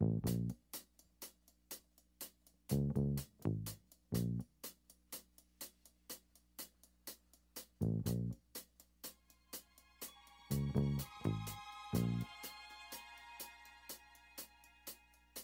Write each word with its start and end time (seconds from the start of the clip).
Hello, 0.00 0.12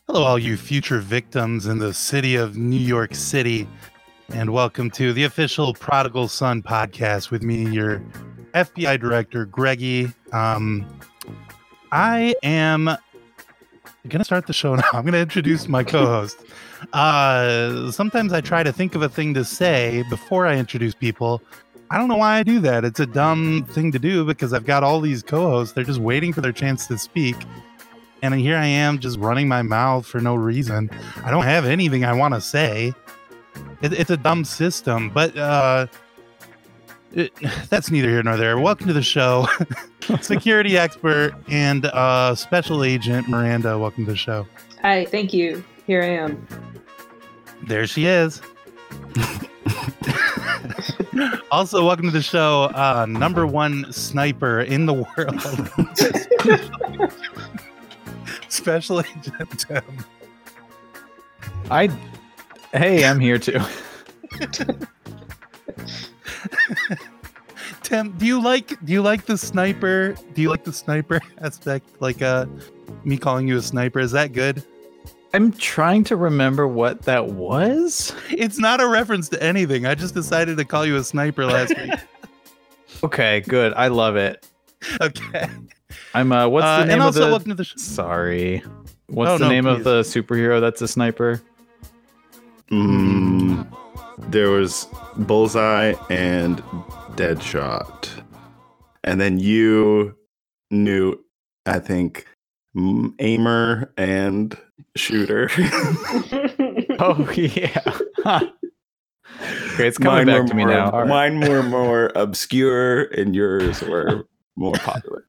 all 0.06 0.38
you 0.38 0.56
future 0.56 1.00
victims 1.00 1.66
in 1.66 1.80
the 1.80 1.92
city 1.92 2.36
of 2.36 2.56
New 2.56 2.76
York 2.76 3.16
City, 3.16 3.66
and 4.28 4.52
welcome 4.52 4.88
to 4.92 5.12
the 5.12 5.24
official 5.24 5.74
Prodigal 5.74 6.28
Son 6.28 6.62
podcast 6.62 7.32
with 7.32 7.42
me, 7.42 7.68
your 7.70 7.98
FBI 8.54 9.00
director, 9.00 9.46
Greggy. 9.46 10.12
Um, 10.32 10.86
I 11.90 12.36
am 12.44 12.96
going 14.08 14.20
to 14.20 14.24
start 14.24 14.46
the 14.46 14.52
show 14.52 14.74
now. 14.74 14.84
I'm 14.92 15.02
going 15.02 15.12
to 15.12 15.20
introduce 15.20 15.68
my 15.68 15.84
co 15.84 16.06
host. 16.06 16.38
Uh, 16.92 17.90
sometimes 17.90 18.32
I 18.32 18.40
try 18.40 18.62
to 18.62 18.72
think 18.72 18.94
of 18.94 19.02
a 19.02 19.08
thing 19.08 19.34
to 19.34 19.44
say 19.44 20.04
before 20.10 20.46
I 20.46 20.56
introduce 20.56 20.94
people. 20.94 21.42
I 21.90 21.98
don't 21.98 22.08
know 22.08 22.16
why 22.16 22.36
I 22.36 22.42
do 22.42 22.60
that. 22.60 22.84
It's 22.84 23.00
a 23.00 23.06
dumb 23.06 23.66
thing 23.70 23.92
to 23.92 23.98
do 23.98 24.24
because 24.24 24.52
I've 24.52 24.66
got 24.66 24.82
all 24.82 25.00
these 25.00 25.22
co 25.22 25.48
hosts. 25.48 25.74
They're 25.74 25.84
just 25.84 26.00
waiting 26.00 26.32
for 26.32 26.40
their 26.40 26.52
chance 26.52 26.86
to 26.88 26.98
speak 26.98 27.36
and 28.24 28.40
here 28.40 28.56
I 28.56 28.64
am 28.64 29.00
just 29.00 29.18
running 29.18 29.48
my 29.48 29.60
mouth 29.60 30.06
for 30.06 30.18
no 30.18 30.34
reason. 30.34 30.88
I 31.24 31.30
don't 31.30 31.44
have 31.44 31.66
anything 31.66 32.06
I 32.06 32.14
want 32.14 32.32
to 32.32 32.40
say. 32.40 32.94
It, 33.82 33.92
it's 33.92 34.10
a 34.10 34.16
dumb 34.16 34.46
system, 34.46 35.10
but 35.10 35.36
uh, 35.36 35.88
it, 37.14 37.32
that's 37.68 37.90
neither 37.90 38.08
here 38.08 38.22
nor 38.22 38.36
there. 38.36 38.58
Welcome 38.58 38.86
to 38.88 38.92
the 38.92 39.02
show, 39.02 39.46
security 40.20 40.76
expert 40.76 41.32
and 41.48 41.86
uh, 41.86 42.34
special 42.34 42.84
agent 42.84 43.28
Miranda. 43.28 43.78
Welcome 43.78 44.04
to 44.06 44.12
the 44.12 44.16
show. 44.16 44.46
Hi, 44.82 45.04
thank 45.06 45.32
you. 45.32 45.64
Here 45.86 46.02
I 46.02 46.08
am. 46.08 46.46
There 47.66 47.86
she 47.86 48.06
is. 48.06 48.42
also, 51.50 51.84
welcome 51.84 52.06
to 52.06 52.10
the 52.10 52.22
show, 52.22 52.64
uh, 52.74 53.06
number 53.08 53.46
one 53.46 53.90
sniper 53.92 54.60
in 54.60 54.86
the 54.86 54.94
world. 54.94 55.40
Special 58.48 59.00
Agent 59.00 59.58
Tim. 59.58 59.82
I. 61.70 61.88
Hey, 62.72 63.04
I'm 63.04 63.20
here 63.20 63.38
too. 63.38 63.60
Tim, 67.82 68.12
do 68.18 68.26
you 68.26 68.42
like 68.42 68.84
do 68.84 68.92
you 68.92 69.02
like 69.02 69.26
the 69.26 69.38
sniper? 69.38 70.14
Do 70.34 70.42
you 70.42 70.50
like 70.50 70.64
the 70.64 70.72
sniper 70.72 71.20
aspect? 71.40 71.86
Like 72.00 72.20
uh 72.22 72.46
me 73.04 73.16
calling 73.16 73.46
you 73.48 73.56
a 73.56 73.62
sniper, 73.62 74.00
is 74.00 74.12
that 74.12 74.32
good? 74.32 74.62
I'm 75.32 75.52
trying 75.52 76.04
to 76.04 76.16
remember 76.16 76.66
what 76.68 77.02
that 77.02 77.28
was. 77.28 78.14
It's 78.30 78.58
not 78.58 78.80
a 78.80 78.86
reference 78.88 79.28
to 79.30 79.42
anything. 79.42 79.86
I 79.86 79.94
just 79.94 80.14
decided 80.14 80.56
to 80.58 80.64
call 80.64 80.86
you 80.86 80.96
a 80.96 81.04
sniper 81.04 81.44
last 81.46 81.74
week. 81.76 81.92
okay, 83.02 83.40
good. 83.40 83.72
I 83.74 83.88
love 83.88 84.16
it. 84.16 84.46
Okay. 85.00 85.48
I'm 86.14 86.32
uh 86.32 86.48
what's 86.48 86.64
the 86.64 86.68
Uh, 86.68 86.84
name 86.84 86.90
and 86.92 87.02
of 87.02 87.14
the 87.14 87.20
welcome 87.26 87.50
to 87.50 87.54
the 87.54 87.64
sh- 87.64 87.74
Sorry. 87.76 88.62
What's 89.06 89.30
Oh, 89.30 89.38
the 89.38 89.44
no, 89.44 89.50
name 89.50 89.66
of 89.66 89.84
the 89.84 90.00
superhero 90.00 90.60
that's 90.60 90.82
a 90.82 90.88
sniper? 90.88 91.40
Mm, 92.70 93.66
there 94.30 94.50
was 94.50 94.86
Bullseye 95.16 95.94
and 96.10 96.58
Deadshot. 97.16 98.08
And 99.04 99.20
then 99.20 99.38
you 99.38 100.16
knew, 100.70 101.18
I 101.66 101.78
think, 101.78 102.26
Aimer 103.18 103.92
and 103.96 104.56
Shooter. 104.96 105.50
Oh 107.00 107.30
yeah. 107.32 107.82
Huh. 108.24 108.40
okay, 109.74 109.86
it's 109.86 109.98
coming 109.98 110.24
back 110.24 110.42
were 110.42 110.48
to 110.48 110.54
me 110.54 110.64
more, 110.64 110.72
now. 110.72 110.90
Right. 110.90 111.06
Mine 111.06 111.40
were 111.40 111.62
more 111.62 112.10
obscure 112.14 113.02
and 113.12 113.36
yours 113.36 113.82
were 113.82 114.26
more 114.56 114.72
popular. 114.76 115.26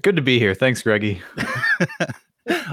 Good 0.00 0.16
to 0.16 0.22
be 0.22 0.38
here. 0.38 0.54
Thanks, 0.54 0.80
Greggy. 0.80 1.20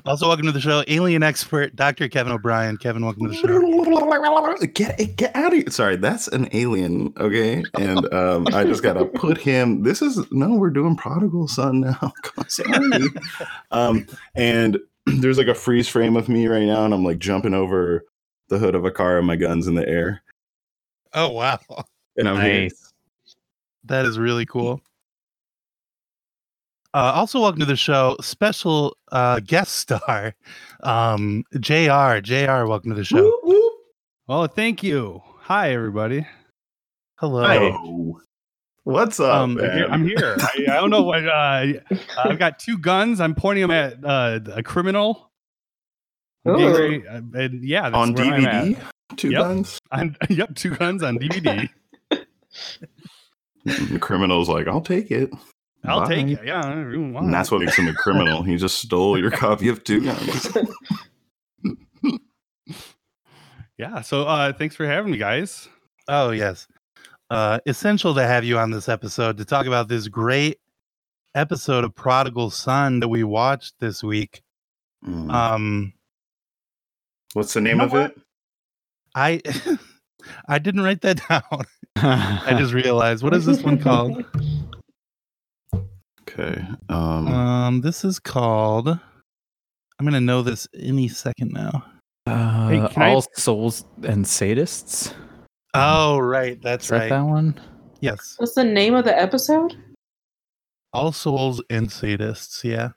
Also 0.06 0.28
welcome 0.28 0.46
to 0.46 0.52
the 0.52 0.60
show, 0.62 0.84
alien 0.88 1.22
expert 1.24 1.76
Dr. 1.76 2.08
Kevin 2.10 2.34
O'Brien. 2.34 2.78
Kevin, 2.78 3.04
welcome 3.04 3.24
to 3.24 3.30
the 3.30 3.36
show. 3.36 4.66
Get 4.74 5.16
get 5.16 5.36
out 5.36 5.54
of 5.54 5.60
here! 5.60 5.70
Sorry, 5.70 5.96
that's 5.96 6.28
an 6.30 6.50
alien. 6.54 7.14
Okay, 7.18 7.64
and 7.78 8.12
um, 8.14 8.48
I 8.54 8.64
just 8.64 8.82
gotta 8.84 9.06
put 9.06 9.38
him. 9.38 9.84
This 9.84 10.02
is 10.02 10.20
no, 10.32 10.56
we're 10.56 10.70
doing 10.72 10.96
prodigal 10.96 11.48
son 11.48 11.82
now. 11.82 12.14
Sorry. 12.48 13.08
um, 13.72 14.08
and 14.36 14.80
there's 15.06 15.38
like 15.38 15.48
a 15.48 15.54
freeze 15.56 15.88
frame 15.88 16.16
of 16.16 16.30
me 16.30 16.48
right 16.48 16.66
now, 16.66 16.86
and 16.86 16.94
I'm 16.94 17.04
like 17.04 17.20
jumping 17.20 17.54
over 17.54 18.06
the 18.48 18.58
hood 18.58 18.76
of 18.76 18.86
a 18.86 18.92
car 18.92 19.18
and 19.18 19.28
my 19.28 19.36
guns 19.36 19.68
in 19.68 19.76
the 19.76 19.88
air, 19.88 20.22
Oh 21.14 21.30
wow. 21.30 21.60
and 22.18 22.28
I'm 22.28 22.42
here. 22.42 22.62
Nice. 22.64 22.94
That 23.86 24.06
is 24.06 24.18
really 24.20 24.46
cool. 24.46 24.82
Uh, 27.00 27.14
also, 27.16 27.40
welcome 27.40 27.62
to 27.62 27.66
the 27.66 27.78
show, 27.78 28.18
special 28.20 28.94
uh, 29.14 29.40
guest 29.40 29.76
star, 29.76 30.36
um, 30.84 31.46
Jr. 31.58 32.20
Jr. 32.20 32.66
Welcome 32.66 32.90
to 32.90 32.96
the 32.96 33.06
show. 33.06 33.24
Whoop, 33.24 33.40
whoop. 33.46 33.74
Well, 34.28 34.48
thank 34.48 34.84
you. 34.84 35.22
Hi, 35.44 35.72
everybody. 35.72 36.28
Hello. 37.16 37.46
Oh, 37.48 38.20
what's 38.84 39.18
up, 39.18 39.34
Um, 39.34 39.54
man? 39.54 39.86
I'm 39.90 40.06
here. 40.06 40.36
I, 40.42 40.50
I 40.72 40.74
don't 40.74 40.90
know 40.90 41.04
what. 41.04 41.26
Uh, 41.26 41.68
I've 42.18 42.38
got 42.38 42.60
two 42.60 42.78
guns. 42.78 43.22
I'm 43.22 43.34
pointing 43.34 43.62
them 43.62 43.72
at 43.72 44.04
uh, 44.04 44.42
a 44.52 44.62
criminal. 44.62 45.32
I'm 46.46 46.58
getting 46.58 46.68
Ooh. 46.76 46.78
ready- 46.78 47.08
uh, 47.08 47.22
and 47.34 47.64
yeah, 47.64 47.84
that's 47.84 47.96
on 47.96 48.14
where 48.14 48.26
I'm 48.26 48.46
at. 48.46 48.66
DVD. 48.66 48.82
Two 49.16 49.30
Yep. 49.30 49.40
guns. 49.42 49.80
I'm, 49.90 50.18
yep, 50.30 50.54
two 50.54 50.72
guns 50.76 51.02
on 51.02 51.18
DVD. 51.18 51.70
The 53.64 54.00
criminal's 54.00 54.50
like, 54.50 54.68
I'll 54.68 54.82
take 54.82 55.12
it. 55.12 55.30
I'll 55.86 56.02
Bye. 56.02 56.16
take 56.16 56.28
it. 56.28 56.46
Yeah, 56.46 56.60
I 56.60 56.70
don't 56.74 57.14
want 57.14 57.26
And 57.28 57.34
that's 57.34 57.50
it. 57.52 57.56
what 57.56 57.62
makes 57.62 57.78
him 57.78 57.88
a 57.88 57.94
criminal. 57.94 58.44
He 58.44 58.58
just 58.58 58.80
stole 58.80 59.18
your 59.18 59.32
copy 59.32 59.70
of 59.70 59.84
Two 59.84 60.02
Guns. 60.06 60.50
Yeah. 63.78 64.02
So, 64.02 64.24
uh, 64.24 64.52
thanks 64.52 64.76
for 64.76 64.86
having 64.86 65.12
me, 65.12 65.18
guys. 65.18 65.70
Oh 66.08 66.32
yes. 66.32 66.68
Uh, 67.30 67.60
essential 67.66 68.14
to 68.16 68.24
have 68.26 68.44
you 68.44 68.58
on 68.58 68.72
this 68.72 68.90
episode 68.90 69.38
to 69.38 69.46
talk 69.46 69.68
about 69.68 69.88
this 69.88 70.08
great 70.08 70.60
episode 71.36 71.84
of 71.86 71.96
Prodigal 71.96 72.50
Son 72.50 73.00
that 73.00 73.08
we 73.08 73.24
watched 73.24 73.76
this 73.80 74.04
week. 74.04 74.42
Mm. 75.08 75.32
Um, 75.32 75.94
What's 77.34 77.54
the 77.54 77.62
name 77.62 77.78
know 77.78 77.86
of 77.86 77.92
what? 77.94 78.12
it? 78.12 78.22
I 79.16 79.42
I 80.50 80.60
didn't 80.60 80.82
write 80.82 81.02
that 81.02 81.22
down. 81.30 81.64
I 81.96 82.56
just 82.58 82.74
realized. 82.74 83.24
What 83.24 83.34
is 83.34 83.46
this 83.46 83.62
one 83.64 83.80
called? 83.80 84.26
Okay. 86.40 86.62
Um, 86.90 87.28
Um, 87.28 87.82
this 87.82 88.04
is 88.06 88.20
called. 88.20 88.88
I'm 88.88 90.06
gonna 90.06 90.22
know 90.22 90.42
this 90.42 90.68
any 90.74 91.08
second 91.08 91.52
now. 91.52 91.84
Uh, 92.26 92.68
Hey, 92.70 92.88
can 92.94 93.02
I- 93.04 93.10
all 93.14 93.22
souls 93.36 93.84
and 94.04 94.24
sadists. 94.26 95.14
Oh, 95.74 96.20
right. 96.20 96.62
That's 96.62 96.86
Is 96.86 96.92
right. 96.92 97.10
that 97.10 97.22
one? 97.26 97.60
Yes. 98.00 98.36
What's 98.38 98.54
the 98.56 98.64
name 98.64 98.96
of 98.96 99.04
the 99.06 99.18
episode? 99.20 99.76
All 100.94 101.12
souls 101.12 101.62
and 101.70 101.90
sadists. 101.90 102.64
Yeah. 102.64 102.90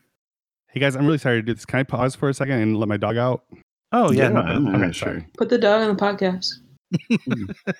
Hey, 0.68 0.80
guys, 0.80 0.94
I'm 0.96 1.04
really 1.04 1.18
sorry 1.18 1.38
to 1.38 1.42
do 1.42 1.52
this. 1.54 1.66
Can 1.66 1.80
I 1.80 1.82
pause 1.82 2.14
for 2.14 2.28
a 2.28 2.34
second 2.34 2.60
and 2.60 2.76
let 2.78 2.88
my 2.88 2.96
dog 2.96 3.16
out? 3.16 3.44
Oh, 3.90 4.10
yeah. 4.12 4.28
no, 4.28 4.40
yeah, 4.42 4.58
no. 4.58 4.70
yeah, 4.70 4.76
Okay, 4.76 4.92
sure. 4.92 5.08
sorry. 5.08 5.26
Put 5.36 5.48
the 5.50 5.58
dog 5.58 5.82
on 5.82 5.94
the 5.96 6.02
podcast. 6.02 6.54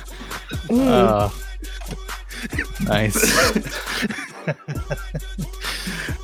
Uh, 0.69 1.29
nice. 2.81 3.15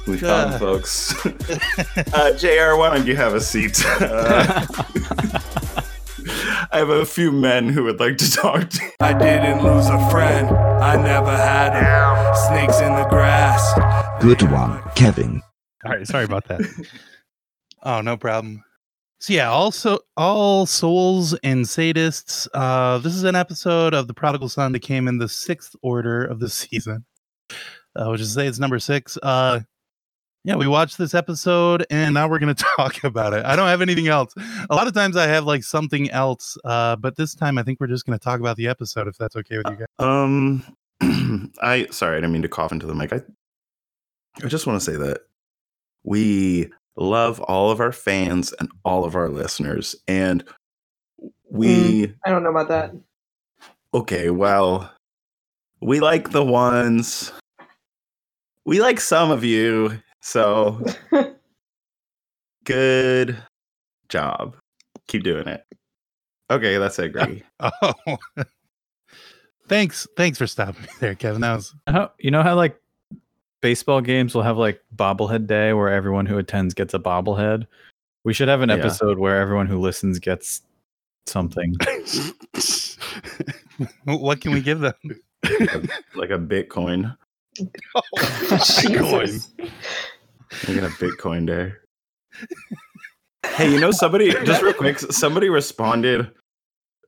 we 0.07 0.15
Uh. 0.17 0.19
found 0.19 0.59
folks. 0.59 1.25
uh, 2.13 2.33
Jr., 2.37 2.75
why 2.77 2.89
don't 2.93 3.05
you 3.07 3.15
have 3.15 3.33
a 3.35 3.41
seat? 3.41 3.83
Uh, 3.85 4.65
I 6.71 6.77
have 6.79 6.89
a 6.89 7.05
few 7.05 7.31
men 7.31 7.69
who 7.69 7.83
would 7.85 7.99
like 7.99 8.17
to 8.17 8.31
talk 8.31 8.69
to 8.69 8.83
you. 8.83 8.91
I 8.99 9.13
didn't 9.13 9.63
lose 9.63 9.87
a 9.87 10.09
friend. 10.09 10.49
I 10.49 10.95
never 11.01 11.35
had 11.35 11.73
'em. 11.73 12.35
Snakes 12.47 12.79
in 12.81 12.93
the 12.95 13.05
grass. 13.09 13.73
Good 14.21 14.41
one, 14.51 14.81
Kevin. 14.95 15.41
All 15.85 15.91
right. 15.91 16.05
Sorry 16.07 16.25
about 16.25 16.45
that. 16.49 16.61
Oh, 17.83 18.01
no 18.01 18.17
problem. 18.17 18.63
So 19.19 19.33
yeah, 19.33 19.49
also 19.49 19.99
all 20.15 20.67
souls 20.67 21.33
and 21.43 21.65
sadists. 21.65 22.47
Uh, 22.53 22.99
this 22.99 23.15
is 23.15 23.23
an 23.23 23.35
episode 23.35 23.95
of 23.95 24.07
the 24.07 24.13
Prodigal 24.13 24.47
Son 24.47 24.71
that 24.73 24.81
came 24.81 25.07
in 25.07 25.17
the 25.17 25.27
sixth 25.27 25.75
order 25.81 26.23
of 26.23 26.39
the 26.39 26.49
season, 26.49 27.03
uh, 27.95 28.07
which 28.09 28.21
is 28.21 28.29
to 28.29 28.33
say 28.33 28.47
it's 28.47 28.59
number 28.59 28.77
six. 28.77 29.17
Uh, 29.23 29.61
yeah, 30.43 30.55
we 30.55 30.67
watched 30.67 30.99
this 30.99 31.15
episode 31.15 31.85
and 31.89 32.13
now 32.13 32.29
we're 32.29 32.37
going 32.37 32.53
to 32.55 32.65
talk 32.77 33.03
about 33.03 33.33
it. 33.33 33.43
I 33.43 33.55
don't 33.55 33.67
have 33.67 33.81
anything 33.81 34.07
else. 34.07 34.33
A 34.69 34.75
lot 34.75 34.87
of 34.87 34.93
times 34.93 35.17
I 35.17 35.25
have 35.27 35.45
like 35.45 35.63
something 35.63 36.11
else, 36.11 36.55
uh, 36.63 36.95
but 36.95 37.15
this 37.15 37.33
time 37.33 37.57
I 37.57 37.63
think 37.63 37.79
we're 37.79 37.87
just 37.87 38.05
going 38.05 38.17
to 38.17 38.23
talk 38.23 38.39
about 38.39 38.55
the 38.55 38.67
episode 38.67 39.07
if 39.07 39.17
that's 39.17 39.35
okay 39.35 39.57
with 39.57 39.67
you 39.67 39.77
guys. 39.77 39.87
Um, 39.97 40.63
I 41.61 41.87
sorry, 41.89 42.17
I 42.17 42.19
didn't 42.19 42.33
mean 42.33 42.43
to 42.43 42.49
cough 42.49 42.71
into 42.71 42.85
the 42.85 42.95
mic. 42.95 43.11
I 43.13 43.21
I 44.43 44.47
just 44.47 44.67
want 44.67 44.79
to 44.79 44.85
say 44.91 44.95
that 44.95 45.21
we 46.03 46.69
love 46.97 47.39
all 47.41 47.71
of 47.71 47.79
our 47.79 47.91
fans 47.91 48.53
and 48.59 48.69
all 48.83 49.05
of 49.05 49.15
our 49.15 49.29
listeners, 49.29 49.95
and 50.07 50.43
we 51.49 52.05
hmm, 52.05 52.11
I 52.25 52.29
don't 52.29 52.43
know 52.43 52.49
about 52.51 52.67
that. 52.69 52.91
okay. 53.93 54.29
Well, 54.29 54.91
we 55.81 55.99
like 55.99 56.31
the 56.31 56.43
ones. 56.43 57.31
We 58.65 58.81
like 58.81 58.99
some 58.99 59.31
of 59.31 59.43
you, 59.43 60.01
so 60.21 60.83
good 62.65 63.37
job. 64.09 64.57
Keep 65.07 65.23
doing 65.23 65.47
it. 65.47 65.63
Okay, 66.49 66.77
that's 66.77 66.99
it, 66.99 67.13
Greggy. 67.13 67.43
Oh, 67.59 68.17
thanks. 69.67 70.07
Thanks 70.17 70.37
for 70.37 70.47
stopping 70.47 70.81
me 70.83 70.89
there, 70.99 71.15
Kevin. 71.15 71.41
That 71.41 71.55
was 71.55 71.75
How, 71.87 72.11
you 72.19 72.31
know 72.31 72.43
how 72.43 72.55
like 72.55 72.79
baseball 73.67 73.99
games 73.99 74.33
will 74.33 74.43
have 74.43 74.57
like 74.57 74.81
bobblehead 74.95 75.45
day 75.45 75.73
where 75.73 75.89
everyone 75.89 76.25
who 76.25 76.37
attends 76.37 76.73
gets 76.73 76.93
a 76.93 76.99
bobblehead? 76.99 77.67
We 78.23 78.33
should 78.33 78.47
have 78.47 78.61
an 78.61 78.69
Yeah. 78.69 78.75
episode 78.75 79.19
where 79.19 79.41
everyone 79.41 79.67
who 79.67 79.77
listens 79.77 80.19
gets 80.19 80.61
something. 81.25 81.75
what 84.05 84.39
can 84.39 84.53
we 84.53 84.61
give 84.61 84.79
them? 84.79 84.93
like 86.15 86.29
a 86.29 86.39
Bitcoin. 86.39 87.13
Bitcoin. 87.59 89.45
We 90.69 90.75
got 90.75 90.85
a 90.85 90.93
Bitcoin 90.93 91.45
day. 91.45 91.73
Hey, 93.45 93.69
you 93.69 93.81
know 93.81 93.91
somebody 93.91 94.31
just 94.45 94.61
real 94.61 94.71
quick, 94.73 94.97
somebody 94.99 95.49
responded 95.49 96.31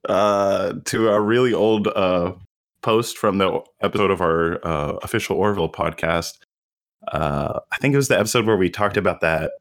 uh 0.09 0.73
to 0.85 1.09
a 1.09 1.21
really 1.21 1.53
old 1.53 1.87
uh 1.87 2.33
post 2.81 3.17
from 3.17 3.37
the 3.37 3.61
episode 3.81 4.11
of 4.11 4.19
our 4.19 4.59
uh 4.67 4.97
official 5.03 5.37
Orville 5.37 5.69
podcast. 5.71 6.39
Uh 7.07 7.59
I 7.71 7.77
think 7.77 7.93
it 7.93 7.97
was 7.97 8.07
the 8.09 8.19
episode 8.19 8.45
where 8.45 8.57
we 8.57 8.69
talked 8.69 8.97
about 8.97 9.21
that 9.21 9.51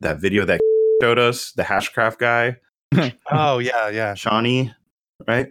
that 0.00 0.20
video 0.20 0.44
that 0.46 0.60
showed 1.02 1.18
us, 1.18 1.52
the 1.52 1.62
hashcraft 1.62 2.18
guy, 2.18 2.56
Oh, 3.30 3.58
yeah, 3.58 3.88
yeah. 3.88 4.14
Shawnee, 4.14 4.72
right? 5.26 5.48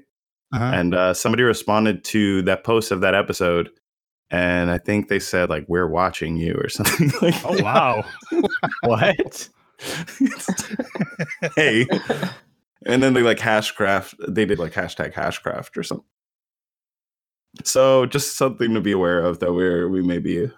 Uh-huh. 0.53 0.63
And 0.73 0.95
uh 0.95 1.13
somebody 1.13 1.43
responded 1.43 2.03
to 2.05 2.41
that 2.43 2.63
post 2.63 2.91
of 2.91 3.01
that 3.01 3.15
episode 3.15 3.69
and 4.29 4.71
I 4.71 4.77
think 4.77 5.07
they 5.09 5.19
said 5.19 5.49
like 5.49 5.65
we're 5.67 5.87
watching 5.87 6.37
you 6.37 6.53
or 6.55 6.69
something 6.69 7.11
like 7.21 7.35
Oh 7.45 7.61
wow. 7.63 8.03
what? 8.83 9.49
hey. 11.55 11.85
And 12.85 13.03
then 13.03 13.13
they 13.13 13.21
like 13.21 13.37
hashcraft, 13.37 14.15
they 14.27 14.45
did 14.45 14.57
like 14.59 14.73
hashtag 14.73 15.13
hashcraft 15.13 15.77
or 15.77 15.83
something. 15.83 16.05
So 17.63 18.05
just 18.05 18.37
something 18.37 18.73
to 18.73 18.81
be 18.81 18.91
aware 18.93 19.19
of 19.19 19.39
that 19.39 19.53
we're 19.53 19.87
we 19.89 20.01
may 20.01 20.19
be 20.19 20.49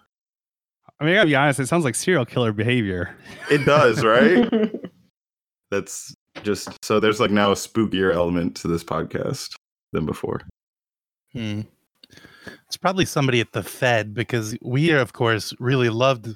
I 1.03 1.05
mean, 1.05 1.15
I 1.15 1.17
gotta 1.17 1.27
be 1.27 1.35
honest. 1.35 1.59
It 1.59 1.67
sounds 1.67 1.83
like 1.83 1.95
serial 1.95 2.25
killer 2.25 2.53
behavior. 2.53 3.13
it 3.51 3.65
does, 3.65 4.05
right? 4.05 4.49
That's 5.69 6.15
just 6.43 6.69
so 6.83 7.01
there's 7.01 7.19
like 7.19 7.29
now 7.29 7.51
a 7.51 7.55
spookier 7.55 8.13
element 8.13 8.55
to 8.57 8.69
this 8.69 8.85
podcast 8.85 9.53
than 9.91 10.05
before. 10.05 10.39
Hmm. 11.33 11.61
It's 12.67 12.77
probably 12.77 13.03
somebody 13.03 13.41
at 13.41 13.51
the 13.51 13.63
Fed 13.63 14.13
because 14.13 14.55
we, 14.61 14.91
of 14.91 15.11
course, 15.11 15.53
really 15.59 15.89
loved. 15.89 16.27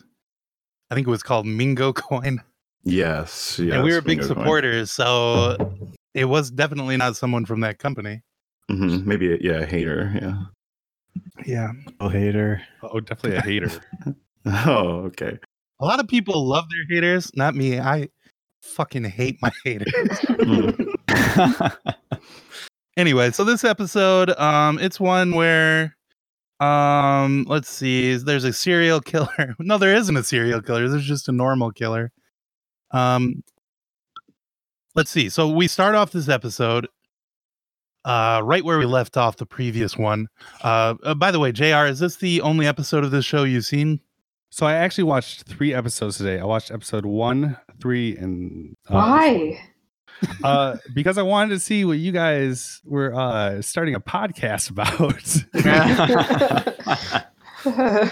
I 0.92 0.96
think 0.96 1.08
it 1.08 1.12
was 1.12 1.24
called 1.24 1.46
Mingo 1.46 1.94
Coin, 1.94 2.42
Yes. 2.84 3.60
yes 3.60 3.74
and 3.74 3.84
we 3.84 3.94
were 3.94 4.02
big 4.02 4.19
bingo 4.19 4.34
coin. 4.34 4.44
supporters. 4.44 4.92
So 4.92 5.78
it 6.14 6.25
was 6.25 6.52
definitely 6.52 6.98
not 6.98 7.16
someone 7.16 7.46
from 7.46 7.62
that 7.62 7.80
company. 7.80 8.22
Mhm, 8.69 9.06
Maybe 9.06 9.31
a, 9.34 9.38
yeah, 9.40 9.60
a 9.62 9.66
hater. 9.66 10.12
Yeah. 10.22 10.42
Yeah, 11.46 11.72
Oh, 12.02 12.10
hater. 12.10 12.62
Oh, 12.84 13.00
definitely 13.00 13.38
a 13.38 13.42
hater. 13.42 13.72
Oh, 14.45 15.04
okay. 15.07 15.38
a 15.80 15.86
lot 15.86 16.00
of 16.00 16.07
people 16.07 16.48
love 16.48 16.66
their 16.69 16.86
haters. 16.95 17.31
Not 17.36 17.56
me. 17.56 17.80
I 17.80 18.10
fucking 18.62 19.04
hate 19.06 19.38
my 19.42 19.51
haters. 19.63 19.92
Mm. 20.30 20.98
anyway, 22.98 23.31
so 23.31 23.44
this 23.44 23.63
episode, 23.63 24.30
um, 24.39 24.80
it's 24.80 25.00
one 25.00 25.34
where, 25.34 25.95
um, 26.60 27.45
let's 27.48 27.69
see, 27.69 28.16
there's 28.16 28.44
a 28.44 28.54
serial 28.54 29.01
killer. 29.01 29.56
No, 29.60 29.78
there 29.78 29.95
isn't 29.95 30.16
a 30.18 30.24
serial 30.24 30.62
killer. 30.62 30.88
There's 30.88 31.06
just 31.06 31.30
a 31.30 31.31
normal 31.33 31.72
killer. 31.72 32.12
Um, 32.92 33.44
let's 34.95 35.12
see. 35.12 35.30
So 35.30 35.48
we 35.50 35.68
start 35.68 35.95
off 35.95 36.12
this 36.12 36.30
episode, 36.30 36.88
uh, 38.06 38.42
right 38.44 38.63
where 38.63 38.80
we 38.80 38.86
left 38.86 39.18
off 39.18 39.36
the 39.38 39.45
previous 39.45 39.98
one. 39.98 40.28
Uh, 40.63 40.95
uh, 41.04 41.13
by 41.13 41.31
the 41.31 41.40
way, 41.40 41.51
Jr., 41.51 41.86
is 41.86 42.00
this 42.00 42.16
the 42.16 42.42
only 42.42 42.66
episode 42.66 43.04
of 43.04 43.12
this 43.12 43.25
show 43.25 43.44
you've 43.44 43.66
seen? 43.66 44.00
So 44.57 44.65
I 44.65 44.74
actually 44.74 45.04
watched 45.04 45.44
three 45.44 45.71
episodes 45.71 46.18
today. 46.18 46.39
I 46.39 46.44
watched 46.44 46.71
episode 46.71 47.06
one, 47.06 47.57
three, 47.80 48.18
and 48.18 48.75
uh, 48.89 48.94
Why? 48.95 49.59
Uh, 50.44 50.77
because 50.95 51.19
I 51.19 51.21
wanted 51.21 51.50
to 51.54 51.59
see 51.59 51.86
what 51.86 52.00
you 52.00 52.12
guys 52.12 52.81
were 52.83 53.13
uh 53.13 53.62
starting 53.62 53.94
a 53.94 54.00
podcast 54.00 54.71
about. 54.74 55.13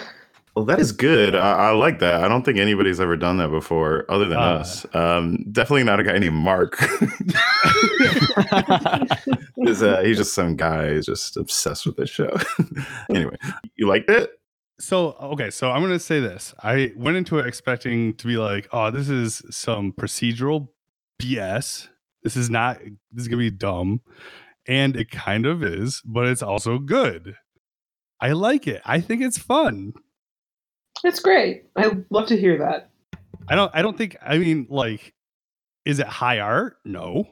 Well, 0.55 0.63
that 0.67 0.79
is 0.79 0.93
good. 0.93 1.35
I, 1.35 1.51
I 1.51 1.71
like 1.71 1.99
that. 1.99 2.23
I 2.23 2.29
don't 2.29 2.45
think 2.45 2.59
anybody's 2.59 3.01
ever 3.01 3.17
done 3.17 3.39
that 3.39 3.49
before, 3.49 4.05
other 4.07 4.23
than 4.23 4.37
Uh. 4.37 4.59
us. 4.59 4.85
Um, 4.95 5.43
definitely 5.51 5.83
not 5.83 5.99
a 5.99 6.03
guy 6.05 6.17
named 6.17 6.35
Mark. 6.35 6.77
He's, 9.57 9.83
uh, 9.83 9.99
he's 10.01 10.15
just 10.15 10.33
some 10.33 10.55
guy 10.55 10.89
who's 10.89 11.07
just 11.07 11.35
obsessed 11.35 11.85
with 11.85 11.97
this 11.97 12.09
show. 12.09 12.29
anyway, 13.09 13.35
you 13.75 13.85
liked 13.89 14.09
it? 14.09 14.29
So 14.79 15.13
okay, 15.21 15.49
so 15.49 15.71
I'm 15.71 15.81
gonna 15.81 15.99
say 15.99 16.19
this. 16.19 16.53
I 16.61 16.91
went 16.95 17.17
into 17.17 17.39
it 17.39 17.45
expecting 17.45 18.13
to 18.15 18.27
be 18.27 18.37
like, 18.37 18.67
oh, 18.71 18.91
this 18.91 19.09
is 19.09 19.41
some 19.49 19.93
procedural 19.93 20.67
BS. 21.21 21.87
This 22.23 22.35
is 22.35 22.49
not. 22.49 22.79
This 23.11 23.23
is 23.23 23.27
gonna 23.27 23.39
be 23.39 23.51
dumb, 23.51 24.01
and 24.67 24.95
it 24.95 25.11
kind 25.11 25.45
of 25.45 25.63
is, 25.63 26.01
but 26.05 26.27
it's 26.27 26.41
also 26.41 26.77
good. 26.77 27.35
I 28.19 28.31
like 28.31 28.67
it. 28.67 28.81
I 28.85 28.99
think 29.01 29.21
it's 29.21 29.37
fun. 29.37 29.93
It's 31.03 31.19
great. 31.19 31.65
I 31.75 31.91
love 32.09 32.27
to 32.27 32.37
hear 32.37 32.57
that. 32.59 32.89
I 33.47 33.55
don't. 33.55 33.71
I 33.73 33.81
don't 33.81 33.97
think. 33.97 34.17
I 34.21 34.37
mean, 34.37 34.67
like, 34.69 35.13
is 35.85 35.99
it 35.99 36.07
high 36.07 36.39
art? 36.39 36.77
No, 36.83 37.27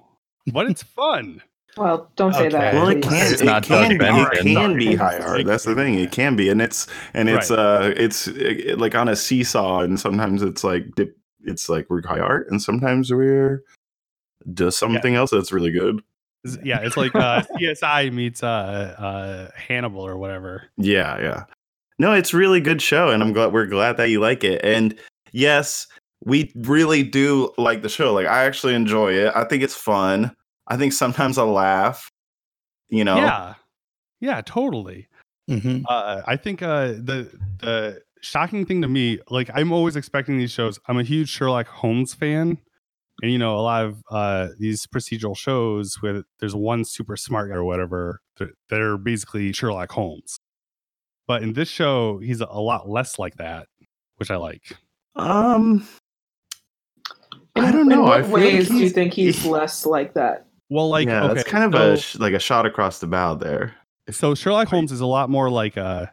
but 0.52 0.70
it's 0.70 0.84
fun. 0.84 1.42
Well, 1.76 2.12
don't 2.16 2.34
say 2.34 2.50
that. 2.50 2.74
Well, 2.76 2.90
it 2.90 3.02
can. 3.02 3.32
It's 3.32 3.42
it 3.42 3.46
not 3.46 3.64
can 3.64 3.98
be. 3.98 4.06
It 4.06 4.44
can 4.44 4.78
be 4.78 4.96
high 4.96 5.18
art. 5.20 5.46
That's 5.46 5.64
the 5.64 5.74
thing. 5.76 5.96
It 5.96 6.12
can 6.12 6.36
be, 6.36 6.50
and 6.50 6.62
it's 6.62 6.88
and 7.14 7.30
it's 7.30 7.50
Right. 7.50 7.60
uh 7.60 7.94
it's 7.98 8.28
uh, 8.28 8.76
like 8.78 8.94
on 8.96 9.08
a 9.08 9.16
seesaw, 9.16 9.80
and 9.82 10.00
sometimes 10.00 10.44
it's 10.44 10.64
like 10.64 10.94
dip, 10.96 11.18
it's 11.44 11.70
like 11.70 11.88
we're 11.90 12.06
high 12.06 12.20
art, 12.20 12.48
and 12.50 12.62
sometimes 12.62 13.12
we're 13.12 13.64
does 14.54 14.78
something 14.78 15.16
else 15.16 15.32
that's 15.32 15.52
really 15.52 15.72
good. 15.72 16.02
Yeah, 16.64 16.80
it's 16.82 16.98
like 16.98 17.16
uh, 17.16 17.42
CSI 17.60 18.12
meets 18.12 18.44
uh, 18.44 18.48
uh, 19.00 19.50
Hannibal 19.56 20.02
or 20.06 20.18
whatever. 20.18 20.64
Yeah, 20.78 21.20
yeah. 21.22 21.44
No, 22.00 22.12
it's 22.12 22.34
really 22.34 22.60
good 22.60 22.82
show, 22.82 23.10
and 23.10 23.24
I'm 23.24 23.32
glad 23.34 23.54
we're 23.54 23.66
glad 23.66 23.98
that 23.98 24.10
you 24.10 24.20
like 24.20 24.44
it. 24.44 24.60
And 24.64 25.00
yes, 25.32 25.88
we 26.26 26.52
really 26.56 27.02
do 27.04 27.52
like 27.58 27.82
the 27.82 27.90
show. 27.90 28.14
Like 28.14 28.28
I 28.28 28.44
actually 28.44 28.76
enjoy 28.76 29.14
it. 29.14 29.32
I 29.36 29.46
think 29.46 29.64
it's 29.64 29.76
fun. 29.76 30.36
I 30.68 30.78
think 30.78 30.94
sometimes 30.94 31.38
I 31.38 31.44
laugh. 31.44 32.10
You 32.90 33.04
know. 33.04 33.16
Yeah, 33.16 33.56
yeah, 34.20 34.42
totally. 34.42 35.08
Mm-hmm. 35.50 35.84
Uh, 35.88 36.22
I 36.26 36.38
think 36.38 36.62
uh, 36.62 36.88
the 36.88 37.30
the 37.60 38.02
shocking 38.22 38.66
thing 38.66 38.82
to 38.82 38.88
me, 38.88 39.20
like 39.30 39.50
I'm 39.54 39.72
always 39.72 39.96
expecting 39.96 40.38
these 40.38 40.52
shows. 40.52 40.80
I'm 40.88 40.98
a 40.98 41.04
huge 41.04 41.30
Sherlock 41.30 41.68
Holmes 41.68 42.14
fan, 42.14 42.58
and 43.22 43.32
you 43.32 43.38
know 43.38 43.58
a 43.58 43.62
lot 43.62 43.86
of 43.86 44.02
uh, 44.10 44.48
these 44.58 44.88
procedural 44.88 45.38
shows 45.38 45.98
where 46.02 46.24
there's 46.40 46.56
one 46.56 46.86
super 46.86 47.18
smart 47.18 47.50
guy 47.50 47.56
or 47.56 47.64
whatever 47.64 48.22
that 48.38 48.50
that 48.70 48.80
are 48.80 48.98
basically 48.98 49.52
Sherlock 49.52 49.92
Holmes. 49.92 50.40
But 51.28 51.44
in 51.44 51.54
this 51.54 51.70
show, 51.70 52.20
he's 52.20 52.42
a 52.42 52.46
lot 52.46 52.90
less 52.90 53.20
like 53.20 53.36
that, 53.36 53.68
which 54.18 54.32
I 54.32 54.38
like. 54.38 54.78
Um. 55.16 55.88
I 57.56 57.72
don't 57.72 57.88
know. 57.88 58.06
I 58.06 58.22
what 58.22 58.26
feel 58.26 58.34
ways 58.34 58.68
do 58.68 58.78
you 58.78 58.90
think 58.90 59.14
he's 59.14 59.46
less 59.46 59.86
like 59.86 60.16
that? 60.16 60.48
Well, 60.70 60.90
like 60.90 61.08
yeah, 61.08 61.26
okay, 61.26 61.34
that's 61.36 61.50
kind 61.50 61.64
of 61.66 61.74
so- 61.80 61.92
a 61.94 61.98
sh- 61.98 62.16
like 62.20 62.34
a 62.34 62.40
shot 62.40 62.66
across 62.66 63.00
the 63.00 63.08
bow 63.08 63.36
there. 63.36 63.76
so 64.10 64.34
Sherlock 64.36 64.68
Holmes 64.68 64.92
is 64.92 65.02
a 65.02 65.06
lot 65.06 65.30
more 65.30 65.50
like 65.50 65.78
a 65.78 66.12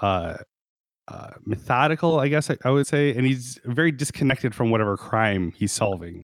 uh, 0.00 0.36
uh, 1.08 1.30
methodical, 1.44 2.18
I 2.20 2.28
guess 2.28 2.50
I, 2.50 2.56
I 2.64 2.70
would 2.70 2.86
say, 2.86 3.14
and 3.14 3.26
he's 3.26 3.58
very 3.64 3.92
disconnected 3.92 4.54
from 4.54 4.70
whatever 4.70 4.96
crime 4.96 5.52
he's 5.56 5.72
solving. 5.72 6.22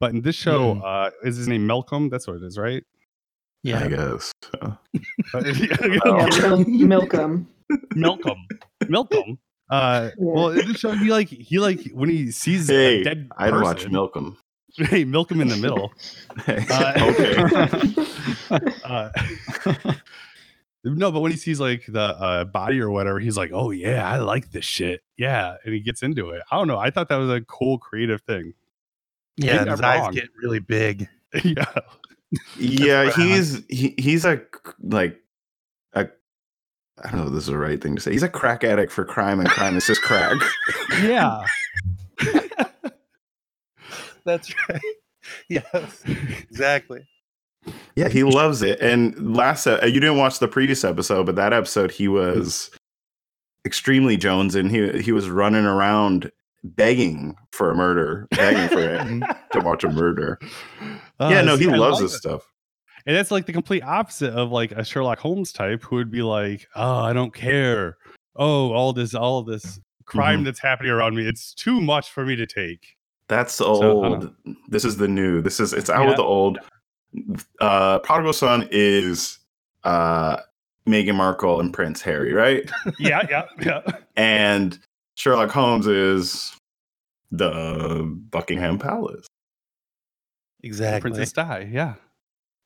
But 0.00 0.12
in 0.12 0.22
this 0.22 0.34
show, 0.36 0.74
Hmm. 0.74 0.82
uh, 0.84 1.10
is 1.24 1.36
his 1.36 1.46
name 1.48 1.66
Malcolm? 1.66 2.08
That's 2.08 2.26
what 2.26 2.36
it 2.36 2.42
is, 2.42 2.58
right? 2.58 2.82
Yeah, 3.62 3.84
I 3.84 3.88
guess. 3.88 4.32
so. 4.42 4.78
Yeah, 5.44 6.26
Malcolm, 7.94 8.36
Malcolm. 8.88 9.38
Uh, 9.70 10.10
well, 10.18 10.48
in 10.50 10.66
the 10.68 10.74
show, 10.76 10.90
he 10.92 11.10
like 11.10 11.28
he 11.28 11.58
like 11.58 11.80
when 11.94 12.10
he 12.10 12.30
sees 12.30 12.68
a 12.68 12.72
Hey, 12.74 13.02
dead 13.04 13.28
I'd 13.38 13.54
watch 13.54 13.76
person, 13.78 13.92
Milcom. 13.92 14.36
Hey, 14.76 15.04
milk 15.04 15.30
him 15.30 15.40
in 15.40 15.48
the 15.48 15.56
middle. 15.56 15.92
Uh, 16.48 16.92
okay. 16.98 17.92
Uh, 18.84 19.10
no, 20.84 21.12
but 21.12 21.20
when 21.20 21.30
he 21.30 21.38
sees 21.38 21.60
like 21.60 21.84
the 21.86 22.00
uh, 22.00 22.44
body 22.44 22.80
or 22.80 22.90
whatever, 22.90 23.18
he's 23.20 23.36
like, 23.36 23.50
"Oh 23.52 23.70
yeah, 23.70 24.06
I 24.06 24.18
like 24.18 24.50
this 24.50 24.64
shit." 24.64 25.02
Yeah, 25.16 25.56
and 25.64 25.72
he 25.72 25.80
gets 25.80 26.02
into 26.02 26.30
it. 26.30 26.42
I 26.50 26.56
don't 26.56 26.68
know. 26.68 26.78
I 26.78 26.90
thought 26.90 27.08
that 27.08 27.16
was 27.16 27.30
a 27.30 27.40
cool, 27.42 27.78
creative 27.78 28.20
thing. 28.22 28.54
Yeah, 29.36 29.64
his 29.64 29.80
I'm 29.80 29.84
eyes 29.84 30.00
wrong. 30.00 30.12
get 30.12 30.28
really 30.42 30.58
big. 30.58 31.08
yeah, 31.44 31.64
Yeah, 32.58 33.10
he's 33.12 33.62
he, 33.68 33.94
he's 33.98 34.24
a 34.24 34.42
like 34.82 35.18
a 35.94 36.08
I 37.02 37.10
don't 37.10 37.20
know 37.20 37.26
if 37.28 37.32
this 37.32 37.44
is 37.44 37.46
the 37.48 37.58
right 37.58 37.80
thing 37.80 37.94
to 37.96 38.02
say. 38.02 38.12
He's 38.12 38.22
a 38.22 38.28
crack 38.28 38.64
addict 38.64 38.92
for 38.92 39.04
crime, 39.04 39.40
and 39.40 39.48
crime 39.48 39.76
is 39.76 39.86
just 39.86 40.02
crack. 40.02 40.36
yeah. 41.02 41.44
That's 44.24 44.52
right. 44.68 44.80
Yes, 45.48 46.02
exactly. 46.04 47.06
Yeah, 47.94 48.08
he 48.08 48.24
loves 48.24 48.60
it. 48.62 48.80
And 48.80 49.36
last, 49.36 49.68
uh, 49.68 49.78
you 49.84 50.00
didn't 50.00 50.16
watch 50.16 50.40
the 50.40 50.48
previous 50.48 50.82
episode, 50.82 51.26
but 51.26 51.36
that 51.36 51.52
episode 51.52 51.92
he 51.92 52.08
was 52.08 52.68
extremely 53.64 54.16
Jones, 54.16 54.56
and 54.56 54.68
he 54.68 55.00
he 55.00 55.12
was 55.12 55.28
running 55.30 55.64
around 55.64 56.32
begging 56.64 57.36
for 57.52 57.70
a 57.70 57.74
murder, 57.76 58.26
begging 58.32 58.68
for 58.68 58.80
it 58.80 59.36
to 59.52 59.60
watch 59.60 59.84
a 59.84 59.88
murder. 59.90 60.40
yeah, 61.20 61.38
Uh, 61.38 61.42
no, 61.42 61.56
he 61.56 61.68
I 61.70 61.76
loves 61.76 62.00
like 62.00 62.02
this 62.06 62.14
it. 62.14 62.18
stuff. 62.18 62.42
And 63.06 63.14
that's 63.16 63.30
like 63.30 63.46
the 63.46 63.52
complete 63.52 63.84
opposite 63.84 64.32
of 64.34 64.50
like 64.50 64.72
a 64.72 64.84
Sherlock 64.84 65.20
Holmes 65.20 65.52
type 65.52 65.84
who 65.84 65.94
would 65.96 66.10
be 66.10 66.22
like, 66.22 66.66
"Oh, 66.74 66.98
I 66.98 67.12
don't 67.12 67.32
care. 67.32 67.96
Oh, 68.34 68.72
all 68.72 68.92
this, 68.92 69.14
all 69.14 69.44
this 69.44 69.78
crime 70.04 70.38
Mm-hmm. 70.38 70.44
that's 70.46 70.60
happening 70.60 70.90
around 70.90 71.14
me. 71.14 71.28
It's 71.28 71.54
too 71.54 71.80
much 71.80 72.10
for 72.10 72.26
me 72.26 72.34
to 72.34 72.46
take." 72.46 72.96
That's 73.32 73.60
I 73.60 73.64
don't 73.64 73.84
old. 73.84 74.34
this 74.68 74.84
is 74.84 74.98
the 74.98 75.08
new. 75.08 75.40
This 75.40 75.58
is 75.58 75.72
it's 75.72 75.88
out 75.88 76.02
Yeah. 76.02 76.08
with 76.08 76.16
the 76.16 76.22
old. 76.22 76.58
Uh, 77.60 77.98
Prodigal 78.00 78.32
Son 78.34 78.68
is 78.70 79.38
uh 79.84 80.36
Meghan 80.86 81.14
Markle 81.14 81.60
and 81.60 81.72
Prince 81.72 82.02
Harry, 82.02 82.32
right? 82.34 82.70
Yeah, 82.98 83.22
yeah, 83.30 83.44
yeah. 83.62 83.80
and 84.16 84.78
Sherlock 85.16 85.50
Holmes 85.50 85.86
is 85.86 86.54
the 87.30 88.02
Buckingham 88.30 88.78
Palace. 88.78 89.26
Exactly. 90.62 91.10
Princess 91.10 91.32
Di. 91.32 91.70
Yeah. 91.72 91.94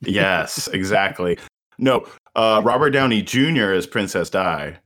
Yes, 0.00 0.66
exactly. 0.72 1.38
No, 1.78 2.06
uh, 2.34 2.60
Robert 2.64 2.90
Downey 2.90 3.22
Jr. 3.22 3.72
is 3.72 3.86
Princess 3.86 4.30
Di, 4.30 4.76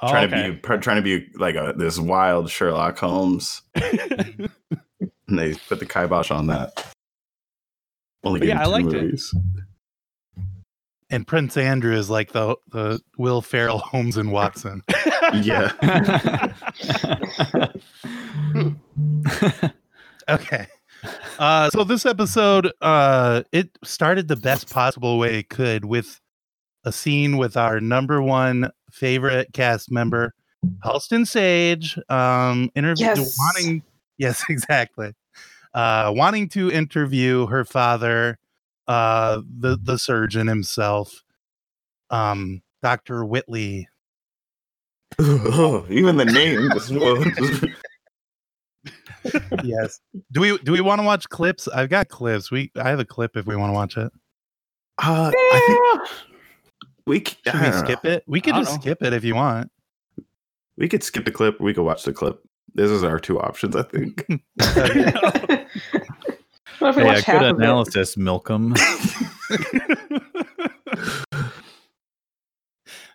Oh, 0.00 0.10
trying 0.10 0.30
to 0.30 0.52
be 0.52 0.58
pr- 0.58 0.76
trying 0.76 0.96
to 0.96 1.02
be 1.02 1.28
like 1.36 1.54
a 1.54 1.72
this 1.76 1.98
wild 1.98 2.50
Sherlock 2.50 2.98
Holmes, 2.98 3.62
be. 3.74 4.48
and 5.32 5.38
they 5.40 5.54
put 5.68 5.78
the 5.80 5.86
kibosh 5.86 6.30
on 6.30 6.46
that. 6.48 6.86
Only 8.22 8.38
But 8.40 8.48
yeah, 8.48 8.54
him 8.54 8.60
I 8.60 8.64
two 8.64 8.70
liked 8.70 8.92
it. 8.92 9.02
movies. 9.02 9.34
And 11.10 11.26
Prince 11.26 11.56
Andrew 11.58 11.94
is 11.94 12.08
like 12.08 12.32
the 12.32 12.56
the 12.68 13.00
Will 13.18 13.42
Ferrell, 13.42 13.78
Holmes 13.90 14.16
and 14.16 14.30
Watson. 14.32 14.82
Yeah, 15.34 15.72
Okay. 20.28 20.66
Uh, 21.38 21.68
so 21.70 21.82
this 21.84 22.06
episode, 22.06 22.70
uh, 22.80 23.42
it 23.50 23.70
started 23.82 24.28
the 24.28 24.36
best 24.36 24.70
possible 24.70 25.18
way 25.18 25.40
it 25.40 25.48
could 25.48 25.84
with 25.84 26.20
a 26.84 26.92
scene 26.92 27.36
with 27.38 27.56
our 27.56 27.80
number 27.80 28.22
one 28.22 28.70
favorite 28.90 29.48
cast 29.52 29.90
member, 29.90 30.32
Halston 30.84 31.26
Sage, 31.26 31.98
um, 32.08 32.70
interview 32.76 33.06
Yes. 33.06 33.36
wanting, 33.38 33.82
yes, 34.18 34.44
exactly, 34.48 35.12
uh, 35.74 36.12
wanting 36.14 36.48
to 36.50 36.70
interview 36.70 37.46
her 37.46 37.64
father, 37.64 38.38
uh, 38.88 39.40
the 39.58 39.78
the 39.82 39.98
surgeon 39.98 40.46
himself, 40.46 41.22
um, 42.10 42.62
Doctor 42.82 43.24
Whitly. 43.24 43.88
even 45.20 46.16
the 46.16 46.24
name. 46.24 46.70
just- 46.72 46.90
yes. 49.64 50.00
Do 50.32 50.40
we 50.40 50.58
do 50.58 50.72
we 50.72 50.80
want 50.80 51.00
to 51.00 51.04
watch 51.06 51.28
clips? 51.28 51.68
I've 51.68 51.88
got 51.90 52.08
clips. 52.08 52.50
We 52.50 52.70
I 52.76 52.88
have 52.90 52.98
a 52.98 53.04
clip 53.04 53.36
if 53.36 53.46
we 53.46 53.54
want 53.56 53.70
to 53.70 53.74
watch 53.74 53.96
it. 53.96 54.12
uh, 55.02 55.30
I 55.34 55.64
think 55.66 56.08
we 57.06 57.18
c- 57.18 57.36
Should 57.44 57.54
I 57.54 57.58
we 57.58 57.62
don't 57.70 57.70
know. 57.72 57.84
skip 57.84 58.04
it? 58.04 58.24
We 58.26 58.40
could 58.40 58.54
just 58.54 58.72
know. 58.74 58.80
skip 58.80 59.02
it 59.02 59.12
if 59.12 59.22
you 59.24 59.34
want. 59.34 59.70
We 60.76 60.88
could 60.88 61.02
skip 61.04 61.24
the 61.24 61.30
clip. 61.30 61.60
We 61.60 61.74
could 61.74 61.84
watch 61.84 62.02
the 62.04 62.12
clip. 62.12 62.42
This 62.74 62.90
is 62.90 63.04
our 63.04 63.18
two 63.18 63.40
options, 63.40 63.76
I 63.76 63.82
think. 63.82 64.26
What 66.82 66.88
if 66.90 66.96
we 66.96 67.02
Hey, 67.02 67.08
watch 67.08 67.18
a 67.20 67.24
half 67.30 67.40
good 67.42 67.56
analysis, 67.56 68.16
Milcom. 68.16 68.74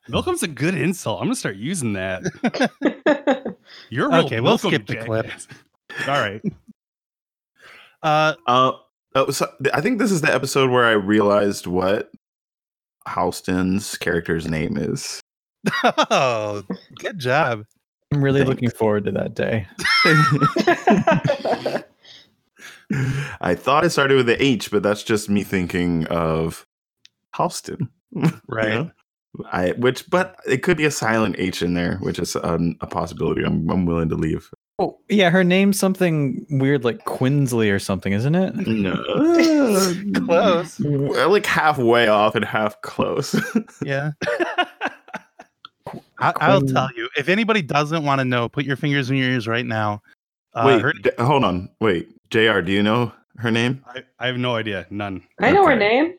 Milcom's 0.08 0.42
a 0.42 0.48
good 0.48 0.74
insult. 0.76 1.20
I'm 1.20 1.26
gonna 1.26 1.36
start 1.36 1.58
using 1.58 1.92
that. 1.94 2.24
You're 3.90 4.06
a 4.06 4.10
real 4.10 4.26
Okay, 4.26 4.40
we'll 4.40 4.58
Milcom 4.58 4.70
skip 4.70 4.88
the 4.88 4.96
clip. 4.96 5.30
All 6.08 6.18
right. 6.18 6.42
Uh 8.02 8.36
Uh, 8.48 8.72
oh, 9.16 9.32
so 9.32 9.52
I 9.74 9.82
think 9.82 10.00
this 10.00 10.12
is 10.14 10.22
the 10.22 10.34
episode 10.34 10.70
where 10.70 10.86
I 10.86 10.92
realized 10.92 11.68
what 11.68 12.10
Halston's 13.06 13.98
character's 13.98 14.48
name 14.48 14.78
is. 14.78 15.20
oh, 15.84 16.64
good 17.00 17.20
job. 17.20 17.66
I'm 18.14 18.24
really 18.24 18.40
Thanks. 18.40 18.50
looking 18.50 18.70
forward 18.70 19.06
to 19.06 19.12
that 19.12 19.34
day. 19.36 19.68
I 23.42 23.54
thought 23.56 23.84
it 23.84 23.90
started 23.90 24.16
with 24.16 24.28
the 24.28 24.42
H, 24.42 24.72
but 24.72 24.82
that's 24.84 25.04
just 25.04 25.30
me 25.30 25.44
thinking 25.44 26.08
of 26.08 26.66
Halston. 27.36 27.90
you 28.12 28.32
Right. 28.48 28.70
know? 28.70 28.92
I 29.52 29.72
which, 29.72 30.10
but 30.10 30.38
it 30.48 30.64
could 30.64 30.78
be 30.78 30.86
a 30.86 30.92
silent 30.92 31.36
H 31.38 31.62
in 31.62 31.74
there, 31.76 31.98
which 31.98 32.18
is 32.18 32.36
um, 32.38 32.76
a 32.82 32.88
possibility. 32.88 33.44
I'm 33.44 33.70
I'm 33.70 33.86
willing 33.86 34.10
to 34.10 34.16
leave. 34.16 34.50
Oh, 34.80 34.98
yeah, 35.10 35.30
her 35.30 35.44
name's 35.44 35.78
something 35.78 36.46
weird 36.50 36.84
like 36.84 37.04
Quinsley 37.06 37.70
or 37.70 37.78
something, 37.80 38.14
isn't 38.14 38.34
it? 38.36 38.56
No, 38.68 38.96
Close. 40.26 40.80
Well, 40.80 41.30
like 41.30 41.46
halfway 41.46 42.08
off 42.08 42.36
and 42.36 42.46
half 42.46 42.80
close. 42.82 43.36
Yeah. 43.84 44.12
I, 46.20 46.34
I'll 46.42 46.62
tell 46.62 46.90
you. 46.96 47.07
If 47.18 47.30
anybody 47.30 47.62
doesn't 47.62 48.04
want 48.04 48.20
to 48.20 48.26
know, 48.26 48.48
put 48.48 48.64
your 48.66 48.76
fingers 48.78 49.10
in 49.10 49.18
your 49.18 49.30
ears 49.30 49.48
right 49.48 49.66
now. 49.66 50.02
Uh, 50.54 50.64
Wait, 50.68 50.82
her- 50.82 50.94
d- 50.94 51.10
hold 51.20 51.44
on. 51.44 51.70
Wait, 51.82 52.10
Jr. 52.30 52.62
Do 52.62 52.72
you 52.72 52.84
know 52.84 53.12
her 53.38 53.52
name? 53.52 53.84
I, 53.88 54.04
I 54.20 54.28
have 54.28 54.38
no 54.38 54.56
idea. 54.56 54.86
None. 54.90 55.24
I 55.40 55.52
know 55.52 55.66
her 55.66 55.76
name. 55.76 56.14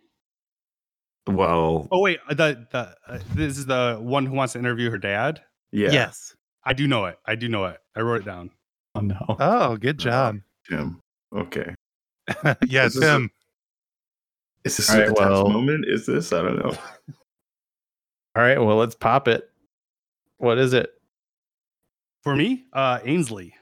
Well, 1.28 1.88
Oh 1.92 2.00
wait, 2.00 2.20
the 2.30 2.66
the 2.70 2.94
uh, 3.06 3.18
this 3.34 3.58
is 3.58 3.66
the 3.66 3.98
one 4.00 4.24
who 4.24 4.34
wants 4.34 4.54
to 4.54 4.58
interview 4.58 4.90
her 4.90 4.96
dad. 4.98 5.42
yeah, 5.72 5.90
Yes. 5.90 6.34
I 6.64 6.72
do 6.72 6.86
know 6.88 7.04
it. 7.04 7.18
I 7.26 7.34
do 7.34 7.48
know 7.48 7.66
it. 7.66 7.78
I 7.94 8.00
wrote 8.00 8.22
it 8.22 8.24
down. 8.24 8.50
Oh 8.94 9.00
no. 9.00 9.36
Oh, 9.38 9.76
good 9.76 9.98
job. 9.98 10.38
Jim. 10.68 11.00
Okay. 11.36 11.74
yes, 12.66 12.94
This 12.94 12.96
is 12.96 13.02
a- 13.02 13.28
Is 14.64 14.76
this 14.78 14.90
All 14.90 14.96
a 14.96 15.00
right, 15.06 15.12
well- 15.18 15.48
moment? 15.50 15.84
Is 15.86 16.06
this? 16.06 16.32
I 16.32 16.40
don't 16.42 16.58
know. 16.58 16.72
All 18.36 18.42
right, 18.42 18.58
well, 18.58 18.76
let's 18.76 18.94
pop 18.94 19.28
it. 19.28 19.50
What 20.38 20.58
is 20.58 20.72
it? 20.72 20.90
For 22.22 22.34
me, 22.34 22.66
uh, 22.72 22.98
Ainsley. 23.04 23.54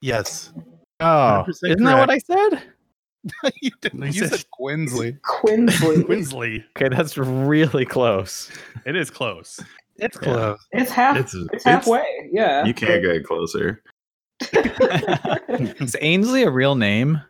Yes. 0.00 0.52
Oh, 1.00 1.44
isn't 1.48 1.82
that 1.84 1.98
what 1.98 2.10
I 2.10 2.18
said? 2.18 2.62
you 3.60 3.70
didn't. 3.80 4.00
You 4.00 4.06
You 4.06 4.12
said- 4.28 4.38
said 4.40 4.50
Quinsley. 4.52 5.18
Quinsley. 5.24 6.02
Winsley. 6.08 6.64
Okay, 6.76 6.88
that's 6.94 7.16
really 7.18 7.84
close. 7.84 8.50
It 8.84 8.96
is 8.96 9.10
close. 9.10 9.60
It's 9.96 10.16
Yeah. 10.22 10.32
close. 10.32 10.66
It's 10.72 10.90
half. 10.90 11.16
It's, 11.16 11.34
It's, 11.34 11.64
halfway. 11.64 12.04
Yeah. 12.32 12.64
You 12.64 12.74
can't 12.74 13.02
get 13.02 13.24
closer. 13.24 13.82
is 14.52 15.96
Ainsley 16.00 16.42
a 16.42 16.50
real 16.50 16.74
name? 16.74 17.20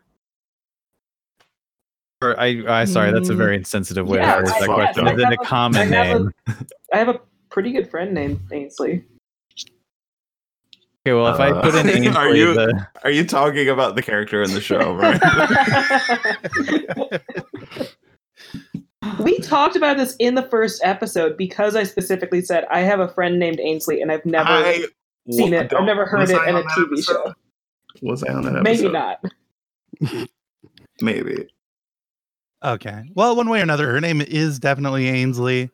Or 2.21 2.39
I, 2.39 2.81
I 2.81 2.85
sorry, 2.85 3.11
that's 3.11 3.29
a 3.29 3.35
very 3.35 3.55
insensitive 3.55 4.07
way 4.07 4.17
Yeah, 4.19 4.35
to 4.35 4.39
phrase 4.41 4.51
it's 4.51 4.59
that 4.67 4.73
question. 4.73 5.07
up. 5.07 5.13
Is 5.13 5.19
it 5.19 5.25
I 5.25 5.27
a 5.27 5.31
have 5.31 5.39
a- 5.41 5.45
common 5.45 5.81
I 5.81 5.85
name? 5.85 6.33
I 6.93 6.97
have 6.97 7.09
a 7.09 7.21
pretty 7.57 7.71
good 7.71 7.89
friend 7.89 8.13
named 8.13 8.39
Ainsley. 8.51 9.03
Okay, 11.07 11.15
well, 11.15 11.33
if 11.33 11.39
I 11.39 11.49
Uh, 11.49 11.61
put 11.63 11.73
in 11.73 11.89
Ainsley, 11.89 12.07
are 12.15 12.35
you- 12.35 12.53
the, 12.53 12.87
Are 13.03 13.09
you 13.09 13.25
talking 13.25 13.67
about 13.67 13.95
the 13.95 14.03
character 14.03 14.43
in 14.43 14.53
the 14.53 14.61
show, 14.61 14.93
right? 14.93 15.19
we 19.23 19.39
talked 19.39 19.75
about 19.75 19.97
this 19.97 20.15
in 20.19 20.35
the 20.35 20.43
first 20.43 20.81
episode 20.83 21.35
because 21.35 21.75
I 21.75 21.81
specifically 21.81 22.41
said 22.43 22.65
I 22.69 22.81
have 22.81 22.99
a 22.99 23.07
friend 23.07 23.39
named 23.39 23.59
Ainsley 23.59 24.03
and 24.03 24.11
I've 24.11 24.23
never 24.23 24.49
I 24.49 24.85
seen 25.31 25.55
it. 25.55 25.73
I've 25.73 25.83
never 25.83 26.05
heard 26.05 26.29
it 26.29 26.37
I 26.37 26.49
in 26.49 26.57
a 26.57 26.61
TV 26.61 26.91
episode? 26.91 27.01
show. 27.01 27.33
Was 28.03 28.23
I 28.23 28.33
on 28.33 28.43
that 28.43 28.55
episode? 28.57 28.63
Maybe 28.63 28.89
not. 30.13 30.27
Maybe. 31.01 31.47
Okay. 32.63 33.03
Well, 33.15 33.35
one 33.35 33.49
way 33.49 33.61
or 33.61 33.63
another, 33.63 33.91
her 33.91 33.99
name 33.99 34.21
is 34.21 34.59
definitely 34.59 35.07
Ainsley. 35.07 35.71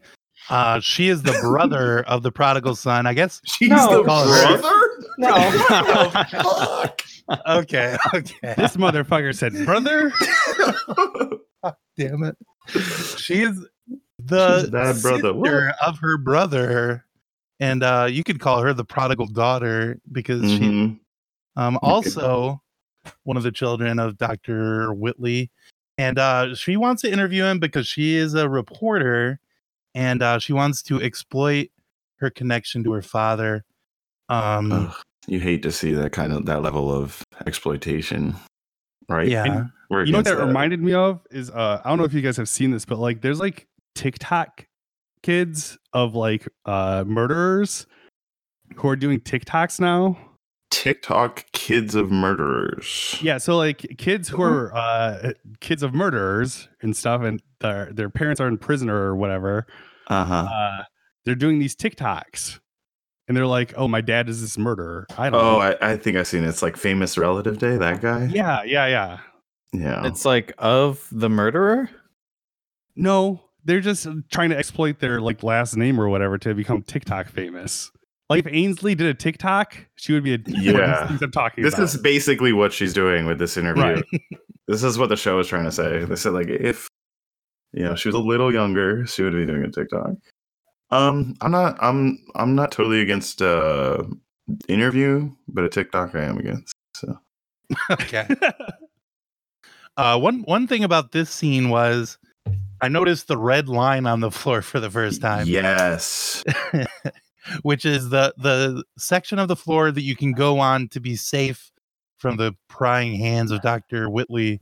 Uh, 0.50 0.79
she 0.79 1.07
is 1.09 1.23
the 1.23 1.38
brother 1.41 2.03
of 2.07 2.23
the 2.23 2.31
prodigal 2.31 2.75
son. 2.75 3.05
I 3.05 3.13
guess. 3.13 3.41
She's 3.45 3.69
No. 3.69 4.00
the 4.00 4.03
Call 4.03 4.27
her. 4.27 4.57
brother? 4.57 4.89
No. 5.17 5.50
Fuck. 6.09 7.01
Okay. 7.47 7.97
Okay. 8.13 8.53
This 8.57 8.75
motherfucker 8.77 9.35
said, 9.35 9.53
"Brother." 9.65 10.12
Damn 11.97 12.23
it. 12.23 12.38
She 13.17 13.43
is 13.43 13.65
the 14.19 14.62
She's 14.62 14.69
bad 14.69 15.01
brother. 15.01 15.33
What? 15.33 15.45
sister 15.50 15.73
of 15.85 15.97
her 16.00 16.17
brother, 16.17 17.05
and 17.59 17.83
uh, 17.83 18.07
you 18.09 18.23
could 18.23 18.39
call 18.39 18.62
her 18.62 18.73
the 18.73 18.83
prodigal 18.83 19.27
daughter 19.27 20.00
because 20.12 20.41
she 20.41 20.59
Mhm. 20.59 21.00
um, 21.55 21.75
could. 21.75 21.88
also 21.88 22.62
one 23.23 23.38
of 23.38 23.43
the 23.43 23.51
children 23.51 24.00
of 24.00 24.17
Dr. 24.17 24.93
Whitly. 24.93 25.51
And 25.97 26.17
uh, 26.17 26.55
she 26.55 26.75
wants 26.77 27.01
to 27.03 27.12
interview 27.12 27.43
him 27.43 27.59
because 27.59 27.85
she 27.88 28.15
is 28.15 28.33
a 28.33 28.50
reporter 28.50 29.39
and 29.95 30.21
uh, 30.21 30.39
she 30.39 30.53
wants 30.53 30.81
to 30.83 31.01
exploit 31.01 31.69
her 32.17 32.29
connection 32.29 32.83
to 32.83 32.91
her 32.93 33.01
father. 33.01 33.63
Um, 34.29 34.71
Ugh, 34.71 34.95
you 35.27 35.39
hate 35.39 35.63
to 35.63 35.71
see 35.71 35.93
that 35.93 36.12
kind 36.12 36.33
of 36.33 36.45
that 36.45 36.62
level 36.62 36.93
of 36.93 37.23
exploitation, 37.45 38.35
right? 39.09 39.27
yeah. 39.27 39.43
You 39.45 39.51
know 39.51 39.69
what 39.89 40.01
against 40.01 40.25
that 40.25 40.38
reminded 40.38 40.81
me 40.81 40.93
of 40.93 41.21
is 41.29 41.50
uh 41.50 41.81
I 41.83 41.89
don't 41.89 41.97
know 41.97 42.05
if 42.05 42.13
you 42.13 42.21
guys 42.21 42.38
have 42.38 42.50
seen 42.50 42.71
this, 42.71 42.85
but 42.85 43.00
like 43.00 43.21
there's 43.21 43.39
like 43.39 43.67
TikTok 43.95 44.65
kids 45.21 45.77
of 45.93 46.15
like 46.15 46.47
uh 46.65 47.03
murderers 47.05 47.85
who 48.75 48.88
are 48.89 48.95
doing 48.95 49.19
TikToks 49.19 49.79
now. 49.79 50.17
TikTok 50.74 51.46
kids 51.51 51.94
of 51.96 52.12
murderers. 52.12 53.18
Yeah, 53.22 53.38
so 53.38 53.56
like 53.58 53.86
kids 53.98 54.27
who 54.30 54.42
are 54.42 54.75
uh 54.75 55.34
kids 55.60 55.84
of 55.84 55.94
murderers 55.94 56.68
and 56.82 56.98
stuff 56.98 57.22
and 57.22 57.42
their 57.60 57.92
their 57.94 58.10
parents 58.10 58.42
are 58.42 58.48
in 58.48 58.58
prison 58.58 58.89
or 58.89 59.15
whatever. 59.15 59.68
Uh 60.08 60.25
huh. 60.25 60.48
Uh 60.51 60.84
they're 61.25 61.36
doing 61.36 61.60
these 61.60 61.75
TikToks. 61.75 62.60
And 63.30 63.38
they're 63.38 63.48
like, 63.48 63.74
"Oh, 63.77 63.88
my 63.88 64.01
dad 64.01 64.27
is 64.27 64.42
this 64.42 64.58
murderer." 64.58 65.08
I 65.18 65.30
don't 65.30 65.39
Oh, 65.39 65.51
know. 65.53 65.60
I, 65.60 65.92
I 65.94 65.96
think 65.98 66.18
I've 66.18 66.27
seen 66.27 66.44
it. 66.44 66.50
It's 66.50 66.62
like 66.62 66.75
famous 66.75 67.18
relative 67.18 67.58
day. 67.58 67.77
That 67.77 68.01
guy. 68.01 68.25
yeah, 68.25 68.63
yeah, 68.63 68.88
yeah. 68.88 69.20
Yeah. 69.72 70.06
It's 70.06 70.25
like 70.25 70.53
of 70.58 71.08
the 71.10 71.30
murderer. 71.30 71.89
No, 72.98 73.42
they're 73.63 73.80
just 73.80 74.06
trying 74.30 74.50
to 74.50 74.58
exploit 74.58 75.00
their 75.00 75.22
like 75.22 75.42
last 75.42 75.77
name 75.77 76.01
or 76.01 76.10
whatever 76.10 76.38
to 76.39 76.53
become 76.53 76.82
TikTok 76.82 77.27
famous. 77.30 77.92
Like 78.38 78.46
if 78.46 78.54
Ainsley 78.54 78.96
did 78.96 79.08
a 79.08 79.13
TikTok, 79.13 79.78
she 79.96 80.13
would 80.13 80.24
be 80.24 80.34
a 80.34 80.38
one 80.38 80.46
of 80.48 80.54
these 80.56 80.63
Yeah. 80.66 81.08
things 81.08 81.22
I'm 81.22 81.32
talking 81.32 81.63
this 81.63 81.74
about. 81.74 81.84
is 81.84 81.98
basically 81.98 82.54
what 82.54 82.74
she's 82.74 82.94
doing 82.94 83.25
with 83.25 83.40
this 83.40 83.58
interview. 83.58 83.84
Right. 83.84 84.04
this 84.68 84.84
is 84.84 84.98
what 84.98 85.10
the 85.10 85.16
show 85.18 85.40
is 85.40 85.48
trying 85.48 85.66
to 85.66 85.72
say. 85.72 86.06
They 86.06 86.16
said 86.16 86.34
like 86.34 86.48
if 86.50 86.88
you 87.74 87.84
know 87.84 87.96
she 87.96 88.08
was 88.10 88.16
a 88.16 88.20
little 88.20 88.54
younger, 88.54 89.06
she 89.08 89.24
would 89.24 89.34
be 89.34 89.46
doing 89.46 89.63
a 89.63 89.72
TikTok. 89.72 90.12
Um, 90.92 91.34
I'm 91.42 91.52
not. 91.52 91.78
I'm. 91.82 92.20
I'm 92.36 92.54
not 92.56 92.72
totally 92.72 93.02
against 93.02 93.42
uh 93.42 94.04
interview, 94.68 95.32
but 95.48 95.63
a 95.63 95.70
TikTok 95.70 96.13
I 96.16 96.24
am 96.24 96.38
against. 96.38 96.74
So 96.96 97.18
Okay. 97.92 98.28
Uh, 99.98 100.20
one 100.20 100.42
one 100.44 100.68
thing 100.68 100.84
about 100.84 101.12
this 101.12 101.30
scene 101.30 101.70
was 101.70 102.18
I 102.82 102.88
noticed 102.90 103.28
the 103.28 103.38
red 103.38 103.70
line 103.70 104.06
on 104.06 104.20
the 104.20 104.32
floor 104.32 104.62
for 104.62 104.80
the 104.80 104.90
first 104.90 105.22
time. 105.22 105.48
yes, 105.48 106.44
which 107.62 107.85
is 107.85 108.09
the 108.09 108.33
the 108.38 108.83
section 108.97 109.39
of 109.39 109.47
the 109.47 109.55
floor 109.55 109.91
that 109.91 110.01
you 110.01 110.15
can 110.15 110.33
go 110.33 110.59
on 110.59 110.88
to 110.89 111.00
be 111.00 111.15
safe 111.15 111.71
from 112.17 112.38
the 112.38 112.55
prying 112.69 113.15
hands 113.15 113.51
of 113.51 113.62
Dr. 113.62 114.09
Whitly. 114.09 114.59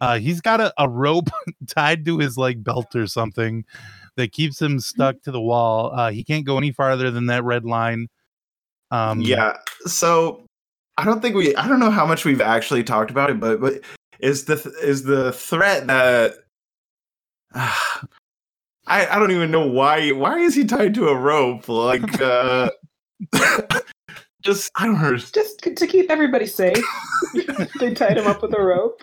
Uh, 0.00 0.18
he's 0.18 0.40
got 0.40 0.60
a, 0.60 0.72
a 0.78 0.88
rope 0.88 1.30
tied 1.68 2.04
to 2.04 2.18
his 2.18 2.36
like 2.36 2.62
belt 2.62 2.94
or 2.96 3.06
something 3.06 3.64
that 4.16 4.32
keeps 4.32 4.60
him 4.60 4.80
stuck 4.80 5.22
to 5.22 5.30
the 5.30 5.40
wall. 5.40 5.92
Uh, 5.94 6.10
he 6.10 6.24
can't 6.24 6.44
go 6.44 6.58
any 6.58 6.72
farther 6.72 7.10
than 7.10 7.26
that 7.26 7.44
red 7.44 7.64
line. 7.64 8.08
Um, 8.90 9.20
yeah. 9.20 9.56
So 9.86 10.44
I 10.96 11.04
don't 11.04 11.20
think 11.22 11.36
we. 11.36 11.54
I 11.56 11.68
don't 11.68 11.80
know 11.80 11.90
how 11.90 12.06
much 12.06 12.24
we've 12.24 12.40
actually 12.40 12.84
talked 12.84 13.10
about 13.10 13.30
it, 13.30 13.40
but 13.40 13.60
but 13.60 13.80
is 14.18 14.44
the 14.44 14.56
th- 14.56 14.74
is 14.82 15.04
the 15.04 15.32
threat 15.32 15.86
that. 15.86 16.34
I, 18.86 19.06
I 19.06 19.18
don't 19.18 19.30
even 19.30 19.50
know 19.50 19.66
why 19.66 20.10
why 20.12 20.38
is 20.38 20.54
he 20.54 20.64
tied 20.64 20.94
to 20.94 21.08
a 21.08 21.16
rope 21.16 21.68
like 21.68 22.20
uh 22.20 22.70
just 24.42 24.70
I 24.76 24.86
don't 24.86 25.00
know 25.00 25.16
Just 25.16 25.60
to 25.62 25.86
keep 25.86 26.10
everybody 26.10 26.46
safe, 26.46 26.76
they 27.80 27.94
tied 27.94 28.18
him 28.18 28.26
up 28.26 28.42
with 28.42 28.52
a 28.54 28.60
rope. 28.62 29.02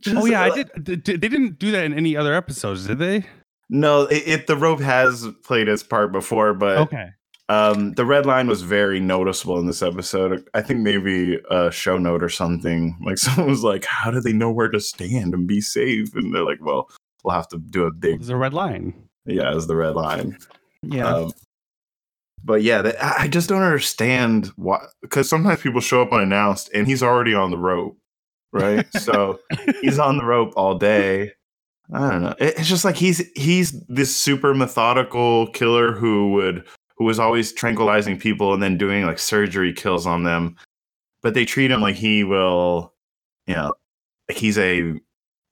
just, 0.00 0.16
oh 0.16 0.26
yeah, 0.26 0.42
I 0.42 0.50
did. 0.50 0.70
d- 0.84 0.96
d- 0.96 1.16
They 1.16 1.28
didn't 1.28 1.58
do 1.58 1.70
that 1.70 1.84
in 1.84 1.94
any 1.94 2.16
other 2.16 2.34
episodes, 2.34 2.86
did 2.86 2.98
they? 2.98 3.24
no 3.70 4.02
it, 4.02 4.22
it 4.26 4.46
the 4.48 4.56
rope 4.56 4.80
has 4.80 5.26
played 5.44 5.66
its 5.66 5.82
part 5.82 6.12
before 6.12 6.52
but 6.52 6.76
Okay. 6.76 7.08
um 7.48 7.92
the 7.94 8.04
red 8.04 8.26
line 8.26 8.46
was 8.46 8.60
very 8.60 9.00
noticeable 9.00 9.58
in 9.58 9.66
this 9.66 9.80
episode 9.82 10.46
I 10.52 10.60
think 10.60 10.80
maybe 10.80 11.40
a 11.50 11.70
show 11.70 11.96
note 11.96 12.22
or 12.22 12.28
something 12.28 12.98
like 13.02 13.16
someone 13.16 13.48
was 13.48 13.62
like 13.64 13.86
how 13.86 14.10
do 14.10 14.20
they 14.20 14.34
know 14.34 14.52
where 14.52 14.68
to 14.68 14.78
stand 14.80 15.32
and 15.32 15.46
be 15.46 15.62
safe 15.62 16.14
and 16.14 16.34
they're 16.34 16.44
like 16.44 16.58
well 16.60 16.90
we'll 17.24 17.34
have 17.34 17.48
to 17.48 17.58
do 17.58 17.84
a 17.84 17.90
big 17.92 18.18
There's 18.18 18.28
a 18.28 18.36
red 18.36 18.52
line. 18.52 18.92
Yeah 19.26 19.50
as 19.54 19.66
the 19.66 19.76
red 19.76 19.94
line 19.94 20.36
yeah. 20.84 21.06
Um, 21.14 21.32
but 22.44 22.62
yeah, 22.62 22.82
that, 22.82 23.00
I 23.02 23.24
I 23.24 23.28
just 23.28 23.48
don't 23.48 23.62
understand 23.62 24.46
why. 24.56 24.84
Because 25.00 25.28
sometimes 25.28 25.60
people 25.60 25.80
show 25.80 26.02
up 26.02 26.12
unannounced, 26.12 26.70
and 26.74 26.88
he's 26.88 27.00
already 27.04 27.34
on 27.34 27.52
the 27.52 27.56
rope, 27.56 27.96
right? 28.52 28.84
so 29.00 29.38
he's 29.80 30.00
on 30.00 30.16
the 30.16 30.24
rope 30.24 30.52
all 30.56 30.76
day. 30.76 31.30
I 31.92 32.10
don't 32.10 32.22
know. 32.22 32.34
It- 32.40 32.58
It's 32.58 32.68
just 32.68 32.84
like 32.84 32.96
he's 32.96 33.22
he's 33.36 33.80
this 33.86 34.16
super 34.16 34.54
methodical 34.54 35.46
killer 35.52 35.92
who 35.92 36.32
would 36.32 36.66
who 36.96 37.04
was 37.04 37.20
always 37.20 37.52
tranquilizing 37.52 38.18
people 38.18 38.52
and 38.52 38.60
then 38.60 38.76
doing 38.76 39.06
like 39.06 39.20
surgery 39.20 39.72
kills 39.72 40.04
on 40.04 40.24
them. 40.24 40.56
But 41.22 41.34
they 41.34 41.44
treat 41.44 41.70
him 41.70 41.80
like 41.80 41.94
he 41.94 42.24
will, 42.24 42.92
you 43.46 43.54
know, 43.54 43.72
like 44.28 44.36
he's 44.38 44.58
a 44.58 44.94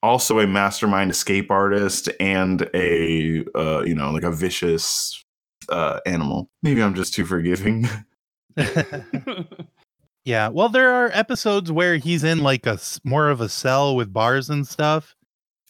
also 0.03 0.39
a 0.39 0.47
mastermind 0.47 1.11
escape 1.11 1.51
artist 1.51 2.09
and 2.21 2.69
a 2.75 3.45
uh, 3.55 3.83
you 3.83 3.95
know 3.95 4.11
like 4.11 4.23
a 4.23 4.31
vicious 4.31 5.25
uh, 5.69 6.01
animal. 6.07 6.51
Maybe 6.63 6.83
I'm 6.83 6.95
just 6.95 7.15
too 7.15 7.25
forgiving. 7.25 7.89
yeah. 10.25 10.49
Well, 10.49 10.69
there 10.69 10.91
are 10.91 11.11
episodes 11.13 11.71
where 11.71 11.97
he's 11.97 12.25
in 12.25 12.41
like 12.41 12.67
a 12.67 12.79
more 13.05 13.29
of 13.31 13.41
a 13.41 13.49
cell 13.49 13.97
with 13.97 14.13
bars 14.13 14.51
and 14.51 14.67
stuff. 14.67 15.15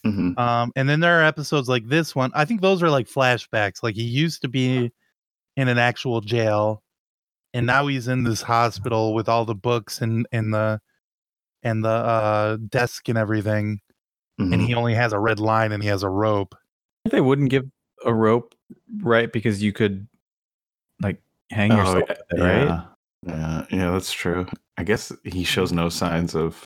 Mhm. 0.05 0.37
Um, 0.39 0.71
and 0.75 0.89
then 0.89 0.99
there 0.99 1.19
are 1.19 1.23
episodes 1.23 1.69
like 1.69 1.87
this 1.87 2.15
one. 2.15 2.31
I 2.33 2.45
think 2.45 2.61
those 2.61 2.81
are 2.81 2.89
like 2.89 3.07
flashbacks. 3.07 3.83
Like 3.83 3.95
he 3.95 4.03
used 4.03 4.41
to 4.41 4.47
be 4.47 4.91
in 5.57 5.67
an 5.67 5.77
actual 5.77 6.21
jail, 6.21 6.81
and 7.53 7.65
now 7.67 7.87
he's 7.87 8.07
in 8.07 8.23
this 8.23 8.41
hospital 8.41 9.13
with 9.13 9.29
all 9.29 9.45
the 9.45 9.55
books 9.55 10.01
and 10.01 10.27
and 10.31 10.53
the 10.53 10.79
and 11.63 11.85
the 11.85 11.89
uh, 11.89 12.57
desk 12.69 13.09
and 13.09 13.17
everything. 13.17 13.79
And 14.39 14.53
Mhm. 14.53 14.65
he 14.67 14.73
only 14.73 14.93
has 14.95 15.13
a 15.13 15.19
red 15.19 15.39
line 15.39 15.71
and 15.71 15.83
he 15.83 15.89
has 15.89 16.03
a 16.03 16.09
rope. 16.09 16.55
They 17.09 17.21
wouldn't 17.21 17.49
give 17.49 17.65
a 18.05 18.13
rope, 18.13 18.55
right? 19.01 19.31
Because 19.31 19.61
you 19.61 19.71
could 19.73 20.07
like 21.01 21.21
hang 21.51 21.71
Oh, 21.71 21.77
yourself, 21.77 21.95
yeah, 22.07 22.15
with 22.31 22.39
it, 22.39 22.41
right? 22.43 22.63
yeah. 22.67 22.85
yeah, 23.27 23.65
yeah, 23.71 23.91
that's 23.91 24.11
true. 24.11 24.47
I 24.77 24.83
guess 24.83 25.11
he 25.23 25.43
shows 25.43 25.71
no 25.71 25.89
signs 25.89 26.35
of. 26.35 26.63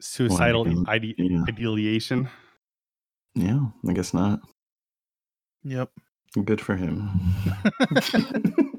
Suicidal 0.00 0.64
Well, 0.64 0.84
ide- 0.88 1.14
yeah. 1.18 1.44
ideation. 1.48 2.28
Yeah, 3.34 3.66
I 3.88 3.92
guess 3.92 4.12
not. 4.12 4.40
Yep. 5.64 5.90
Good 6.44 6.60
for 6.60 6.76
him. 6.76 7.08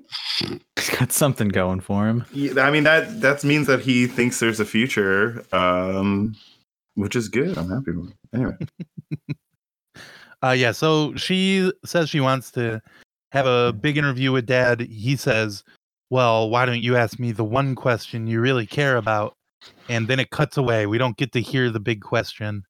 He's 0.76 0.90
got 1.00 1.12
something 1.12 1.50
going 1.50 1.80
for 1.80 2.08
him. 2.08 2.26
Yeah, 2.34 2.62
I 2.62 2.72
mean 2.72 2.84
that 2.84 3.22
that 3.22 3.44
means 3.44 3.68
that 3.68 3.82
he 3.82 4.08
thinks 4.08 4.40
there's 4.40 4.60
a 4.60 4.66
future, 4.66 5.46
um, 5.54 6.36
which 6.96 7.16
is 7.16 7.30
good. 7.30 7.58
I'm 7.58 7.70
happy. 7.70 7.92
With 7.92 8.10
it. 8.10 8.16
Anyway, 8.34 8.58
Uh, 10.44 10.52
yeah. 10.52 10.74
So 10.74 11.16
she 11.16 11.72
says 11.86 12.10
she 12.10 12.20
wants 12.20 12.52
to 12.52 12.82
have 13.32 13.46
a 13.46 13.72
big 13.72 13.98
interview 13.98 14.34
with 14.34 14.46
dad. 14.46 14.82
He 14.82 15.16
says, 15.16 15.64
Well, 16.10 16.50
why 16.50 16.66
don't 16.66 16.82
you 16.84 16.98
ask 16.98 17.18
me 17.18 17.32
the 17.32 17.46
one 17.46 17.76
question 17.76 18.28
you 18.28 18.42
really 18.42 18.66
care 18.66 18.98
about? 18.98 19.38
And 19.88 20.10
then 20.10 20.20
it 20.20 20.32
cuts 20.32 20.58
away. 20.58 20.86
We 20.86 20.98
don't 20.98 21.16
get 21.16 21.32
to 21.32 21.42
hear 21.42 21.70
the 21.70 21.80
big 21.80 22.02
question. 22.02 22.64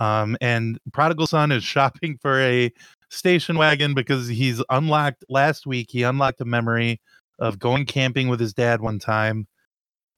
Um, 0.00 0.38
and 0.40 0.78
Prodigal 0.94 1.26
Son 1.26 1.52
is 1.52 1.62
shopping 1.76 2.18
for 2.22 2.40
a 2.40 2.72
station 3.10 3.58
wagon 3.58 3.92
because 3.92 4.26
he's 4.26 4.62
unlocked 4.70 5.24
last 5.28 5.66
week. 5.66 5.88
He 5.90 6.02
unlocked 6.02 6.40
a 6.40 6.46
memory 6.46 7.02
of 7.38 7.58
going 7.58 7.84
camping 7.84 8.28
with 8.28 8.40
his 8.40 8.54
dad 8.54 8.80
one 8.80 8.98
time. 8.98 9.46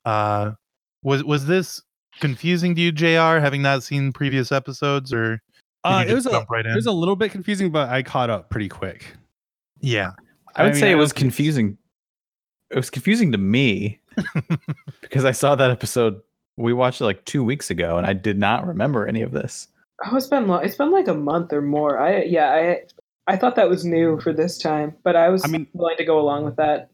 Uh, 0.04 0.52
was 1.02 1.24
was 1.24 1.46
this 1.46 1.82
confusing 2.20 2.74
to 2.74 2.80
you, 2.80 2.92
Jr. 2.92 3.38
Having 3.40 3.62
not 3.62 3.82
seen 3.82 4.12
previous 4.12 4.52
episodes, 4.52 5.12
or 5.12 5.40
Uh, 5.84 6.04
it 6.06 6.14
was 6.14 6.26
a 6.26 6.46
right 6.50 6.64
it 6.66 6.74
was 6.74 6.86
a 6.86 6.92
little 6.92 7.16
bit 7.16 7.32
confusing, 7.32 7.70
but 7.70 7.88
I 7.88 8.02
caught 8.02 8.30
up 8.30 8.50
pretty 8.50 8.68
quick. 8.68 9.14
yeah. 9.80 10.12
I 10.54 10.64
would 10.64 10.72
mean, 10.74 10.80
say 10.80 10.90
it 10.92 10.96
was 10.96 11.14
confusing. 11.14 11.78
It 12.70 12.76
was 12.76 12.90
confusing 12.90 13.32
to 13.32 13.38
me 13.38 14.00
because 15.00 15.24
I 15.24 15.32
saw 15.32 15.54
that 15.54 15.70
episode. 15.70 16.20
We 16.58 16.74
watched 16.74 17.00
it 17.00 17.04
like 17.04 17.24
two 17.24 17.42
weeks 17.42 17.70
ago, 17.70 17.96
and 17.96 18.06
I 18.06 18.12
did 18.12 18.38
not 18.38 18.66
remember 18.66 19.06
any 19.06 19.22
of 19.22 19.32
this. 19.32 19.68
Oh, 20.04 20.14
it's 20.16 20.26
been 20.26 20.48
lo- 20.48 20.56
it's 20.58 20.76
been 20.76 20.90
like 20.90 21.08
a 21.08 21.14
month 21.14 21.52
or 21.54 21.62
more. 21.62 21.98
I 21.98 22.24
yeah, 22.24 22.50
I 22.50 22.82
I 23.32 23.36
thought 23.36 23.56
that 23.56 23.70
was 23.70 23.86
new 23.86 24.20
for 24.20 24.34
this 24.34 24.58
time, 24.58 24.94
but 25.04 25.16
I 25.16 25.30
was 25.30 25.42
I 25.44 25.48
mean- 25.48 25.66
willing 25.72 25.96
to 25.96 26.04
go 26.04 26.20
along 26.20 26.44
with 26.44 26.56
that. 26.56 26.90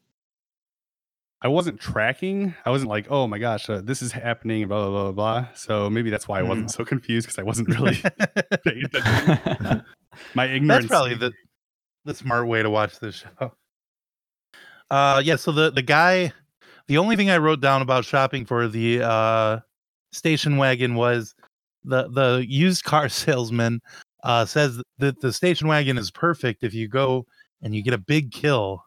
I 1.41 1.49
wasn't 1.49 1.81
tracking. 1.81 2.55
I 2.65 2.71
wasn't 2.71 2.91
like, 2.91 3.07
oh 3.11 3.29
my 3.29 3.39
gosh, 3.39 3.71
uh, 3.71 3.81
this 3.81 4.03
is 4.03 4.11
happening, 4.11 4.67
blah, 4.67 4.89
blah, 4.89 5.03
blah, 5.05 5.13
blah. 5.13 5.49
So 5.55 5.89
maybe 5.89 6.11
that's 6.11 6.27
why 6.27 6.41
I 6.41 6.43
wasn't 6.43 6.73
so 6.73 6.85
confused 6.85 7.27
because 7.27 7.39
I 7.39 7.45
wasn't 7.45 7.69
really 7.69 7.95
paying 8.65 8.85
attention. 8.85 9.85
My 10.35 10.47
ignorance. 10.47 10.85
That's 10.85 10.91
probably 10.91 11.15
the 11.15 11.33
the 12.05 12.15
smart 12.15 12.49
way 12.49 12.63
to 12.63 12.71
watch 12.71 12.99
this 12.99 13.17
show. 13.17 13.53
Uh 14.91 15.21
yeah, 15.23 15.37
so 15.37 15.53
the 15.53 15.71
the 15.71 15.83
guy 15.83 16.33
the 16.87 16.97
only 16.97 17.15
thing 17.15 17.29
I 17.29 17.37
wrote 17.37 17.61
down 17.61 17.83
about 17.83 18.07
shopping 18.07 18.47
for 18.47 18.69
the 18.69 19.03
uh 19.03 19.59
station 20.13 20.57
wagon 20.57 20.95
was 20.95 21.35
the 21.85 22.09
the 22.09 22.43
used 22.49 22.85
car 22.85 23.11
salesman 23.11 23.83
uh 24.25 24.47
says 24.47 24.83
that 24.97 25.21
the 25.21 25.31
station 25.31 25.69
wagon 25.69 25.99
is 25.99 26.11
perfect 26.11 26.65
if 26.65 26.73
you 26.73 26.89
go 26.89 27.27
and 27.61 27.75
you 27.75 27.83
get 27.83 27.93
a 27.93 27.99
big 27.99 28.33
kill. 28.33 28.83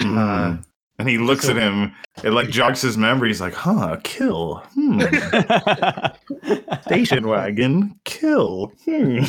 Mm. 0.00 0.64
And 0.98 1.08
he 1.08 1.18
looks 1.18 1.44
so- 1.46 1.50
at 1.50 1.56
him. 1.56 1.92
It 2.22 2.30
like 2.30 2.48
jogs 2.50 2.80
his 2.82 2.96
memory. 2.96 3.28
He's 3.28 3.40
like, 3.40 3.54
"Huh, 3.54 3.96
kill. 4.04 4.62
Hmm. 4.74 5.00
Station 6.82 7.26
wagon, 7.26 7.98
kill. 8.04 8.72
Hmm. 8.84 9.24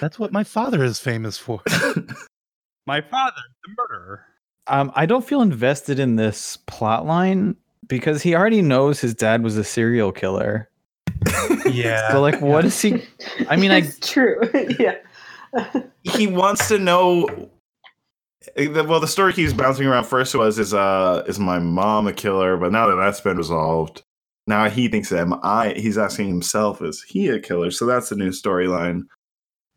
That's 0.00 0.18
what 0.18 0.32
my 0.32 0.44
father 0.44 0.82
is 0.84 0.98
famous 0.98 1.38
for. 1.38 1.62
my 2.86 3.00
father, 3.00 3.36
the 3.64 3.74
murderer. 3.76 4.24
um, 4.66 4.90
I 4.94 5.06
don't 5.06 5.24
feel 5.24 5.42
invested 5.42 5.98
in 5.98 6.16
this 6.16 6.56
plot 6.66 7.06
line 7.06 7.56
because 7.86 8.22
he 8.22 8.34
already 8.34 8.62
knows 8.62 9.00
his 9.00 9.14
dad 9.14 9.42
was 9.42 9.56
a 9.56 9.64
serial 9.64 10.12
killer. 10.12 10.68
yeah. 11.66 12.10
So 12.10 12.20
like, 12.20 12.40
what 12.40 12.64
is 12.64 12.80
he? 12.80 13.02
I 13.48 13.56
mean, 13.56 13.70
I 13.70 13.78
it's 13.78 13.98
true. 14.00 14.40
yeah. 14.78 14.96
he 16.02 16.26
wants 16.26 16.68
to 16.68 16.78
know. 16.78 17.50
Eh, 18.56 18.68
the- 18.68 18.84
Well, 18.84 19.00
the 19.00 19.06
story 19.06 19.32
keeps 19.32 19.52
bouncing 19.52 19.86
around. 19.86 20.04
First 20.04 20.34
was 20.34 20.58
is 20.58 20.72
uh 20.74 21.24
is 21.26 21.38
my 21.38 21.58
mom 21.58 22.06
a 22.06 22.12
killer? 22.12 22.56
But 22.56 22.72
now 22.72 22.86
that 22.88 22.96
that's 22.96 23.20
been 23.20 23.36
resolved, 23.36 24.02
now 24.46 24.68
he 24.68 24.88
thinks 24.88 25.08
that 25.10 25.20
am 25.20 25.34
I. 25.42 25.74
He's 25.76 25.98
asking 25.98 26.28
himself, 26.28 26.82
is 26.82 27.02
he 27.02 27.28
a 27.28 27.38
killer? 27.40 27.70
So 27.70 27.86
that's 27.86 28.08
the 28.08 28.16
new 28.16 28.30
storyline. 28.30 29.02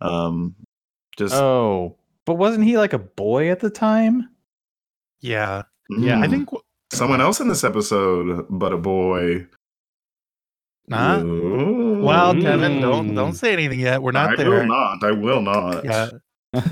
Um, 0.02 0.56
just 1.18 1.34
oh, 1.36 1.98
but 2.26 2.36
wasn't 2.36 2.66
he 2.66 2.78
like 2.78 2.94
a 2.94 3.00
boy 3.00 3.50
at 3.52 3.60
the 3.60 3.70
time? 3.70 4.30
yeah. 5.22 5.64
yeah, 5.90 6.20
I 6.20 6.28
mm, 6.28 6.30
think 6.30 6.50
someone 6.92 7.22
else 7.22 7.40
in 7.40 7.48
this 7.48 7.64
episode, 7.64 8.46
but 8.50 8.74
a 8.74 8.78
boy. 8.78 9.48
Huh? 10.92 11.22
Ooh. 11.24 12.02
Well, 12.04 12.34
Kevin, 12.34 12.82
don't 12.82 13.12
Mm. 13.12 13.16
don't 13.16 13.34
say 13.34 13.54
anything 13.54 13.80
yet. 13.80 14.02
We're 14.02 14.12
not 14.12 14.32
I 14.32 14.36
there. 14.36 14.48
I 14.54 14.58
will 14.60 14.68
not. 14.68 15.04
I 15.04 15.12
will 15.12 15.42
not. 15.42 15.86
Yeah. 15.86 16.10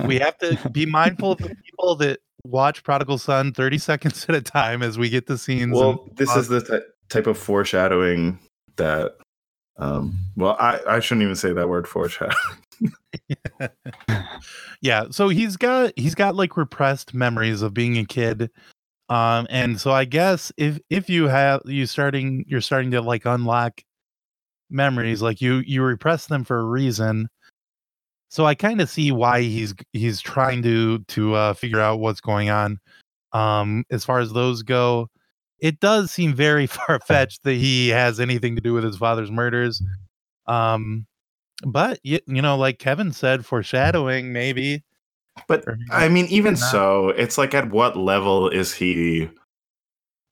We 0.05 0.19
have 0.19 0.37
to 0.39 0.69
be 0.69 0.85
mindful 0.85 1.33
of 1.33 1.39
the 1.39 1.55
people 1.55 1.95
that 1.95 2.19
watch 2.43 2.83
Prodigal 2.83 3.17
Son 3.17 3.53
30 3.53 3.77
seconds 3.77 4.25
at 4.29 4.35
a 4.35 4.41
time 4.41 4.81
as 4.81 4.97
we 4.97 5.09
get 5.09 5.27
the 5.27 5.37
scenes. 5.37 5.77
Well, 5.77 6.05
and- 6.07 6.17
this 6.17 6.35
is 6.35 6.47
the 6.47 6.61
ty- 6.61 6.81
type 7.09 7.27
of 7.27 7.37
foreshadowing 7.37 8.39
that. 8.77 9.15
Um, 9.77 10.19
well, 10.35 10.57
I, 10.59 10.79
I 10.87 10.99
shouldn't 10.99 11.23
even 11.23 11.35
say 11.35 11.53
that 11.53 11.69
word 11.69 11.87
foreshadow. 11.87 12.35
yeah, 14.81 15.05
so 15.11 15.29
he's 15.29 15.57
got 15.57 15.93
he's 15.95 16.15
got 16.15 16.35
like 16.35 16.57
repressed 16.57 17.13
memories 17.13 17.61
of 17.61 17.73
being 17.73 17.97
a 17.97 18.05
kid. 18.05 18.49
Um, 19.09 19.45
and 19.49 19.79
so 19.79 19.91
I 19.91 20.05
guess 20.05 20.51
if 20.57 20.79
if 20.89 21.09
you 21.09 21.27
have 21.27 21.61
you 21.65 21.85
starting 21.85 22.45
you're 22.47 22.61
starting 22.61 22.91
to 22.91 23.01
like 23.01 23.25
unlock 23.25 23.81
memories, 24.69 25.21
like 25.21 25.41
you 25.41 25.55
you 25.65 25.83
repress 25.83 26.27
them 26.27 26.43
for 26.43 26.59
a 26.59 26.65
reason. 26.65 27.29
So 28.31 28.45
I 28.45 28.55
kind 28.55 28.79
of 28.79 28.89
see 28.89 29.11
why 29.11 29.41
he's 29.41 29.75
he's 29.91 30.21
trying 30.21 30.63
to 30.63 30.99
to 30.99 31.35
uh, 31.35 31.53
figure 31.53 31.81
out 31.81 31.99
what's 31.99 32.21
going 32.21 32.49
on. 32.49 32.79
Um, 33.33 33.83
as 33.91 34.05
far 34.05 34.19
as 34.19 34.31
those 34.31 34.63
go, 34.63 35.09
it 35.59 35.81
does 35.81 36.11
seem 36.11 36.33
very 36.33 36.65
far 36.67 37.01
fetched 37.01 37.43
that 37.43 37.55
he 37.55 37.89
has 37.89 38.21
anything 38.21 38.55
to 38.55 38.61
do 38.61 38.71
with 38.71 38.85
his 38.85 38.95
father's 38.95 39.29
murders. 39.29 39.83
Um, 40.47 41.07
but 41.65 41.99
you, 42.03 42.19
you 42.25 42.41
know, 42.41 42.55
like 42.55 42.79
Kevin 42.79 43.11
said, 43.11 43.45
foreshadowing 43.45 44.31
maybe. 44.31 44.81
But 45.49 45.65
maybe 45.67 45.81
I 45.91 46.07
mean, 46.07 46.27
even 46.27 46.53
not. 46.53 46.71
so, 46.71 47.09
it's 47.09 47.37
like 47.37 47.53
at 47.53 47.69
what 47.69 47.97
level 47.97 48.47
is 48.47 48.73
he 48.73 49.29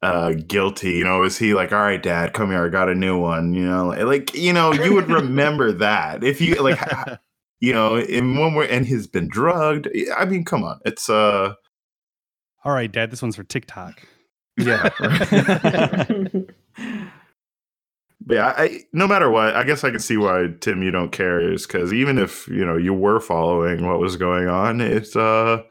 uh 0.01 0.35
guilty? 0.47 0.91
You 0.91 1.03
know, 1.03 1.23
is 1.23 1.37
he 1.37 1.53
like, 1.53 1.73
all 1.73 1.81
right, 1.81 2.01
dad, 2.01 2.31
come 2.31 2.51
here, 2.51 2.65
I 2.65 2.69
got 2.69 2.87
a 2.87 2.95
new 2.95 3.19
one, 3.19 3.53
you 3.53 3.65
know, 3.65 3.89
like 3.89 4.33
you 4.33 4.53
know, 4.53 4.71
you 4.71 4.93
would 4.93 5.09
remember 5.09 5.73
that 5.73 6.23
if 6.23 6.39
you 6.39 6.55
like 6.63 6.79
you 7.59 7.73
know, 7.73 7.97
in 7.97 8.37
one 8.37 8.55
way, 8.55 8.69
and 8.69 8.85
he's 8.85 9.07
been 9.07 9.27
drugged. 9.27 9.87
I 10.15 10.25
mean, 10.25 10.45
come 10.45 10.63
on. 10.63 10.79
It's 10.85 11.09
uh 11.09 11.53
All 12.63 12.73
right, 12.73 12.91
Dad, 12.91 13.11
this 13.11 13.21
one's 13.21 13.35
for 13.35 13.43
TikTok. 13.43 14.01
yeah. 14.57 14.89
But 18.29 18.35
yeah, 18.35 18.53
I, 18.57 18.81
no 18.93 19.07
matter 19.07 19.29
what, 19.29 19.55
I 19.55 19.63
guess 19.63 19.83
I 19.83 19.91
can 19.91 19.99
see 19.99 20.17
why 20.17 20.49
Tim 20.59 20.83
you 20.83 20.91
don't 20.91 21.11
care 21.11 21.39
is 21.39 21.65
because 21.65 21.93
even 21.93 22.17
if 22.17 22.47
you 22.47 22.65
know 22.65 22.77
you 22.77 22.93
were 22.93 23.19
following 23.19 23.87
what 23.87 23.99
was 23.99 24.17
going 24.17 24.47
on, 24.47 24.81
it's 24.81 25.15
uh, 25.15 25.63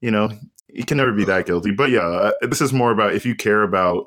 you 0.00 0.10
know, 0.10 0.30
you 0.68 0.84
can 0.84 0.96
never 0.96 1.12
be 1.12 1.24
that 1.26 1.46
guilty. 1.46 1.70
But 1.70 1.90
yeah, 1.90 2.00
uh, 2.00 2.32
this 2.42 2.60
is 2.60 2.72
more 2.72 2.90
about 2.90 3.14
if 3.14 3.26
you 3.26 3.34
care 3.34 3.62
about 3.62 4.06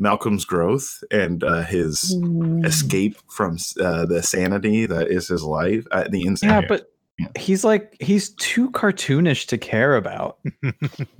Malcolm's 0.00 0.44
growth 0.44 1.04
and 1.10 1.44
uh, 1.44 1.62
his 1.62 2.16
escape 2.64 3.16
from 3.28 3.56
uh, 3.80 4.06
the 4.06 4.22
sanity 4.22 4.86
that 4.86 5.08
is 5.08 5.28
his 5.28 5.42
life, 5.44 5.86
uh, 5.92 6.04
the 6.10 6.26
Yeah, 6.42 6.62
but 6.62 6.90
Yeah. 7.18 7.26
he's 7.36 7.64
like 7.64 7.96
he's 8.00 8.30
too 8.30 8.70
cartoonish 8.70 9.46
to 9.48 9.58
care 9.58 9.94
about. 9.96 10.38
I 10.64 10.72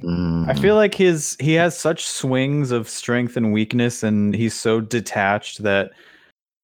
Mm. 0.03 0.61
feel 0.61 0.75
like 0.75 0.95
his 0.95 1.37
he 1.41 1.53
has 1.55 1.79
such 1.79 2.07
swings 2.07 2.71
of 2.71 2.89
strength 2.89 3.37
and 3.37 3.53
weakness, 3.53 4.03
and 4.03 4.35
he's 4.35 4.55
so 4.59 4.81
detached 4.81 5.63
that 5.63 5.91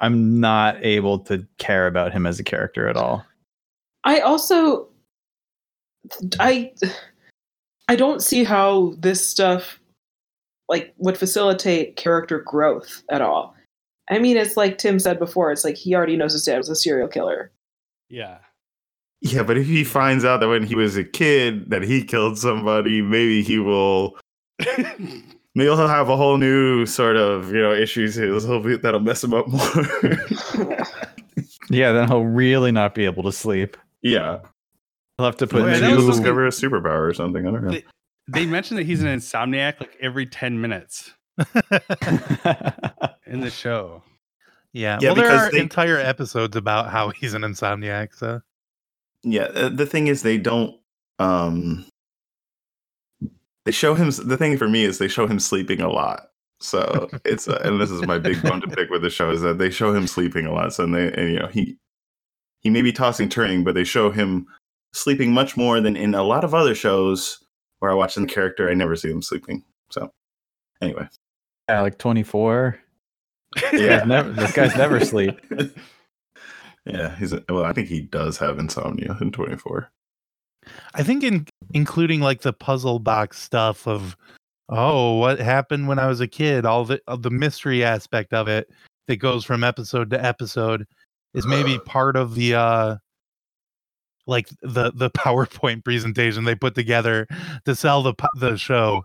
I'm 0.00 0.40
not 0.40 0.82
able 0.84 1.18
to 1.20 1.46
care 1.58 1.86
about 1.86 2.12
him 2.12 2.26
as 2.26 2.40
a 2.40 2.44
character 2.44 2.88
at 2.88 2.96
all. 2.96 3.24
I 4.04 4.20
also 4.20 4.88
I 6.40 6.72
I 7.88 7.96
don't 7.96 8.22
see 8.22 8.42
how 8.44 8.94
this 8.98 9.26
stuff 9.26 9.78
like 10.68 10.94
would 10.98 11.16
facilitate 11.18 11.96
character 11.96 12.40
growth 12.40 13.02
at 13.10 13.20
all. 13.22 13.54
I 14.10 14.18
mean, 14.18 14.36
it's 14.36 14.56
like 14.56 14.78
Tim 14.78 14.98
said 14.98 15.18
before, 15.18 15.50
it's 15.52 15.64
like 15.64 15.76
he 15.76 15.94
already 15.94 16.16
knows 16.16 16.32
his 16.32 16.44
dad 16.44 16.58
was 16.58 16.68
a 16.68 16.76
serial 16.76 17.08
killer. 17.08 17.50
Yeah. 18.08 18.38
Yeah, 19.20 19.42
but 19.42 19.56
if 19.58 19.66
he 19.66 19.82
finds 19.82 20.24
out 20.24 20.40
that 20.40 20.48
when 20.48 20.62
he 20.64 20.74
was 20.74 20.96
a 20.96 21.02
kid 21.04 21.70
that 21.70 21.82
he 21.82 22.04
killed 22.04 22.38
somebody, 22.38 23.00
maybe 23.02 23.42
he 23.42 23.58
will. 23.58 24.16
Maybe 25.54 25.68
he'll 25.70 25.88
have 25.88 26.10
a 26.10 26.16
whole 26.18 26.36
new 26.36 26.84
sort 26.84 27.16
of 27.16 27.50
you 27.50 27.62
know 27.62 27.72
issues. 27.72 28.14
He'll 28.14 28.60
be, 28.60 28.76
that'll 28.76 29.00
mess 29.00 29.24
him 29.24 29.32
up 29.32 29.48
more. 29.48 30.76
Yeah, 31.70 31.92
then 31.92 32.06
he'll 32.08 32.24
really 32.24 32.70
not 32.72 32.94
be 32.94 33.04
able 33.06 33.22
to 33.24 33.32
sleep. 33.32 33.76
yeah, 34.02 34.38
He'll 35.16 35.26
have 35.26 35.36
to 35.38 35.46
put 35.46 35.62
Well, 35.62 35.70
maybe 35.72 35.86
he'll 35.86 35.96
was 35.96 36.04
two. 36.04 36.10
the- 36.10 36.12
discover 36.18 36.46
a 36.46 36.50
superpower 36.50 37.08
or 37.08 37.14
something. 37.14 37.46
I 37.46 37.50
don't 37.50 37.64
know. 37.64 37.70
The- 37.72 37.84
they 38.28 38.46
mentioned 38.46 38.78
that 38.78 38.86
he's 38.86 39.02
an 39.02 39.08
insomniac 39.08 39.80
like 39.80 39.96
every 40.00 40.26
10 40.26 40.60
minutes 40.60 41.12
in 43.26 43.40
the 43.40 43.50
show. 43.50 44.02
Yeah, 44.72 44.98
Yeah, 45.00 45.08
well, 45.12 45.14
there 45.16 45.30
are 45.30 45.50
they- 45.50 45.60
entire 45.60 45.98
episodes 45.98 46.56
about 46.56 46.90
how 46.90 47.10
he's 47.10 47.34
an 47.34 47.42
insomniac. 47.42 48.14
So 48.14 48.40
Yeah, 49.22 49.44
uh, 49.44 49.68
the 49.70 49.86
thing 49.86 50.06
is 50.08 50.22
they 50.22 50.38
don't. 50.38 50.74
um 51.18 51.86
They 53.64 53.72
show 53.72 53.94
him. 53.94 54.10
The 54.10 54.36
thing 54.36 54.56
for 54.58 54.68
me 54.68 54.84
is 54.84 54.98
they 54.98 55.08
show 55.08 55.26
him 55.26 55.38
sleeping 55.40 55.80
a 55.80 55.88
lot. 55.88 56.28
So 56.60 57.08
it's 57.24 57.48
uh, 57.48 57.60
and 57.64 57.80
this 57.80 57.90
is 57.90 58.02
my 58.06 58.18
big 58.18 58.42
bone 58.42 58.60
to 58.62 58.68
pick 58.68 58.90
with 58.90 59.02
the 59.02 59.10
show 59.10 59.30
is 59.30 59.40
that 59.42 59.58
they 59.58 59.70
show 59.70 59.94
him 59.94 60.06
sleeping 60.06 60.46
a 60.46 60.52
lot. 60.52 60.72
So 60.72 60.84
and 60.84 60.94
they 60.94 61.12
and 61.12 61.30
you 61.30 61.38
know 61.38 61.48
he 61.48 61.76
he 62.60 62.70
may 62.70 62.82
be 62.82 62.92
tossing 62.92 63.28
turning, 63.28 63.62
but 63.64 63.74
they 63.74 63.84
show 63.84 64.10
him 64.10 64.46
sleeping 64.92 65.32
much 65.32 65.56
more 65.56 65.80
than 65.80 65.96
in 65.96 66.14
a 66.14 66.22
lot 66.22 66.44
of 66.44 66.54
other 66.54 66.74
shows 66.74 67.38
where 67.78 67.90
I 67.90 67.94
watch 67.94 68.14
the 68.14 68.26
character. 68.26 68.68
I 68.70 68.74
never 68.74 68.96
see 68.96 69.08
them 69.08 69.22
sleeping. 69.22 69.64
So 69.90 70.10
anyway, 70.80 71.08
yeah, 71.68 71.82
like 71.82 71.98
24. 71.98 72.78
yeah, 73.72 74.04
Never, 74.04 74.30
this 74.32 74.52
guy's 74.52 74.76
never 74.76 75.04
sleep. 75.04 75.38
yeah, 76.86 77.16
he's 77.16 77.32
a, 77.32 77.42
well. 77.48 77.64
I 77.64 77.72
think 77.72 77.88
he 77.88 78.02
does 78.02 78.38
have 78.38 78.58
insomnia 78.58 79.16
in 79.20 79.32
twenty 79.32 79.56
four. 79.56 79.90
I 80.94 81.02
think 81.02 81.22
in 81.22 81.46
including 81.74 82.20
like 82.20 82.42
the 82.42 82.52
puzzle 82.52 82.98
box 82.98 83.40
stuff 83.40 83.86
of 83.86 84.16
oh, 84.68 85.18
what 85.18 85.38
happened 85.38 85.88
when 85.88 85.98
I 85.98 86.06
was 86.06 86.20
a 86.20 86.26
kid, 86.26 86.66
all 86.66 86.84
the 86.84 87.00
of 87.06 87.22
the 87.22 87.30
mystery 87.30 87.84
aspect 87.84 88.32
of 88.32 88.48
it 88.48 88.68
that 89.06 89.16
goes 89.16 89.44
from 89.44 89.62
episode 89.64 90.10
to 90.10 90.24
episode 90.24 90.86
is 91.34 91.46
maybe 91.46 91.78
part 91.86 92.16
of 92.16 92.34
the 92.34 92.54
uh 92.54 92.96
like 94.26 94.48
the 94.62 94.92
the 94.94 95.10
PowerPoint 95.16 95.84
presentation 95.84 96.44
they 96.44 96.54
put 96.54 96.74
together 96.74 97.26
to 97.64 97.74
sell 97.74 98.02
the 98.02 98.14
the 98.36 98.56
show. 98.56 99.04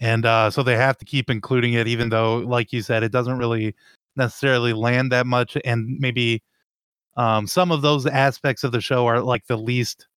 And 0.00 0.26
uh 0.26 0.50
so 0.50 0.62
they 0.62 0.76
have 0.76 0.98
to 0.98 1.04
keep 1.04 1.30
including 1.30 1.74
it 1.74 1.86
even 1.86 2.08
though 2.08 2.38
like 2.38 2.72
you 2.72 2.82
said 2.82 3.02
it 3.02 3.12
doesn't 3.12 3.38
really 3.38 3.74
necessarily 4.16 4.72
land 4.72 5.12
that 5.12 5.26
much 5.26 5.56
and 5.64 5.96
maybe 6.00 6.42
um 7.16 7.46
some 7.46 7.70
of 7.70 7.82
those 7.82 8.04
aspects 8.06 8.64
of 8.64 8.72
the 8.72 8.80
show 8.80 9.06
are 9.06 9.20
like 9.20 9.46
the 9.46 9.56
least 9.56 10.08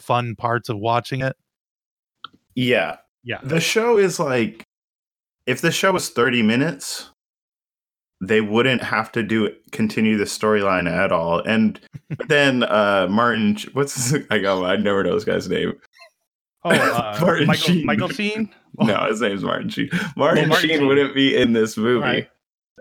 fun 0.00 0.34
parts 0.36 0.68
of 0.68 0.78
watching 0.78 1.20
it. 1.20 1.36
Yeah, 2.54 2.96
Yeah. 3.22 3.40
the 3.42 3.60
show 3.60 3.98
is 3.98 4.18
like 4.18 4.64
if 5.46 5.60
the 5.60 5.70
show 5.72 5.92
was 5.92 6.08
30 6.08 6.42
minutes 6.42 7.10
they 8.28 8.40
wouldn't 8.40 8.82
have 8.82 9.10
to 9.12 9.22
do 9.22 9.50
continue 9.72 10.16
the 10.16 10.24
storyline 10.24 10.90
at 10.90 11.12
all 11.12 11.40
and 11.40 11.80
then 12.28 12.62
uh 12.64 13.06
martin 13.10 13.56
what's 13.72 13.94
his, 14.10 14.24
i 14.30 14.38
go 14.38 14.64
i 14.64 14.76
never 14.76 15.02
know 15.04 15.14
this 15.14 15.24
guy's 15.24 15.48
name 15.48 15.72
Oh, 16.66 16.70
uh, 16.70 17.18
Martin 17.20 17.46
Michael, 17.46 17.62
Sheen. 17.62 17.84
Michael 17.86 18.08
Sheen? 18.08 18.54
no 18.78 19.06
his 19.08 19.20
name's 19.20 19.44
martin 19.44 19.68
sheen 19.68 19.90
martin, 20.16 20.48
Martin 20.48 20.68
sheen, 20.70 20.78
Sheen. 20.78 20.88
wouldn't 20.88 21.14
be 21.14 21.36
in 21.36 21.52
this 21.52 21.76
movie 21.76 22.00
Right. 22.00 22.30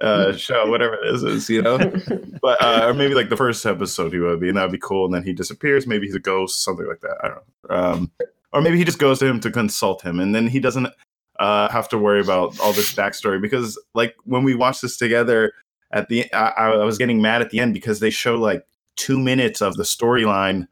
uh 0.02 0.32
show 0.38 0.70
whatever 0.70 0.98
this 1.04 1.22
is 1.22 1.50
you 1.50 1.62
know 1.62 1.78
but 2.42 2.62
uh 2.62 2.86
or 2.88 2.94
maybe 2.94 3.14
like 3.14 3.28
the 3.30 3.36
first 3.38 3.66
episode 3.66 4.14
he 4.14 4.20
would 4.20 4.40
be 4.40 4.48
and 4.48 4.58
that'd 4.58 4.72
be 4.72 4.78
cool 4.78 5.06
and 5.06 5.14
then 5.14 5.24
he 5.24 5.34
disappears 5.34 5.86
maybe 5.86 6.06
he's 6.06 6.16
a 6.16 6.20
ghost 6.20 6.64
something 6.64 6.88
like 6.88 7.02
that 7.02 7.18
i 7.24 7.28
don't 7.28 7.42
know 7.70 7.76
um 7.76 8.12
or 8.54 8.62
maybe 8.62 8.78
he 8.78 8.84
just 8.86 9.00
goes 9.00 9.20
to 9.20 9.26
him 9.26 9.40
to 9.42 9.52
consult 9.52 10.02
him 10.02 10.20
and 10.20 10.34
then 10.34 10.48
he 10.48 10.60
doesn't 10.60 10.88
uh 11.40 11.70
have 11.72 11.90
to 11.90 11.98
worry 11.98 12.20
about 12.20 12.58
all 12.60 12.74
this 12.74 12.94
backstory 12.94 13.42
because 13.42 13.80
like 13.94 14.16
when 14.26 14.44
we 14.44 14.56
watched 14.56 14.82
this 14.82 14.98
together 14.98 15.54
at 15.92 16.10
the 16.10 16.32
I, 16.34 16.72
I 16.72 16.86
was 16.86 16.98
getting 16.98 17.22
mad 17.22 17.42
at 17.42 17.50
the 17.50 17.60
end 17.60 17.74
because 17.74 18.00
they 18.00 18.10
show 18.10 18.36
like 18.36 18.66
two 18.96 19.18
minutes 19.18 19.62
of 19.62 19.76
the 19.76 19.84
storyline 19.84 20.68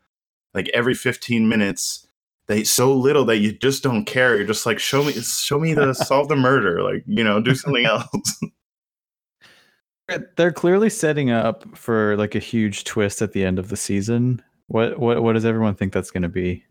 like 0.54 0.70
every 0.70 0.94
15 0.94 1.48
minutes 1.50 2.08
they 2.48 2.64
so 2.64 2.94
little 2.94 3.26
that 3.26 3.38
you 3.38 3.52
just 3.52 3.82
don't 3.82 4.06
care 4.06 4.36
you're 4.36 4.46
just 4.46 4.66
like 4.66 4.80
show 4.80 5.04
me 5.04 5.14
show 5.14 5.60
me 5.60 5.74
the 5.74 5.94
solve 5.96 6.28
the 6.28 6.36
murder 6.36 6.84
like 6.84 7.04
you 7.08 7.24
know 7.24 7.42
do 7.42 7.56
something 7.56 7.86
else 7.88 8.42
They're 10.36 10.52
clearly 10.52 10.90
setting 10.90 11.32
up 11.32 11.78
for 11.78 12.18
like 12.18 12.36
a 12.36 12.40
huge 12.40 12.84
twist 12.84 13.22
at 13.22 13.32
the 13.32 13.46
end 13.46 13.60
of 13.60 13.70
the 13.70 13.78
season. 13.78 14.42
What 14.68 15.00
what 15.00 15.24
what 15.24 15.34
does 15.34 15.46
everyone 15.46 15.76
think 15.76 15.94
that's 15.94 16.12
going 16.12 16.24
to 16.24 16.30
be? 16.30 16.66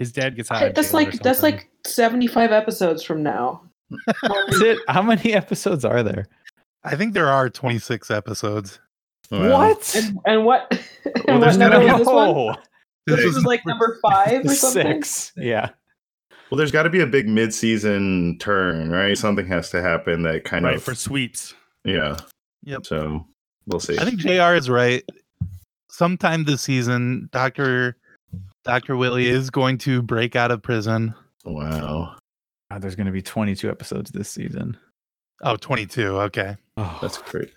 His 0.00 0.10
dad 0.12 0.34
gets 0.34 0.50
out. 0.50 0.62
of 0.62 0.74
that's 0.74 0.90
jail 0.90 1.00
or 1.00 1.04
like 1.04 1.22
that's 1.22 1.42
like 1.44 1.68
75 1.86 2.50
episodes 2.50 3.02
from 3.04 3.22
now. 3.22 3.62
Is 4.48 4.60
it 4.62 4.78
how 4.88 5.02
many 5.02 5.32
episodes 5.34 5.84
are 5.84 6.02
there? 6.02 6.26
I 6.84 6.96
think 6.96 7.12
there 7.14 7.28
are 7.28 7.48
26 7.50 8.10
episodes. 8.10 8.80
Wow. 9.30 9.50
What? 9.50 9.94
And, 9.94 10.18
and 10.26 10.44
what? 10.44 10.72
Well, 11.04 11.14
and 11.28 11.38
what 11.38 11.40
there's 11.46 11.56
number 11.58 11.76
gotta 11.86 11.92
was 11.92 11.98
this 11.98 12.06
one? 12.08 12.56
This 13.06 13.16
This 13.16 13.24
was 13.26 13.36
is 13.38 13.44
like 13.44 13.64
number 13.66 13.98
five 14.02 14.44
or 14.44 14.54
something. 14.54 15.02
six. 15.02 15.32
Yeah. 15.36 15.70
Well, 16.50 16.58
there's 16.58 16.72
got 16.72 16.82
to 16.84 16.90
be 16.90 17.00
a 17.00 17.06
big 17.06 17.28
mid-season 17.28 18.38
turn, 18.38 18.90
right? 18.90 19.16
Something 19.16 19.46
has 19.46 19.70
to 19.70 19.80
happen 19.82 20.22
that 20.22 20.44
kind 20.44 20.64
right 20.64 20.76
of, 20.76 20.82
for 20.82 20.94
sweeps. 20.94 21.54
yeah. 21.84 22.16
Yep. 22.64 22.86
So 22.86 23.26
we'll 23.66 23.80
see. 23.80 23.98
I 23.98 24.04
think 24.04 24.18
JR 24.18 24.54
is 24.54 24.68
right. 24.68 25.02
Sometime 25.90 26.44
this 26.44 26.62
season, 26.62 27.28
Dr. 27.32 27.96
Dr. 28.64 28.96
Willie 28.96 29.28
is 29.28 29.50
going 29.50 29.78
to 29.78 30.02
break 30.02 30.36
out 30.36 30.50
of 30.50 30.62
prison. 30.62 31.14
wow, 31.44 32.16
God, 32.70 32.82
there's 32.82 32.96
going 32.96 33.06
to 33.06 33.12
be 33.12 33.22
22 33.22 33.70
episodes 33.70 34.10
this 34.10 34.28
season. 34.30 34.76
Oh, 35.42 35.56
22. 35.56 36.20
Okay. 36.20 36.56
Oh, 36.76 36.98
that's 37.00 37.18
great. 37.18 37.50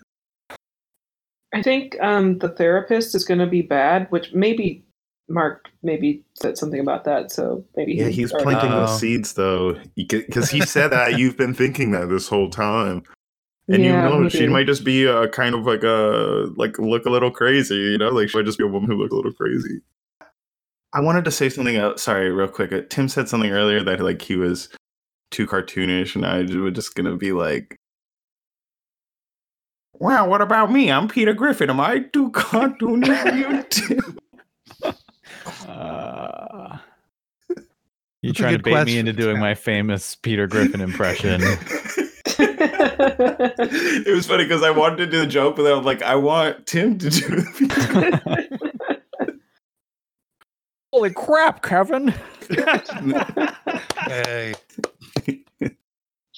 I 1.52 1.62
think 1.62 1.96
um, 2.00 2.38
the 2.38 2.48
therapist 2.48 3.14
is 3.14 3.24
going 3.24 3.38
to 3.38 3.46
be 3.46 3.62
bad, 3.62 4.10
which 4.10 4.32
maybe 4.32 4.84
Mark 5.28 5.68
maybe 5.82 6.22
said 6.34 6.58
something 6.58 6.80
about 6.80 7.04
that. 7.04 7.30
So 7.30 7.64
maybe 7.76 7.94
Yeah, 7.94 8.06
he 8.06 8.22
he's 8.22 8.32
planting 8.32 8.70
those 8.70 8.98
seeds 8.98 9.34
though, 9.34 9.78
because 9.94 10.50
he 10.50 10.60
said 10.62 10.88
that 10.88 11.18
you've 11.18 11.36
been 11.36 11.54
thinking 11.54 11.92
that 11.92 12.08
this 12.08 12.28
whole 12.28 12.50
time, 12.50 13.02
and 13.68 13.82
Yeah, 13.82 14.08
you 14.08 14.22
know 14.22 14.28
she 14.28 14.48
might 14.48 14.66
just 14.66 14.84
be 14.84 15.04
a 15.04 15.28
kind 15.28 15.54
of 15.54 15.64
like 15.64 15.84
a 15.84 16.50
like 16.56 16.78
look 16.78 17.06
a 17.06 17.10
little 17.10 17.30
crazy, 17.30 17.76
you 17.76 17.98
know, 17.98 18.08
like 18.08 18.30
she 18.30 18.36
might 18.36 18.46
just 18.46 18.58
be 18.58 18.64
a 18.64 18.68
woman 18.68 18.90
who 18.90 18.96
looks 18.96 19.12
a 19.12 19.16
little 19.16 19.32
crazy. 19.32 19.80
I 20.94 21.00
wanted 21.00 21.24
to 21.24 21.32
say 21.32 21.48
something 21.48 21.74
else. 21.74 22.02
Sorry, 22.02 22.30
real 22.30 22.46
quick. 22.48 22.72
Uh, 22.72 22.82
Tim 22.88 23.08
said 23.08 23.28
something 23.28 23.50
earlier 23.50 23.82
that 23.82 24.00
like 24.00 24.22
he 24.22 24.36
was 24.36 24.68
too 25.32 25.46
cartoonish, 25.46 26.14
and 26.14 26.24
I 26.24 26.42
was 26.42 26.72
just 26.72 26.94
gonna 26.94 27.16
be 27.16 27.32
like, 27.32 27.76
"Wow, 29.94 30.28
what 30.28 30.40
about 30.40 30.70
me? 30.70 30.92
I'm 30.92 31.08
Peter 31.08 31.34
Griffin. 31.34 31.68
Am 31.68 31.80
I 31.80 31.98
too 31.98 32.30
cartoonish 32.30 33.22
for 33.22 33.34
you 33.34 33.62
too?" 33.70 34.16
Uh, 35.68 36.78
you 38.22 38.32
trying 38.32 38.52
to 38.52 38.58
good 38.58 38.64
bait 38.64 38.86
me 38.86 38.98
into 38.98 39.12
doing 39.12 39.40
my 39.40 39.54
famous 39.54 40.14
Peter 40.14 40.46
Griffin 40.46 40.80
impression? 40.80 41.40
it 42.38 44.14
was 44.14 44.26
funny 44.26 44.44
because 44.44 44.62
I 44.62 44.70
wanted 44.70 44.96
to 44.96 45.06
do 45.06 45.18
the 45.18 45.26
joke, 45.26 45.56
but 45.56 45.64
then 45.64 45.76
I'm 45.76 45.84
like, 45.84 46.02
I 46.02 46.14
want 46.14 46.66
Tim 46.66 46.98
to 46.98 47.10
do 47.10 47.28
the 47.28 48.43
Holy 50.94 51.10
crap, 51.10 51.60
Kevin! 51.60 52.14
Hey. 54.06 54.54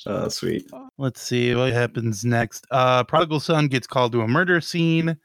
Oh, 0.06 0.28
sweet. 0.28 0.70
Let's 0.96 1.20
see 1.20 1.54
what 1.54 1.74
happens 1.74 2.24
next. 2.24 2.66
Uh 2.70 3.04
prodigal 3.04 3.40
son 3.40 3.68
gets 3.68 3.86
called 3.86 4.12
to 4.12 4.22
a 4.22 4.28
murder 4.28 4.62
scene. 4.62 5.18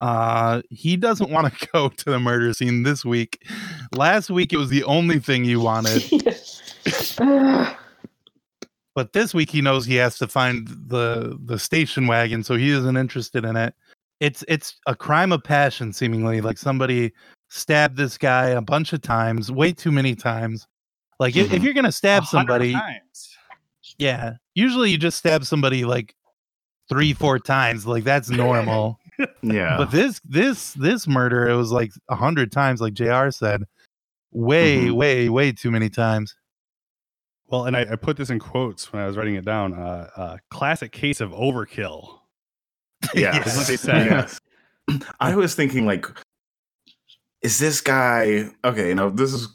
Uh 0.00 0.62
he 0.70 0.96
doesn't 0.96 1.30
want 1.30 1.52
to 1.52 1.68
go 1.72 1.88
to 1.88 2.10
the 2.10 2.20
murder 2.20 2.52
scene 2.54 2.84
this 2.84 3.04
week. 3.04 3.44
Last 3.96 4.30
week 4.30 4.52
it 4.52 4.56
was 4.56 4.70
the 4.70 4.84
only 4.84 5.18
thing 5.18 5.44
you 5.44 5.58
wanted, 5.58 6.04
but 8.94 9.14
this 9.14 9.34
week 9.34 9.50
he 9.50 9.62
knows 9.62 9.84
he 9.84 9.96
has 9.96 10.16
to 10.18 10.28
find 10.28 10.68
the 10.68 11.36
the 11.44 11.58
station 11.58 12.06
wagon, 12.06 12.44
so 12.44 12.54
he 12.54 12.70
isn't 12.70 12.96
interested 12.96 13.44
in 13.44 13.56
it. 13.56 13.74
It's 14.20 14.44
it's 14.46 14.76
a 14.86 14.94
crime 14.94 15.32
of 15.32 15.42
passion 15.42 15.92
seemingly, 15.92 16.40
like 16.40 16.56
somebody 16.56 17.12
stabbed 17.48 17.96
this 17.96 18.18
guy 18.18 18.48
a 18.48 18.60
bunch 18.60 18.92
of 18.92 19.02
times, 19.02 19.50
way 19.50 19.72
too 19.72 19.92
many 19.92 20.14
times. 20.14 20.66
Like 21.18 21.36
if, 21.36 21.52
if 21.52 21.62
you're 21.62 21.74
going 21.74 21.84
to 21.84 21.92
stab 21.92 22.24
somebody, 22.26 22.72
times. 22.72 23.36
Yeah. 23.98 24.34
Usually 24.54 24.90
you 24.90 24.98
just 24.98 25.16
stab 25.18 25.44
somebody 25.44 25.84
like 25.84 26.14
three, 26.88 27.12
four 27.14 27.38
times. 27.38 27.86
Like 27.86 28.04
that's 28.04 28.28
normal. 28.30 28.98
Yeah. 29.40 29.78
but 29.78 29.90
this 29.90 30.20
this 30.26 30.74
this 30.74 31.08
murder, 31.08 31.48
it 31.48 31.56
was 31.56 31.72
like 31.72 31.90
a 32.10 32.14
hundred 32.14 32.52
times, 32.52 32.82
like 32.82 32.92
JR 32.92 33.30
said. 33.30 33.62
Way, 34.30 34.88
Mhm. 34.88 34.92
way, 34.92 35.28
way 35.30 35.52
too 35.52 35.70
many 35.70 35.88
times. 35.88 36.34
Well, 37.46 37.64
and 37.64 37.74
I, 37.74 37.86
I 37.92 37.96
put 37.96 38.18
this 38.18 38.28
in 38.28 38.38
quotes 38.38 38.92
when 38.92 39.00
I 39.00 39.06
was 39.06 39.16
writing 39.16 39.36
it 39.36 39.46
down. 39.46 39.72
Uh, 39.72 40.10
uh, 40.16 40.36
classic 40.50 40.92
case 40.92 41.22
of 41.22 41.30
overkill. 41.30 42.18
yeah. 43.14 43.38
That's 43.38 43.56
what 43.56 43.66
they 43.68 43.78
said. 43.78 44.06
Yes. 44.06 44.40
I 45.20 45.34
was 45.34 45.54
thinking, 45.54 45.86
like, 45.86 46.06
is 47.46 47.60
this 47.60 47.80
guy 47.80 48.50
okay? 48.64 48.92
No, 48.92 49.08
this 49.08 49.32
is 49.32 49.48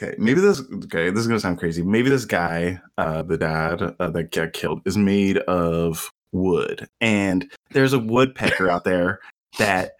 okay. 0.00 0.14
Maybe 0.18 0.40
this 0.42 0.60
okay. 0.84 1.08
This 1.08 1.20
is 1.20 1.26
gonna 1.26 1.40
sound 1.40 1.58
crazy. 1.58 1.82
Maybe 1.82 2.10
this 2.10 2.26
guy, 2.26 2.78
uh, 2.98 3.22
the 3.22 3.38
dad 3.38 3.94
uh, 3.98 4.10
that 4.10 4.32
got 4.32 4.52
killed, 4.52 4.82
is 4.84 4.98
made 4.98 5.38
of 5.38 6.10
wood, 6.32 6.86
and 7.00 7.50
there's 7.70 7.94
a 7.94 7.98
woodpecker 7.98 8.68
out 8.68 8.84
there 8.84 9.20
that 9.58 9.92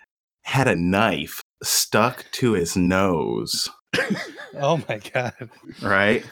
had 0.43 0.69
a 0.69 0.77
knife 0.77 1.43
stuck 1.63 2.27
to 2.33 2.53
his 2.53 2.77
nose, 2.77 3.69
Oh 4.61 4.83
my 4.87 4.99
god. 5.15 5.49
right? 5.81 6.25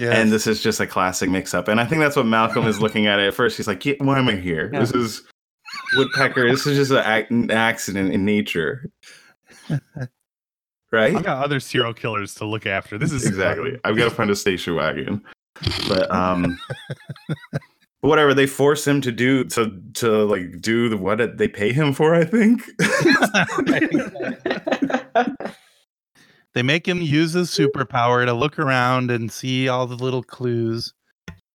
Yeah. 0.00 0.10
And 0.10 0.32
this 0.32 0.48
is 0.48 0.60
just 0.62 0.80
a 0.80 0.86
classic 0.86 1.30
mix 1.30 1.54
up. 1.54 1.68
And 1.68 1.80
I 1.80 1.84
think 1.84 2.00
that's 2.00 2.16
what 2.16 2.26
Malcolm 2.26 2.66
is 2.66 2.80
looking 2.80 3.06
at 3.06 3.20
at 3.20 3.34
first. 3.34 3.56
He's 3.56 3.68
like, 3.68 3.84
yeah, 3.84 3.94
why 3.98 4.18
am 4.18 4.28
I 4.28 4.36
here? 4.36 4.70
This 4.72 4.92
is 4.92 5.22
woodpecker. 5.96 6.48
This 6.50 6.66
is 6.66 6.76
just 6.76 7.06
an 7.06 7.50
accident 7.50 8.12
in 8.12 8.24
nature. 8.24 8.90
Right? 10.92 11.14
I've 11.14 11.24
got 11.24 11.44
other 11.44 11.60
serial 11.60 11.94
killers 11.94 12.34
to 12.36 12.44
look 12.44 12.66
after. 12.66 12.98
This 12.98 13.12
is 13.12 13.26
exactly. 13.26 13.78
I've 13.84 13.96
got 13.96 14.04
to 14.04 14.10
find 14.10 14.30
a 14.30 14.36
station 14.36 14.74
wagon. 14.74 15.22
But 15.88 16.10
um 16.14 16.58
whatever 18.00 18.34
they 18.34 18.46
force 18.46 18.86
him 18.86 19.00
to 19.02 19.12
do 19.12 19.44
to 19.44 19.80
to 19.94 20.24
like 20.24 20.60
do 20.60 20.88
the 20.88 20.96
what 20.96 21.38
they 21.38 21.48
pay 21.48 21.72
him 21.72 21.92
for, 21.92 22.14
I 22.14 22.24
think. 22.24 22.62
they 26.54 26.62
make 26.62 26.86
him 26.86 27.02
use 27.02 27.32
his 27.32 27.50
superpower 27.50 28.24
to 28.24 28.32
look 28.32 28.58
around 28.58 29.10
and 29.10 29.30
see 29.30 29.68
all 29.68 29.86
the 29.86 29.96
little 29.96 30.22
clues. 30.22 30.94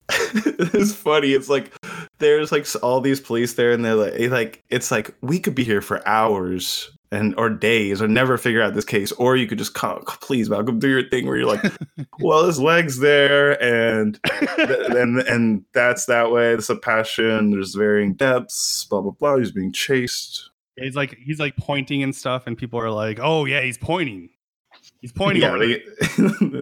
it's 0.09 0.93
funny. 0.93 1.33
It's 1.33 1.49
like 1.49 1.73
there's 2.19 2.51
like 2.51 2.67
all 2.83 3.01
these 3.01 3.19
police 3.19 3.53
there, 3.53 3.71
and 3.71 3.83
they're 3.83 3.95
like, 3.95 4.31
like 4.31 4.63
it's 4.69 4.91
like 4.91 5.15
we 5.21 5.39
could 5.39 5.55
be 5.55 5.63
here 5.63 5.81
for 5.81 6.07
hours 6.07 6.91
and 7.11 7.33
or 7.37 7.49
days, 7.49 8.01
or 8.01 8.07
never 8.07 8.37
figure 8.37 8.61
out 8.61 8.73
this 8.73 8.85
case, 8.85 9.11
or 9.13 9.35
you 9.35 9.47
could 9.47 9.57
just 9.57 9.73
come, 9.73 10.01
please, 10.05 10.49
Malcolm, 10.49 10.79
do 10.79 10.89
your 10.89 11.07
thing 11.09 11.27
where 11.27 11.37
you're 11.37 11.47
like, 11.47 11.63
well, 12.19 12.45
his 12.45 12.59
legs 12.59 12.99
there, 12.99 13.61
and 13.63 14.19
th- 14.23 14.49
and 14.89 15.19
and 15.19 15.63
that's 15.73 16.05
that 16.05 16.31
way. 16.31 16.53
It's 16.53 16.69
a 16.69 16.75
passion. 16.75 17.51
There's 17.51 17.75
varying 17.75 18.13
depths. 18.15 18.85
Blah 18.89 19.01
blah 19.01 19.11
blah. 19.11 19.37
He's 19.37 19.51
being 19.51 19.71
chased. 19.71 20.49
he's 20.77 20.95
like 20.95 21.17
he's 21.23 21.39
like 21.39 21.55
pointing 21.57 22.03
and 22.03 22.15
stuff, 22.15 22.47
and 22.47 22.57
people 22.57 22.79
are 22.79 22.91
like, 22.91 23.19
"Oh 23.21 23.45
yeah, 23.45 23.61
he's 23.61 23.77
pointing. 23.77 24.29
He's 25.01 25.11
pointing." 25.11 25.41
yeah, 25.43 25.57
they- 25.57 26.61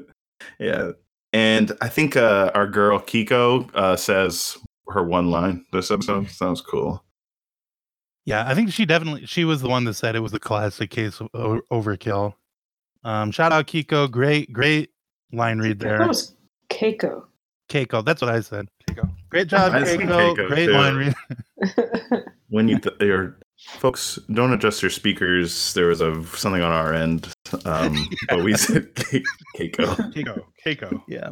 yeah. 0.60 0.92
And 1.32 1.72
I 1.82 1.90
think 1.90 2.16
uh, 2.16 2.52
our 2.54 2.68
girl 2.68 3.00
Kiko 3.00 3.68
uh, 3.74 3.96
says 3.96 4.58
her 4.90 5.02
one 5.04 5.32
line 5.32 5.66
this 5.72 5.90
episode. 5.90 6.30
Sounds 6.30 6.62
cool. 6.62 7.04
Yeah, 8.26 8.48
I 8.48 8.56
think 8.56 8.72
she 8.72 8.86
definitely 8.86 9.26
she 9.26 9.44
was 9.46 9.62
the 9.62 9.68
one 9.70 9.84
that 9.86 9.96
said 9.96 10.16
it 10.16 10.22
was 10.22 10.34
a 10.34 10.40
classic 10.40 10.90
case 10.90 11.20
of 11.20 11.28
o- 11.34 11.62
overkill. 11.72 12.34
Um, 13.04 13.32
shout 13.32 13.52
out 13.52 13.68
Kiko, 13.68 14.10
great, 14.10 14.54
great 14.54 14.92
line 15.34 15.60
read 15.60 15.80
That 15.80 15.98
there. 16.00 16.08
was 16.08 16.34
Keiko. 16.70 17.26
Keiko, 17.70 18.04
that's 18.06 18.22
what 18.22 18.32
I 18.34 18.40
said. 18.40 18.68
Keiko. 18.90 19.10
Great 19.30 19.48
job, 19.48 19.74
I 19.74 19.82
Keiko. 19.82 20.36
Keiko, 20.38 20.48
Great 20.48 20.66
too. 20.68 20.72
line 20.74 20.96
read. 20.96 22.24
when 22.50 22.68
you 22.70 22.80
th- 22.80 22.96
your 23.02 23.38
folks 23.58 24.18
don't 24.32 24.54
adjust 24.54 24.82
your 24.82 24.90
speakers, 24.90 25.74
there 25.74 25.88
was 25.88 26.00
a 26.00 26.24
something 26.38 26.62
on 26.62 26.72
our 26.72 26.94
end, 26.94 27.28
um, 27.66 28.08
but 28.30 28.44
we 28.44 28.54
said 28.56 28.96
Ke- 28.96 29.24
Keiko. 29.58 30.14
Keiko, 30.14 30.44
Keiko. 30.66 31.02
Yeah. 31.10 31.32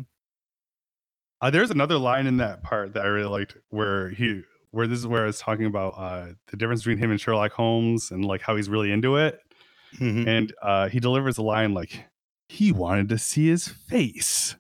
Uh, 1.39 1.49
there's 1.49 1.71
another 1.71 1.97
line 1.97 2.27
in 2.27 2.38
that 2.38 2.63
part 2.63 2.93
that 2.93 3.04
I 3.04 3.08
really 3.08 3.30
liked 3.30 3.56
where 3.69 4.10
he 4.10 4.41
where 4.71 4.88
this 4.88 4.99
is 4.99 5.07
where 5.07 5.23
I 5.23 5.27
was 5.27 5.39
talking 5.39 5.65
about 5.65 5.93
uh, 5.97 6.27
the 6.49 6.57
difference 6.57 6.81
between 6.81 6.97
him 6.97 7.12
and 7.12 7.19
Sherlock 7.19 7.51
Holmes 7.51 8.12
and 8.12 8.23
like 8.25 8.41
how 8.41 8.55
he's 8.55 8.69
really 8.69 8.91
into 8.91 9.17
it. 9.17 9.39
Mhm. 9.99 10.25
And 10.27 10.53
uh, 10.62 10.88
he 10.89 10.99
delivers 10.99 11.38
a 11.38 11.41
line 11.41 11.73
like 11.73 12.05
he 12.49 12.71
wanted 12.71 13.10
to 13.10 13.17
see 13.17 13.47
his 13.47 13.67
face. 13.67 14.55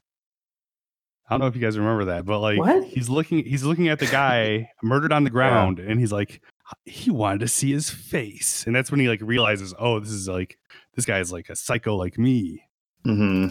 I 1.29 1.33
don't 1.35 1.39
know 1.41 1.47
if 1.47 1.55
you 1.55 1.61
guys 1.61 1.77
remember 1.77 2.05
that, 2.05 2.25
but 2.25 2.39
like 2.39 2.57
What? 2.59 2.83
he's 2.83 3.07
looking 3.07 3.45
he's 3.45 3.63
looking 3.63 3.87
at 3.87 3.99
the 3.99 4.05
guy 4.07 4.69
murdered 4.83 5.13
on 5.13 5.23
the 5.23 5.29
ground 5.29 5.79
and 5.79 5.97
he's 5.99 6.11
like 6.11 6.41
he 6.85 7.09
wanted 7.11 7.39
to 7.39 7.47
see 7.47 7.71
his 7.71 7.89
face. 7.89 8.65
And 8.67 8.75
that's 8.75 8.91
when 8.91 8.99
he 8.99 9.07
like 9.07 9.21
realizes, 9.21 9.73
oh, 9.79 9.99
this 10.01 10.09
is 10.11 10.27
like 10.27 10.57
this 10.95 11.05
guy 11.05 11.19
is 11.19 11.31
like 11.31 11.49
a 11.49 11.55
psycho 11.55 11.95
like 11.95 12.17
me. 12.17 12.63
Yeah, 13.05 13.47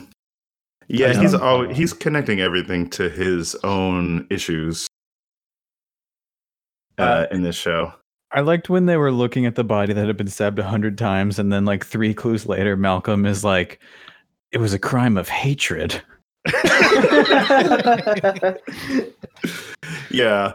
Yeah. 0.89 1.21
he's 1.21 1.35
always, 1.35 1.77
he's 1.77 1.93
connecting 1.95 2.41
everything 2.41 2.91
to 2.91 3.09
his 3.09 3.55
own 3.65 4.27
issues 4.31 4.87
uh, 7.01 7.27
in 7.31 7.43
this 7.43 7.57
show. 7.57 7.93
I 8.33 8.41
liked 8.41 8.71
when 8.71 8.87
they 8.87 8.97
were 8.97 9.11
looking 9.11 9.47
at 9.47 9.57
the 9.57 9.65
body 9.65 9.93
that 9.93 10.07
had 10.07 10.17
been 10.17 10.29
stabbed 10.29 10.59
a 10.59 10.65
hundred 10.65 10.97
times, 10.97 11.39
and 11.39 11.53
then 11.53 11.65
like 11.65 11.85
three 11.85 12.15
clues 12.15 12.47
later, 12.47 12.77
Malcolm 12.77 13.27
is 13.27 13.43
like, 13.43 13.81
"It 14.53 14.59
was 14.59 14.73
a 14.73 14.79
crime 14.79 15.17
of 15.17 15.29
hatred." 15.29 16.01
Yeah, 20.11 20.55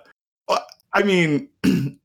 I 0.93 1.03
mean, 1.03 1.49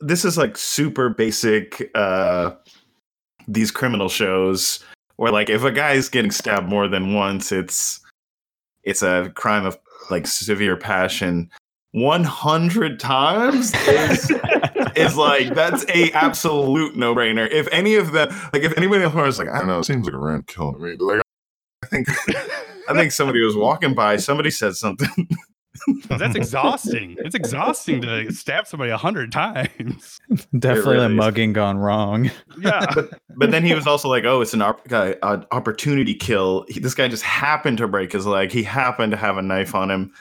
this 0.00 0.24
is 0.24 0.36
like 0.36 0.56
super 0.56 1.08
basic. 1.08 1.90
Uh, 1.94 2.52
these 3.48 3.70
criminal 3.70 4.08
shows 4.08 4.84
where 5.16 5.32
like 5.32 5.50
if 5.50 5.64
a 5.64 5.72
guy's 5.72 6.08
getting 6.08 6.30
stabbed 6.30 6.68
more 6.68 6.88
than 6.88 7.14
once, 7.14 7.52
it's 7.52 8.00
it's 8.84 9.02
a 9.02 9.32
crime 9.34 9.66
of 9.66 9.78
like 10.10 10.26
severe 10.26 10.76
passion. 10.76 11.50
One 11.92 12.22
hundred 12.24 13.00
times 13.00 13.74
is 13.88 14.30
is 14.94 15.16
like 15.16 15.54
that's 15.54 15.84
a 15.88 16.12
absolute 16.12 16.96
no 16.96 17.14
brainer. 17.14 17.50
If 17.50 17.66
any 17.72 17.96
of 17.96 18.12
them, 18.12 18.28
like 18.52 18.62
if 18.62 18.76
anybody 18.76 19.02
else 19.02 19.14
was 19.14 19.38
like, 19.38 19.48
I 19.48 19.58
don't 19.58 19.66
know, 19.66 19.80
it 19.80 19.84
seems 19.84 20.06
like 20.06 20.14
a 20.14 20.18
rent 20.18 20.46
killing 20.46 20.80
me. 20.80 20.94
Like 20.96 21.20
I 21.82 21.86
think 21.86 22.08
I 22.88 22.94
think 22.94 23.10
somebody 23.10 23.42
was 23.42 23.56
walking 23.56 23.94
by, 23.94 24.18
somebody 24.18 24.50
said 24.50 24.76
something. 24.76 25.28
Oh, 26.10 26.18
that's 26.18 26.36
exhausting. 26.36 27.16
It's 27.20 27.34
exhausting 27.34 28.02
to 28.02 28.32
stab 28.32 28.66
somebody 28.66 28.90
a 28.90 28.96
hundred 28.96 29.32
times. 29.32 30.18
Definitely 30.58 30.94
really 30.94 31.06
a 31.06 31.08
is. 31.08 31.14
mugging 31.16 31.52
gone 31.52 31.78
wrong. 31.78 32.30
Yeah. 32.60 32.86
But 33.36 33.50
then 33.50 33.64
he 33.64 33.74
was 33.74 33.86
also 33.86 34.08
like, 34.08 34.24
"Oh, 34.24 34.42
it's 34.42 34.52
an, 34.52 34.62
op- 34.62 34.86
guy, 34.88 35.16
an 35.22 35.46
opportunity 35.52 36.14
kill." 36.14 36.66
He, 36.68 36.80
this 36.80 36.94
guy 36.94 37.08
just 37.08 37.22
happened 37.22 37.78
to 37.78 37.88
break 37.88 38.12
his 38.12 38.26
leg. 38.26 38.52
He 38.52 38.62
happened 38.62 39.12
to 39.12 39.16
have 39.16 39.38
a 39.38 39.42
knife 39.42 39.74
on 39.74 39.90
him, 39.90 40.12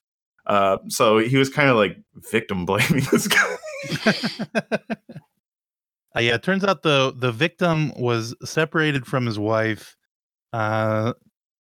uh, 0.49 0.77
so 0.89 1.19
he 1.19 1.37
was 1.37 1.49
kind 1.49 1.69
of 1.69 1.77
like 1.77 1.97
victim 2.31 2.65
blaming 2.67 3.05
this 3.11 3.27
guy. 3.27 3.55
Uh, 6.15 6.21
yeah, 6.21 6.33
it 6.33 6.41
turns 6.43 6.63
out 6.63 6.81
the 6.81 7.13
the 7.15 7.31
victim 7.31 7.91
was 7.95 8.35
separated 8.43 9.05
from 9.05 9.27
his 9.27 9.37
wife, 9.37 9.95
uh, 10.53 11.13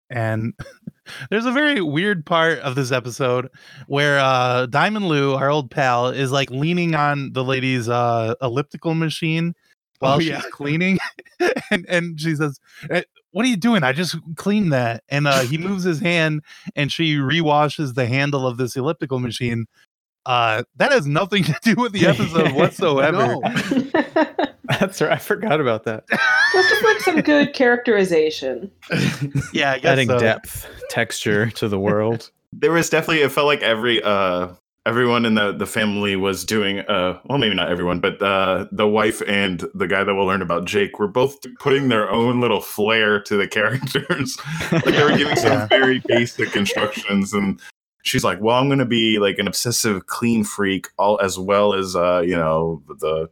and 0.09 0.53
there's 1.29 1.45
a 1.45 1.51
very 1.51 1.81
weird 1.81 2.25
part 2.25 2.57
of 2.59 2.73
this 2.73 2.91
episode 2.91 3.47
where 3.85 4.17
uh, 4.19 4.65
Diamond 4.65 5.07
Lou, 5.07 5.35
our 5.35 5.51
old 5.51 5.69
pal, 5.69 6.07
is 6.07 6.31
like 6.31 6.49
leaning 6.49 6.95
on 6.95 7.31
the 7.33 7.43
lady's 7.43 7.87
uh, 7.87 8.33
elliptical 8.41 8.95
machine 8.95 9.53
while 9.99 10.15
Oh, 10.15 10.19
she's 10.19 10.29
yeah. 10.29 10.41
cleaning, 10.51 10.97
and 11.69 11.85
and 11.87 12.19
she 12.19 12.35
says. 12.35 12.59
"Eh, 13.29 13.31
What 13.31 13.45
are 13.45 13.49
you 13.49 13.57
doing? 13.57 13.83
I 13.83 13.91
just 13.93 14.15
cleaned 14.35 14.73
that. 14.73 15.03
And 15.09 15.27
uh, 15.27 15.39
he 15.41 15.57
moves 15.57 15.83
his 15.83 15.99
hand 15.99 16.41
and 16.75 16.91
she 16.91 17.15
rewashes 17.17 17.93
the 17.95 18.05
handle 18.07 18.45
of 18.47 18.57
this 18.57 18.75
elliptical 18.75 19.19
machine. 19.19 19.65
Uh, 20.25 20.63
that 20.75 20.91
has 20.91 21.07
nothing 21.07 21.43
to 21.45 21.55
do 21.63 21.75
with 21.75 21.91
the 21.93 22.05
episode 22.05 22.51
whatsoever. 22.55 23.35
That's 24.79 25.01
right. 25.01 25.13
I 25.13 25.17
forgot 25.17 25.59
about 25.59 25.85
that. 25.85 26.03
That's 26.09 26.69
just 26.69 26.83
like 26.83 26.99
some 26.99 27.21
good 27.21 27.53
characterization. 27.53 28.69
Yeah, 29.53 29.71
I 29.71 29.79
guess 29.79 29.91
Adding 29.91 30.09
so. 30.09 30.19
depth, 30.19 30.67
texture 30.89 31.49
to 31.51 31.67
the 31.67 31.79
world. 31.79 32.29
there 32.53 32.71
was 32.71 32.89
definitely 32.89 33.21
it 33.23 33.31
felt 33.31 33.47
like 33.47 33.61
every 33.61 34.01
uh 34.03 34.49
everyone 34.85 35.25
in 35.25 35.35
the 35.35 35.51
the 35.51 35.65
family 35.65 36.15
was 36.15 36.45
doing 36.45 36.79
uh 36.79 37.19
well 37.25 37.37
maybe 37.37 37.53
not 37.53 37.69
everyone 37.69 37.99
but 37.99 38.21
uh 38.21 38.65
the 38.71 38.87
wife 38.87 39.21
and 39.27 39.65
the 39.73 39.87
guy 39.87 40.03
that 40.03 40.15
we'll 40.15 40.25
learn 40.25 40.41
about 40.41 40.65
jake 40.65 40.99
were 40.99 41.07
both 41.07 41.37
putting 41.59 41.89
their 41.89 42.09
own 42.09 42.39
little 42.39 42.61
flair 42.61 43.21
to 43.21 43.35
the 43.35 43.47
characters. 43.59 44.37
Like 44.71 44.85
they 44.85 45.03
were 45.03 45.17
giving 45.17 45.35
some 45.35 45.67
very 45.67 46.01
basic 46.07 46.55
instructions 46.55 47.33
and 47.33 47.59
she's 48.03 48.23
like 48.23 48.39
well 48.41 48.57
i'm 48.57 48.69
gonna 48.69 48.85
be 48.85 49.19
like 49.19 49.37
an 49.37 49.47
obsessive 49.47 50.07
clean 50.07 50.43
freak 50.43 50.87
all 50.97 51.19
as 51.19 51.37
well 51.37 51.73
as 51.73 51.95
uh 51.95 52.21
you 52.21 52.35
know 52.35 52.81
the 52.99 53.29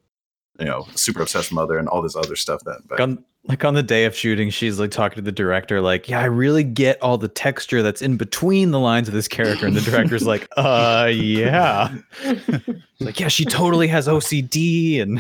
you 0.60 0.66
know 0.66 0.86
super 0.96 1.22
obsessed 1.22 1.54
mother 1.54 1.78
and 1.78 1.88
all 1.88 2.02
this 2.02 2.16
other 2.16 2.36
stuff 2.36 2.62
that 2.66 2.82
but, 2.88 3.00
Like 3.00 3.08
on, 3.08 3.24
like 3.48 3.64
on 3.64 3.74
the 3.74 3.84
day 3.84 4.06
of 4.06 4.16
shooting, 4.16 4.50
she's 4.50 4.80
like 4.80 4.92
talking 4.92 5.16
to 5.16 5.22
the 5.22 5.32
director, 5.32 5.80
like, 5.82 6.10
"Yeah, 6.10 6.20
I 6.20 6.26
really 6.26 6.64
get 6.64 7.02
all 7.02 7.18
the 7.18 7.28
texture 7.28 7.82
that's 7.82 8.02
in 8.02 8.18
between 8.18 8.72
the 8.72 8.80
lines 8.80 9.08
of 9.08 9.14
this 9.14 9.28
character." 9.28 9.66
And 9.66 9.76
the 9.76 9.82
director's 9.82 10.26
like, 10.28 10.48
"Uh, 10.58 11.10
yeah." 11.14 11.96
like, 13.00 13.20
yeah, 13.20 13.28
she 13.30 13.46
totally 13.46 13.88
has 13.88 14.08
OCD, 14.08 15.02
and 15.02 15.20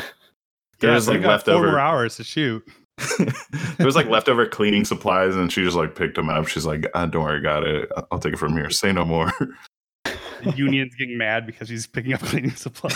there 0.80 0.90
Yeah, 0.90 0.96
was 0.96 1.08
like 1.08 1.22
got 1.22 1.44
four 1.44 1.54
leftover 1.56 1.80
hours 1.80 2.18
to 2.18 2.24
shoot. 2.24 2.64
there 3.78 3.86
was 3.86 3.96
like 3.96 4.08
leftover 4.08 4.46
cleaning 4.48 4.84
supplies, 4.84 5.36
and 5.36 5.52
she 5.52 5.64
just 5.64 5.78
like 5.78 5.96
picked 5.96 6.16
them 6.16 6.30
up. 6.30 6.48
She's 6.48 6.66
like, 6.66 6.86
ah, 6.96 7.06
"Don't 7.06 7.24
worry, 7.24 7.42
got 7.42 7.64
it. 7.64 7.90
I- 7.96 8.04
I'll 8.12 8.20
take 8.20 8.34
it 8.34 8.40
from 8.40 8.54
here. 8.54 8.70
Say 8.70 8.92
no 8.92 9.06
more." 9.06 9.32
The 10.04 10.54
union's 10.56 10.94
getting 10.96 11.18
mad 11.18 11.46
because 11.48 11.68
he's 11.68 11.88
picking 11.88 12.14
up 12.14 12.20
cleaning 12.22 12.52
supplies. 12.52 12.94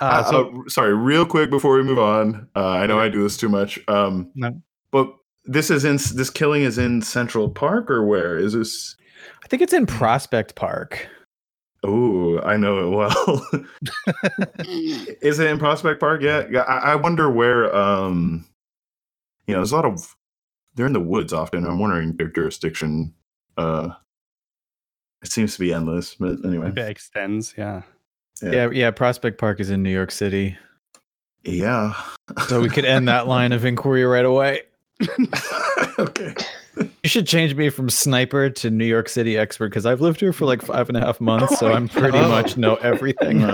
Uh, 0.00 0.04
Uh, 0.04 0.22
so 0.30 0.62
uh, 0.64 0.68
sorry, 0.68 0.94
real 0.94 1.24
quick 1.26 1.50
before 1.50 1.76
we 1.76 1.82
move 1.82 1.98
on. 1.98 2.48
Uh, 2.56 2.68
I 2.70 2.86
know 2.86 2.98
I 2.98 3.08
do 3.08 3.22
this 3.22 3.36
too 3.36 3.48
much. 3.48 3.78
Um, 3.88 4.30
No. 4.34 4.60
but 4.90 5.12
this 5.44 5.70
is 5.70 5.84
in 5.84 5.96
this 6.16 6.30
killing 6.30 6.62
is 6.62 6.78
in 6.78 7.02
Central 7.02 7.48
Park 7.48 7.90
or 7.90 8.04
where 8.04 8.36
is 8.36 8.52
this? 8.52 8.96
I 9.44 9.48
think 9.48 9.62
it's 9.62 9.72
in 9.72 9.86
Prospect 9.86 10.54
Park. 10.56 11.08
Oh, 11.84 12.40
I 12.40 12.56
know 12.56 12.78
it 12.78 12.96
well. 12.96 13.46
is 15.22 15.38
it 15.38 15.46
in 15.46 15.58
Prospect 15.58 16.00
Park 16.00 16.20
yet? 16.22 16.50
Yeah, 16.50 16.62
I, 16.62 16.92
I 16.92 16.94
wonder 16.96 17.30
where. 17.30 17.74
Um, 17.74 18.44
you 19.46 19.54
know, 19.54 19.60
there's 19.60 19.70
a 19.72 19.76
lot 19.76 19.84
of 19.84 20.16
they're 20.74 20.86
in 20.86 20.92
the 20.92 21.00
woods 21.00 21.32
often. 21.32 21.64
I'm 21.64 21.78
wondering 21.78 22.16
their 22.16 22.26
jurisdiction. 22.28 23.14
Uh, 23.56 23.90
it 25.22 25.30
seems 25.30 25.54
to 25.54 25.60
be 25.60 25.72
endless, 25.72 26.16
but 26.16 26.44
anyway. 26.44 26.70
It 26.70 26.78
extends, 26.78 27.54
yeah. 27.56 27.82
Yeah. 28.42 28.50
Yeah, 28.52 28.70
yeah. 28.70 28.90
Prospect 28.90 29.38
Park 29.38 29.60
is 29.60 29.70
in 29.70 29.82
New 29.82 29.90
York 29.92 30.10
City, 30.10 30.56
Yeah. 31.44 31.94
so 32.48 32.60
we 32.60 32.68
could 32.68 32.84
end 32.84 33.08
that 33.08 33.26
line 33.26 33.52
of 33.52 33.64
inquiry 33.64 34.04
right 34.04 34.24
away. 34.24 34.62
okay. 35.98 36.34
You 36.76 37.08
should 37.08 37.26
change 37.26 37.54
me 37.54 37.70
from 37.70 37.88
sniper 37.88 38.50
to 38.50 38.70
New 38.70 38.84
York 38.84 39.08
City 39.08 39.38
expert 39.38 39.68
because 39.70 39.86
I've 39.86 40.00
lived 40.02 40.20
here 40.20 40.32
for 40.32 40.44
like 40.44 40.60
five 40.62 40.88
and 40.88 40.96
a 40.96 41.00
half 41.00 41.20
months, 41.20 41.58
so 41.58 41.72
I'm 41.72 41.88
pretty 41.88 42.18
Oh. 42.18 42.28
much 42.28 42.56
know 42.58 42.74
everything. 42.76 43.42
Oh 43.44 43.46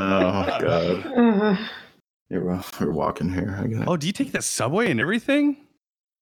god. 0.61 1.07
Uh, 1.17 1.57
You're, 2.31 2.43
we're 2.81 2.91
walking 2.91 3.31
here. 3.33 3.59
I 3.63 3.67
got 3.67 3.87
Oh, 3.87 3.97
do 3.97 4.07
you 4.07 4.13
take 4.13 4.33
the 4.33 4.41
subway 4.43 4.91
and 4.91 4.99
everything? 5.01 5.59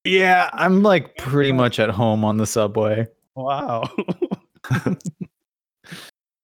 Yeah, 0.04 0.50
I'm 0.52 0.82
like 0.82 1.16
pretty 1.16 1.52
much 1.52 1.78
at 1.78 1.88
home 1.90 2.24
on 2.24 2.36
the 2.36 2.46
subway. 2.46 3.06
Wow. 3.36 3.88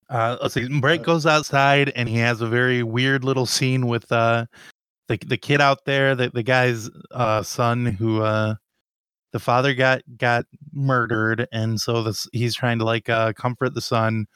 uh, 0.08 0.36
let's 0.40 0.54
see. 0.54 0.68
Bright 0.80 1.02
goes 1.02 1.26
outside 1.26 1.92
and 1.96 2.08
he 2.08 2.16
has 2.18 2.40
a 2.40 2.48
very 2.48 2.82
weird 2.82 3.24
little 3.24 3.46
scene 3.46 3.86
with 3.86 4.10
uh, 4.12 4.46
the 5.08 5.18
the 5.26 5.36
kid 5.36 5.60
out 5.60 5.84
there, 5.84 6.14
the 6.14 6.30
the 6.30 6.42
guy's 6.42 6.90
uh, 7.12 7.42
son 7.42 7.86
who 7.86 8.22
uh, 8.22 8.54
the 9.32 9.38
father 9.38 9.74
got 9.74 10.02
got 10.16 10.44
murdered, 10.72 11.48
and 11.52 11.80
so 11.80 12.02
this 12.02 12.28
he's 12.32 12.54
trying 12.54 12.78
to 12.78 12.84
like 12.84 13.08
uh, 13.08 13.32
comfort 13.32 13.74
the 13.74 13.80
son 13.80 14.26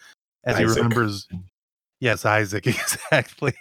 as 0.44 0.59
he 0.59 0.64
remembers. 0.64 1.28
Yes, 2.01 2.24
Isaac, 2.24 2.66
exactly. 2.66 3.55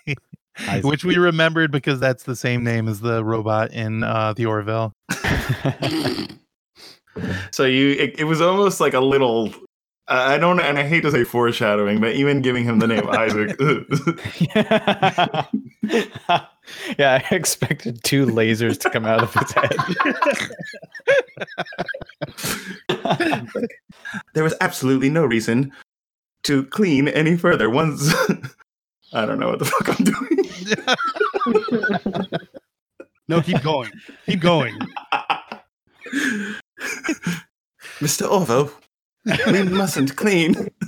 Isaac. 0.67 0.85
Which 0.85 1.03
we 1.03 1.17
remembered 1.17 1.71
because 1.71 1.99
that's 1.99 2.23
the 2.23 2.35
same 2.35 2.63
name 2.63 2.87
as 2.87 2.99
the 3.01 3.23
robot 3.23 3.71
in 3.71 4.03
uh, 4.03 4.33
the 4.33 4.45
Orville. 4.45 4.93
So 7.51 7.65
you, 7.65 7.91
it, 7.91 8.19
it 8.19 8.23
was 8.25 8.41
almost 8.41 8.79
like 8.79 8.93
a 8.93 8.99
little. 8.99 9.53
I 10.09 10.35
I 10.35 10.37
don't, 10.37 10.59
and 10.59 10.77
I 10.77 10.87
hate 10.87 11.01
to 11.01 11.09
say 11.11 11.23
foreshadowing, 11.23 11.99
but 12.01 12.13
even 12.15 12.41
giving 12.41 12.63
him 12.63 12.79
the 12.79 12.87
name 12.87 13.07
Isaac, 13.09 13.55
yeah, 16.97 17.21
I 17.23 17.35
expected 17.35 18.03
two 18.03 18.25
lasers 18.25 18.79
to 18.81 18.89
come 18.89 19.05
out 19.05 19.23
of 19.23 19.33
his 19.33 19.51
head. 19.51 19.75
there 24.33 24.43
was 24.43 24.55
absolutely 24.61 25.09
no 25.09 25.25
reason 25.25 25.71
to 26.43 26.63
clean 26.65 27.07
any 27.07 27.37
further. 27.37 27.69
Once, 27.69 28.13
I 29.13 29.25
don't 29.25 29.39
know 29.39 29.49
what 29.49 29.59
the 29.59 29.65
fuck 29.65 29.89
I'm 29.89 30.03
doing. 30.05 30.25
No, 33.27 33.41
keep 33.43 33.61
going. 33.61 33.91
Keep 34.25 34.39
going. 34.41 34.75
Mr. 37.99 38.27
Orville, 38.29 38.71
we 39.25 39.63
mustn't 39.63 40.15
clean. 40.15 40.53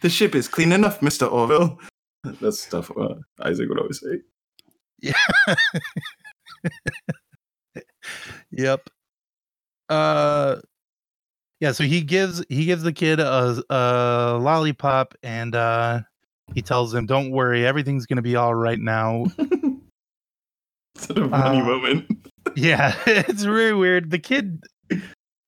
the 0.00 0.08
ship 0.08 0.34
is 0.34 0.48
clean 0.48 0.72
enough, 0.72 1.00
Mr. 1.00 1.30
Orville. 1.30 1.78
That's 2.40 2.60
stuff 2.60 2.90
uh, 2.98 3.14
Isaac 3.42 3.68
would 3.68 3.78
always 3.78 4.00
say. 4.00 4.20
Yeah. 5.00 5.14
Yep. 8.52 8.88
Uh 9.88 10.56
yeah, 11.60 11.72
so 11.72 11.84
he 11.84 12.00
gives 12.00 12.44
he 12.48 12.64
gives 12.64 12.82
the 12.82 12.92
kid 12.92 13.20
a, 13.20 13.62
a 13.70 14.38
lollipop 14.40 15.14
and 15.22 15.54
uh 15.54 16.00
he 16.54 16.62
tells 16.62 16.94
him, 16.94 17.06
Don't 17.06 17.30
worry, 17.30 17.66
everything's 17.66 18.06
gonna 18.06 18.22
be 18.22 18.36
all 18.36 18.54
right 18.54 18.78
now. 18.78 19.26
Such 20.96 21.18
a 21.18 21.28
funny 21.28 21.60
Uh, 21.60 21.64
moment. 21.64 22.10
yeah, 22.56 22.94
it's 23.06 23.44
really 23.44 23.74
weird. 23.74 24.10
The 24.10 24.18
kid 24.18 24.62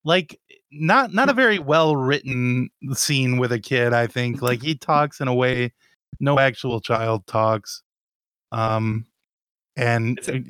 like 0.03 0.39
not 0.71 1.13
not 1.13 1.29
a 1.29 1.33
very 1.33 1.59
well 1.59 1.95
written 1.95 2.69
scene 2.93 3.37
with 3.37 3.51
a 3.51 3.59
kid, 3.59 3.93
I 3.93 4.07
think. 4.07 4.41
Like 4.49 4.61
he 4.61 4.75
talks 4.75 5.19
in 5.19 5.27
a 5.27 5.33
way 5.33 5.73
no 6.19 6.39
actual 6.39 6.79
child 6.81 7.25
talks. 7.27 7.81
Um 8.51 9.05
and 9.75 10.17
It's 10.19 10.29
a- 10.29 10.43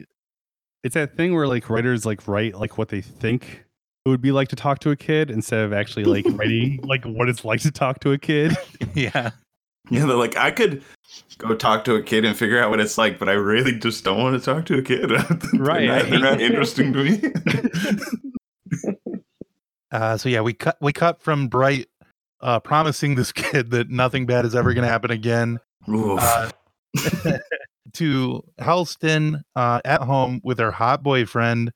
It's 0.83 0.93
that 0.95 1.15
thing 1.17 1.33
where 1.33 1.47
like 1.47 1.69
writers 1.69 2.05
like 2.05 2.27
write 2.27 2.55
like 2.55 2.77
what 2.77 2.89
they 2.89 3.01
think 3.01 3.65
it 4.05 4.09
would 4.09 4.21
be 4.21 4.31
like 4.31 4.47
to 4.47 4.55
talk 4.55 4.79
to 4.79 4.91
a 4.91 4.95
kid 4.95 5.29
instead 5.29 5.59
of 5.65 5.73
actually 5.73 6.05
like 6.05 6.25
writing 6.37 6.79
like 6.83 7.03
what 7.05 7.27
it's 7.29 7.43
like 7.43 7.59
to 7.61 7.71
talk 7.71 7.99
to 7.99 8.11
a 8.13 8.17
kid. 8.17 8.55
yeah. 8.95 9.31
Yeah, 9.91 10.05
they're 10.05 10.15
like, 10.17 10.37
I 10.37 10.51
could 10.51 10.83
go 11.39 11.55
talk 11.55 11.83
to 11.85 11.95
a 11.95 12.03
kid 12.03 12.23
and 12.23 12.37
figure 12.37 12.61
out 12.61 12.69
what 12.69 12.79
it's 12.79 12.95
like, 12.97 13.17
but 13.17 13.27
I 13.27 13.31
really 13.33 13.73
just 13.73 14.03
don't 14.03 14.19
want 14.21 14.39
to 14.39 14.53
talk 14.53 14.65
to 14.67 14.77
a 14.77 14.81
kid. 14.83 15.09
They're 15.51 15.59
Right, 15.61 15.87
not- 15.87 16.09
They're 16.09 16.19
not 16.19 16.41
interesting 16.41 16.93
to 16.93 17.03
me. 17.03 17.21
Uh, 19.91 20.17
so 20.17 20.29
yeah, 20.29 20.41
we 20.41 20.53
cut 20.53 20.77
we 20.81 20.93
cut 20.93 21.21
from 21.21 21.47
Bright 21.47 21.87
uh, 22.41 22.59
promising 22.59 23.15
this 23.15 23.31
kid 23.33 23.71
that 23.71 23.89
nothing 23.89 24.25
bad 24.25 24.45
is 24.45 24.55
ever 24.55 24.73
going 24.73 24.85
to 24.85 24.91
happen 24.91 25.11
again 25.11 25.59
uh, 25.87 26.49
to 27.93 28.43
Halston 28.59 29.41
uh, 29.55 29.81
at 29.85 30.01
home 30.01 30.41
with 30.43 30.59
her 30.59 30.71
hot 30.71 31.03
boyfriend. 31.03 31.71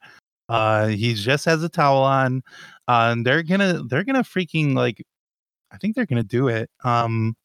Uh, 0.49 0.88
he 0.88 1.14
just 1.14 1.45
has 1.45 1.64
a 1.64 1.70
towel 1.70 2.03
on, 2.03 2.43
uh, 2.88 3.09
and 3.11 3.26
they're 3.26 3.43
gonna 3.43 3.82
they're 3.89 4.03
gonna 4.03 4.24
freaking 4.24 4.74
like, 4.76 5.03
I 5.72 5.78
think 5.78 5.95
they're 5.95 6.05
gonna 6.05 6.24
do 6.24 6.47
it. 6.49 6.70
Um, 6.84 7.36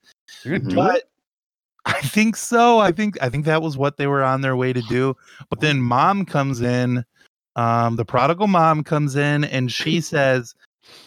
You're 0.43 0.59
gonna 0.59 0.75
do 0.75 0.97
it? 0.97 1.05
I 1.87 2.01
think 2.03 2.37
so. 2.37 2.81
I 2.81 2.93
think 2.93 3.17
I 3.23 3.31
think 3.31 3.47
that 3.47 3.63
was 3.63 3.79
what 3.79 3.97
they 3.97 4.07
were 4.07 4.23
on 4.23 4.43
their 4.43 4.57
way 4.57 4.73
to 4.73 4.83
do. 4.83 5.17
But 5.49 5.61
then 5.61 5.81
mom 5.81 6.27
comes 6.27 6.61
in, 6.61 7.05
um, 7.59 7.97
the 7.97 8.05
prodigal 8.05 8.47
mom 8.47 8.85
comes 8.85 9.17
in 9.17 9.45
and 9.45 9.71
she 9.71 10.01
says, 10.01 10.55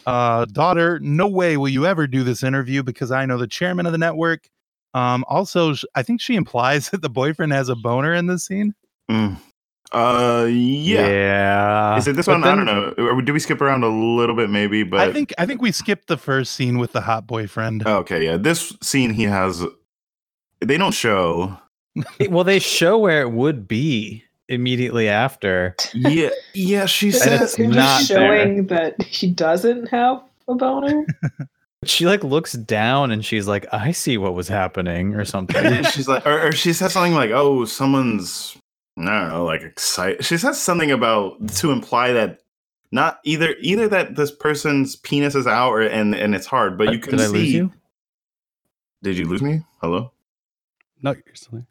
uh, 0.05 0.45
daughter, 0.45 0.99
no 0.99 1.27
way 1.27 1.57
will 1.57 1.69
you 1.69 1.85
ever 1.85 2.05
do 2.05 2.23
this 2.23 2.43
interview 2.43 2.83
because 2.83 3.09
I 3.09 3.25
know 3.25 3.37
the 3.37 3.47
chairman 3.47 3.85
of 3.85 3.93
the 3.93 3.97
network. 3.97 4.49
Um, 4.93 5.23
also, 5.29 5.73
I 5.95 6.03
think 6.03 6.19
she 6.19 6.35
implies 6.35 6.89
that 6.91 7.01
the 7.01 7.09
boyfriend 7.09 7.53
has 7.53 7.69
a 7.69 7.75
boner 7.75 8.13
in 8.13 8.27
this 8.27 8.45
scene. 8.45 8.75
Mm. 9.09 9.37
Uh, 9.93 10.47
yeah. 10.49 11.07
yeah. 11.07 11.97
Is 11.97 12.07
it 12.07 12.15
this 12.15 12.25
But 12.25 12.41
one? 12.41 12.43
I 12.43 12.55
don't 12.55 12.65
know. 12.65 12.93
Or 12.97 13.21
do 13.21 13.33
we 13.33 13.39
skip 13.39 13.61
around 13.61 13.83
a 13.83 13.89
little 13.89 14.35
bit, 14.35 14.49
maybe? 14.49 14.83
But 14.83 15.01
I 15.01 15.11
think 15.11 15.33
I 15.37 15.45
think 15.45 15.61
we 15.61 15.73
skipped 15.73 16.07
the 16.07 16.17
first 16.17 16.53
scene 16.53 16.77
with 16.77 16.93
the 16.93 17.01
hot 17.01 17.27
boyfriend. 17.27 17.85
okay, 17.85 18.23
yeah. 18.23 18.37
This 18.37 18.73
scene 18.81 19.13
he 19.13 19.23
has. 19.23 19.65
They 20.59 20.77
don't 20.77 20.93
show. 20.93 21.57
Well, 22.29 22.45
they 22.45 22.59
show 22.59 22.97
where 22.97 23.21
it 23.21 23.31
would 23.31 23.67
be 23.67 24.23
immediately 24.51 25.09
after. 25.09 25.75
Yeah, 25.93 26.29
yeah. 26.53 26.85
She 26.85 27.07
And 27.07 27.15
says. 27.15 27.41
it's 27.41 27.55
They're 27.55 27.65
just 27.71 27.75
not 27.77 28.07
there. 28.07 28.45
showing 28.45 28.67
that 28.67 29.01
he 29.01 29.31
doesn't 29.31 29.87
have 29.89 30.21
a 30.47 30.55
boner. 30.55 31.05
She 31.83 32.05
like 32.05 32.23
looks 32.23 32.53
down 32.53 33.09
and 33.09 33.25
she's 33.25 33.47
like, 33.47 33.65
"I 33.73 33.91
see 33.91 34.15
what 34.19 34.35
was 34.35 34.47
happening" 34.47 35.15
or 35.15 35.25
something. 35.25 35.83
she's 35.85 36.07
like, 36.07 36.27
or, 36.27 36.49
or 36.49 36.51
she 36.51 36.73
says 36.73 36.93
something 36.93 37.15
like, 37.15 37.31
"Oh, 37.31 37.65
someone's." 37.65 38.55
I 38.99 39.03
don't 39.05 39.29
know, 39.29 39.45
like 39.45 39.63
excited. 39.63 40.23
She 40.23 40.37
says 40.37 40.61
something 40.61 40.91
about 40.91 41.47
to 41.55 41.71
imply 41.71 42.11
that 42.11 42.41
not 42.91 43.19
either 43.23 43.55
either 43.61 43.87
that 43.87 44.15
this 44.15 44.29
person's 44.31 44.95
penis 44.95 45.33
is 45.33 45.47
out 45.47 45.71
or 45.71 45.81
and 45.81 46.13
and 46.13 46.35
it's 46.35 46.45
hard, 46.45 46.77
but 46.77 46.89
uh, 46.89 46.91
you 46.91 46.99
can 46.99 47.13
Did 47.17 47.21
I 47.21 47.25
see. 47.25 47.31
lose 47.33 47.51
you? 47.53 47.71
Did 49.01 49.17
you 49.17 49.25
lose 49.25 49.41
me? 49.41 49.61
Hello? 49.81 50.11
No, 51.01 51.13
you're 51.13 51.33
still 51.33 51.53
there. 51.53 51.67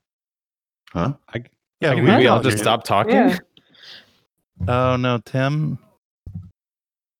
Huh? 0.93 1.13
I, 1.33 1.45
Yeah, 1.81 1.91
I 1.91 1.95
we 1.95 1.97
can 2.01 2.05
Maybe 2.07 2.23
hear 2.23 2.31
I'll 2.33 2.45
you. 2.45 2.51
just 2.51 2.63
stop 2.63 2.85
talking. 2.85 3.15
Yeah. 3.15 3.39
Oh 4.69 4.97
no, 4.97 5.19
Tim. 5.25 5.79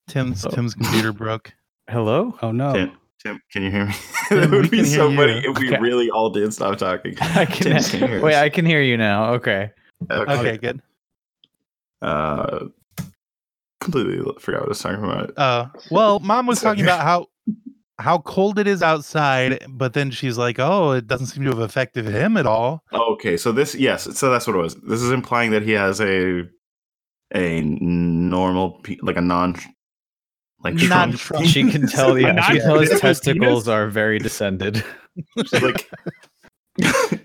Tim's 0.09 0.45
Oh. 0.45 0.51
Tim's 0.51 0.75
computer 0.75 1.13
broke. 1.13 1.53
Hello. 1.89 2.37
Oh 2.43 2.53
no. 2.53 2.73
Tim, 2.75 2.93
Tim, 3.23 3.41
can 3.53 3.63
you 3.63 3.71
hear 3.71 3.87
me? 3.87 3.95
Tim, 4.29 4.39
it 4.43 4.51
would 4.51 4.71
be 4.71 4.85
so 4.85 5.09
hear 5.09 5.19
funny 5.19 5.41
you. 5.43 5.51
if 5.53 5.59
we 5.59 5.69
Okay. 5.69 5.81
really 5.81 6.11
all 6.11 6.31
did 6.31 6.53
stop 6.53 6.77
talking. 6.79 7.15
I 7.21 7.45
Tim, 7.47 7.73
can. 7.75 7.83
can 7.85 8.01
you 8.01 8.07
hear 8.09 8.21
Wait. 8.23 8.35
I 8.35 8.49
can 8.51 8.67
hear 8.67 8.83
you 8.83 8.97
now. 8.97 9.33
Okay. 9.35 9.71
Okay. 10.11 10.33
Okay, 10.33 10.57
good. 10.59 10.81
Uh, 12.03 12.67
completely 13.81 14.19
forgot 14.39 14.61
what 14.61 14.67
I 14.67 14.69
was 14.69 14.79
talking 14.81 15.05
about. 15.05 15.39
Uh, 15.39 15.67
well, 15.91 16.19
mom 16.21 16.47
was 16.47 16.61
talking 16.61 16.83
about 16.85 17.01
how 17.03 17.27
how 18.01 18.19
cold 18.19 18.59
it 18.59 18.67
is 18.67 18.83
outside, 18.83 19.65
but 19.69 19.93
then 19.93 20.11
she's 20.11 20.37
like, 20.39 20.59
"Oh, 20.59 20.93
it 20.93 21.07
doesn't 21.07 21.27
seem 21.29 21.45
to 21.45 21.51
have 21.51 21.59
affected 21.61 22.05
him 22.07 22.37
at 22.37 22.47
all." 22.47 22.83
Okay, 22.93 23.37
so 23.37 23.53
this 23.53 23.75
yes, 23.75 24.19
so 24.19 24.31
that's 24.31 24.47
what 24.47 24.57
it 24.57 24.59
was. 24.59 24.75
This 24.77 25.01
is 25.03 25.11
implying 25.13 25.51
that 25.53 25.63
he 25.63 25.73
has 25.73 26.01
a 26.01 26.43
a 27.35 27.61
normal 27.63 28.81
pe- 28.83 28.97
like 29.03 29.17
a 29.17 29.21
non 29.21 29.55
like 30.63 30.75
Non- 30.75 31.13
shrunk 31.17 31.47
She 31.47 31.71
can 31.71 31.87
tell. 31.87 32.17
A 32.17 32.21
Yeah, 32.21 32.41
she 32.43 32.55
can 32.59 32.63
tell 32.67 32.79
his 32.81 32.99
testicles 33.01 33.65
penis? 33.65 33.69
are 33.69 33.89
very 33.89 34.19
descended. 34.19 34.85
She's 35.47 35.63
like 35.63 35.89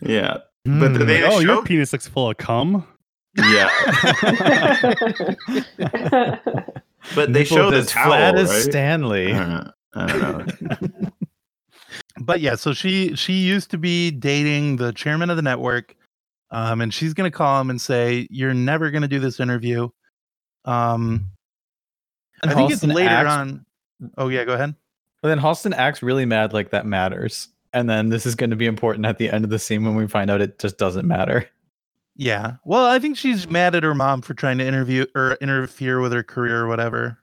Yeah. 0.00 0.38
But 0.64 0.90
Hmm. 0.92 1.06
they 1.06 1.24
oh, 1.24 1.40
your 1.40 1.62
penis 1.64 1.92
looks 1.92 2.06
full 2.06 2.30
of 2.30 2.36
cum. 2.36 2.86
Yeah. 3.36 3.68
But 7.14 7.32
they 7.32 7.40
Nipple 7.40 7.56
show 7.56 7.70
the 7.70 7.78
as 7.78 7.86
towel, 7.88 8.06
flat 8.06 8.36
as? 8.36 8.64
Stanley. 8.64 9.32
I 9.32 9.38
don't 9.38 9.48
know. 9.50 9.70
I 9.94 10.06
don't 10.06 10.82
know. 10.82 11.08
but 12.20 12.40
yeah, 12.40 12.54
so 12.54 12.72
she 12.72 13.14
she 13.16 13.32
used 13.34 13.70
to 13.72 13.78
be 13.78 14.10
dating 14.10 14.76
the 14.76 14.92
chairman 14.92 15.30
of 15.30 15.36
the 15.36 15.42
network, 15.42 15.94
um, 16.50 16.80
and 16.80 16.92
she's 16.94 17.12
gonna 17.14 17.30
call 17.30 17.60
him 17.60 17.70
and 17.70 17.80
say, 17.80 18.26
"You're 18.30 18.54
never 18.54 18.90
gonna 18.90 19.08
do 19.08 19.18
this 19.18 19.40
interview." 19.40 19.88
Um, 20.64 21.28
And 22.42 22.50
I 22.50 22.54
think 22.54 22.70
it's 22.72 22.84
later 22.84 23.08
acts- 23.10 23.30
on. 23.30 23.66
Oh 24.16 24.28
yeah, 24.28 24.44
go 24.44 24.54
ahead. 24.54 24.74
But 25.22 25.28
then 25.28 25.38
Halston 25.38 25.74
acts 25.74 26.02
really 26.02 26.24
mad, 26.24 26.52
like 26.52 26.70
that 26.70 26.86
matters. 26.86 27.48
And 27.72 27.88
then 27.88 28.08
this 28.10 28.26
is 28.26 28.34
going 28.34 28.50
to 28.50 28.56
be 28.56 28.66
important 28.66 29.06
at 29.06 29.16
the 29.18 29.30
end 29.30 29.44
of 29.44 29.50
the 29.50 29.58
scene 29.58 29.84
when 29.84 29.94
we 29.94 30.06
find 30.06 30.30
out 30.30 30.40
it 30.40 30.58
just 30.58 30.76
doesn't 30.78 31.06
matter. 31.06 31.48
Yeah. 32.16 32.56
Well, 32.64 32.84
I 32.86 32.98
think 32.98 33.16
she's 33.16 33.48
mad 33.48 33.74
at 33.74 33.82
her 33.82 33.94
mom 33.94 34.22
for 34.22 34.34
trying 34.34 34.58
to 34.58 34.66
interview 34.66 35.06
or 35.14 35.32
interfere 35.40 36.00
with 36.00 36.12
her 36.12 36.22
career 36.22 36.60
or 36.62 36.68
whatever. 36.68 37.18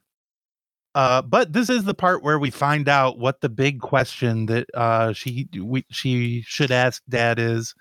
Uh, 0.95 1.21
but 1.21 1.53
this 1.53 1.69
is 1.69 1.83
the 1.83 1.93
part 1.93 2.23
where 2.23 2.39
we 2.39 2.49
find 2.49 2.89
out 2.89 3.19
what 3.19 3.41
the 3.41 3.49
big 3.49 3.79
question 3.79 4.47
that 4.47 4.67
uh 4.73 5.13
she 5.13 5.47
we 5.61 5.85
she 5.91 6.41
should 6.47 6.71
ask 6.71 7.03
dad 7.09 7.37
is. 7.39 7.75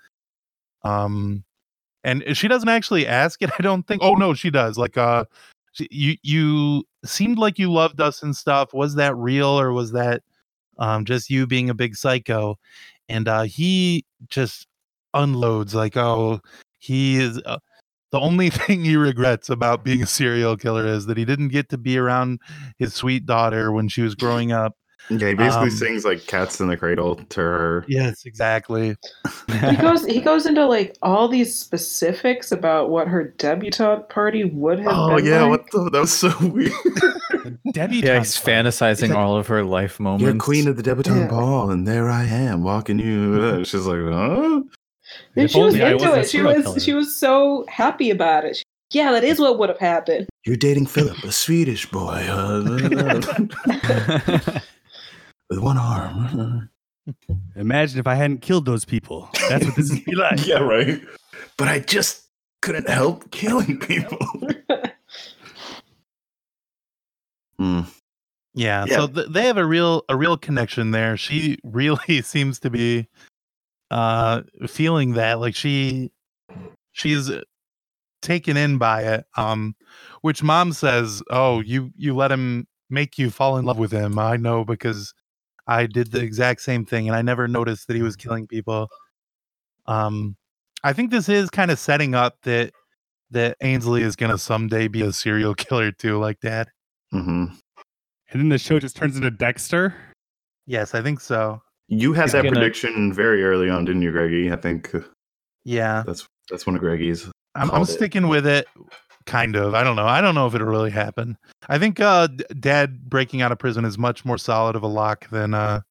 Um 0.83 1.43
and 2.03 2.23
she 2.37 2.47
doesn't 2.47 2.69
actually 2.69 3.07
ask 3.07 3.41
it, 3.41 3.51
I 3.59 3.63
don't 3.63 3.87
think. 3.87 4.01
Oh 4.03 4.15
no, 4.15 4.33
she 4.33 4.51
does. 4.51 4.77
Like 4.77 4.97
uh 4.97 5.25
she, 5.73 5.87
you 5.91 6.15
you 6.23 6.83
seemed 7.05 7.39
like 7.39 7.59
you 7.59 7.71
loved 7.71 8.01
us 8.01 8.23
and 8.23 8.35
stuff. 8.35 8.73
Was 8.73 8.95
that 8.95 9.15
real 9.17 9.59
or 9.59 9.73
was 9.73 9.91
that 9.93 10.23
um 10.79 11.05
just 11.05 11.29
you 11.29 11.47
being 11.47 11.69
a 11.69 11.75
big 11.75 11.95
psycho? 11.95 12.57
And 13.09 13.27
uh 13.27 13.43
he 13.43 14.05
just 14.29 14.67
unloads 15.15 15.75
like, 15.75 15.97
oh, 15.97 16.41
he 16.79 17.17
is 17.17 17.39
uh, 17.45 17.59
the 18.11 18.19
only 18.19 18.49
thing 18.49 18.83
he 18.83 18.95
regrets 18.95 19.49
about 19.49 19.83
being 19.83 20.01
a 20.01 20.07
serial 20.07 20.57
killer 20.57 20.85
is 20.87 21.05
that 21.05 21.17
he 21.17 21.25
didn't 21.25 21.49
get 21.49 21.69
to 21.69 21.77
be 21.77 21.97
around 21.97 22.39
his 22.77 22.93
sweet 22.93 23.25
daughter 23.25 23.71
when 23.71 23.87
she 23.87 24.01
was 24.01 24.15
growing 24.15 24.51
up. 24.51 24.75
Yeah, 25.09 25.29
he 25.29 25.33
basically 25.33 25.69
Um, 25.69 25.71
sings 25.71 26.05
like 26.05 26.27
cats 26.27 26.59
in 26.59 26.67
the 26.67 26.77
cradle 26.77 27.15
to 27.15 27.39
her. 27.41 27.85
Yes, 27.87 28.25
exactly. 28.25 28.95
he 29.47 29.75
goes 29.81 30.05
he 30.05 30.21
goes 30.21 30.45
into 30.45 30.65
like 30.67 30.97
all 31.01 31.27
these 31.27 31.57
specifics 31.57 32.51
about 32.51 32.91
what 32.91 33.07
her 33.07 33.33
debutante 33.37 34.07
party 34.09 34.43
would 34.43 34.77
have 34.79 34.87
Oh 34.91 35.15
been 35.15 35.25
yeah, 35.25 35.43
like. 35.43 35.49
what 35.49 35.71
the 35.71 35.89
that 35.91 35.99
was 36.01 36.13
so 36.13 36.31
weird. 36.47 36.71
Debbie. 37.73 37.97
Yeah, 37.97 38.19
he's 38.19 38.35
fantasizing 38.37 38.99
He's 38.99 39.09
like, 39.09 39.17
all 39.17 39.35
of 39.35 39.47
her 39.47 39.63
life 39.63 39.99
moments. 39.99 40.23
You're 40.25 40.35
queen 40.35 40.67
of 40.67 40.75
the 40.77 40.83
debutante 40.83 41.21
Yeah. 41.21 41.27
ball, 41.29 41.71
and 41.71 41.87
there 41.87 42.09
I 42.09 42.25
am 42.25 42.61
walking 42.61 42.99
you. 42.99 43.63
She's 43.65 43.85
like, 43.87 44.01
huh? 44.13 44.61
And 45.35 45.49
she 45.49 45.61
was 45.61 45.75
into 45.75 46.13
it. 46.13 46.29
She 46.29 46.41
was 46.41 46.63
killer. 46.63 46.79
she 46.79 46.93
was 46.93 47.15
so 47.15 47.65
happy 47.67 48.09
about 48.11 48.45
it. 48.45 48.57
She- 48.57 48.63
yeah, 48.91 49.11
that 49.11 49.23
is 49.23 49.39
what 49.39 49.59
would 49.59 49.69
have 49.69 49.77
happened. 49.77 50.27
You're 50.45 50.55
dating 50.55 50.87
Philip, 50.87 51.17
a 51.23 51.31
Swedish 51.31 51.85
boy 51.91 52.25
uh, 52.27 52.63
with 55.49 55.59
one 55.59 55.77
arm. 55.77 56.69
Imagine 57.55 57.99
if 57.99 58.07
I 58.07 58.15
hadn't 58.15 58.41
killed 58.41 58.65
those 58.65 58.85
people. 58.85 59.29
That's 59.47 59.63
what 59.65 59.75
this 59.75 59.91
is 59.91 59.99
be 59.99 60.15
like. 60.15 60.45
yeah, 60.47 60.57
right. 60.59 60.99
But 61.57 61.67
I 61.67 61.79
just 61.79 62.29
couldn't 62.63 62.89
help 62.89 63.29
killing 63.31 63.79
people. 63.79 64.17
Hmm. 67.57 67.81
Yeah, 68.53 68.85
Yeah. 68.87 68.95
so 68.95 69.07
th- 69.07 69.27
they 69.31 69.45
have 69.45 69.57
a 69.57 69.65
real 69.65 70.03
a 70.07 70.15
real 70.15 70.37
connection 70.37 70.91
there. 70.91 71.17
She 71.17 71.57
really 71.63 72.21
seems 72.21 72.57
to 72.61 72.69
be 72.69 73.07
uh 73.91 74.41
feeling 74.67 75.13
that 75.13 75.39
like 75.39 75.55
she 75.55 76.11
she's 76.93 77.31
taken 78.21 78.57
in 78.57 78.77
by 78.77 79.03
it 79.03 79.25
um 79.37 79.75
which 80.21 80.43
mom 80.43 80.73
says, 80.73 81.23
"Oh, 81.29 81.61
you 81.61 81.91
you 81.97 82.15
let 82.15 82.31
him 82.31 82.67
make 82.89 83.17
you 83.17 83.29
fall 83.31 83.57
in 83.57 83.65
love 83.65 83.77
with 83.79 83.91
him. 83.91 84.19
I 84.19 84.37
know 84.37 84.65
because 84.65 85.13
I 85.67 85.87
did 85.87 86.11
the 86.11 86.21
exact 86.21 86.61
same 86.61 86.85
thing 86.85 87.07
and 87.07 87.15
I 87.15 87.21
never 87.23 87.47
noticed 87.47 87.87
that 87.87 87.95
he 87.97 88.03
was 88.03 88.15
killing 88.17 88.47
people." 88.47 88.89
Um 89.87 90.35
I 90.83 90.93
think 90.93 91.11
this 91.11 91.29
is 91.29 91.49
kind 91.49 91.71
of 91.71 91.79
setting 91.79 92.15
up 92.15 92.37
that 92.43 92.71
that 93.31 93.57
Ainsley 93.61 94.01
is 94.03 94.15
going 94.15 94.31
to 94.31 94.37
someday 94.37 94.87
be 94.87 95.01
a 95.03 95.13
serial 95.13 95.55
killer 95.63 95.91
too 95.91 96.19
like 96.19 96.39
dad. 96.41 96.69
hmm 97.11 97.45
And 98.31 98.41
then 98.41 98.49
the 98.49 98.57
show 98.57 98.79
just 98.79 98.95
turns 98.95 99.15
into 99.17 99.31
Dexter. 99.31 99.95
Yes, 100.65 100.95
I 100.95 101.01
think 101.01 101.19
so. 101.19 101.61
You 101.89 102.13
had 102.13 102.29
that 102.29 102.43
gonna- 102.43 102.51
prediction 102.55 103.11
very 103.13 103.43
early 103.43 103.69
on, 103.69 103.83
didn't 103.85 104.01
you, 104.03 104.11
Greggy? 104.11 104.51
I 104.51 104.55
think 104.55 104.93
uh, 104.95 105.01
Yeah. 105.65 106.03
that's 106.05 106.27
that's 106.49 106.65
one 106.65 106.75
of 106.75 106.81
Greggy's. 106.81 107.25
I'm, 107.55 107.63
I'm 107.63 107.69
called 107.69 107.89
it. 107.89 107.93
sticking 107.93 108.27
with 108.27 108.45
it 108.47 108.67
kind 109.25 109.55
of 109.55 109.75
i 109.75 109.83
don't 109.83 109.95
know 109.95 110.05
i 110.07 110.21
don't 110.21 110.33
know 110.33 110.47
if 110.47 110.55
it'll 110.55 110.65
really 110.65 110.89
happen 110.89 111.37
i 111.67 111.77
think 111.77 111.99
uh 111.99 112.27
dad 112.59 113.07
breaking 113.07 113.41
out 113.43 113.51
of 113.51 113.59
prison 113.59 113.85
is 113.85 113.95
much 113.97 114.25
more 114.25 114.37
solid 114.39 114.75
of 114.75 114.81
a 114.81 114.87
lock 114.87 115.29
than 115.29 115.53
uh 115.53 115.81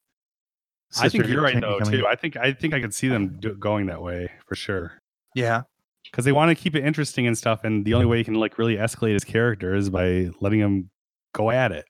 I 0.98 1.08
think 1.08 1.26
you're 1.28 1.42
right 1.42 1.52
Jenny 1.52 1.60
though 1.66 1.78
coming- 1.78 2.00
too. 2.00 2.06
I 2.06 2.16
think 2.16 2.36
I 2.36 2.52
think 2.52 2.74
I 2.74 2.80
could 2.80 2.94
see 2.94 3.06
them 3.08 3.36
do, 3.38 3.54
going 3.54 3.86
that 3.86 4.02
way 4.02 4.30
for 4.46 4.54
sure. 4.56 4.92
yeah 5.34 5.62
because 6.04 6.24
they 6.24 6.32
want 6.32 6.48
to 6.48 6.54
keep 6.54 6.74
it 6.74 6.82
interesting 6.84 7.26
and 7.26 7.36
stuff. 7.36 7.62
And 7.64 7.84
the 7.84 7.92
only 7.94 8.06
way 8.06 8.16
you 8.18 8.24
can 8.24 8.34
like 8.34 8.56
really 8.56 8.76
escalate 8.76 9.12
his 9.12 9.24
character 9.24 9.74
is 9.74 9.90
by 9.90 10.30
letting 10.40 10.58
him 10.60 10.88
go 11.34 11.50
at 11.50 11.70
it. 11.70 11.84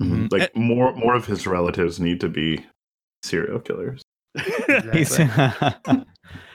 Mhm. 0.00 0.28
Mhm. 0.28 0.32
Like 0.32 0.54
more 0.56 0.94
more 0.94 1.14
of 1.16 1.26
his 1.26 1.46
relatives 1.46 1.98
need 1.98 2.20
to 2.20 2.28
be 2.28 2.64
serial 3.26 3.60
killers. 3.60 4.02
He's- 4.92 5.18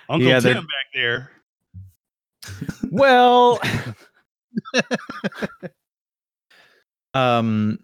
Uncle 0.10 0.28
Yeah, 0.28 0.40
Tim 0.40 0.42
they're- 0.42 0.54
back 0.56 0.88
there. 0.94 1.32
well, 2.92 3.60
um, 7.14 7.80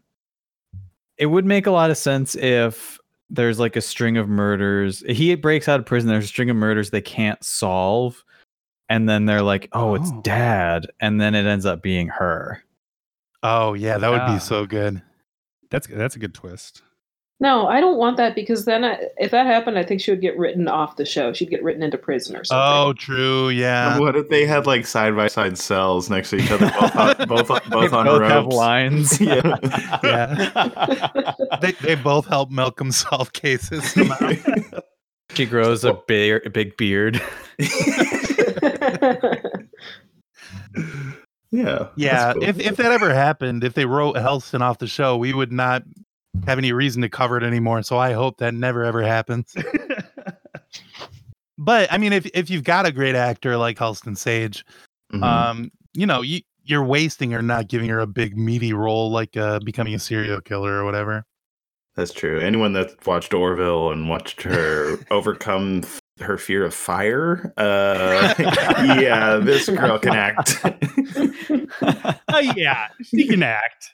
it 1.18 1.26
would 1.28 1.46
make 1.46 1.68
a 1.68 1.72
lot 1.72 1.92
of 1.92 1.98
sense 1.98 2.36
if 2.36 3.00
there's 3.30 3.60
like 3.60 3.76
a 3.76 3.82
string 3.82 4.18
of 4.18 4.28
murders. 4.30 5.04
He 5.08 5.36
breaks 5.36 5.68
out 5.68 5.80
of 5.80 5.86
prison. 5.86 6.10
There's 6.10 6.26
a 6.26 6.28
string 6.28 6.50
of 6.50 6.56
murders 6.56 6.90
they 6.90 7.02
can't 7.02 7.44
solve, 7.44 8.24
and 8.90 9.08
then 9.08 9.26
they're 9.26 9.42
like, 9.42 9.68
"Oh, 9.74 9.96
it's 9.96 10.10
Oh. 10.12 10.22
dad," 10.22 10.88
and 11.00 11.20
then 11.20 11.36
it 11.36 11.46
ends 11.46 11.66
up 11.66 11.82
being 11.82 12.08
her. 12.08 12.64
oh 13.44 13.76
yeah 13.76 14.00
that 14.00 14.10
would 14.10 14.18
Yeah. 14.18 14.34
be 14.34 14.40
so 14.40 14.66
good 14.66 15.00
That's 15.70 15.86
that's 15.86 16.16
a 16.16 16.20
good 16.20 16.34
twist. 16.34 16.82
No, 17.40 17.68
I 17.68 17.80
don't 17.82 17.98
want 17.98 18.18
that 18.18 18.34
because 18.34 18.66
then 18.66 18.84
I, 18.84 19.00
if 19.18 19.30
that 19.30 19.46
happened, 19.46 19.78
I 19.78 19.84
think 19.84 20.02
she 20.02 20.10
would 20.10 20.22
get 20.22 20.36
written 20.40 20.68
off 20.68 20.96
the 20.96 21.06
show. 21.06 21.34
She'd 21.34 21.52
get 21.52 21.62
written 21.62 21.84
into 21.84 21.98
prison 21.98 22.36
or 22.36 22.44
something. 22.44 22.64
oh 22.64 22.94
true 22.94 23.50
yeah 23.50 24.00
what 24.00 24.16
if 24.16 24.28
they 24.30 24.46
had 24.46 24.66
like 24.66 24.88
side 24.88 25.16
by 25.16 25.28
side 25.28 25.56
cells 25.58 26.10
next 26.10 26.32
to 26.32 26.38
each 26.38 26.50
other, 26.50 26.72
both 26.80 26.96
on, 26.96 27.16
both 27.28 27.52
on, 27.52 27.60
both 27.70 27.92
they 27.92 27.98
on 27.98 28.06
both 28.06 28.22
have 28.24 28.48
lines. 28.48 29.22
Yeah. 29.28 29.58
yeah 30.04 31.34
they, 31.62 31.74
they 31.74 31.96
both 31.96 32.28
help 32.28 32.50
malcolm 32.50 32.92
solve 32.92 33.34
cases 33.34 33.96
she 35.34 35.46
grows 35.46 35.84
a 35.84 35.94
big, 36.08 36.46
a 36.46 36.50
big 36.50 36.78
beard. 36.78 37.22
yeah. 41.52 41.90
yeah 41.96 42.34
cool. 42.34 42.44
if, 42.44 42.60
if 42.60 42.78
that 42.78 42.92
ever 42.92 43.14
happened 43.14 43.64
if 43.64 43.74
they 43.74 43.86
wrote 43.86 44.16
Halston 44.16 44.62
off 44.62 44.78
the 44.78 44.88
show 44.88 45.18
we 45.18 45.34
would 45.34 45.52
not 45.52 45.84
have 46.46 46.58
any 46.58 46.72
reason 46.72 47.02
to 47.02 47.10
cover 47.10 47.38
it 47.38 47.44
anymore 47.44 47.82
so 47.84 47.98
i 47.98 48.14
hope 48.14 48.38
that 48.38 48.54
never 48.54 48.84
ever 48.84 49.02
happens 49.02 49.54
but 51.58 51.92
i 51.92 51.98
mean 51.98 52.14
if, 52.14 52.26
if 52.34 52.50
you've 52.50 52.64
got 52.64 52.86
a 52.86 52.92
great 52.92 53.16
actor 53.16 53.58
like 53.58 53.78
Halston 53.78 54.18
sage 54.18 54.64
Mhm. 55.14 55.24
um 55.24 55.72
you 55.94 56.06
know 56.06 56.22
you 56.22 56.42
you're 56.64 56.84
wasting 56.84 57.34
or 57.34 57.42
not 57.42 57.70
giving 57.70 57.88
her 57.90 58.00
a 58.00 58.08
big 58.08 58.38
meaty 58.38 58.74
role 58.74 59.10
like 59.10 59.38
uh 59.38 59.60
becoming 59.60 59.94
a 59.96 60.00
serial 60.00 60.42
killer 60.42 60.74
or 60.74 60.84
whatever 60.86 61.26
That's 61.96 62.12
true. 62.14 62.40
Anyone 62.40 62.74
that 62.74 62.92
watched 63.08 63.34
Orville 63.34 63.92
and 63.92 64.08
watched 64.10 64.44
her 64.44 64.98
overcome 65.12 65.82
f- 65.84 66.00
her 66.20 66.38
fear 66.38 66.64
of 66.66 66.74
fire, 66.74 67.52
uh, 67.58 68.36
yeah, 69.02 69.38
this 69.38 69.68
girl 69.70 69.98
can 69.98 70.14
act. 70.16 70.60
oh 72.30 72.40
yeah, 72.56 72.90
she 73.04 73.28
can 73.28 73.42
act. 73.42 73.94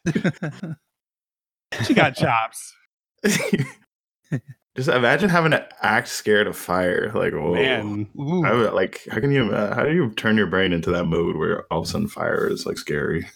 She 1.85 1.93
got 1.93 2.15
chops. 2.15 2.73
Just 4.75 4.89
imagine 4.89 5.29
having 5.29 5.51
to 5.51 5.67
act 5.85 6.07
scared 6.07 6.47
of 6.47 6.57
fire. 6.57 7.11
Like, 7.13 7.33
whoa. 7.33 7.53
Man, 7.53 8.07
Ooh. 8.19 8.43
I 8.43 8.53
would, 8.53 8.73
like, 8.73 9.01
how 9.11 9.19
can 9.19 9.31
you? 9.31 9.53
Uh, 9.53 9.75
how 9.75 9.83
do 9.83 9.93
you 9.93 10.09
turn 10.15 10.35
your 10.35 10.47
brain 10.47 10.73
into 10.73 10.89
that 10.91 11.05
mode 11.05 11.35
where 11.35 11.65
all 11.71 11.81
of 11.81 11.85
a 11.85 11.89
sudden 11.89 12.07
fire 12.07 12.47
is 12.49 12.65
like 12.65 12.77
scary? 12.79 13.27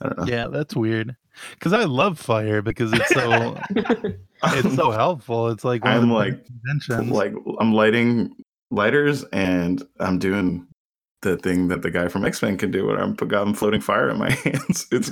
I 0.00 0.06
don't 0.08 0.18
know. 0.18 0.24
yeah 0.24 0.48
that's 0.48 0.74
weird 0.74 1.14
because 1.52 1.72
i 1.72 1.84
love 1.84 2.18
fire 2.18 2.60
because 2.60 2.92
it's 2.92 3.08
so 3.10 3.56
it's 4.46 4.74
so 4.74 4.90
helpful 4.90 5.50
it's 5.50 5.62
like 5.64 5.86
I'm 5.86 6.10
like- 6.10 6.44
Like, 6.88 7.32
I'm 7.60 7.72
lighting 7.72 8.34
lighters 8.72 9.22
and 9.32 9.80
I'm 10.00 10.18
doing 10.18 10.66
the 11.22 11.36
thing 11.36 11.68
that 11.68 11.82
the 11.82 11.90
guy 11.90 12.08
from 12.08 12.24
X 12.24 12.42
Men 12.42 12.58
can 12.58 12.70
do, 12.70 12.86
where 12.86 12.98
I'm, 13.00 13.16
I'm 13.20 13.54
floating 13.54 13.80
fire 13.80 14.10
in 14.10 14.18
my 14.18 14.30
hands. 14.44 14.86
It's 14.92 15.10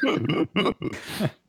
cool. 0.00 0.74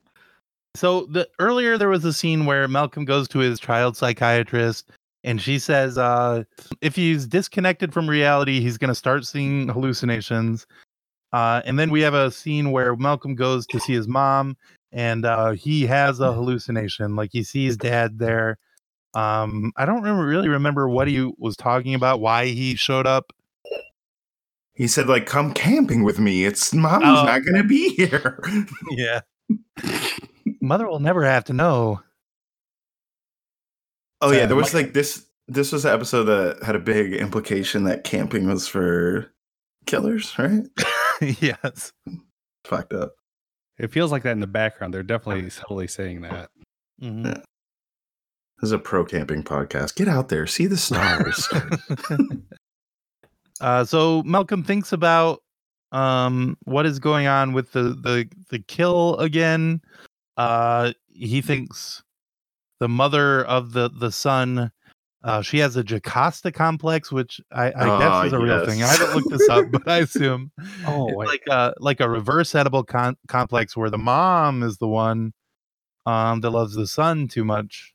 So 0.76 1.06
the 1.06 1.30
earlier 1.40 1.78
there 1.78 1.90
was 1.90 2.04
a 2.04 2.14
scene 2.14 2.46
where 2.46 2.68
Malcolm 2.68 3.06
goes 3.06 3.28
to 3.30 3.40
his 3.40 3.60
child 3.60 3.96
psychiatrist 3.96 4.90
and 5.24 5.40
she 5.40 5.60
says 5.60 5.98
uh 5.98 6.44
if 6.82 6.96
he's 6.96 7.28
disconnected 7.28 7.94
from 7.94 8.10
reality 8.10 8.60
he's 8.60 8.78
going 8.78 8.90
to 8.90 8.96
start 8.96 9.26
seeing 9.26 9.68
hallucinations. 9.70 10.66
Uh 11.32 11.62
and 11.66 11.78
then 11.78 11.92
we 11.92 12.02
have 12.02 12.16
a 12.16 12.32
scene 12.32 12.72
where 12.72 12.96
Malcolm 12.96 13.36
goes 13.36 13.68
to 13.68 13.80
see 13.80 13.94
his 13.94 14.08
mom 14.08 14.58
and 14.92 15.26
uh 15.26 15.52
he 15.52 15.86
has 15.86 16.20
a 16.20 16.34
hallucination 16.34 17.16
like 17.16 17.30
he 17.32 17.44
sees 17.44 17.78
dad 17.78 18.18
there. 18.18 18.58
Um 19.14 19.72
I 19.78 19.86
don't 19.86 20.02
remember, 20.02 20.26
really 20.26 20.50
remember 20.50 20.90
what 20.90 21.08
he 21.08 21.32
was 21.38 21.56
talking 21.56 21.94
about 21.94 22.20
why 22.20 22.48
he 22.48 22.76
showed 22.76 23.06
up. 23.08 23.32
He 24.76 24.88
said, 24.88 25.08
like, 25.08 25.28
come 25.28 25.54
camping 25.54 26.04
with 26.04 26.18
me. 26.20 26.46
It's 26.46 26.74
mom's 26.74 27.04
Oh. 27.06 27.24
not 27.26 27.46
gonna 27.46 27.64
be 27.64 27.90
here. 27.96 28.40
Yeah. 28.92 29.22
Mother 30.62 30.88
will 30.88 31.00
never 31.00 31.24
have 31.24 31.44
to 31.46 31.54
know. 31.54 32.02
oh 34.22 34.32
yeah, 34.32 34.46
there 34.46 34.56
was 34.56 34.74
like- 34.74 34.86
like 34.86 34.94
this 34.94 35.26
this 35.48 35.72
was 35.74 35.84
an 35.86 35.94
episode 35.94 36.24
that 36.24 36.64
had 36.64 36.76
a 36.76 36.80
big 36.80 37.14
implication 37.14 37.84
that 37.84 38.04
camping 38.06 38.48
was 38.48 38.68
for 38.68 39.32
killers, 39.86 40.34
right? 40.40 40.64
yes. 41.42 41.92
Fucked 42.64 42.94
up. 42.94 43.12
it 43.78 43.92
feels 43.92 44.10
like 44.12 44.24
that 44.24 44.32
in 44.32 44.40
the 44.40 44.48
background. 44.48 44.94
They're 44.94 45.04
definitely 45.04 45.50
subtly 45.50 45.88
saying 45.88 46.22
that. 46.22 46.50
Mhm. 47.02 47.44
This 48.64 48.70
is 48.70 48.72
a 48.76 48.80
pro 48.80 49.04
camping 49.04 49.44
podcast. 49.44 49.94
Get 49.96 50.08
out 50.08 50.30
there, 50.30 50.48
see 50.48 50.68
the 50.68 50.78
stars. 50.78 51.50
uh, 53.60 53.84
so 53.84 54.24
Malcolm 54.24 54.64
thinks 54.64 54.94
about 54.94 55.44
um, 55.92 56.58
what 56.64 56.86
is 56.86 56.98
going 56.98 57.28
on 57.28 57.52
with 57.52 57.74
the 57.74 57.90
the 57.90 58.26
the 58.52 58.60
kill 58.60 59.18
again. 59.18 59.82
Uh, 60.38 60.94
he 61.10 61.42
thinks 61.42 62.04
the 62.80 62.88
mother 62.88 63.44
of 63.44 63.74
the 63.74 63.90
the 63.90 64.14
son. 64.14 64.72
Uh, 65.26 65.42
she 65.42 65.58
has 65.58 65.76
a 65.76 65.84
Jocasta 65.84 66.50
complex, 66.50 67.12
which 67.12 67.42
I, 67.52 67.66
I 67.72 67.90
Ah, 67.90 68.00
guess 68.22 68.28
is 68.28 68.32
a 68.32 68.40
real 68.40 68.66
thing. 68.66 68.82
I 68.82 68.86
yes. 68.86 68.98
haven't 68.98 69.16
looked 69.18 69.30
this 69.30 69.50
up, 69.50 69.66
but 69.74 69.86
I 69.90 69.98
assume 70.08 70.54
Oh, 70.88 71.10
it's 71.10 71.28
like 71.28 71.44
a 71.50 71.74
like 71.80 72.00
a 72.00 72.10
reverse 72.10 72.54
Oedipal 72.54 72.88
con- 72.88 73.18
complex 73.28 73.76
where 73.76 73.90
the 73.90 73.98
mom 73.98 74.64
is 74.64 74.78
the 74.78 74.88
one 74.88 75.34
um, 76.06 76.40
that 76.40 76.52
loves 76.52 76.76
the 76.76 76.88
son 76.88 77.28
too 77.28 77.44
much. 77.44 77.93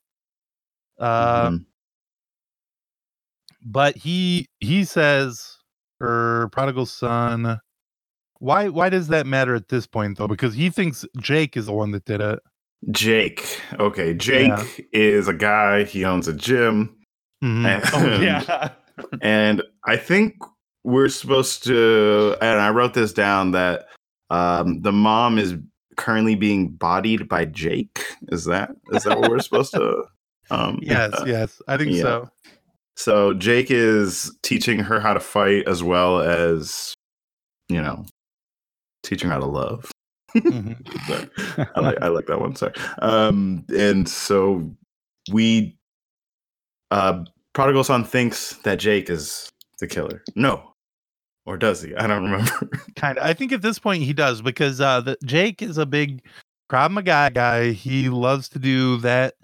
Uh, 0.99 1.51
Mhm. 1.51 1.64
but 3.64 3.96
he 3.96 4.49
he 4.61 4.84
says 4.84 5.57
her 6.01 6.49
prodigal 6.51 6.86
son 6.86 7.59
Why 8.40 8.68
why 8.68 8.88
does 8.88 9.09
that 9.09 9.26
matter 9.26 9.55
at 9.55 9.68
this 9.68 9.86
point 9.86 10.16
though? 10.18 10.28
Because 10.28 10.55
he 10.55 10.70
thinks 10.70 11.05
Jake 11.20 11.57
is 11.57 11.66
the 11.66 11.72
one 11.72 11.90
that 11.92 12.05
did 12.05 12.20
it. 12.20 12.38
Jake. 12.92 13.61
Okay, 13.80 14.14
Jake 14.14 14.49
Yeah. 14.49 14.64
is 14.92 15.26
a 15.26 15.34
guy. 15.34 15.82
He 15.84 16.05
owns 16.05 16.28
a 16.28 16.32
gym. 16.32 16.94
Mhm. 17.42 17.64
And, 17.66 17.84
Oh 17.92 18.20
yeah. 18.22 18.70
and 19.22 19.62
I 19.86 19.96
think 19.96 20.34
we're 20.84 21.09
supposed 21.09 21.64
to. 21.64 22.36
And 22.40 22.61
I 22.61 22.70
wrote 22.70 22.94
this 22.94 23.12
down 23.12 23.51
that 23.53 23.88
um, 24.30 24.82
the 24.82 24.92
mom 24.92 25.38
is 25.38 25.57
currently 25.96 26.36
being 26.36 26.68
bodied 26.70 27.28
by 27.28 27.44
Jake. 27.44 28.05
Is 28.28 28.44
that 28.44 28.70
is 28.92 29.03
that 29.03 29.18
what 29.18 29.30
we're 29.30 29.40
supposed 29.40 29.72
to? 29.74 30.05
Um, 30.51 30.78
Yes, 30.82 31.12
uh, 31.14 31.24
yes, 31.26 31.61
I 31.68 31.76
think 31.76 31.92
yeah. 31.92 32.03
so. 32.03 32.30
So 32.96 33.34
Jake 33.34 33.70
is 33.70 34.36
teaching 34.42 34.80
her 34.80 34.99
how 35.01 35.12
to 35.14 35.20
fight 35.20 35.68
as 35.68 35.82
well 35.82 36.20
as, 36.20 36.94
you 37.68 37.80
know, 37.80 38.05
teaching 39.05 39.28
her 39.28 39.34
how 39.34 39.40
to 39.40 39.46
love. 39.46 39.90
Mhm. 40.36 40.76
I 41.74 41.80
like 41.80 42.03
I 42.03 42.09
like 42.09 42.26
that 42.26 42.38
one. 42.40 42.55
Sorry. 42.55 42.74
Um, 43.01 43.64
and 43.74 44.07
so 44.09 44.70
we, 45.32 45.78
uh, 46.90 47.24
prodigal 47.55 47.82
son 47.84 48.05
thinks 48.05 48.55
that 48.64 48.78
Jake 48.78 49.09
is 49.09 49.49
the 49.80 49.86
killer. 49.86 50.22
No, 50.36 50.74
or 51.46 51.57
does 51.57 51.80
he? 51.82 51.94
I 51.96 52.07
don't 52.07 52.24
remember. 52.24 52.51
Kind 52.96 53.16
of. 53.16 53.24
I 53.24 53.32
think 53.32 53.53
at 53.53 53.62
this 53.62 53.78
point 53.78 54.03
he 54.03 54.12
does 54.12 54.42
because 54.42 54.80
uh, 54.82 55.01
the, 55.01 55.16
Jake 55.24 55.62
is 55.62 55.78
a 55.78 55.86
big 55.86 56.22
Krav 56.70 56.90
Maga 56.90 57.30
guy. 57.32 57.70
He 57.72 58.09
loves 58.11 58.51
to 58.51 58.59
do 58.59 58.99
that 58.99 59.34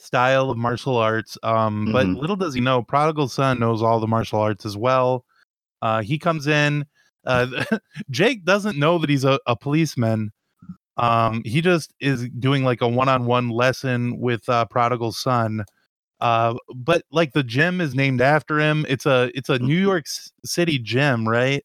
style 0.00 0.50
of 0.50 0.56
martial 0.58 0.96
arts. 0.96 1.36
Um, 1.42 1.88
but 1.92 2.06
Mhm. 2.08 2.20
little 2.20 2.36
does 2.36 2.54
he 2.54 2.60
know, 2.60 2.82
Prodigal 2.82 3.28
Son 3.28 3.58
knows 3.60 3.82
all 3.82 4.00
the 4.00 4.06
martial 4.06 4.40
arts 4.40 4.64
as 4.66 4.76
well. 4.76 5.24
Uh, 5.82 6.02
he 6.02 6.18
comes 6.18 6.46
in. 6.46 6.86
Uh, 7.26 7.46
Jake 8.10 8.44
doesn't 8.44 8.78
know 8.78 8.98
that 8.98 9.10
he's 9.10 9.24
a, 9.24 9.38
a 9.46 9.56
policeman. 9.56 10.32
Um, 10.96 11.42
he 11.44 11.60
just 11.62 11.94
is 12.00 12.28
doing 12.38 12.64
like 12.64 12.80
a 12.82 12.88
one-on-one 12.88 13.48
lesson 13.50 14.18
with 14.18 14.48
uh, 14.48 14.66
Prodigal 14.66 15.12
Son. 15.12 15.64
Uh, 16.20 16.54
but 16.74 17.02
like 17.10 17.32
the 17.32 17.42
gym 17.42 17.80
is 17.80 17.94
named 17.94 18.20
after 18.20 18.58
him. 18.58 18.84
It's 18.88 19.06
a 19.06 19.30
it's 19.34 19.48
a 19.48 19.58
New 19.58 19.78
York 19.78 20.04
S- 20.06 20.30
City 20.44 20.78
gym, 20.78 21.26
right? 21.26 21.64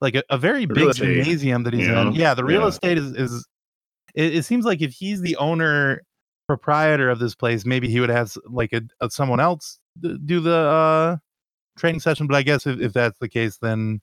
Like 0.00 0.14
a, 0.14 0.22
a 0.30 0.36
very 0.38 0.66
The 0.66 0.74
big 0.74 0.94
gymnasium 0.94 1.62
that 1.64 1.72
he's 1.72 1.88
know? 1.88 2.10
in. 2.10 2.12
Yeah, 2.12 2.34
the 2.34 2.44
real 2.44 2.62
Yeah. 2.62 2.68
estate 2.68 2.98
is 2.98 3.12
is. 3.12 3.46
It, 4.14 4.36
it 4.36 4.44
seems 4.44 4.64
like 4.66 4.82
if 4.82 4.92
he's 4.92 5.20
the 5.22 5.36
owner 5.36 6.02
proprietor 6.48 7.08
of 7.10 7.20
this 7.20 7.36
place, 7.36 7.64
maybe 7.64 7.88
he 7.88 8.00
would 8.00 8.08
have 8.08 8.36
like 8.46 8.72
a, 8.72 8.82
a 9.00 9.08
someone 9.10 9.38
else 9.38 9.78
do 10.00 10.40
the 10.40 10.56
uh 10.56 11.16
training 11.78 12.00
session. 12.00 12.26
But 12.26 12.36
I 12.36 12.42
guess 12.42 12.66
if, 12.66 12.80
if 12.80 12.92
that's 12.92 13.18
the 13.18 13.28
case, 13.28 13.58
then 13.58 14.00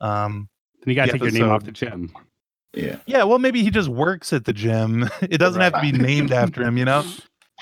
um 0.00 0.48
Then 0.80 0.90
you 0.90 0.94
gotta 0.94 1.08
Yeah, 1.08 1.12
take 1.12 1.22
your 1.22 1.32
name 1.32 1.50
off 1.50 1.64
the 1.64 1.72
gym. 1.72 2.12
yeah. 2.72 2.96
yeah, 3.06 3.24
well 3.24 3.38
maybe 3.38 3.62
he 3.62 3.70
just 3.70 3.88
works 3.88 4.32
at 4.32 4.44
the 4.46 4.52
gym. 4.54 5.08
It 5.22 5.38
doesn't 5.38 5.60
have 5.60 5.74
to 5.74 5.80
be 5.82 5.92
named 5.92 6.32
after 6.32 6.62
him, 6.62 6.78
you 6.78 6.84
know. 6.86 7.04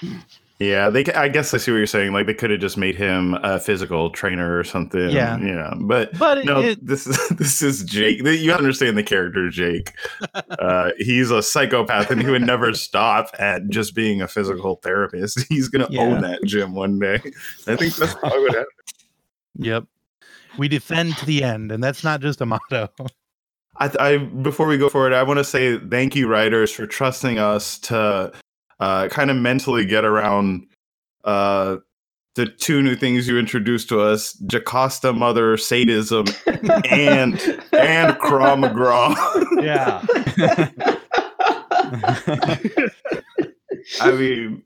Yeah, 0.61 0.88
they. 0.88 1.05
I 1.07 1.26
guess 1.28 1.52
I 1.52 1.57
see 1.59 1.72
what 1.72 1.78
you're 1.78 1.86
saying. 1.86 2.12
Like 2.12 2.26
they 2.26 2.34
could 2.34 2.50
have 2.50 2.61
just 2.61 2.76
made 2.76 2.94
him 2.94 3.34
a 3.42 3.59
physical 3.59 4.11
trainer 4.11 4.57
or 4.57 4.62
something. 4.62 5.11
Yeah. 5.11 5.36
yeah. 5.38 5.74
But 5.80 6.16
But 6.16 6.44
no, 6.44 6.61
it 6.61 6.86
this 6.86 7.09
is 7.09 7.28
this 7.36 7.61
is 7.61 7.82
Jake. 7.82 8.22
You 8.24 8.52
understand 8.52 8.96
the 8.96 9.02
character 9.02 9.48
Jake. 9.50 9.92
Uh, 10.34 10.90
he's 10.98 11.30
a 11.30 11.42
psychopath, 11.42 12.11
and 12.11 12.22
he 12.22 12.30
would 12.30 12.42
never 12.42 12.72
stop 12.74 13.30
at 13.38 13.68
just 13.68 13.94
being 13.94 14.22
a 14.22 14.28
physical 14.28 14.76
therapist. 14.76 15.40
He's 15.48 15.68
gonna 15.68 15.88
Yeah. 15.90 16.02
own 16.02 16.20
that 16.22 16.42
gym 16.44 16.74
one 16.74 16.98
day. 16.98 17.16
I 17.66 17.76
think 17.76 17.94
that's 17.96 18.14
probably 18.14 18.40
what 18.40 18.55
happened. 18.55 18.66
Yep. 19.57 19.84
We 20.57 20.68
defend 20.68 21.16
to 21.18 21.26
the 21.26 21.42
end, 21.42 21.70
and 21.72 21.82
that's 21.82 22.02
not 22.05 22.20
just 22.20 22.40
a 22.40 22.46
motto. 22.46 22.88
I, 23.76 23.90
I 23.98 24.16
before 24.18 24.66
we 24.66 24.78
go 24.78 24.88
forward, 24.88 25.12
I 25.12 25.22
want 25.24 25.38
to 25.38 25.44
say 25.44 25.78
thank 25.78 26.14
you, 26.14 26.28
writers, 26.28 26.70
for 26.72 26.86
trusting 26.86 27.38
us 27.38 27.78
to 27.80 28.32
uh, 28.85 29.09
kind 29.09 29.30
of 29.30 29.37
mentally 29.37 29.85
get 29.87 30.05
around 30.05 30.66
uh, 31.24 31.76
the 32.35 32.47
two 32.47 32.82
new 32.82 32.97
things 32.97 33.26
you 33.28 33.39
introduced 33.39 33.89
to 33.89 34.01
us: 34.01 34.32
Jocasta 34.47 35.12
mother 35.12 35.57
sadism 35.57 36.26
and 36.91 37.41
and 37.72 38.16
Krav 38.18 38.59
Maga. 38.61 39.14
Yeah. 39.62 40.03
I 44.01 44.12
mean, 44.12 44.62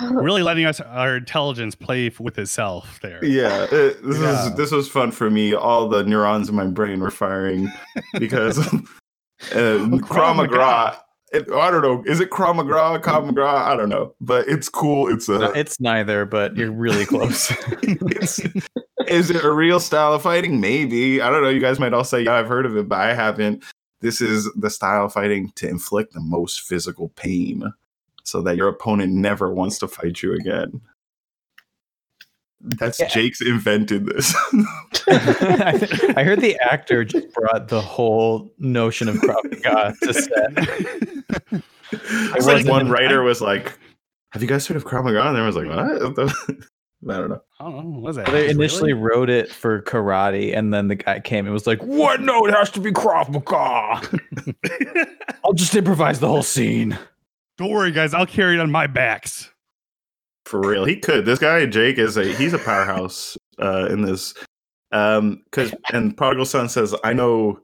Really 0.00 0.42
letting 0.42 0.64
us 0.64 0.80
our 0.80 1.16
intelligence 1.16 1.74
play 1.74 2.10
with 2.18 2.38
itself 2.38 2.98
there. 3.02 3.22
yeah, 3.24 3.64
it, 3.70 4.02
this 4.02 4.18
Yeah. 4.18 4.44
was 4.46 4.54
this 4.56 4.70
was 4.70 4.88
fun 4.88 5.10
for 5.10 5.28
me. 5.30 5.54
All 5.54 5.88
the 5.88 6.04
neurons 6.04 6.48
in 6.48 6.54
my 6.54 6.66
brain 6.66 7.00
were 7.00 7.10
firing 7.10 7.70
because 8.18 8.58
uh, 8.58 8.80
Krav 9.52 10.36
Maga. 10.36 10.98
It, 11.32 11.50
I 11.52 11.70
don't 11.70 11.82
know. 11.82 12.02
Is 12.06 12.20
it 12.20 12.30
Krav 12.30 12.56
Maga, 12.56 13.02
Krav 13.02 13.26
Maga? 13.26 13.46
I 13.46 13.76
don't 13.76 13.88
know, 13.88 14.14
but 14.20 14.48
it's 14.48 14.68
cool. 14.68 15.12
It's 15.12 15.28
a 15.28 15.52
it's 15.52 15.78
neither, 15.80 16.24
but 16.24 16.56
you're 16.56 16.72
really 16.72 17.04
close. 17.04 17.50
it's, 17.82 18.40
is 19.06 19.30
it 19.30 19.44
a 19.44 19.52
real 19.52 19.80
style 19.80 20.14
of 20.14 20.22
fighting? 20.22 20.60
Maybe. 20.60 21.20
I 21.20 21.30
don't 21.30 21.42
know. 21.42 21.50
You 21.50 21.60
guys 21.60 21.78
might 21.78 21.92
all 21.92 22.04
say, 22.04 22.22
yeah, 22.22 22.34
I've 22.34 22.48
heard 22.48 22.66
of 22.66 22.76
it, 22.76 22.88
but 22.88 23.00
I 23.00 23.14
haven't. 23.14 23.62
This 24.00 24.20
is 24.20 24.50
the 24.54 24.70
style 24.70 25.06
of 25.06 25.12
fighting 25.12 25.52
to 25.56 25.68
inflict 25.68 26.14
the 26.14 26.20
most 26.20 26.62
physical 26.62 27.08
pain 27.10 27.64
so 28.24 28.40
that 28.42 28.56
your 28.56 28.68
opponent 28.68 29.12
never 29.12 29.52
wants 29.52 29.78
to 29.78 29.88
fight 29.88 30.22
you 30.22 30.34
again. 30.34 30.80
That's 32.60 32.98
Yeah. 32.98 33.08
Jake's 33.08 33.40
invented 33.40 34.06
this. 34.06 34.34
I, 35.08 35.76
th- 35.78 36.16
I 36.16 36.24
heard 36.24 36.40
the 36.40 36.56
actor 36.60 37.04
just 37.04 37.32
brought 37.32 37.68
the 37.68 37.80
whole 37.80 38.52
notion 38.58 39.08
of 39.08 39.16
Krav 39.16 39.44
Maga 39.44 39.94
to 40.02 40.12
set. 40.14 41.62
it's 41.92 42.32
like 42.32 42.42
wasn't- 42.42 42.68
one 42.68 42.88
writer 42.90 43.22
was 43.22 43.40
like, 43.40 43.78
Have 44.32 44.42
you 44.42 44.48
guys 44.48 44.66
heard 44.66 44.76
of 44.76 44.84
Krav 44.84 45.04
Maga? 45.04 45.22
And 45.28 45.36
everyone's 45.36 45.56
like, 45.56 45.68
What? 45.68 46.28
I 47.08 47.16
don't 47.16 47.28
know. 47.28 47.40
I 47.60 47.64
don't 47.64 47.76
know. 47.76 47.90
What 47.90 48.02
was 48.02 48.16
that? 48.16 48.26
They 48.26 48.32
Really? 48.32 48.50
initially 48.50 48.92
wrote 48.92 49.30
it 49.30 49.52
for 49.52 49.82
karate, 49.82 50.56
and 50.56 50.74
then 50.74 50.88
the 50.88 50.96
guy 50.96 51.20
came 51.20 51.44
and 51.46 51.52
was 51.52 51.64
like, 51.64 51.80
"What? 51.80 52.20
No, 52.20 52.44
it 52.44 52.52
has 52.52 52.70
to 52.72 52.80
be 52.80 52.90
Krav 52.90 53.28
Maga. 53.30 55.06
I'll 55.44 55.52
just 55.52 55.76
improvise 55.76 56.18
the 56.18 56.26
whole 56.26 56.42
scene." 56.42 56.98
Don't 57.56 57.70
worry, 57.70 57.92
guys. 57.92 58.14
I'll 58.14 58.26
carry 58.26 58.54
it 58.54 58.60
on 58.60 58.72
my 58.72 58.88
backs. 58.88 59.48
For 60.48 60.60
real, 60.60 60.86
he 60.86 60.96
could. 60.96 61.26
This 61.26 61.38
guy 61.38 61.66
Jake 61.66 61.98
is 61.98 62.16
a 62.16 62.24
he's 62.24 62.54
a 62.54 62.58
powerhouse 62.58 63.36
uh, 63.60 63.86
in 63.90 64.00
this. 64.00 64.32
Um, 64.92 65.42
because 65.44 65.74
and 65.92 66.16
Prodigal 66.16 66.46
Son 66.46 66.68
says, 66.70 66.94
"I 67.04 67.12
know." 67.12 67.60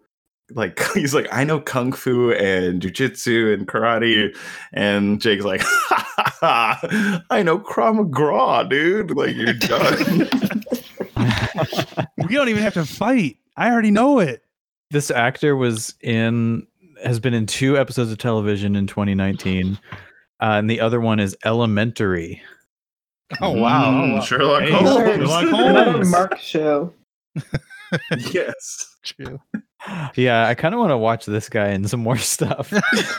Like 0.50 0.78
he's 0.94 1.14
like, 1.14 1.26
I 1.32 1.42
know 1.42 1.58
kung 1.58 1.92
fu 1.92 2.30
and 2.32 2.82
jujitsu 2.82 3.54
and 3.54 3.66
karate, 3.66 4.36
and 4.74 5.18
Jake's 5.18 5.46
like, 5.46 5.62
ha, 5.62 6.06
ha, 6.16 6.78
ha, 6.82 7.22
I 7.30 7.42
know 7.42 7.58
Krav 7.58 7.94
Maga, 7.94 8.68
dude. 8.68 9.12
Like 9.12 9.34
you're 9.34 9.54
done. 9.54 10.28
We 12.28 12.34
don't 12.34 12.48
even 12.48 12.62
have 12.62 12.74
to 12.74 12.84
fight. 12.86 13.38
I 13.56 13.70
already 13.70 13.90
know 13.90 14.18
it. 14.18 14.44
this 14.90 15.10
actor 15.10 15.56
was 15.56 15.94
in 16.00 16.66
has 17.02 17.20
been 17.20 17.34
in 17.34 17.46
two 17.46 17.78
episodes 17.78 18.10
of 18.10 18.18
television 18.18 18.76
in 18.76 18.86
2019, 18.86 19.78
uh, 20.40 20.44
and 20.44 20.68
the 20.70 20.80
other 20.80 21.00
one 21.00 21.20
is 21.20 21.36
Elementary. 21.44 22.42
Oh 23.40 23.52
wow. 23.52 23.90
Mm, 23.92 24.22
Sherlock 24.22 24.62
Hey, 24.62 24.70
Holmes. 24.72 24.90
Sherlock 25.08 25.42
Another 25.44 25.92
Holmes. 25.92 26.10
Mark 26.10 26.38
show. 26.38 26.92
yes. 28.32 28.96
True. 29.02 29.40
Yeah, 30.14 30.46
I 30.48 30.54
kind 30.54 30.74
of 30.74 30.78
want 30.80 30.90
to 30.90 30.96
watch 30.98 31.26
this 31.26 31.48
guy 31.48 31.68
in 31.70 31.86
some 31.86 32.00
more 32.00 32.16
stuff. 32.16 32.72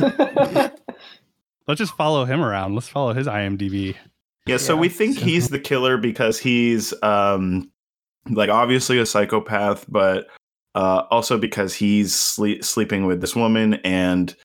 Let's 1.68 1.80
just 1.80 1.96
follow 1.96 2.26
him 2.26 2.42
around. 2.42 2.76
Let's 2.76 2.88
follow 2.88 3.14
his 3.14 3.28
IMDb. 3.28 3.96
Yeah, 4.46 4.58
so 4.58 4.74
Yeah. 4.76 4.80
we 4.82 4.90
think 4.90 5.18
he's 5.18 5.50
the 5.50 5.60
killer 5.60 5.98
because 5.98 6.40
he's 6.40 6.94
um 7.04 7.72
like 8.30 8.50
obviously 8.50 9.00
a 9.00 9.06
psychopath, 9.06 9.86
but 9.90 10.28
uh 10.76 11.04
also 11.10 11.38
because 11.38 11.74
he's 11.74 12.14
sleep- 12.14 12.64
sleeping 12.64 13.06
with 13.06 13.22
this 13.22 13.36
woman 13.36 13.76
and 13.84 14.36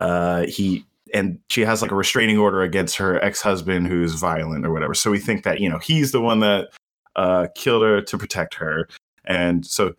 uh 0.00 0.46
he 0.46 0.84
and 1.12 1.38
she 1.48 1.62
has 1.62 1.82
like 1.82 1.90
a 1.90 1.96
restraining 1.96 2.38
order 2.38 2.62
against 2.62 2.96
her 2.96 3.22
ex-husband 3.22 3.86
who's 3.86 4.14
violent 4.14 4.64
or 4.64 4.72
whatever. 4.72 4.94
So 4.94 5.10
we 5.10 5.18
think 5.18 5.44
that, 5.44 5.60
you 5.60 5.68
know, 5.68 5.78
he's 5.78 6.12
the 6.12 6.20
one 6.20 6.40
that 6.40 6.68
uh 7.16 7.48
killed 7.54 7.82
her 7.82 8.00
to 8.00 8.18
protect 8.18 8.54
her. 8.54 8.88
And 9.24 9.64
so 9.66 9.94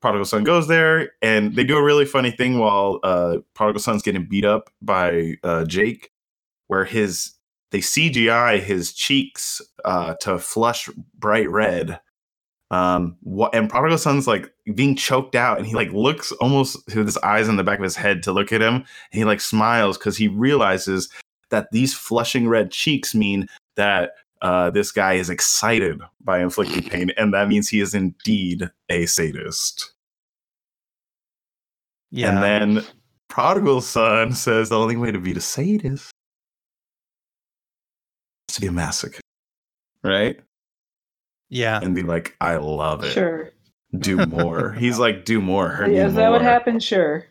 Prodigal 0.00 0.24
Son 0.24 0.44
goes 0.44 0.68
there 0.68 1.10
and 1.22 1.54
they 1.54 1.64
do 1.64 1.76
a 1.76 1.82
really 1.82 2.04
funny 2.04 2.30
thing 2.30 2.58
while 2.58 3.00
uh 3.02 3.38
Prodigal 3.54 3.80
Son's 3.80 4.02
getting 4.02 4.26
beat 4.26 4.44
up 4.44 4.70
by 4.80 5.34
uh 5.42 5.64
Jake 5.64 6.10
where 6.68 6.84
his 6.84 7.34
they 7.70 7.78
CGI 7.78 8.60
his 8.60 8.92
cheeks 8.92 9.60
uh, 9.84 10.14
to 10.20 10.38
flush 10.38 10.88
bright 11.18 11.50
red. 11.50 12.00
Um, 12.70 13.16
what 13.22 13.54
and 13.54 13.70
Prodigal 13.70 13.96
Son's 13.96 14.26
like 14.26 14.52
being 14.74 14.94
choked 14.94 15.34
out, 15.34 15.58
and 15.58 15.66
he 15.66 15.74
like 15.74 15.90
looks 15.92 16.32
almost 16.32 16.78
with 16.86 17.06
his 17.06 17.16
eyes 17.18 17.48
in 17.48 17.56
the 17.56 17.64
back 17.64 17.78
of 17.78 17.84
his 17.84 17.96
head 17.96 18.22
to 18.24 18.32
look 18.32 18.52
at 18.52 18.60
him, 18.60 18.74
and 18.74 18.84
he 19.10 19.24
like 19.24 19.40
smiles 19.40 19.96
because 19.96 20.16
he 20.16 20.28
realizes 20.28 21.08
that 21.50 21.68
these 21.72 21.94
flushing 21.94 22.46
red 22.46 22.70
cheeks 22.70 23.14
mean 23.14 23.46
that 23.76 24.12
uh, 24.42 24.70
this 24.70 24.92
guy 24.92 25.14
is 25.14 25.30
excited 25.30 25.98
by 26.20 26.40
inflicting 26.40 26.82
pain, 26.90 27.10
and 27.16 27.32
that 27.32 27.48
means 27.48 27.68
he 27.68 27.80
is 27.80 27.94
indeed 27.94 28.70
a 28.90 29.06
sadist. 29.06 29.92
Yeah. 32.10 32.30
And 32.30 32.42
then 32.42 32.84
prodigal 33.28 33.80
son 33.80 34.32
says 34.32 34.68
the 34.68 34.78
only 34.78 34.96
way 34.96 35.12
to 35.12 35.18
beat 35.18 35.36
a 35.36 35.40
sadist 35.40 36.10
is 38.48 38.54
to 38.54 38.60
be 38.60 38.66
a 38.66 38.70
masochist. 38.70 39.20
Right? 40.02 40.40
Yeah. 41.48 41.80
And 41.82 41.94
be 41.94 42.02
like, 42.02 42.34
I 42.40 42.56
love 42.56 43.04
it. 43.04 43.12
Sure. 43.12 43.50
Do 43.98 44.24
more. 44.26 44.72
He's 44.78 44.98
like, 44.98 45.24
do 45.24 45.40
more. 45.40 45.68
hurt 45.68 45.88
me 45.88 45.96
Yeah, 45.96 46.06
is 46.08 46.14
that 46.14 46.30
what 46.30 46.42
more." 46.42 46.50
happened? 46.50 46.82
Sure. 46.82 47.24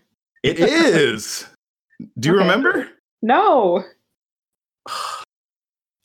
It 0.43 0.59
is. 0.59 1.45
Do 2.19 2.29
you 2.29 2.35
Okay. 2.35 2.43
remember? 2.43 2.87
No. 3.21 3.83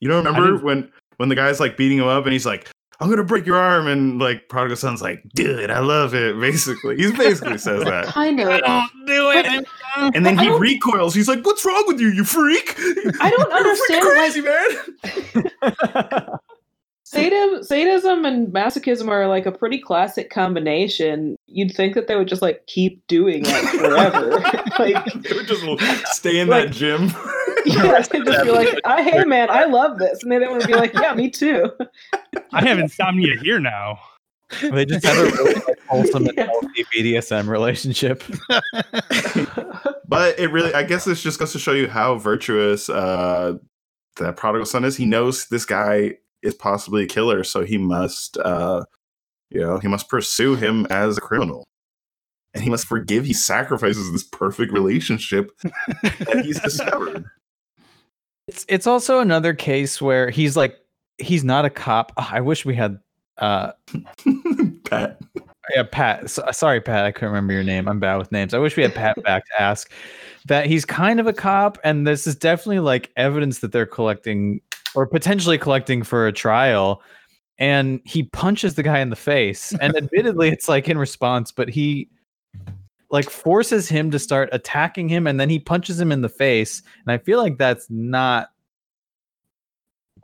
You 0.00 0.08
don't 0.08 0.24
remember 0.24 0.58
when 0.64 0.90
when 1.18 1.28
the 1.28 1.36
guy's 1.36 1.60
like 1.60 1.76
beating 1.76 1.98
him 1.98 2.08
up 2.08 2.24
and 2.24 2.32
he's 2.32 2.44
like, 2.44 2.68
I'm 2.98 3.08
gonna 3.08 3.22
break 3.22 3.46
your 3.46 3.54
arm, 3.56 3.86
and 3.86 4.18
like 4.18 4.48
prodigal 4.48 4.76
son's 4.76 5.00
like, 5.00 5.22
dude, 5.32 5.70
I 5.70 5.78
love 5.78 6.12
it. 6.12 6.40
Basically, 6.40 6.96
he 6.96 7.12
basically 7.12 7.56
says 7.58 7.84
that. 7.84 8.06
Kind 8.06 8.40
of. 8.40 8.48
Don't 8.62 8.90
do 9.06 9.30
it. 9.30 9.46
And 9.96 10.26
then 10.26 10.36
he 10.38 10.48
recoils. 10.50 11.14
He's 11.14 11.28
like, 11.28 11.46
"What's 11.46 11.64
wrong 11.64 11.84
with 11.86 12.00
you, 12.00 12.08
you 12.08 12.24
freak? 12.24 12.74
I 13.20 13.30
don't 13.30 13.48
You're 13.48 13.58
understand, 13.58 14.04
freaking 14.04 15.30
crazy, 15.62 15.70
man." 15.70 16.38
Sadism, 17.12 17.62
sadism 17.62 18.24
and 18.24 18.48
masochism 18.48 19.08
are 19.08 19.26
like 19.28 19.44
a 19.44 19.52
pretty 19.52 19.78
classic 19.78 20.30
combination. 20.30 21.36
You'd 21.46 21.72
think 21.74 21.94
that 21.94 22.06
they 22.06 22.16
would 22.16 22.28
just 22.28 22.40
like 22.42 22.66
keep 22.66 23.06
doing 23.06 23.42
it 23.46 23.68
forever. 23.78 24.38
like, 24.78 25.04
they 25.22 25.34
would 25.34 25.46
just 25.46 25.62
stay 26.14 26.38
in 26.40 26.48
Like- 26.48 26.68
that 26.68 26.74
gym. 26.74 27.12
yeah, 27.66 28.00
they'd 28.00 28.24
just 28.24 28.44
be 28.44 28.50
like, 28.50 28.78
I, 28.84 29.02
"Hey, 29.02 29.24
man, 29.24 29.50
I 29.50 29.64
love 29.66 29.98
this," 29.98 30.22
and 30.22 30.32
then 30.32 30.40
they 30.40 30.48
would 30.48 30.66
be 30.66 30.74
like, 30.74 30.92
"Yeah, 30.94 31.14
me 31.14 31.30
too." 31.30 31.70
I 32.52 32.66
have 32.66 32.78
insomnia 32.78 33.36
here 33.40 33.60
now. 33.60 33.98
They 34.60 34.84
just 34.84 35.04
have 35.06 35.16
a 35.18 35.22
really 35.30 35.54
like, 35.54 35.78
wholesome 35.88 36.26
and 36.26 36.36
Yeah. 36.36 36.46
healthy 36.46 36.84
BDSM 36.94 37.46
relationship. 37.48 38.22
but 40.08 40.38
it 40.38 40.50
really, 40.50 40.74
I 40.74 40.82
guess, 40.82 41.04
this 41.04 41.22
just 41.22 41.38
goes 41.38 41.52
to 41.52 41.58
show 41.58 41.72
you 41.72 41.88
how 41.88 42.16
virtuous 42.16 42.88
uh, 42.90 43.54
that 44.16 44.36
prodigal 44.36 44.66
son 44.66 44.84
is. 44.84 44.96
He 44.96 45.06
knows 45.06 45.46
this 45.46 45.64
guy 45.64 46.16
is 46.42 46.54
possibly 46.54 47.04
a 47.04 47.06
killer, 47.06 47.44
so 47.44 47.64
he 47.64 47.78
must, 47.78 48.36
uh, 48.38 48.84
you 49.50 49.60
know, 49.60 49.78
he 49.78 49.88
must 49.88 50.08
pursue 50.08 50.56
him 50.56 50.86
as 50.90 51.18
a 51.18 51.20
criminal. 51.20 51.64
And 52.54 52.62
he 52.62 52.68
must 52.68 52.86
forgive. 52.86 53.24
He 53.24 53.32
sacrifices 53.32 54.12
this 54.12 54.24
perfect 54.24 54.72
relationship 54.72 55.50
that 56.02 56.42
he's 56.44 56.60
discovered. 56.60 57.24
It's 58.48 58.66
it's 58.68 58.86
also 58.88 59.20
another 59.20 59.54
case 59.54 60.02
where 60.02 60.28
he's 60.28 60.56
like 60.56 60.76
he's 61.18 61.44
not 61.44 61.64
a 61.64 61.70
cop. 61.70 62.12
Ah, 62.16 62.30
I 62.32 62.40
wish 62.40 62.64
we 62.64 62.74
had 62.74 62.98
uh 63.38 63.72
Pat. 64.84 65.20
yeah 65.74 65.84
Pat. 65.90 66.28
So, 66.28 66.44
sorry 66.50 66.80
Pat, 66.80 67.04
I 67.04 67.12
couldn't 67.12 67.28
remember 67.30 67.52
your 67.52 67.62
name. 67.62 67.88
I'm 67.88 68.00
bad 68.00 68.16
with 68.16 68.32
names. 68.32 68.52
I 68.52 68.58
wish 68.58 68.76
we 68.76 68.82
had 68.82 68.94
Pat 68.94 69.22
back 69.24 69.44
to 69.46 69.62
ask 69.62 69.90
that 70.46 70.66
he's 70.66 70.84
kind 70.84 71.20
of 71.20 71.28
a 71.28 71.32
cop, 71.32 71.78
and 71.84 72.04
this 72.04 72.26
is 72.26 72.34
definitely 72.34 72.80
like 72.80 73.12
evidence 73.16 73.60
that 73.60 73.70
they're 73.70 73.86
collecting 73.86 74.60
or 74.94 75.06
potentially 75.06 75.58
collecting 75.58 76.02
for 76.02 76.26
a 76.26 76.32
trial. 76.32 77.02
And 77.58 78.00
he 78.04 78.24
punches 78.24 78.74
the 78.74 78.82
guy 78.82 78.98
in 79.00 79.10
the 79.10 79.16
face, 79.16 79.72
and 79.80 79.96
admittedly, 79.96 80.48
it's 80.48 80.68
like 80.68 80.88
in 80.88 80.98
response, 80.98 81.52
but 81.52 81.68
he 81.68 82.08
like 83.10 83.28
forces 83.28 83.88
him 83.88 84.10
to 84.10 84.18
start 84.18 84.48
attacking 84.52 85.08
him, 85.08 85.26
and 85.26 85.38
then 85.38 85.50
he 85.50 85.58
punches 85.58 86.00
him 86.00 86.10
in 86.10 86.22
the 86.22 86.28
face. 86.30 86.82
And 87.04 87.12
I 87.12 87.18
feel 87.18 87.38
like 87.38 87.58
that's 87.58 87.86
not 87.90 88.48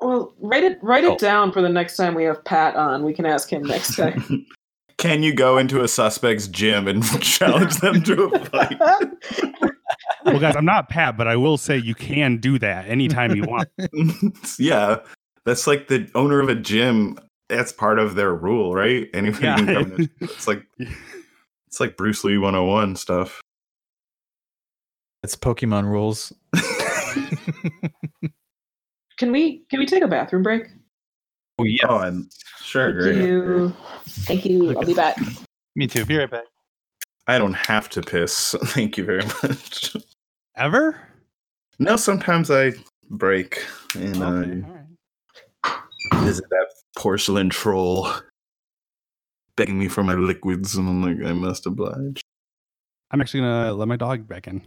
Well, 0.00 0.32
write 0.40 0.64
it 0.64 0.78
write 0.82 1.04
Oh. 1.04 1.12
it 1.12 1.18
down 1.18 1.52
for 1.52 1.60
the 1.60 1.68
next 1.68 1.96
time 1.96 2.14
we 2.14 2.24
have 2.24 2.42
Pat 2.44 2.76
on. 2.76 3.04
We 3.04 3.12
can 3.12 3.26
ask 3.26 3.52
him 3.52 3.62
next 3.62 3.94
time. 3.96 4.46
Can 4.96 5.22
you 5.22 5.32
go 5.32 5.58
into 5.58 5.84
a 5.84 5.86
suspect's 5.86 6.48
gym 6.48 6.88
and 6.88 7.04
challenge 7.22 7.76
them 7.76 8.02
to 8.02 8.24
a 8.24 8.44
fight? 8.46 8.80
Well, 10.32 10.40
guys, 10.40 10.56
I'm 10.56 10.64
not 10.64 10.88
Pat, 10.88 11.16
but 11.16 11.26
I 11.26 11.36
will 11.36 11.56
say 11.56 11.76
you 11.76 11.94
can 11.94 12.38
do 12.38 12.58
that 12.58 12.86
anytime 12.86 13.34
you 13.34 13.42
want. 13.44 13.68
yeah, 14.58 14.98
that's 15.44 15.66
like 15.66 15.88
the 15.88 16.10
owner 16.14 16.40
of 16.40 16.48
a 16.48 16.54
gym. 16.54 17.18
That's 17.48 17.72
part 17.72 17.98
of 17.98 18.14
their 18.14 18.34
rule, 18.34 18.74
right? 18.74 19.08
Anybody 19.14 19.42
can 19.42 19.66
come 19.66 19.92
in. 19.92 20.10
It's 20.20 20.46
like 20.46 20.62
it's 21.66 21.80
like 21.80 21.96
Bruce 21.96 22.24
Lee 22.24 22.36
101 22.38 22.96
stuff. 22.96 23.40
it's 25.22 25.34
Pokemon 25.34 25.84
rules. 25.84 26.32
can 29.18 29.32
we 29.32 29.64
can 29.70 29.80
we 29.80 29.86
take 29.86 30.02
a 30.02 30.08
bathroom 30.08 30.42
break? 30.42 30.64
Oh 31.58 31.64
yeah. 31.64 31.86
Oh, 31.88 31.98
and 31.98 32.30
sure, 32.62 32.92
Thank 32.92 33.16
great. 33.16 33.26
you. 33.28 33.74
Thank 34.06 34.44
you. 34.44 34.76
I'll 34.76 34.84
be 34.84 34.94
back. 34.94 35.18
Me 35.74 35.86
too. 35.86 36.04
Be 36.04 36.18
right 36.18 36.30
back. 36.30 36.44
I 37.26 37.38
don't 37.38 37.54
have 37.54 37.88
to 37.90 38.00
piss. 38.00 38.54
Thank 38.62 38.96
you 38.96 39.04
very 39.04 39.24
much. 39.42 39.96
Ever? 40.58 41.00
no, 41.78 41.94
sometimes 41.96 42.50
I 42.50 42.72
break 43.10 43.64
and 43.94 44.16
Okay, 44.16 44.60
I 44.64 44.68
all 44.68 44.74
right. 44.74 46.24
visit 46.24 46.44
that 46.50 46.66
porcelain 46.96 47.48
troll 47.48 48.08
begging 49.56 49.78
me 49.78 49.86
for 49.88 50.02
my 50.02 50.14
liquids, 50.14 50.74
and 50.74 50.88
I'm 50.88 51.02
like, 51.02 51.24
I 51.28 51.32
must 51.32 51.66
oblige. 51.66 52.20
I'm 53.10 53.20
actually 53.20 53.40
gonna 53.40 53.72
let 53.72 53.86
my 53.88 53.96
dog 53.96 54.26
back 54.28 54.46
in. 54.48 54.62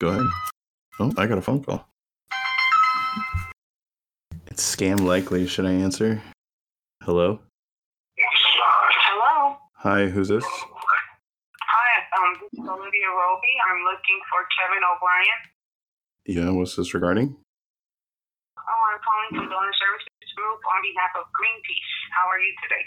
Go 0.00 0.08
ahead. 0.08 0.26
Oh, 1.00 1.12
I 1.16 1.26
got 1.26 1.38
a 1.38 1.42
phone 1.42 1.62
call. 1.62 1.86
It's 4.48 4.74
scam 4.76 5.00
likely. 5.00 5.46
Should 5.46 5.66
I 5.66 5.72
answer? 5.72 6.22
Hello? 7.02 7.40
Hello. 8.18 9.56
Hi, 9.74 10.06
who's 10.06 10.28
this? 10.28 10.44
Hi, 10.44 12.18
um, 12.18 12.34
this 12.40 12.43
is 12.43 12.43
Olivia 12.62 13.10
Roby. 13.10 13.54
I'm 13.66 13.82
looking 13.82 14.20
for 14.30 14.46
Kevin 14.54 14.82
O'Brien. 14.86 15.40
Yeah, 16.24 16.50
what's 16.54 16.76
this 16.76 16.94
regarding? 16.94 17.34
Oh, 18.56 18.82
I'm 18.88 19.00
calling 19.02 19.30
from 19.36 19.46
Donor 19.50 19.74
Services 19.76 20.30
Group 20.38 20.60
on 20.62 20.80
behalf 20.82 21.12
of 21.20 21.28
Greenpeace. 21.34 21.92
How 22.16 22.24
are 22.30 22.40
you 22.40 22.52
today? 22.64 22.84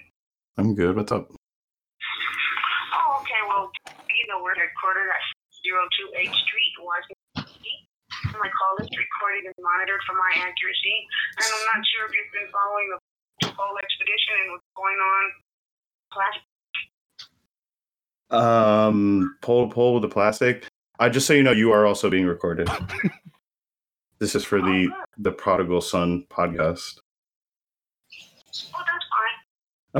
I'm 0.57 0.72
good. 0.74 0.95
What's 0.97 1.11
up? 1.13 1.30
Oh, 1.30 3.22
okay. 3.22 3.41
Well, 3.45 3.70
you 4.09 4.26
know, 4.32 4.41
we're 4.41 4.57
headquartered 4.57 5.11
at 5.11 5.24
02H 5.61 6.34
Street, 6.34 6.74
Washington, 6.82 7.45
D.C. 7.45 7.65
My 8.39 8.49
call 8.49 8.74
is 8.82 8.89
recorded 8.89 9.45
and 9.45 9.57
monitored 9.61 10.01
for 10.09 10.18
my 10.18 10.32
accuracy. 10.41 10.97
And 11.38 11.45
I'm 11.45 11.65
not 11.78 11.82
sure 11.86 12.09
if 12.09 12.11
you've 12.15 12.34
been 12.34 12.49
following 12.49 12.88
the 12.95 12.99
whole 13.53 13.78
expedition 13.78 14.34
and 14.43 14.47
what's 14.57 14.72
going 14.74 14.97
on. 14.97 15.24
Last 16.18 16.41
Um, 18.30 19.38
pull 19.41 19.69
pull 19.69 19.93
with 19.93 20.03
the 20.03 20.09
plastic. 20.09 20.67
I 20.99 21.09
just 21.09 21.28
so 21.28 21.34
you 21.34 21.43
know, 21.43 21.51
you 21.51 21.71
are 21.71 21.86
also 21.86 22.09
being 22.09 22.25
recorded. 22.25 22.69
this 24.19 24.36
is 24.36 24.43
for 24.43 24.61
the 24.61 24.89
the 25.17 25.32
Prodigal 25.32 25.82
Son 25.82 26.25
podcast. 26.30 26.99
Oh, 28.73 28.84
that's 28.84 29.05
fine. 29.07 29.38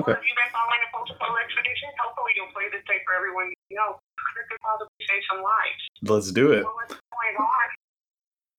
Okay. 0.02 0.12
Well, 0.12 0.20
if 0.20 0.26
you've 0.26 0.40
been 0.42 0.52
following 0.52 0.82
the 0.82 0.92
post-poll 0.92 1.36
expedition, 1.38 1.90
hopefully 2.02 2.34
you'll 2.36 2.52
play 2.52 2.66
this 2.74 2.84
tape 2.90 3.06
for 3.06 3.14
everyone 3.16 3.54
you 3.70 3.78
know. 3.78 4.00
It 4.38 4.46
could 4.50 4.62
possibly 4.62 5.02
save 5.08 5.24
some 5.32 5.42
lives. 5.42 5.82
Let's 6.06 6.32
do 6.32 6.52
it. 6.54 6.62
Well, 6.64 6.78
what's 6.78 6.94
going 6.94 7.36
on 7.42 7.68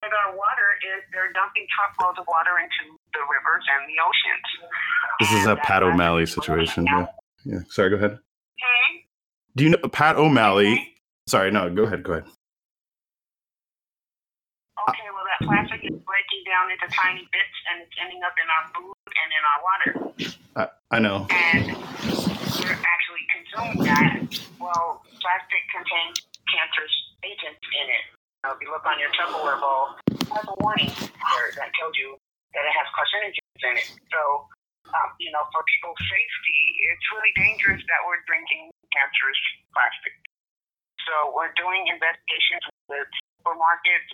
with 0.03 0.15
our 0.15 0.35
water 0.35 0.69
is 0.95 1.03
they're 1.13 1.33
dumping 1.35 1.67
truckloads 1.71 2.19
of 2.19 2.27
water 2.27 2.59
into 2.59 2.95
the 3.15 3.23
rivers 3.27 3.65
and 3.67 3.83
the 3.87 3.99
oceans. 4.03 4.47
This 5.21 5.33
is 5.33 5.45
a 5.47 5.55
that 5.55 5.63
Pat 5.63 5.83
O'Malley 5.83 6.27
situation. 6.27 6.87
Yeah. 6.87 7.07
Yeah. 7.45 7.63
Sorry, 7.71 7.91
go 7.91 7.97
ahead. 7.97 8.19
Hmm? 8.59 9.08
Do 9.59 9.67
you 9.67 9.75
know 9.75 9.91
Pat 9.91 10.15
O'Malley? 10.15 10.95
Sorry, 11.27 11.51
no, 11.51 11.67
go 11.67 11.83
ahead, 11.83 12.07
go 12.07 12.15
ahead. 12.15 12.31
Okay, 14.87 15.09
well, 15.11 15.27
that 15.27 15.43
plastic 15.43 15.83
is 15.83 15.99
breaking 16.07 16.43
down 16.47 16.71
into 16.71 16.87
tiny 16.95 17.27
bits 17.35 17.59
and 17.67 17.83
it's 17.83 17.91
ending 17.99 18.23
up 18.23 18.39
in 18.39 18.47
our 18.47 18.65
food 18.71 18.95
and 19.19 19.29
in 19.35 19.43
our 19.43 19.59
water. 19.67 19.91
I, 20.55 20.63
I 20.95 20.99
know. 21.03 21.27
And 21.27 21.75
we're 21.75 22.79
actually 22.87 23.25
consuming 23.35 23.83
that. 23.83 24.31
Well, 24.63 25.03
plastic 25.19 25.63
contains 25.75 26.23
cancerous 26.55 26.95
agents 27.27 27.59
in 27.59 27.87
it. 27.91 28.05
Now, 28.47 28.55
if 28.55 28.63
you 28.63 28.71
look 28.71 28.87
on 28.87 29.03
your 29.03 29.11
Tupperware 29.19 29.59
bowl, 29.59 29.99
it 30.07 30.23
has 30.39 30.47
a 30.47 30.55
warning 30.63 30.95
there 31.03 31.51
that 31.59 31.75
tells 31.75 31.99
you 31.99 32.15
that 32.55 32.63
it 32.63 32.75
has 32.79 32.87
carcinogens 32.95 33.59
in 33.67 33.75
it. 33.75 33.91
So, 34.07 34.23
um, 34.95 35.19
you 35.19 35.35
know, 35.35 35.43
for 35.51 35.67
people's 35.67 35.99
safety, 36.07 36.61
it's 36.95 37.07
really 37.11 37.35
dangerous 37.35 37.83
that 37.83 38.01
we're 38.07 38.23
drinking 38.23 38.71
cancerous 38.95 39.41
plastic. 39.75 40.15
So 41.07 41.33
we're 41.33 41.53
doing 41.57 41.89
investigations 41.89 42.65
with 42.91 43.09
supermarkets 43.41 44.11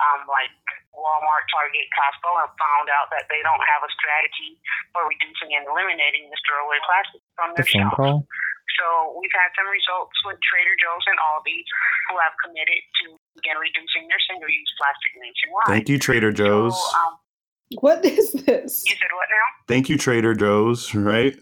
um, 0.00 0.24
like 0.30 0.48
Walmart, 0.96 1.44
Target, 1.52 1.84
Costco, 1.92 2.30
and 2.46 2.50
found 2.56 2.86
out 2.88 3.12
that 3.12 3.28
they 3.28 3.42
don't 3.44 3.60
have 3.68 3.82
a 3.84 3.90
strategy 3.92 4.56
for 4.96 5.04
reducing 5.04 5.52
and 5.58 5.68
eliminating 5.68 6.30
this 6.32 6.40
throwaway 6.48 6.80
plastic 6.88 7.20
from 7.36 7.52
The 7.52 7.62
their 7.62 7.68
phone 7.68 7.92
shelves. 7.92 7.98
call. 8.00 8.18
So 8.80 8.86
we've 9.18 9.34
had 9.34 9.50
some 9.58 9.66
results 9.68 10.14
with 10.24 10.38
Trader 10.40 10.76
Joe's 10.78 11.04
and 11.10 11.18
Aldi 11.18 11.58
who 12.08 12.14
have 12.22 12.32
committed 12.40 12.80
to 13.02 13.04
begin 13.36 13.58
reducing 13.58 14.06
their 14.06 14.22
single-use 14.30 14.70
plastic 14.78 15.12
nationwide. 15.18 15.66
Thank 15.68 15.86
you, 15.90 15.98
Trader 15.98 16.30
Joe's. 16.32 16.78
So, 16.78 16.96
um, 16.96 17.12
What 17.82 18.00
is 18.06 18.32
this? 18.46 18.86
you 18.86 18.94
said 18.96 19.10
what 19.12 19.26
now? 19.28 19.46
Thank 19.66 19.88
you, 19.90 19.98
Trader 19.98 20.32
Joe's, 20.32 20.94
right? 20.94 21.34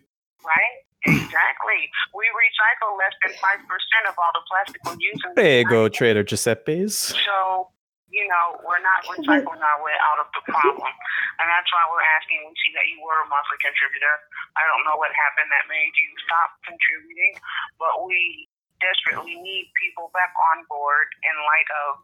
Right? 0.43 0.75
Exactly. 1.07 1.81
We 2.15 2.27
recycle 2.35 2.99
less 2.99 3.15
than 3.23 3.33
five 3.39 3.63
percent 3.65 4.05
of 4.11 4.15
all 4.19 4.33
the 4.35 4.45
plastic 4.47 4.81
we 4.87 4.99
use. 4.99 5.21
in 5.23 5.35
There 5.39 5.63
you 5.63 5.69
go. 5.69 5.89
Trader 5.89 6.27
Giuseppe's. 6.27 7.15
So, 7.15 7.71
you 8.11 8.27
know, 8.27 8.59
we're 8.67 8.83
not 8.83 9.07
recycling 9.07 9.63
our 9.63 9.79
way 9.83 9.97
out 10.13 10.19
of 10.25 10.29
the 10.35 10.43
problem. 10.51 10.91
And 11.39 11.47
that's 11.53 11.69
why 11.71 11.85
we're 11.93 12.07
asking. 12.17 12.43
We 12.49 12.55
see 12.59 12.73
that 12.75 12.87
you 12.89 12.99
were 13.05 13.19
a 13.23 13.29
monthly 13.29 13.61
contributor. 13.61 14.15
I 14.57 14.65
don't 14.67 14.83
know 14.89 14.97
what 14.97 15.13
happened 15.13 15.53
that 15.53 15.69
made 15.69 15.93
you 15.95 16.09
stop 16.25 16.57
contributing, 16.65 17.37
but 17.77 18.05
we 18.09 18.49
desperately 18.81 19.37
need 19.41 19.73
people 19.81 20.13
back 20.13 20.33
on 20.53 20.65
board 20.69 21.09
in 21.25 21.33
light 21.33 21.71
of 21.89 22.01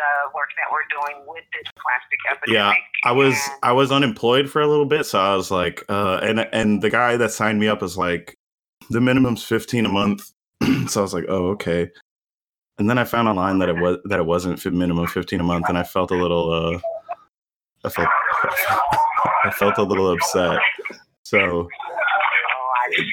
the 0.00 0.34
work 0.34 0.48
that 0.56 0.72
we're 0.72 0.88
doing 0.90 1.26
with 1.26 1.44
this 1.52 1.70
plastic 1.76 2.48
Yeah. 2.48 2.74
I 3.04 3.12
was 3.12 3.34
And 3.34 3.58
I 3.62 3.72
was 3.72 3.92
unemployed 3.92 4.50
for 4.50 4.62
a 4.62 4.66
little 4.66 4.86
bit, 4.86 5.06
so 5.06 5.18
I 5.18 5.36
was 5.36 5.50
like, 5.50 5.84
uh, 5.88 6.20
and 6.22 6.40
and 6.52 6.82
the 6.82 6.90
guy 6.90 7.16
that 7.16 7.32
signed 7.32 7.60
me 7.60 7.68
up 7.68 7.82
was 7.82 7.96
like, 7.96 8.34
the 8.88 9.00
minimum's 9.00 9.44
fifteen 9.44 9.86
a 9.86 9.88
month, 9.88 10.32
so 10.88 11.00
I 11.00 11.02
was 11.02 11.14
like, 11.14 11.26
oh 11.28 11.48
okay. 11.50 11.90
And 12.78 12.88
then 12.88 12.96
I 12.96 13.04
found 13.04 13.28
online 13.28 13.58
that 13.58 13.68
it 13.68 13.76
was 13.76 13.98
that 14.04 14.18
it 14.18 14.26
wasn't 14.26 14.64
minimum 14.72 15.06
fifteen 15.06 15.40
a 15.40 15.44
month, 15.44 15.68
and 15.68 15.76
I 15.76 15.82
felt 15.82 16.10
a 16.10 16.16
little, 16.16 16.52
uh, 16.52 16.78
I 17.84 17.90
felt 17.90 18.08
I 19.44 19.50
felt 19.50 19.78
a 19.78 19.82
little 19.82 20.10
upset. 20.10 20.60
So 21.24 21.68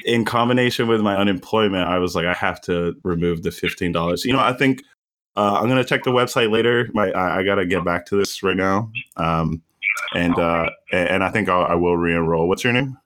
in 0.04 0.24
combination 0.24 0.88
with 0.88 1.00
my 1.02 1.16
unemployment, 1.16 1.88
I 1.88 1.98
was 1.98 2.14
like, 2.14 2.26
I 2.26 2.34
have 2.34 2.60
to 2.62 2.94
remove 3.04 3.42
the 3.42 3.50
fifteen 3.50 3.92
dollars. 3.92 4.24
You 4.24 4.32
know, 4.32 4.40
I 4.40 4.52
think 4.52 4.82
uh, 5.38 5.54
I'm 5.60 5.68
gonna 5.68 5.84
check 5.84 6.02
the 6.02 6.10
website 6.10 6.50
later. 6.50 6.88
My 6.94 7.10
I, 7.12 7.38
I 7.38 7.42
gotta 7.44 7.64
get 7.64 7.84
back 7.84 8.06
to 8.06 8.16
this 8.16 8.42
right 8.42 8.56
now. 8.56 8.90
Um, 9.16 9.62
and 10.14 10.36
uh, 10.38 10.70
and 10.92 11.22
I 11.22 11.30
think 11.30 11.48
I'll, 11.48 11.64
I 11.64 11.74
will 11.74 11.96
re-enroll. 11.96 12.48
What's 12.48 12.64
your 12.64 12.72
name? 12.72 12.96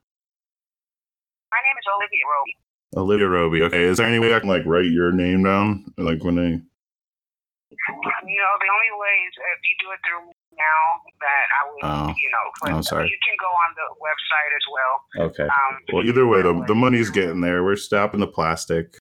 My 1.51 1.59
name 1.61 1.77
is 1.77 1.85
Olivia 1.95 2.25
Roby. 2.33 2.55
Olivia 2.95 3.27
Roby. 3.29 3.61
Okay, 3.63 3.83
is 3.83 3.97
there 3.97 4.07
any 4.07 4.19
way 4.19 4.33
I 4.33 4.39
can 4.39 4.49
like 4.49 4.65
write 4.65 4.85
your 4.85 5.11
name 5.11 5.43
down? 5.43 5.85
Like 5.97 6.23
when 6.23 6.39
I 6.39 6.41
You 6.41 8.39
know, 8.41 8.53
the 8.61 8.69
only 8.71 8.91
way 8.97 9.15
is 9.27 9.33
if 9.37 9.59
you 9.69 9.75
do 9.79 9.91
it 9.91 9.99
through 10.07 10.31
now 10.57 11.01
that 11.21 11.47
I 11.59 11.61
would, 11.69 11.83
Oh. 11.83 12.13
you 12.17 12.29
know, 12.29 12.45
but 12.61 12.71
I'm 12.71 12.83
sorry. 12.83 13.05
you 13.09 13.17
can 13.27 13.35
go 13.39 13.47
on 13.47 13.75
the 13.75 13.87
website 14.01 14.51
as 14.57 14.65
well. 14.73 15.27
okay. 15.29 15.43
Um, 15.43 15.79
Well, 15.93 16.05
either 16.05 16.25
way, 16.27 16.41
the 16.41 16.63
the 16.67 16.75
money's 16.75 17.09
getting 17.09 17.41
there. 17.41 17.63
We're 17.63 17.75
stopping 17.75 18.19
the 18.21 18.27
plastic. 18.27 18.97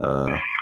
Uh, 0.00 0.38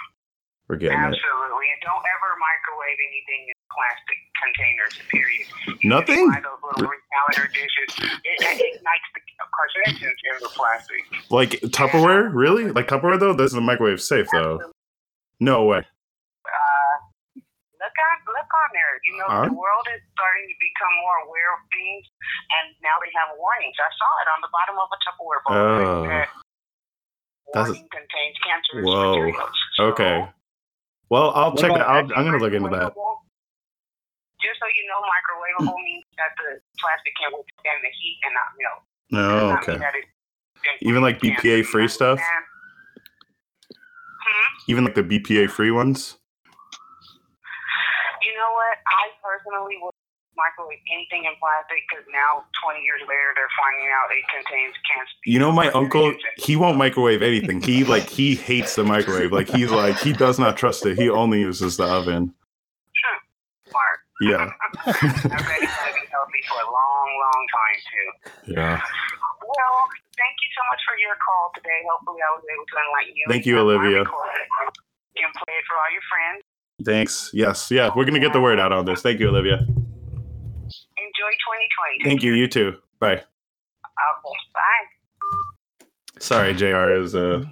we're 0.68 0.76
getting 0.76 0.98
it. 0.98 1.14
Absolutely. 1.14 1.66
And 1.70 1.80
don't 1.82 2.02
ever 2.04 2.30
microwave 2.42 2.98
anything 2.98 3.42
in 3.50 3.56
plastic 3.70 4.18
containers, 4.42 4.94
period. 5.10 5.46
Nothing? 5.84 6.26
Buy 6.30 6.40
those 6.42 6.58
little 6.62 6.90
recalibrator 6.90 7.48
dishes. 7.54 7.90
It, 8.24 8.36
it 8.42 8.74
ignites 8.74 9.08
the 9.14 9.20
carcinogens 9.54 10.20
in 10.26 10.36
the 10.42 10.50
plastic. 10.50 11.02
Like 11.30 11.50
Tupperware? 11.70 12.30
Really? 12.34 12.70
Like 12.72 12.88
Tupperware 12.88 13.18
though? 13.20 13.32
This 13.34 13.52
is 13.52 13.58
a 13.58 13.60
microwave 13.60 14.00
safe 14.00 14.26
though. 14.32 14.58
No 15.38 15.64
way. 15.64 15.78
Uh, 15.78 16.96
look 17.78 17.96
on, 17.96 18.16
look 18.26 18.50
on 18.50 18.68
there. 18.74 18.92
You 19.06 19.12
know, 19.20 19.28
Alright. 19.30 19.50
the 19.52 19.58
world 19.58 19.86
is 19.94 20.00
starting 20.16 20.46
to 20.50 20.56
become 20.58 20.92
more 21.04 21.16
aware 21.28 21.50
of 21.54 21.60
things, 21.70 22.04
and 22.58 22.74
now 22.82 22.96
they 23.04 23.12
have 23.14 23.36
warnings. 23.38 23.76
I 23.78 23.90
saw 23.94 24.10
it 24.24 24.28
on 24.34 24.40
the 24.42 24.50
bottom 24.50 24.76
of 24.82 24.88
a 24.90 24.98
Tupperware 25.04 25.40
bowl. 25.46 25.54
Oh. 25.54 26.02
that 26.08 26.28
That's- 27.54 27.68
warning 27.70 27.88
contains 27.92 28.36
cancerous 28.42 28.82
Whoa. 28.88 29.14
materials. 29.14 29.56
So, 29.76 29.82
Okay. 29.94 30.16
Well, 31.09 31.30
I'll 31.34 31.50
What 31.52 31.61
check 31.61 31.72
that. 31.72 31.86
I'll, 31.88 32.00
I'm 32.16 32.24
gonna 32.24 32.38
look 32.38 32.52
into 32.52 32.68
that. 32.70 32.92
Just 34.42 34.59
so 34.61 34.66
you 34.66 34.86
know, 34.90 35.00
microwavable 35.07 35.78
means 35.84 36.04
that 36.18 36.30
the 36.36 36.61
plastic 36.78 37.14
can 37.20 37.30
withstand 37.32 37.78
the 37.82 37.88
heat 37.90 38.18
and 38.24 38.34
not 38.34 38.54
melt. 38.61 38.82
No, 39.11 39.50
Oh, 39.50 39.54
okay. 39.59 39.72
mean 39.72 39.80
that 39.80 39.94
it- 39.94 40.09
Even 40.82 41.02
like. 41.02 41.20
BPA 41.20 41.62
free 41.64 41.88
stuff? 41.88 42.18
Hmm? 42.20 42.44
Even 44.68 44.84
like 44.84 44.94
the 44.94 45.02
BPA 45.02 45.48
free 45.50 45.70
ones. 45.70 46.18
You 48.22 48.34
know 48.34 48.50
what? 48.52 48.78
I 48.86 49.11
personally 49.22 49.76
would 49.80 49.94
microwave 50.37 50.78
anything 50.93 51.24
in 51.24 51.34
plastic 51.41 51.82
because 51.89 52.05
now, 52.12 52.45
20 52.62 52.84
years 52.84 53.01
later, 53.09 53.32
they're 53.34 53.55
finding 53.57 53.89
out 53.91 54.12
it 54.12 54.24
contains 54.28 54.76
cancer. 54.84 55.16
You 55.24 55.39
know, 55.41 55.51
my 55.51 55.68
uncle, 55.72 56.14
he 56.37 56.55
won't 56.57 56.78
microwave 56.78 57.22
anything. 57.22 57.61
He 57.61 57.84
like 57.95 58.09
he 58.09 58.34
hates 58.37 58.76
the 58.76 58.84
microwave. 58.84 59.32
Like 59.32 59.49
he's 59.49 59.70
like 59.70 59.99
he 59.99 60.12
does 60.12 60.39
not 60.39 60.57
trust 60.57 60.84
it. 60.87 60.97
He 60.99 61.09
only 61.09 61.41
uses 61.41 61.76
the 61.76 61.84
oven. 61.84 62.34
Smart. 63.68 63.99
Yeah. 64.20 64.47
I 64.47 64.87
bet 64.87 64.95
it's 64.95 65.22
going 65.26 65.37
to 65.37 66.01
be 66.01 66.07
healthy 66.09 66.43
for 66.49 66.59
a 66.62 66.68
long, 66.70 67.09
long 67.20 67.43
time, 67.53 67.78
too. 67.82 68.53
Yeah. 68.55 68.80
Well, 69.43 69.76
thank 70.16 70.37
you 70.41 70.51
so 70.55 70.62
much 70.70 70.80
for 70.87 70.97
your 70.99 71.16
call 71.20 71.51
today. 71.55 71.80
Hopefully, 71.91 72.20
I 72.22 72.30
was 72.37 72.45
able 72.47 72.66
to 72.66 72.76
enlighten 72.78 73.16
you. 73.16 73.26
Thank 73.28 73.47
you, 73.47 73.59
and 73.59 73.68
Olivia. 73.68 74.05
can 74.05 75.32
play 75.34 75.55
it 75.55 75.64
for 75.66 75.76
all 75.76 75.91
your 75.93 76.07
friends. 76.09 76.43
Thanks. 76.84 77.30
Yes. 77.32 77.70
Yeah. 77.70 77.91
We're 77.95 78.05
gonna 78.05 78.20
get 78.20 78.32
the 78.32 78.41
word 78.41 78.61
out 78.61 78.72
on 78.72 78.84
this. 78.84 79.03
Thank 79.03 79.20
you, 79.20 79.28
Olivia. 79.28 79.66
Enjoy 81.16 81.30
2020. 82.00 82.04
Thank 82.10 82.22
you. 82.22 82.34
You 82.34 82.46
too. 82.48 82.76
Bye. 83.00 83.12
Okay, 83.14 83.24
bye. 84.54 85.86
Sorry, 86.18 86.52
Jr. 86.54 86.90
Is 86.92 87.14
uh. 87.14 87.44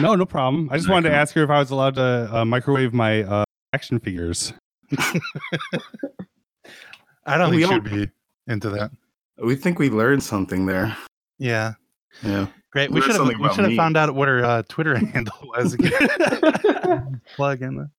No, 0.00 0.14
no 0.14 0.24
problem. 0.24 0.68
I 0.72 0.78
just 0.78 0.88
wanted 0.88 1.10
to 1.10 1.14
ask 1.14 1.34
her 1.34 1.42
if 1.44 1.50
I 1.50 1.58
was 1.58 1.70
allowed 1.70 1.96
to 1.96 2.28
uh, 2.32 2.44
microwave 2.44 2.94
my 2.94 3.22
uh, 3.24 3.44
action 3.74 3.98
figures. 3.98 4.52
I 7.26 7.36
don't 7.38 7.50
We 7.50 7.58
think 7.64 7.70
don't- 7.70 7.84
she'd 7.92 8.06
be 8.06 8.12
into 8.52 8.70
that. 8.70 8.90
We 9.42 9.54
think 9.56 9.78
we 9.78 9.90
learned 9.90 10.22
something 10.22 10.66
there. 10.66 10.96
Yeah. 11.38 11.74
Yeah. 12.22 12.46
Great. 12.70 12.90
We 12.90 13.00
Learn 13.00 13.10
should 13.10 13.16
have 13.20 13.40
we 13.40 13.48
should 13.54 13.64
have 13.64 13.74
found 13.76 13.96
out 13.96 14.14
what 14.14 14.28
her 14.28 14.44
uh, 14.44 14.62
Twitter 14.68 14.96
handle 15.12 15.34
was. 15.42 15.76
Plug 17.36 17.62
in. 17.62 17.90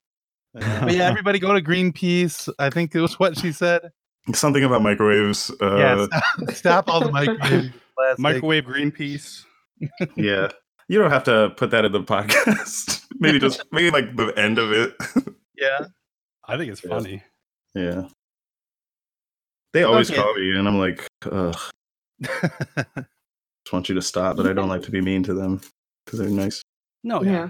But 0.54 0.94
yeah, 0.94 1.06
everybody 1.08 1.40
go 1.40 1.54
to 1.54 1.62
Greenpeace. 1.62 2.48
I 2.60 2.70
think 2.70 2.94
it 2.96 3.02
was 3.02 3.20
what 3.20 3.38
she 3.38 3.52
said. 3.52 3.92
Something 4.34 4.64
about 4.64 4.82
microwaves. 4.82 5.52
Uh, 5.62 5.78
yeah, 5.78 6.06
stop, 6.48 6.56
stop 6.56 6.90
all 6.90 7.02
the 7.02 7.12
microwave. 7.12 7.74
Microwave 8.18 8.66
Greenpeace. 8.66 9.44
yeah. 10.16 10.50
You 10.88 11.00
don't 11.00 11.12
have 11.12 11.24
to 11.26 11.54
put 11.58 11.72
that 11.72 11.84
in 11.86 11.92
the 11.92 12.02
podcast. 12.04 13.04
maybe 13.20 13.40
just 13.40 13.64
maybe 13.72 13.90
like 13.92 14.16
the 14.16 14.28
end 14.38 14.58
of 14.60 14.72
it. 14.72 14.96
Yeah. 15.58 15.86
I 16.48 16.58
think 16.58 16.72
it's 16.72 16.82
funny. 16.82 17.24
yeah. 17.76 18.08
They 19.74 19.84
always 19.84 20.12
Okay. 20.12 20.22
call 20.22 20.36
me, 20.36 20.52
and 20.58 20.68
I'm 20.68 20.78
like, 20.78 21.06
ugh. 21.32 21.58
Just 22.22 23.72
want 23.72 23.90
you 23.90 23.96
to 23.96 24.02
stop, 24.02 24.38
but 24.38 24.46
I 24.46 24.54
don't 24.54 24.70
like 24.70 24.84
to 24.84 24.92
be 24.92 25.02
mean 25.02 25.24
to 25.24 25.34
them 25.34 25.62
because 26.06 26.20
they're 26.20 26.30
nice. 26.30 26.62
No, 27.04 27.24
yeah. 27.24 27.50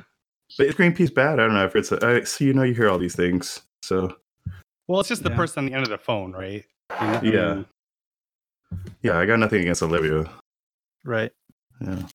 But 0.57 0.67
is 0.67 0.75
Greenpeace 0.75 1.13
bad? 1.13 1.39
I 1.39 1.43
don't 1.45 1.53
know 1.53 1.65
if 1.65 1.75
it's. 1.75 1.91
A, 1.91 2.05
I, 2.05 2.23
so 2.23 2.45
you 2.45 2.53
know, 2.53 2.63
you 2.63 2.73
hear 2.73 2.89
all 2.89 2.97
these 2.99 3.15
things. 3.15 3.61
So 3.81 4.15
Well, 4.87 4.99
it's 4.99 5.09
just 5.09 5.23
the 5.23 5.29
Yeah. 5.29 5.35
person 5.35 5.59
on 5.59 5.65
the 5.69 5.73
end 5.73 5.83
of 5.83 5.89
the 5.89 5.97
phone, 5.97 6.31
right? 6.33 6.65
You 7.01 7.07
know, 7.07 7.13
I 7.13 7.21
Yeah. 7.23 7.53
mean, 7.55 7.65
yeah, 9.01 9.17
I 9.17 9.25
got 9.25 9.39
nothing 9.39 9.61
against 9.61 9.81
Olivia. 9.83 10.29
right. 11.05 11.31
Yeah. 11.81 12.07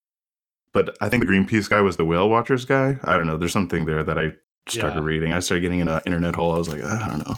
But 0.73 0.97
I 1.01 1.09
think 1.09 1.25
the 1.27 1.31
Greenpeace 1.33 1.69
guy 1.69 1.81
was 1.81 1.97
the 1.97 2.05
whale 2.05 2.29
watchers 2.29 2.65
guy. 2.65 2.99
I 3.05 3.17
don't 3.17 3.27
know. 3.27 3.37
There's 3.37 3.53
something 3.53 3.85
there 3.87 4.05
that 4.05 4.19
I 4.19 4.33
started 4.69 5.01
Yeah. 5.01 5.05
reading. 5.05 5.33
I 5.33 5.41
started 5.41 5.63
getting 5.63 5.81
in 5.81 5.89
an 5.89 6.01
internet 6.07 6.37
hole. 6.37 6.55
I 6.55 6.59
was 6.59 6.69
like, 6.69 6.83
ah, 6.85 7.05
I 7.05 7.09
don't 7.09 7.27
know. 7.27 7.35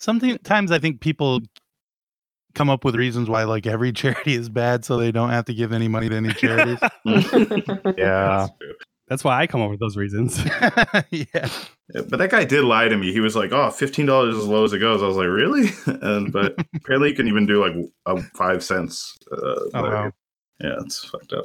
Sometimes 0.00 0.70
I 0.72 0.78
think 0.78 1.00
people 1.00 1.40
come 2.54 2.70
up 2.70 2.84
with 2.84 2.94
reasons 2.96 3.28
why 3.28 3.44
like 3.44 3.66
every 3.66 3.92
charity 4.02 4.34
is 4.34 4.48
bad 4.48 4.84
so 4.84 4.96
they 4.96 5.12
don't 5.12 5.30
have 5.30 5.44
to 5.46 5.54
give 5.54 5.72
any 5.72 5.88
money 5.88 6.08
to 6.08 6.16
any 6.16 6.32
charities. 6.34 6.78
Yeah. 7.96 8.46
That's 9.08 9.24
why 9.24 9.40
I 9.40 9.46
come 9.46 9.62
up 9.62 9.70
with 9.70 9.80
those 9.80 9.96
reasons. 9.96 10.44
yeah. 11.10 11.48
Yeah, 11.94 12.02
But 12.08 12.18
that 12.18 12.30
guy 12.30 12.44
did 12.44 12.64
lie 12.64 12.88
to 12.88 12.96
me. 12.96 13.12
He 13.12 13.20
was 13.20 13.34
like, 13.34 13.52
"Oh, 13.52 13.70
fifteen 13.70 14.04
dollars 14.06 14.36
as 14.36 14.44
low 14.46 14.64
as 14.64 14.72
it 14.74 14.78
goes." 14.80 15.02
I 15.02 15.06
was 15.06 15.16
like, 15.16 15.28
"Really?" 15.28 15.70
And 16.02 16.32
but 16.32 16.54
apparently, 16.76 17.08
you 17.10 17.14
can 17.14 17.28
even 17.28 17.46
do 17.46 17.64
like 17.64 17.74
a 18.06 18.22
five 18.36 18.62
cents. 18.62 19.16
Uh, 19.32 19.36
Oh, 19.74 19.82
wow. 19.82 20.12
Yeah, 20.60 20.74
it's 20.80 21.04
fucked 21.04 21.32
up. 21.32 21.44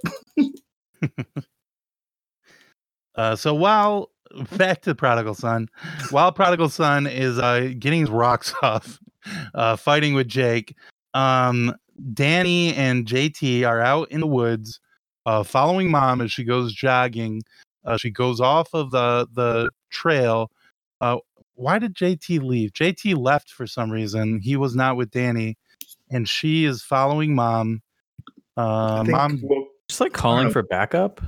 Uh, 3.16 3.36
so 3.36 3.54
while 3.54 4.10
back 4.58 4.82
to 4.82 4.96
prodigal 4.96 5.36
son, 5.36 5.70
while 6.10 6.32
prodigal 6.32 6.70
son 6.70 7.06
is 7.06 7.38
uh, 7.38 7.72
getting 7.78 8.02
his 8.02 8.10
rocks 8.10 8.54
off, 8.64 9.00
uh, 9.54 9.76
fighting 9.76 10.16
with 10.16 10.28
Jake, 10.28 10.76
um, 11.14 11.76
Dani 12.14 12.76
and 12.76 13.06
JT 13.06 13.68
are 13.68 13.80
out 13.80 14.10
in 14.12 14.20
the 14.20 14.28
woods, 14.28 14.80
uh, 15.26 15.44
following 15.44 15.90
mom 15.92 16.22
as 16.22 16.32
she 16.32 16.44
goes 16.44 16.74
jogging. 16.74 17.42
Uh, 17.86 17.98
she 17.98 18.10
goes 18.10 18.40
off 18.40 18.74
of 18.74 18.92
the 18.92 19.28
the 19.34 19.70
trail. 19.90 20.50
Uh, 21.02 21.18
why 21.56 21.78
did 21.80 21.94
JT 21.96 22.42
leave? 22.42 22.72
JT 22.74 23.16
left 23.18 23.52
for 23.52 23.68
some 23.68 23.92
reason. 23.92 24.40
He 24.40 24.56
was 24.56 24.76
not 24.76 24.96
with 24.98 25.12
Dani, 25.12 25.56
and 26.10 26.28
she 26.28 26.66
is 26.66 26.82
following 26.82 27.36
mom. 27.36 27.82
Uh, 28.58 28.96
I 29.02 29.04
think- 29.04 29.12
mom. 29.12 29.40
well, 29.44 29.68
Just 29.90 30.00
like 30.02 30.14
calling 30.14 30.50
for 30.50 30.64
backup. 30.64 31.22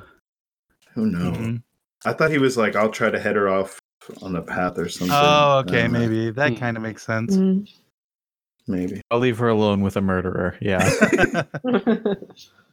who 0.93 1.07
knows? 1.07 1.35
Mhm. 1.37 1.61
I 2.05 2.13
thought 2.13 2.31
he 2.31 2.37
was 2.37 2.55
like, 2.57 2.75
"I'll 2.75 2.89
try 2.91 3.09
to 3.09 3.19
head 3.19 3.35
her 3.35 3.49
off 3.49 3.79
on 4.21 4.33
the 4.33 4.41
path 4.41 4.77
or 4.77 4.87
something." 4.87 5.15
Oh, 5.19 5.63
okay, 5.65 5.85
Uh, 5.85 5.89
maybe 5.89 6.31
that 6.31 6.53
Hmm. 6.53 6.55
kind 6.59 6.77
of 6.77 6.83
makes 6.83 7.03
sense. 7.05 7.35
Mm. 7.35 7.67
maybe. 8.67 9.01
I'll 9.11 9.19
leave 9.19 9.37
her 9.39 9.49
alone 9.49 9.81
with 9.81 9.95
a 9.97 10.01
murderer. 10.01 10.57
Yeah. 10.61 10.79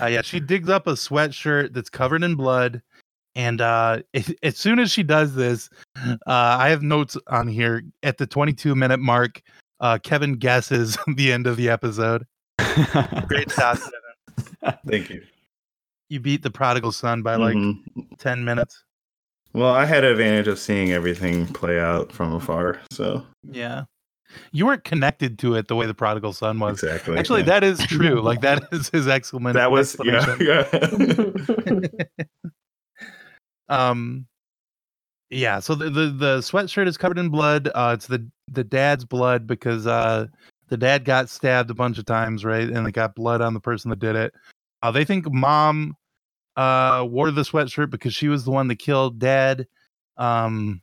Uh, 0.00 0.06
yeah, 0.06 0.22
she 0.22 0.40
digs 0.40 0.68
up 0.68 0.86
a 0.86 0.92
sweatshirt 0.92 1.72
that's 1.74 1.90
covered 1.90 2.22
in 2.22 2.34
blood, 2.34 2.80
and 3.34 3.60
uh, 3.60 4.00
as 4.42 4.56
soon 4.56 4.78
as 4.78 4.90
she 4.90 5.02
does 5.02 5.34
this, 5.34 5.68
uh, 6.06 6.16
I 6.26 6.68
have 6.68 6.82
notes 6.82 7.16
on 7.28 7.48
here 7.48 7.82
at 8.02 8.18
the 8.18 8.26
22 8.26 8.74
minute 8.74 9.00
mark. 9.00 9.42
Uh, 9.80 9.98
Kevin 10.02 10.34
guesses 10.36 10.96
the 11.16 11.32
end 11.32 11.46
of 11.46 11.56
the 11.56 11.68
episode. 11.68 12.24
Great 13.26 13.48
job, 13.56 13.78
Kevin. 13.78 14.78
Thank 14.88 15.10
you. 15.10 15.22
You 16.08 16.20
beat 16.20 16.42
the 16.42 16.50
prodigal 16.50 16.92
son 16.92 17.22
by 17.22 17.36
like 17.36 17.56
Mhm. 17.56 17.78
10 18.18 18.44
minutes. 18.44 18.84
Well, 19.54 19.72
I 19.74 19.84
had 19.84 20.04
advantage 20.04 20.46
of 20.46 20.58
seeing 20.58 20.92
everything 20.92 21.46
play 21.46 21.80
out 21.80 22.12
from 22.12 22.32
afar. 22.34 22.80
So 22.90 23.26
Yeah. 23.50 23.84
You 24.52 24.66
weren't 24.66 24.84
connected 24.84 25.38
to 25.40 25.54
it 25.54 25.68
the 25.68 25.76
way 25.76 25.86
the 25.86 25.94
prodigal 25.94 26.32
son 26.32 26.58
was. 26.58 26.82
exactly. 26.82 27.18
Actually, 27.18 27.40
yeah. 27.40 27.46
that 27.46 27.64
is 27.64 27.78
true. 27.86 28.20
Like 28.20 28.40
that 28.42 28.62
is 28.72 28.88
his 28.88 29.08
excellent. 29.08 29.54
that 29.54 29.70
was 29.70 29.96
yeah, 30.04 30.36
yeah. 30.40 30.68
um 33.68 34.26
yeah 35.30 35.58
so 35.58 35.74
the, 35.74 35.88
the 35.88 36.06
the 36.08 36.38
sweatshirt 36.38 36.86
is 36.86 36.98
covered 36.98 37.18
in 37.18 37.30
blood 37.30 37.70
uh 37.74 37.92
it's 37.94 38.06
the 38.06 38.24
the 38.48 38.62
dad's 38.62 39.04
blood 39.04 39.46
because 39.46 39.86
uh 39.86 40.26
the 40.68 40.76
dad 40.76 41.04
got 41.04 41.30
stabbed 41.30 41.70
a 41.70 41.74
bunch 41.74 41.98
of 41.98 42.04
times 42.04 42.44
right 42.44 42.68
and 42.68 42.86
they 42.86 42.92
got 42.92 43.14
blood 43.14 43.40
on 43.40 43.54
the 43.54 43.60
person 43.60 43.88
that 43.88 43.98
did 43.98 44.14
it 44.14 44.34
uh 44.82 44.90
they 44.90 45.04
think 45.04 45.30
mom 45.32 45.94
uh 46.56 47.06
wore 47.08 47.30
the 47.30 47.42
sweatshirt 47.42 47.88
because 47.88 48.12
she 48.12 48.28
was 48.28 48.44
the 48.44 48.50
one 48.50 48.68
that 48.68 48.76
killed 48.76 49.18
dad 49.18 49.66
um 50.18 50.82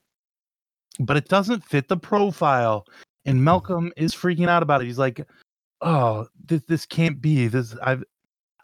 but 1.00 1.16
it 1.16 1.28
doesn't 1.28 1.64
fit 1.64 1.88
the 1.88 1.98
profile 1.98 2.86
and 3.30 3.44
malcolm 3.44 3.94
is 3.96 4.14
freaking 4.14 4.48
out 4.48 4.64
about 4.64 4.82
it. 4.82 4.86
He's 4.86 5.00
like 5.00 5.26
oh 5.82 6.28
this 6.46 6.64
this 6.68 6.86
can't 6.86 7.22
be. 7.22 7.48
This 7.48 7.76
i've 7.84 8.04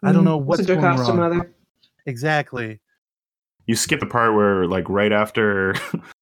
i 0.02 0.12
don't 0.12 0.24
know 0.24 0.36
what's 0.36 0.66
going 0.66 0.80
Jocasta 0.80 1.08
wrong. 1.08 1.16
mother. 1.16 1.54
exactly. 2.04 2.80
You 3.66 3.74
skip 3.74 4.00
the 4.00 4.06
part 4.06 4.34
where 4.34 4.66
like 4.66 4.88
right 4.88 5.12
after 5.12 5.74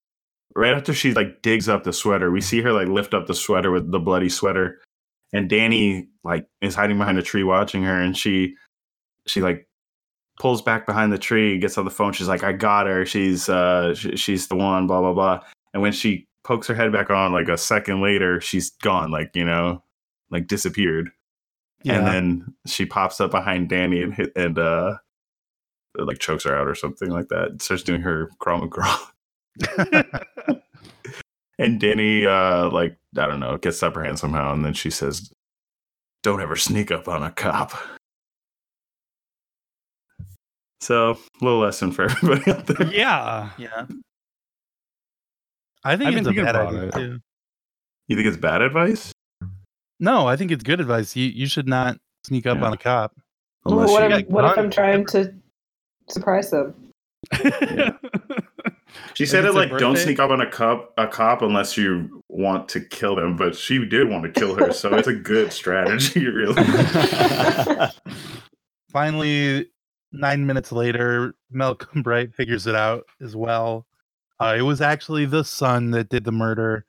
right 0.56 0.72
after 0.74 0.94
she 0.94 1.12
like 1.12 1.42
digs 1.42 1.68
up 1.68 1.84
the 1.84 1.92
sweater 1.92 2.30
we 2.30 2.40
see 2.40 2.60
her 2.62 2.72
like 2.72 2.88
lift 2.88 3.12
up 3.14 3.26
the 3.26 3.34
sweater 3.34 3.70
with 3.70 3.90
the 3.90 3.98
bloody 3.98 4.28
sweater 4.28 4.80
and 5.32 5.50
Dani 5.50 6.06
like 6.22 6.46
is 6.60 6.74
hiding 6.74 6.96
behind 6.96 7.18
a 7.18 7.22
tree 7.22 7.42
watching 7.42 7.82
her 7.82 8.00
and 8.00 8.16
she 8.16 8.54
she 9.26 9.40
like 9.42 9.66
pulls 10.38 10.62
back 10.62 10.86
behind 10.86 11.12
the 11.12 11.18
tree 11.18 11.58
gets 11.58 11.76
on 11.78 11.84
the 11.84 11.90
phone. 11.90 12.12
She's 12.12 12.28
like 12.28 12.44
i 12.44 12.52
got 12.52 12.86
her. 12.86 13.04
She's 13.04 13.48
uh 13.48 13.94
sh- 13.94 14.16
she's 14.18 14.48
the 14.48 14.56
one 14.56 14.86
blah 14.86 15.00
blah 15.00 15.12
blah. 15.12 15.40
And 15.72 15.82
when 15.82 15.92
she 15.92 16.26
pokes 16.44 16.66
her 16.66 16.74
head 16.74 16.92
back 16.92 17.10
on 17.10 17.32
like 17.32 17.48
a 17.48 17.58
second 17.58 18.00
later 18.00 18.40
she's 18.40 18.70
gone 18.70 19.10
like 19.10 19.34
you 19.34 19.44
know 19.44 19.82
like 20.30 20.46
disappeared 20.46 21.10
yeah. 21.82 21.96
and 21.96 22.06
then 22.06 22.54
she 22.66 22.86
pops 22.86 23.20
up 23.20 23.30
behind 23.30 23.68
Dani 23.68 24.02
and 24.02 24.14
hit 24.14 24.32
and 24.36 24.58
uh 24.58 24.96
like 25.96 26.18
chokes 26.18 26.44
her 26.44 26.56
out 26.56 26.66
or 26.66 26.74
something 26.74 27.10
like 27.10 27.28
that. 27.28 27.62
Starts 27.62 27.82
doing 27.82 28.00
her 28.02 28.30
Krav 28.40 28.60
Maga. 28.60 28.98
and 31.58 31.80
Dani, 31.80 32.26
uh, 32.26 32.70
like 32.70 32.96
I 33.16 33.26
don't 33.26 33.40
know, 33.40 33.56
gets 33.58 33.80
the 33.80 33.86
upper 33.86 34.02
hand 34.02 34.18
somehow, 34.18 34.52
and 34.52 34.64
then 34.64 34.74
she 34.74 34.90
says, 34.90 35.32
"Don't 36.22 36.42
ever 36.42 36.56
sneak 36.56 36.90
up 36.90 37.08
on 37.08 37.22
a 37.22 37.30
cop." 37.30 37.72
So, 40.80 41.18
little 41.40 41.60
lesson 41.60 41.92
for 41.92 42.04
everybody 42.10 42.50
out 42.50 42.66
there. 42.66 42.92
Yeah. 42.92 43.50
Yeah. 43.56 43.86
I 45.84 45.96
think 45.96 46.08
I've 46.08 46.16
it's 46.16 46.28
a 46.28 46.32
bad 46.32 46.56
about 46.56 46.68
idea 46.74 46.82
it. 46.88 46.92
too. 46.94 47.18
You 48.08 48.16
think 48.16 48.28
it's 48.28 48.36
bad 48.36 48.62
advice? 48.62 49.12
No, 50.00 50.26
I 50.26 50.36
think 50.36 50.50
it's 50.50 50.62
good 50.64 50.80
advice. 50.80 51.14
You 51.16 51.26
you 51.26 51.46
should 51.46 51.68
not 51.68 51.98
sneak 52.24 52.46
up 52.46 52.58
Yeah. 52.58 52.64
on 52.66 52.72
a 52.72 52.76
cop. 52.76 53.14
Well, 53.64 53.86
what, 53.86 54.12
if, 54.12 54.26
what 54.28 54.44
if. 54.44 54.58
I'm 54.58 54.70
trying 54.70 55.06
to 55.06 55.32
surprise 56.08 56.50
them? 56.50 56.74
she 59.14 59.24
said 59.24 59.44
it 59.44 59.48
it's 59.48 59.54
a 59.56 59.58
like, 59.58 59.78
"Don't 59.78 59.96
sneak 59.96 60.18
up 60.18 60.30
on 60.30 60.40
a 60.42 60.46
cop, 60.50 60.92
a 60.98 61.06
cop, 61.06 61.40
unless 61.42 61.76
you 61.76 62.22
want 62.28 62.68
to 62.70 62.80
kill 62.80 63.16
them." 63.16 63.36
But 63.36 63.56
she 63.56 63.84
did 63.86 64.08
want 64.10 64.24
to 64.24 64.30
kill 64.38 64.54
her, 64.56 64.72
so 64.72 64.94
it's 64.94 65.08
a 65.08 65.14
good 65.32 65.52
strategy, 65.52 66.26
really. 66.28 66.62
Finally, 68.90 69.68
nine 70.12 70.46
minutes 70.46 70.72
later, 70.72 71.34
Malcolm 71.50 72.02
Bright 72.02 72.34
figures 72.34 72.66
it 72.66 72.74
out 72.74 73.04
as 73.20 73.34
well. 73.34 73.86
Uh, 74.40 74.54
it 74.58 74.62
was 74.62 74.80
actually 74.80 75.26
the 75.26 75.44
son 75.44 75.90
that 75.92 76.08
did 76.08 76.24
the 76.24 76.32
murder 76.32 76.84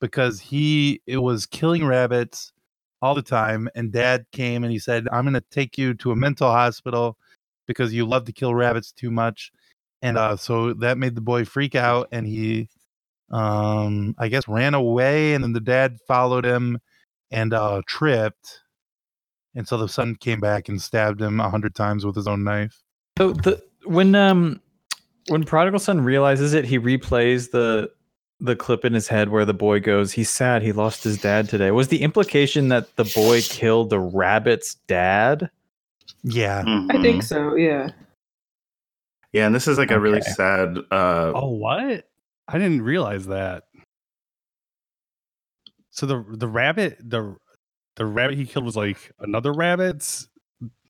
because 0.00 0.40
he 0.40 1.00
it 1.06 1.18
was 1.18 1.46
killing 1.46 1.86
rabbits 1.86 2.52
all 3.00 3.14
the 3.14 3.22
time, 3.22 3.68
and 3.74 3.92
Dad 3.92 4.26
came 4.32 4.64
and 4.64 4.72
he 4.72 4.78
said, 4.78 5.06
"I'm 5.12 5.24
going 5.24 5.34
to 5.34 5.44
take 5.50 5.78
you 5.78 5.94
to 5.94 6.10
a 6.10 6.16
mental 6.16 6.50
hospital 6.50 7.16
because 7.66 7.94
you 7.94 8.06
love 8.06 8.24
to 8.24 8.32
kill 8.32 8.54
rabbits 8.54 8.92
too 8.92 9.10
much." 9.10 9.52
And 10.02 10.18
uh, 10.18 10.36
so 10.36 10.74
that 10.74 10.98
made 10.98 11.14
the 11.14 11.20
boy 11.20 11.44
freak 11.44 11.74
out, 11.74 12.08
and 12.12 12.26
he, 12.26 12.68
um, 13.30 14.14
I 14.18 14.28
guess, 14.28 14.48
ran 14.48 14.74
away, 14.74 15.34
and 15.34 15.42
then 15.42 15.52
the 15.52 15.60
dad 15.60 15.98
followed 16.06 16.44
him 16.44 16.78
and 17.30 17.52
uh, 17.52 17.82
tripped. 17.86 18.60
And 19.54 19.66
so 19.66 19.76
the 19.76 19.88
son 19.88 20.14
came 20.14 20.40
back 20.40 20.68
and 20.68 20.80
stabbed 20.80 21.20
him 21.20 21.40
a 21.40 21.50
hundred 21.50 21.74
times 21.74 22.04
with 22.04 22.14
his 22.14 22.28
own 22.28 22.44
knife. 22.44 22.80
So 23.18 23.32
the 23.32 23.62
when 23.84 24.14
um 24.14 24.60
when 25.28 25.44
prodigal 25.44 25.78
son 25.80 26.00
realizes 26.00 26.54
it, 26.54 26.64
he 26.64 26.78
replays 26.78 27.50
the 27.50 27.90
the 28.40 28.54
clip 28.54 28.84
in 28.84 28.92
his 28.92 29.08
head 29.08 29.30
where 29.30 29.44
the 29.44 29.54
boy 29.54 29.80
goes, 29.80 30.12
"He's 30.12 30.30
sad. 30.30 30.62
He 30.62 30.72
lost 30.72 31.04
his 31.04 31.20
dad 31.20 31.48
today." 31.48 31.70
Was 31.70 31.88
the 31.88 32.02
implication 32.02 32.68
that 32.68 32.96
the 32.96 33.10
boy 33.14 33.42
killed 33.42 33.90
the 33.90 34.00
rabbit's 34.00 34.74
dad? 34.86 35.50
Yeah. 36.22 36.64
I 36.90 37.00
think 37.02 37.22
so. 37.22 37.54
Yeah. 37.54 37.90
Yeah, 39.32 39.46
and 39.46 39.54
this 39.54 39.68
is 39.68 39.78
like 39.78 39.90
a 39.90 40.00
really 40.00 40.22
sad. 40.22 40.78
uh 40.90 41.32
oh, 41.34 41.50
what? 41.50 42.08
I 42.48 42.58
didn't 42.58 42.82
realize 42.82 43.26
that. 43.26 43.64
So 45.90 46.06
the 46.06 46.24
the 46.30 46.48
rabbit 46.48 46.98
the 47.00 47.36
the 47.96 48.06
rabbit 48.06 48.36
he 48.36 48.46
killed 48.46 48.64
was 48.64 48.76
like 48.76 49.12
another 49.20 49.52
rabbit's. 49.52 50.27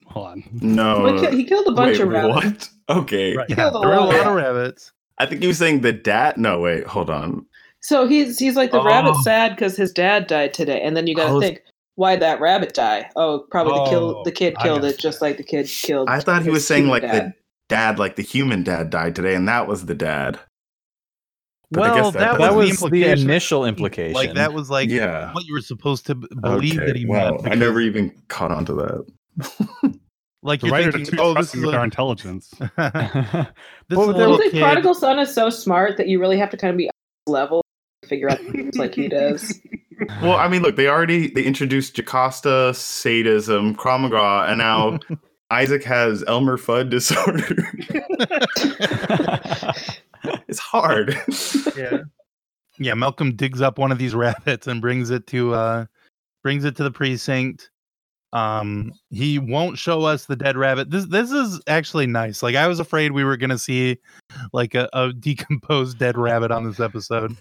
Hold 0.08 0.26
on. 0.26 0.44
No, 0.52 1.02
Well, 1.02 1.20
he, 1.20 1.26
ki- 1.28 1.36
he 1.36 1.44
killed 1.44 1.66
a 1.68 1.72
bunch 1.72 1.98
wait, 1.98 2.00
of 2.00 2.08
rabbits. 2.08 2.70
What? 2.86 2.98
Okay, 2.98 3.36
Right. 3.36 3.48
Yeah. 3.50 3.56
Killed 3.56 3.76
a 3.76 3.78
There 3.80 3.88
were 3.88 3.94
a 3.94 4.00
lot. 4.00 4.14
lot 4.14 4.26
of 4.26 4.34
rabbits. 4.34 4.92
I 5.18 5.26
think 5.26 5.42
he 5.42 5.46
was 5.48 5.58
saying 5.58 5.80
the 5.82 5.92
dad. 5.92 6.38
No, 6.38 6.60
wait, 6.60 6.86
hold 6.86 7.10
on. 7.10 7.44
So 7.80 8.06
he's 8.06 8.38
he's 8.38 8.56
like 8.56 8.70
the 8.72 8.80
Oh. 8.80 8.84
rabbit's 8.84 9.22
sad 9.24 9.54
because 9.54 9.76
his 9.76 9.92
dad 9.92 10.26
died 10.26 10.52
today, 10.54 10.80
and 10.80 10.96
then 10.96 11.06
you 11.06 11.14
got 11.14 11.26
to 11.26 11.30
oh, 11.30 11.34
was- 11.34 11.44
think 11.44 11.62
why'd 11.96 12.20
that 12.20 12.40
rabbit 12.40 12.74
die? 12.74 13.10
Oh, 13.16 13.44
probably 13.50 13.74
the 13.74 13.90
kill 13.90 14.16
Oh, 14.18 14.22
the 14.24 14.32
kid 14.32 14.54
oh, 14.58 14.62
killed 14.62 14.84
it, 14.84 14.98
just 14.98 15.20
like 15.20 15.36
the 15.36 15.42
kid 15.44 15.66
killed. 15.68 16.08
I 16.08 16.20
thought 16.20 16.42
he 16.42 16.50
was 16.50 16.66
saying 16.66 16.88
like 16.88 17.02
dad. 17.02 17.12
the 17.26 17.34
dad, 17.68 17.98
like 17.98 18.16
the 18.16 18.22
human 18.22 18.62
dad, 18.62 18.90
died 18.90 19.14
today, 19.14 19.34
and 19.34 19.46
that 19.48 19.66
was 19.68 19.86
the 19.86 19.94
dad. 19.94 20.38
But 21.70 21.82
I 21.82 21.92
well, 21.92 22.04
guess 22.04 22.12
that 22.14 22.18
that, 22.18 22.38
That 22.38 22.54
was, 22.54 22.80
was 22.80 22.90
the 22.90 23.02
the 23.04 23.10
initial 23.10 23.66
implication. 23.66 24.14
Like 24.14 24.34
that 24.34 24.54
was 24.54 24.70
like 24.70 24.88
yeah, 24.88 25.32
what 25.34 25.44
you 25.44 25.52
were 25.52 25.60
supposed 25.60 26.06
to 26.06 26.14
believe 26.14 26.78
okay. 26.78 26.86
that 26.86 26.96
he 26.96 27.04
wow, 27.04 27.32
meant. 27.42 27.48
I 27.48 27.54
never 27.56 27.80
even 27.80 28.10
caught 28.28 28.50
on 28.50 28.64
to 28.66 28.72
that. 28.74 29.06
like 30.42 30.60
The 30.60 30.66
you're 30.66 30.72
writer 30.72 30.92
thinking, 30.92 31.16
too 31.16 31.22
oh, 31.22 31.28
this 31.28 31.34
trusting 31.52 31.60
is 31.60 31.66
with 31.66 31.74
our 31.74 31.84
intelligence. 31.84 32.48
this 32.58 32.70
Well, 33.90 34.02
is 34.02 34.08
a 34.08 34.12
there 34.18 34.28
little 34.28 34.50
kid. 34.50 34.60
Prodigal 34.62 34.94
Son 34.94 35.18
is 35.18 35.32
so 35.34 35.50
smart 35.50 35.96
that 35.96 36.08
you 36.08 36.20
really 36.20 36.38
have 36.38 36.50
to 36.50 36.56
kind 36.56 36.70
of 36.70 36.76
be 36.76 36.90
level 37.26 37.62
to 38.02 38.08
figure 38.08 38.30
out 38.30 38.38
things 38.38 38.76
like 38.76 38.94
he 38.94 39.08
does. 39.08 39.60
well, 40.22 40.34
I 40.36 40.48
mean, 40.48 40.62
look, 40.62 40.76
they 40.76 40.88
already 40.88 41.28
they 41.28 41.42
introduced 41.42 41.94
Jocasta, 41.96 42.72
sadism, 42.74 43.74
Krav 43.76 44.00
Maga, 44.00 44.50
and 44.50 44.58
now 44.58 44.98
Isaac 45.50 45.82
has 45.84 46.24
Elmer 46.26 46.56
Fudd 46.56 46.90
disorder. 46.90 47.46
it's 50.48 50.58
hard. 50.58 51.14
yeah. 51.76 52.02
Yeah, 52.80 52.94
Malcolm 52.94 53.34
digs 53.34 53.60
up 53.60 53.76
one 53.78 53.90
of 53.90 53.98
these 53.98 54.14
rabbits 54.14 54.66
and 54.68 54.80
brings 54.80 55.10
it 55.10 55.26
to 55.28 55.52
uh 55.54 55.86
brings 56.42 56.64
it 56.64 56.76
to 56.76 56.84
the 56.84 56.90
precinct. 56.92 57.70
Um 58.32 58.92
he 59.10 59.38
won't 59.38 59.78
show 59.78 60.02
us 60.02 60.26
the 60.26 60.36
dead 60.36 60.56
rabbit. 60.56 60.90
This 60.90 61.06
this 61.06 61.30
is 61.30 61.60
actually 61.66 62.06
nice. 62.06 62.42
Like 62.42 62.56
I 62.56 62.66
was 62.68 62.80
afraid 62.80 63.12
we 63.12 63.24
were 63.24 63.36
gonna 63.36 63.58
see 63.58 63.98
like 64.52 64.74
a, 64.74 64.88
a 64.92 65.12
decomposed 65.18 65.98
dead 65.98 66.18
rabbit 66.18 66.50
on 66.50 66.64
this 66.64 66.80
episode. 66.80 67.36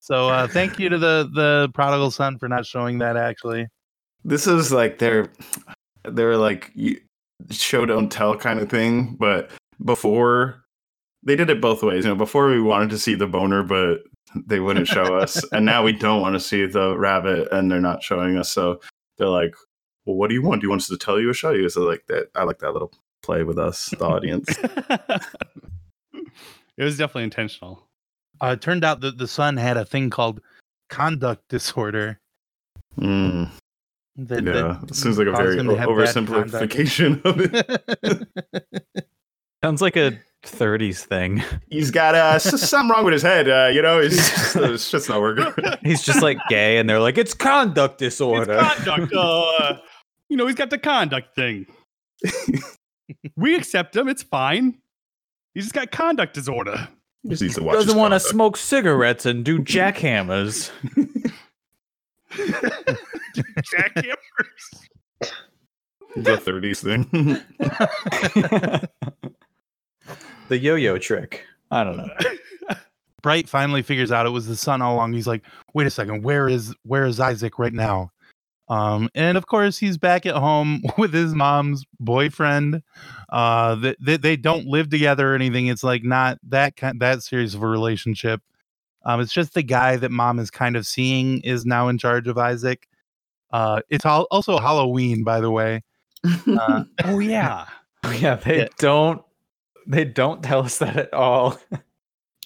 So 0.00 0.28
uh 0.28 0.46
thank 0.48 0.78
you 0.78 0.88
to 0.88 0.98
the 0.98 1.30
the 1.32 1.70
prodigal 1.74 2.10
son 2.10 2.38
for 2.38 2.48
not 2.48 2.66
showing 2.66 2.98
that 2.98 3.16
actually. 3.16 3.68
this 4.24 4.46
is 4.46 4.72
like 4.72 4.98
their 4.98 5.28
they're 6.04 6.36
like 6.36 6.70
you, 6.74 7.00
show 7.50 7.86
don't 7.86 8.10
tell 8.10 8.36
kind 8.36 8.60
of 8.60 8.68
thing 8.68 9.16
but 9.18 9.50
before 9.84 10.64
they 11.22 11.36
did 11.36 11.50
it 11.50 11.60
both 11.60 11.82
ways 11.82 12.04
you 12.04 12.10
know 12.10 12.16
before 12.16 12.48
we 12.48 12.60
wanted 12.60 12.90
to 12.90 12.98
see 12.98 13.14
the 13.14 13.26
boner 13.26 13.62
but 13.62 14.00
they 14.46 14.60
wouldn't 14.60 14.88
show 14.88 15.16
us 15.16 15.42
and 15.52 15.64
now 15.64 15.82
we 15.82 15.92
don't 16.04 16.20
want 16.20 16.34
to 16.34 16.40
see 16.40 16.66
the 16.66 16.96
rabbit 16.96 17.48
and 17.52 17.70
they're 17.70 17.80
not 17.80 18.02
showing 18.02 18.36
us 18.36 18.50
so 18.50 18.80
they're 19.16 19.28
like 19.28 19.54
well 20.08 20.16
what 20.16 20.28
do 20.28 20.34
you 20.34 20.42
want 20.42 20.60
do 20.60 20.64
you 20.66 20.70
want 20.70 20.80
us 20.82 20.88
to 20.88 20.96
tell 20.96 21.20
you 21.20 21.28
or 21.30 21.34
show 21.34 21.50
you 21.50 21.68
so 21.68 21.82
like 21.82 22.04
that 22.08 22.28
i 22.34 22.42
like 22.42 22.58
that 22.58 22.72
little 22.72 22.90
play 23.22 23.42
with 23.44 23.58
us 23.58 23.90
the 23.98 24.04
audience 24.04 24.48
it 26.76 26.84
was 26.84 26.96
definitely 26.96 27.24
intentional. 27.24 27.82
Uh 28.40 28.48
it 28.58 28.60
turned 28.62 28.84
out 28.84 29.00
that 29.00 29.18
the 29.18 29.26
son 29.28 29.56
had 29.56 29.76
a 29.76 29.84
thing 29.84 30.10
called 30.10 30.40
conduct 30.88 31.42
disorder. 31.48 32.20
Mm. 32.98 33.50
That, 34.16 34.44
Yeah, 34.44 34.80
it 34.82 34.94
seems 34.94 35.18
like 35.18 35.26
a 35.26 35.32
very 35.32 35.58
him 35.58 35.66
to 35.66 35.74
oversimplification 35.74 37.24
of 37.24 37.40
it. 37.40 38.28
Sounds 39.64 39.82
like 39.82 39.96
a 39.96 40.18
30s 40.44 41.04
thing. 41.04 41.42
He's 41.68 41.90
got 41.90 42.14
uh, 42.14 42.32
s- 42.36 42.60
something 42.62 42.90
wrong 42.94 43.04
with 43.04 43.12
his 43.12 43.22
head. 43.22 43.48
Uh, 43.48 43.70
you 43.72 43.82
know, 43.82 43.98
it's 43.98 44.16
just, 44.16 44.56
it's 44.56 44.90
just 44.90 45.08
not 45.08 45.20
working. 45.20 45.46
He's 45.82 46.02
just 46.02 46.22
like 46.22 46.38
gay, 46.48 46.78
and 46.78 46.88
they're 46.88 47.00
like, 47.00 47.18
it's 47.18 47.34
conduct 47.34 48.00
It's 48.00 48.14
disorder. 48.16 48.56
conduct. 48.60 49.12
Uh, 49.12 49.78
you 50.28 50.36
know, 50.36 50.46
he's 50.46 50.56
got 50.56 50.70
the 50.70 50.78
conduct 50.78 51.34
thing. 51.34 51.66
we 53.36 53.54
accept 53.54 53.96
him. 53.96 54.08
It's 54.08 54.22
fine. 54.22 54.78
He 55.54 55.60
just 55.60 55.72
got 55.72 55.90
conduct 55.90 56.34
disorder. 56.34 56.88
He 57.22 57.30
just 57.30 57.42
needs 57.42 57.54
to 57.56 57.62
watch. 57.62 57.74
Doesn't 57.74 57.96
want 57.96 58.14
to 58.14 58.20
smoke 58.20 58.56
cigarettes 58.56 59.26
and 59.26 59.44
do 59.44 59.58
jackhammers. 59.58 60.70
Jackhammers. 62.30 64.16
the 66.16 66.36
30s 66.36 66.82
thing. 66.82 67.06
the 70.48 70.58
yo-yo 70.58 70.98
trick. 70.98 71.44
I 71.70 71.84
don't 71.84 71.96
know. 71.96 72.08
Bright 73.22 73.48
finally 73.48 73.82
figures 73.82 74.12
out 74.12 74.26
it 74.26 74.30
was 74.30 74.46
the 74.46 74.56
son 74.56 74.80
all 74.80 74.94
along. 74.94 75.12
He's 75.12 75.26
like, 75.26 75.42
wait 75.74 75.86
a 75.86 75.90
second, 75.90 76.22
where 76.22 76.48
is 76.48 76.74
where 76.84 77.04
is 77.04 77.18
Isaac 77.18 77.58
right 77.58 77.72
now? 77.72 78.12
Um, 78.68 79.08
and 79.14 79.38
of 79.38 79.46
course 79.46 79.78
he's 79.78 79.96
back 79.96 80.26
at 80.26 80.34
home 80.36 80.82
with 80.98 81.12
his 81.14 81.34
mom's 81.34 81.84
boyfriend. 81.98 82.82
Uh, 83.30 83.74
they, 83.76 83.96
they, 84.00 84.16
they 84.18 84.36
don't 84.36 84.66
live 84.66 84.90
together 84.90 85.32
or 85.32 85.34
anything. 85.34 85.68
It's 85.68 85.82
like 85.84 86.02
not 86.04 86.38
that 86.48 86.76
kind 86.76 87.00
that 87.00 87.22
serious 87.22 87.54
of 87.54 87.62
a 87.62 87.66
relationship. 87.66 88.42
Um, 89.04 89.20
it's 89.20 89.32
just 89.32 89.54
the 89.54 89.62
guy 89.62 89.96
that 89.96 90.10
mom 90.10 90.38
is 90.38 90.50
kind 90.50 90.76
of 90.76 90.86
seeing 90.86 91.40
is 91.40 91.64
now 91.64 91.88
in 91.88 91.96
charge 91.98 92.28
of 92.28 92.36
Isaac. 92.36 92.86
Uh, 93.50 93.80
it's 93.88 94.04
al- 94.04 94.26
also 94.30 94.58
Halloween, 94.58 95.24
by 95.24 95.40
the 95.40 95.50
way. 95.50 95.82
Uh, 96.46 96.84
oh 97.04 97.18
yeah. 97.20 97.66
Yeah, 98.18 98.34
they 98.44 98.58
Yeah. 98.58 98.68
don't. 98.78 99.22
They 99.86 100.04
don't 100.04 100.42
tell 100.42 100.60
us 100.60 100.76
that 100.78 100.96
at 100.98 101.14
all. 101.14 101.58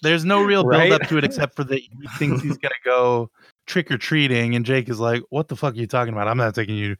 there's 0.02 0.24
no 0.24 0.42
real 0.44 0.62
Right? 0.64 0.88
build 0.90 1.02
up 1.02 1.08
to 1.08 1.18
it 1.18 1.24
except 1.24 1.56
for 1.56 1.64
that 1.64 1.80
he 1.80 1.90
thinks 2.18 2.42
he's 2.42 2.58
gonna 2.58 2.74
go 2.84 3.30
trick 3.66 3.90
or 3.90 3.98
treating, 3.98 4.54
and 4.54 4.64
Jake 4.64 4.88
is 4.88 5.00
like, 5.00 5.22
"What 5.30 5.48
the 5.48 5.56
fuck 5.56 5.74
are 5.74 5.78
you 5.78 5.86
talking 5.86 6.12
about? 6.12 6.28
I'm 6.28 6.36
not 6.36 6.54
taking 6.54 6.76
you 6.76 6.96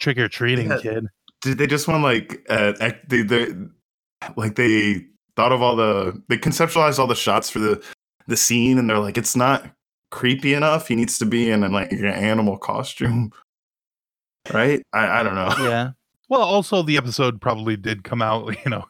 trick 0.00 0.18
or 0.18 0.28
treating, 0.28 0.68
Yeah. 0.70 0.78
kid." 0.80 1.06
Did 1.42 1.58
they 1.58 1.66
just 1.66 1.88
want 1.88 2.02
like 2.02 2.44
uh, 2.50 2.74
act, 2.80 3.08
they, 3.08 3.22
they 3.22 3.48
like 4.36 4.56
they 4.56 5.06
thought 5.36 5.52
of 5.52 5.62
all 5.62 5.76
the 5.76 6.20
they 6.28 6.36
conceptualized 6.36 6.98
all 6.98 7.06
the 7.06 7.14
shots 7.14 7.48
for 7.48 7.58
the 7.60 7.82
the 8.26 8.36
scene 8.36 8.78
and 8.78 8.88
they're 8.90 8.98
like 8.98 9.16
it's 9.16 9.34
not 9.34 9.64
creepy 10.10 10.52
enough. 10.54 10.88
He 10.88 10.96
needs 10.96 11.18
to 11.18 11.24
be 11.24 11.50
in 11.50 11.60
like 11.72 11.92
an 11.92 12.04
animal 12.04 12.58
costume, 12.58 13.32
right? 14.52 14.82
I, 14.92 15.20
I 15.20 15.22
don't 15.22 15.34
know. 15.34 15.54
Yeah. 15.60 15.90
Well, 16.28 16.42
also 16.42 16.82
the 16.82 16.96
episode 16.96 17.40
probably 17.40 17.76
did 17.76 18.04
come 18.04 18.20
out, 18.22 18.54
you 18.64 18.70
know, 18.70 18.84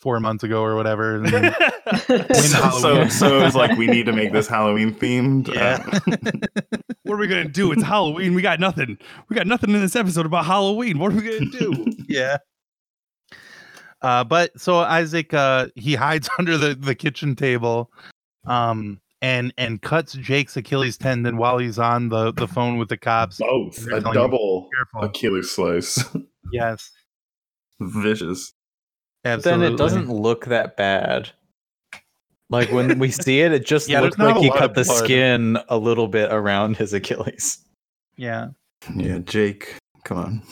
four 0.00 0.18
months 0.20 0.42
ago 0.42 0.62
or 0.62 0.74
whatever. 0.76 1.16
and 1.16 1.28
So, 1.28 2.22
so 2.32 2.62
Halloween. 2.62 3.10
so 3.10 3.38
it 3.40 3.44
was 3.44 3.54
like 3.54 3.76
we 3.78 3.86
need 3.86 4.06
to 4.06 4.12
make 4.12 4.32
this 4.32 4.46
Halloween 4.56 4.94
themed. 4.94 5.48
Yeah. 5.54 5.84
Uh, 5.86 6.00
what 7.02 7.14
are 7.14 7.18
we 7.18 7.26
gonna 7.28 7.48
do? 7.48 7.72
It's 7.72 7.82
Halloween. 7.82 8.34
We 8.34 8.42
got 8.42 8.60
nothing. 8.60 8.98
We 9.28 9.36
got 9.36 9.46
nothing 9.46 9.70
in 9.70 9.80
this 9.80 9.96
episode 9.96 10.26
about 10.26 10.46
Halloween. 10.46 10.98
What 10.98 11.12
are 11.12 11.16
we 11.16 11.22
gonna 11.22 11.50
do? 11.50 11.92
yeah. 12.08 12.38
Uh, 14.02 14.24
but 14.24 14.58
so 14.58 14.78
Isaac, 14.78 15.34
uh, 15.34 15.66
he 15.74 15.94
hides 15.94 16.28
under 16.38 16.56
the, 16.56 16.74
the 16.74 16.94
kitchen 16.94 17.36
table, 17.36 17.90
um, 18.46 18.98
and 19.20 19.52
and 19.58 19.82
cuts 19.82 20.14
Jake's 20.14 20.56
Achilles 20.56 20.96
tendon 20.96 21.36
while 21.36 21.58
he's 21.58 21.78
on 21.78 22.08
the, 22.08 22.32
the 22.32 22.48
phone 22.48 22.78
with 22.78 22.88
the 22.88 22.96
cops. 22.96 23.36
both 23.38 23.86
a 23.88 24.00
double 24.00 24.68
Achilles 25.02 25.50
slice. 25.50 26.02
Yes, 26.52 26.90
Vicious. 27.80 28.54
Absolutely. 29.24 29.64
then 29.66 29.72
it 29.74 29.76
doesn't 29.76 30.08
look 30.08 30.46
that 30.46 30.76
bad. 30.76 31.30
Like 32.48 32.70
when 32.72 32.98
we 32.98 33.10
see 33.10 33.40
it, 33.40 33.52
it 33.52 33.64
just 33.64 33.88
Yeah, 33.90 34.00
looks 34.00 34.18
like 34.18 34.36
he 34.38 34.50
cut 34.50 34.74
the 34.74 34.84
blood. 34.84 35.04
skin 35.04 35.58
a 35.68 35.78
little 35.78 36.08
bit 36.08 36.32
around 36.32 36.76
his 36.76 36.92
Achilles. 36.92 37.58
Yeah. 38.16 38.48
Yeah, 38.94 39.18
Jake. 39.18 39.76
Come 40.04 40.18
on. 40.18 40.42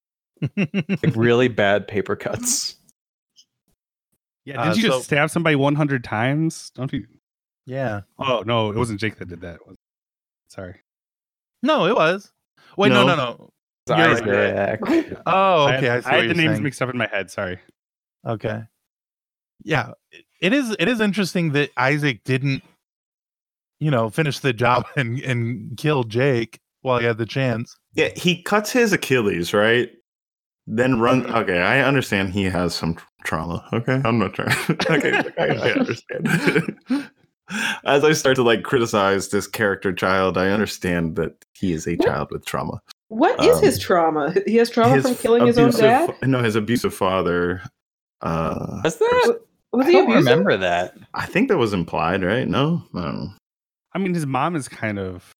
Like 0.57 1.16
really 1.16 1.49
bad 1.49 1.89
paper 1.89 2.14
cuts. 2.14 2.77
Yeah, 4.45 4.61
Uh, 4.61 4.64
didn't 4.66 4.77
you 4.77 4.83
so- 4.83 4.89
just 4.99 5.05
stab 5.07 5.31
somebody 5.31 5.57
100 5.57 6.05
times? 6.05 6.71
Don't 6.75 6.93
you? 6.93 7.07
yeah. 7.66 8.03
Oh 8.19 8.43
no, 8.47 8.71
it 8.71 8.77
wasn't 8.77 9.01
Jake 9.01 9.16
that 9.19 9.29
did 9.29 9.41
that. 9.43 9.59
Was 9.66 9.75
it? 9.75 9.79
Sorry. 10.53 10.77
No, 11.62 11.87
it 11.87 11.95
was. 11.97 12.31
Wait, 12.77 12.91
no, 12.91 13.05
No. 13.07 13.16
no, 13.16 13.16
no. 13.16 13.51
It's 13.91 14.21
You're 14.21 14.37
right. 14.37 15.19
Oh, 15.27 15.69
okay. 15.69 15.89
I, 15.89 15.95
had, 15.95 16.05
see 16.05 16.11
I 16.11 16.14
had 16.14 16.21
the 16.21 16.25
you're 16.27 16.35
names 16.35 16.53
saying. 16.53 16.62
mixed 16.62 16.81
up 16.83 16.91
in 16.91 16.97
my 16.99 17.07
head. 17.09 17.31
Sorry. 17.31 17.59
Okay. 18.27 18.62
Yeah, 19.64 19.93
it 20.41 20.53
is. 20.53 20.75
It 20.79 20.89
is 20.89 21.01
interesting 21.01 21.53
that 21.53 21.71
Isaac 21.77 22.23
didn't, 22.25 22.62
you 23.81 23.91
know, 23.91 24.09
finish 24.11 24.39
the 24.39 24.53
job 24.53 24.87
and 24.97 25.19
and 25.21 25.77
kill 25.77 26.05
Jake 26.05 26.61
while 26.83 26.99
he 27.01 27.07
had 27.07 27.19
the 27.19 27.27
chance. 27.27 27.77
Yeah, 27.95 28.11
he 28.14 28.43
cuts 28.43 28.71
his 28.71 28.93
Achilles, 28.93 29.53
right? 29.53 29.91
Then 30.66 31.01
run. 31.01 31.27
Okay, 31.35 31.59
I 31.61 31.81
understand 31.81 32.31
he 32.31 32.45
has 32.45 32.75
some 32.75 32.99
trauma. 33.25 33.66
Okay, 33.73 34.01
I'm 34.05 34.19
not 34.19 34.35
trying. 34.35 34.57
okay, 34.91 35.23
I, 35.39 35.47
I 35.47 35.73
understand. 35.73 36.79
As 37.85 38.05
I 38.05 38.12
start 38.12 38.37
to 38.37 38.43
like 38.43 38.62
criticize 38.62 39.31
this 39.31 39.47
character 39.47 39.91
child, 39.93 40.37
I 40.37 40.51
understand 40.51 41.16
that 41.16 41.33
he 41.55 41.73
is 41.73 41.87
a 41.87 41.97
child 41.97 42.29
with 42.31 42.45
trauma. 42.45 42.81
What 43.09 43.43
is 43.43 43.57
Um, 43.57 43.62
his 43.64 43.79
trauma? 43.79 44.35
He 44.47 44.57
has 44.57 44.69
trauma 44.69 45.01
from 45.01 45.14
killing 45.14 45.47
his 45.47 45.57
own 45.59 45.71
abusive- 45.71 45.81
dad. 46.21 46.29
No, 46.29 46.43
his 46.43 46.57
abusive 46.57 46.93
father. 46.93 47.62
Uh, 48.21 48.81
Was 48.85 48.97
that? 48.99 49.41
Was 49.73 49.87
I 49.87 49.91
he 49.91 49.93
don't 49.97 50.11
abusive? 50.11 50.25
remember 50.25 50.57
that. 50.57 50.97
I 51.14 51.27
think 51.27 51.49
that 51.49 51.59
was 51.59 51.73
implied, 51.73 52.23
right? 52.23 52.49
No, 52.49 52.83
I 52.95 53.03
don't 53.03 53.14
know. 53.16 53.31
I 53.93 53.99
mean, 53.99 54.14
his 54.14 54.27
mom 54.27 54.57
is 54.57 54.69
kind 54.69 54.99
of 54.99 55.33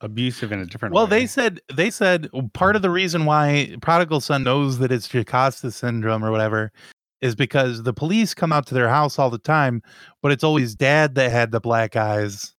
abusive 0.00 0.50
in 0.52 0.58
a 0.60 0.66
different 0.66 0.92
way. 0.92 0.96
Well, 0.96 1.06
way. 1.06 1.20
they 1.20 1.26
said 1.26 1.60
they 1.72 1.90
said 1.90 2.28
part 2.54 2.76
of 2.76 2.82
the 2.82 2.90
reason 2.90 3.24
why 3.24 3.76
prodigal 3.80 4.20
son 4.20 4.42
knows 4.42 4.78
that 4.78 4.90
it's 4.92 5.08
Jocasta 5.08 5.70
syndrome 5.70 6.24
or 6.24 6.30
whatever 6.32 6.72
is 7.20 7.34
because 7.36 7.84
the 7.84 7.92
police 7.92 8.34
come 8.34 8.52
out 8.52 8.66
to 8.66 8.74
their 8.74 8.88
house 8.88 9.16
all 9.18 9.30
the 9.30 9.38
time, 9.38 9.80
but 10.22 10.32
it's 10.32 10.42
always 10.42 10.74
dad 10.74 11.14
that 11.14 11.30
had 11.30 11.52
the 11.52 11.60
black 11.60 11.94
eyes. 11.94 12.52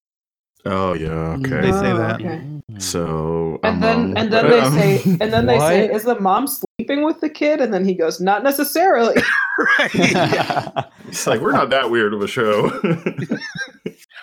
Oh 0.66 0.94
yeah, 0.94 1.10
okay. 1.40 1.62
They 1.62 1.72
say 1.72 1.92
Oh, 1.92 1.98
that. 1.98 2.22
okay. 2.22 2.42
So 2.80 3.60
And 3.64 3.76
I'm 3.76 3.80
then 3.82 3.98
wrong, 3.98 4.18
and 4.18 4.32
then 4.34 4.46
but, 4.50 4.72
they 4.72 4.98
say 5.00 5.18
and 5.20 5.34
then 5.34 5.46
they 5.46 5.60
say, 5.60 5.94
is 5.94 6.04
the 6.04 6.20
mom 6.20 6.48
sleeping 6.48 7.04
with 7.04 7.20
the 7.20 7.30
kid? 7.30 7.60
And 7.62 7.74
then 7.74 7.84
he 7.84 7.94
goes, 7.94 8.20
not 8.22 8.44
necessarily. 8.44 9.16
Right. 9.80 9.92
It's 11.08 11.28
like 11.28 11.40
we're 11.40 11.52
not 11.52 11.70
that 11.70 11.92
weird 11.92 12.12
of 12.16 12.22
a 12.24 12.28
show. 12.28 12.72
we'll 12.84 12.98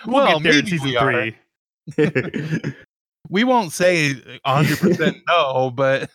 well, 0.07 0.39
get 0.41 0.43
there 0.43 0.53
maybe 0.55 0.69
season 0.71 0.87
we 0.89 0.97
are. 0.97 1.31
three. 1.93 2.73
We 3.29 3.43
won't 3.45 3.71
say 3.71 4.15
100% 4.45 5.21
no, 5.29 5.71
but 5.71 6.09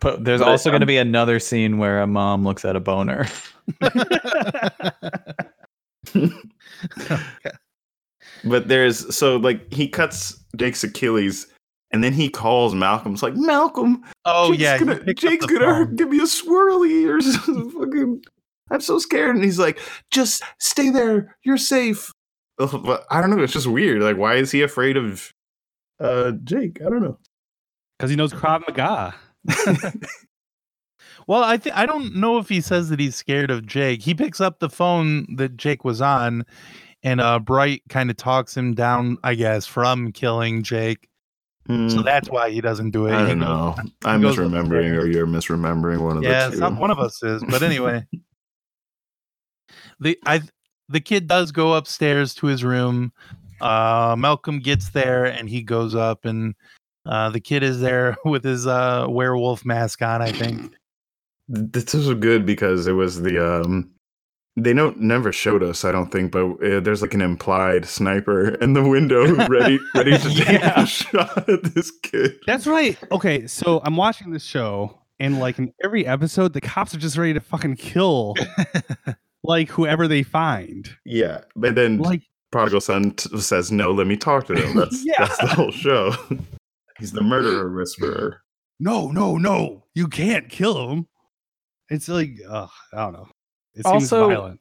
But 0.00 0.24
there's 0.24 0.40
But, 0.40 0.48
also 0.48 0.70
going 0.70 0.80
to 0.80 0.84
um, 0.84 0.88
be 0.88 0.96
another 0.96 1.38
scene 1.38 1.76
where 1.76 2.00
a 2.00 2.06
mom 2.06 2.44
looks 2.44 2.64
at 2.64 2.76
a 2.76 2.80
boner. 2.80 3.26
But 8.44 8.68
there's 8.68 9.14
so 9.14 9.36
like 9.36 9.72
he 9.72 9.88
cuts 9.88 10.42
Jake's 10.56 10.84
Achilles 10.84 11.46
and 11.90 12.04
then 12.04 12.12
he 12.12 12.28
calls 12.28 12.74
Malcolm. 12.74 13.14
It's 13.14 13.22
like 13.22 13.36
Malcolm. 13.36 14.02
oh 14.24 14.50
Jake's 14.50 14.60
yeah, 14.62 14.78
gonna, 14.78 15.14
Jake's 15.14 15.46
gonna 15.46 15.64
phone. 15.86 15.96
give 15.96 16.08
me 16.10 16.18
a 16.18 16.22
swirly 16.22 17.08
or 17.08 17.20
something. 17.22 17.70
Fucking, 17.70 18.22
I'm 18.70 18.80
so 18.80 18.98
scared. 18.98 19.34
And 19.36 19.44
he's 19.44 19.58
like, 19.58 19.78
just 20.10 20.42
stay 20.58 20.90
there. 20.90 21.36
You're 21.42 21.56
safe. 21.56 22.12
Ugh, 22.58 22.82
But 22.84 23.06
I 23.10 23.20
don't 23.20 23.30
know. 23.30 23.42
It's 23.42 23.52
just 23.52 23.66
weird. 23.66 24.02
Like, 24.02 24.16
why 24.18 24.34
is 24.34 24.50
he 24.50 24.62
afraid 24.62 24.96
of 24.96 25.32
uh 26.00 26.32
Jake? 26.44 26.80
I 26.84 26.90
don't 26.90 27.02
know. 27.02 27.18
Because 27.98 28.10
he 28.10 28.16
knows 28.16 28.32
Krav 28.32 28.60
Maga. 28.68 29.14
Well, 31.26 31.44
I 31.44 31.58
think 31.58 31.76
I 31.76 31.84
don't 31.84 32.14
know 32.16 32.38
if 32.38 32.48
he 32.48 32.62
says 32.62 32.88
that 32.88 32.98
he's 32.98 33.14
scared 33.14 33.50
of 33.50 33.66
Jake. 33.66 34.00
He 34.02 34.14
picks 34.14 34.40
up 34.40 34.60
the 34.60 34.70
phone 34.70 35.26
that 35.36 35.58
Jake 35.58 35.84
was 35.84 36.00
on, 36.00 36.46
and 37.02 37.20
uh, 37.20 37.38
Bright 37.38 37.82
kind 37.88 38.10
of 38.10 38.16
talks 38.16 38.56
him 38.56 38.74
down, 38.74 39.18
I 39.22 39.34
guess, 39.34 39.66
from 39.66 40.12
killing 40.12 40.62
Jake. 40.62 41.08
So 41.68 41.74
Hmm, 41.74 42.02
that's 42.02 42.30
why 42.30 42.48
he 42.50 42.60
doesn't 42.62 42.92
do 42.92 43.06
it. 43.06 43.12
I 43.14 43.26
don't 43.28 43.38
goes- 43.40 43.46
know. 43.48 43.76
I'm 44.04 44.20
goes 44.22 44.36
misremembering, 44.38 44.96
or 44.98 45.06
you're 45.06 45.26
misremembering 45.26 46.00
one 46.00 46.16
of 46.16 46.22
Yeah, 46.22 46.46
the 46.48 46.52
two. 46.52 46.58
some, 46.60 46.78
one 46.78 46.90
of 46.90 46.98
us 46.98 47.22
is. 47.22 47.44
But 47.44 47.62
anyway, 47.62 48.06
the 50.00 50.18
I 50.26 50.40
the 50.88 51.00
kid 51.00 51.26
does 51.26 51.52
go 51.52 51.74
upstairs 51.74 52.34
to 52.36 52.46
his 52.46 52.64
room. 52.64 53.12
Uh, 53.60 54.14
Malcolm 54.18 54.60
gets 54.60 54.90
there 54.90 55.26
and 55.26 55.48
he 55.48 55.62
goes 55.62 55.94
up, 55.94 56.24
and 56.24 56.54
uh, 57.04 57.28
the 57.30 57.40
kid 57.40 57.62
is 57.62 57.80
there 57.80 58.16
with 58.24 58.44
his 58.44 58.66
uh, 58.66 59.06
werewolf 59.08 59.64
mask 59.64 60.00
on. 60.02 60.22
I 60.22 60.32
think. 60.32 60.72
this 61.48 61.92
was 61.92 62.12
good 62.14 62.46
because 62.46 62.86
it 62.86 62.92
was 62.92 63.20
the 63.20 63.62
um 63.62 63.90
they 64.64 64.72
don't 64.72 64.98
never 65.00 65.32
showed 65.32 65.62
us, 65.62 65.84
I 65.84 65.92
don't 65.92 66.10
think, 66.10 66.32
but 66.32 66.44
uh, 66.62 66.80
there's 66.80 67.02
like 67.02 67.14
an 67.14 67.20
implied 67.22 67.84
sniper 67.86 68.48
in 68.56 68.72
the 68.72 68.82
window, 68.86 69.34
ready, 69.48 69.78
ready 69.94 70.18
to 70.18 70.34
take 70.34 70.60
Yeah. 70.60 70.82
a 70.82 70.86
shot 70.86 71.48
at 71.48 71.62
this 71.74 71.90
kid. 72.02 72.36
That's 72.46 72.66
right. 72.66 72.96
Okay, 73.12 73.46
so 73.46 73.80
I'm 73.84 73.96
watching 73.96 74.30
this 74.32 74.44
show, 74.44 74.98
and 75.20 75.38
like 75.40 75.58
in 75.58 75.72
every 75.84 76.06
episode, 76.06 76.52
the 76.52 76.60
cops 76.60 76.94
are 76.94 76.98
just 76.98 77.16
ready 77.16 77.34
to 77.34 77.40
fucking 77.40 77.76
kill 77.76 78.34
like 79.44 79.68
whoever 79.68 80.08
they 80.08 80.22
find. 80.22 80.88
Yeah, 81.04 81.42
but 81.56 81.74
then 81.74 81.98
Like, 81.98 82.22
prodigal 82.50 82.80
son 82.80 83.12
t- 83.12 83.38
says, 83.40 83.70
"No, 83.70 83.92
let 83.92 84.06
me 84.06 84.16
talk 84.16 84.46
to 84.46 84.54
him." 84.54 84.76
That's 84.76 85.02
Yeah. 85.04 85.14
that's 85.18 85.38
the 85.38 85.46
whole 85.48 85.70
show. 85.70 86.12
He's 86.98 87.12
the 87.12 87.22
murderer 87.22 87.72
whisperer. 87.74 88.42
no, 88.80 89.10
no, 89.10 89.36
no, 89.38 89.84
you 89.94 90.08
can't 90.08 90.48
kill 90.48 90.90
him. 90.90 91.06
It's 91.90 92.08
like, 92.08 92.32
ugh, 92.48 92.68
I 92.92 92.96
don't 93.04 93.12
know. 93.14 93.28
It 93.78 93.86
seems 93.86 94.12
Also- 94.12 94.28
violent. 94.28 94.60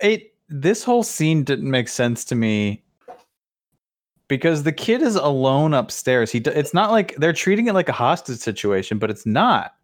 it 0.00 0.34
this 0.48 0.84
whole 0.84 1.02
scene 1.02 1.44
didn't 1.44 1.70
make 1.70 1.88
sense 1.88 2.24
to 2.26 2.34
me 2.34 2.82
because 4.28 4.62
the 4.64 4.72
kid 4.72 5.02
is 5.02 5.14
alone 5.16 5.74
upstairs. 5.74 6.30
He 6.32 6.38
it's 6.38 6.74
not 6.74 6.90
like 6.90 7.14
they're 7.16 7.32
treating 7.32 7.66
it 7.68 7.74
like 7.74 7.88
a 7.88 7.92
hostage 7.92 8.38
situation, 8.38 8.98
but 8.98 9.10
it's 9.10 9.24
not. 9.26 9.74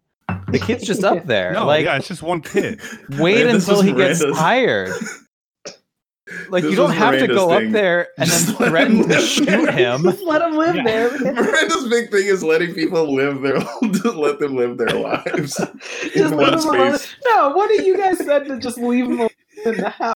The 0.51 0.59
kid's 0.59 0.83
just 0.85 1.03
up 1.03 1.25
there. 1.27 1.53
No, 1.53 1.65
like 1.65 1.85
yeah, 1.85 1.97
it's 1.97 2.07
just 2.07 2.21
one 2.21 2.41
kid. 2.41 2.79
wait 3.19 3.47
until 3.47 3.77
was 3.77 3.85
he 3.85 3.93
gets 3.93 4.19
Miranda's- 4.21 4.37
tired. 4.39 4.93
Like 6.49 6.63
This 6.63 6.71
you 6.71 6.77
don't 6.77 6.89
was 6.89 6.97
have 6.97 7.17
to 7.19 7.27
go 7.27 7.49
thing. 7.49 7.67
up 7.67 7.73
there 7.73 8.07
and 8.17 8.29
then 8.29 8.39
Just 8.45 8.59
let 8.59 8.69
threaten 8.69 8.95
him 8.97 9.09
to 9.09 9.21
shoot 9.21 9.45
there. 9.45 9.71
him. 9.71 10.03
Just 10.03 10.21
let 10.23 10.41
him 10.41 10.55
live 10.57 10.75
Yeah. 10.75 10.83
there. 10.83 11.19
Miranda's 11.33 11.87
big 11.89 12.11
thing 12.11 12.25
is 12.27 12.43
letting 12.43 12.73
people 12.73 13.13
live 13.13 13.41
their 13.41 13.59
just 13.91 14.05
let 14.15 14.39
them 14.39 14.55
live 14.55 14.77
their 14.77 14.89
lives. 14.89 15.55
Just 16.13 16.15
in 16.15 16.37
leave 16.37 16.37
one 16.37 16.53
him 16.53 16.59
alone. 16.59 16.97
space. 16.97 17.15
No, 17.25 17.49
what 17.49 17.69
did 17.69 17.85
you 17.85 17.97
guys 17.97 18.17
said 18.19 18.45
to 18.47 18.57
just 18.59 18.77
leave 18.77 19.05
him 19.05 19.19
alone 19.19 19.29
in 19.65 19.77
the 19.77 19.89
house? 19.89 20.15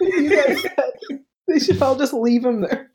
you 0.00 0.30
guys 0.30 0.62
said 0.62 1.20
they 1.48 1.58
should 1.58 1.80
all 1.82 1.96
just 1.96 2.12
leave 2.12 2.44
him 2.44 2.60
there. 2.60 2.90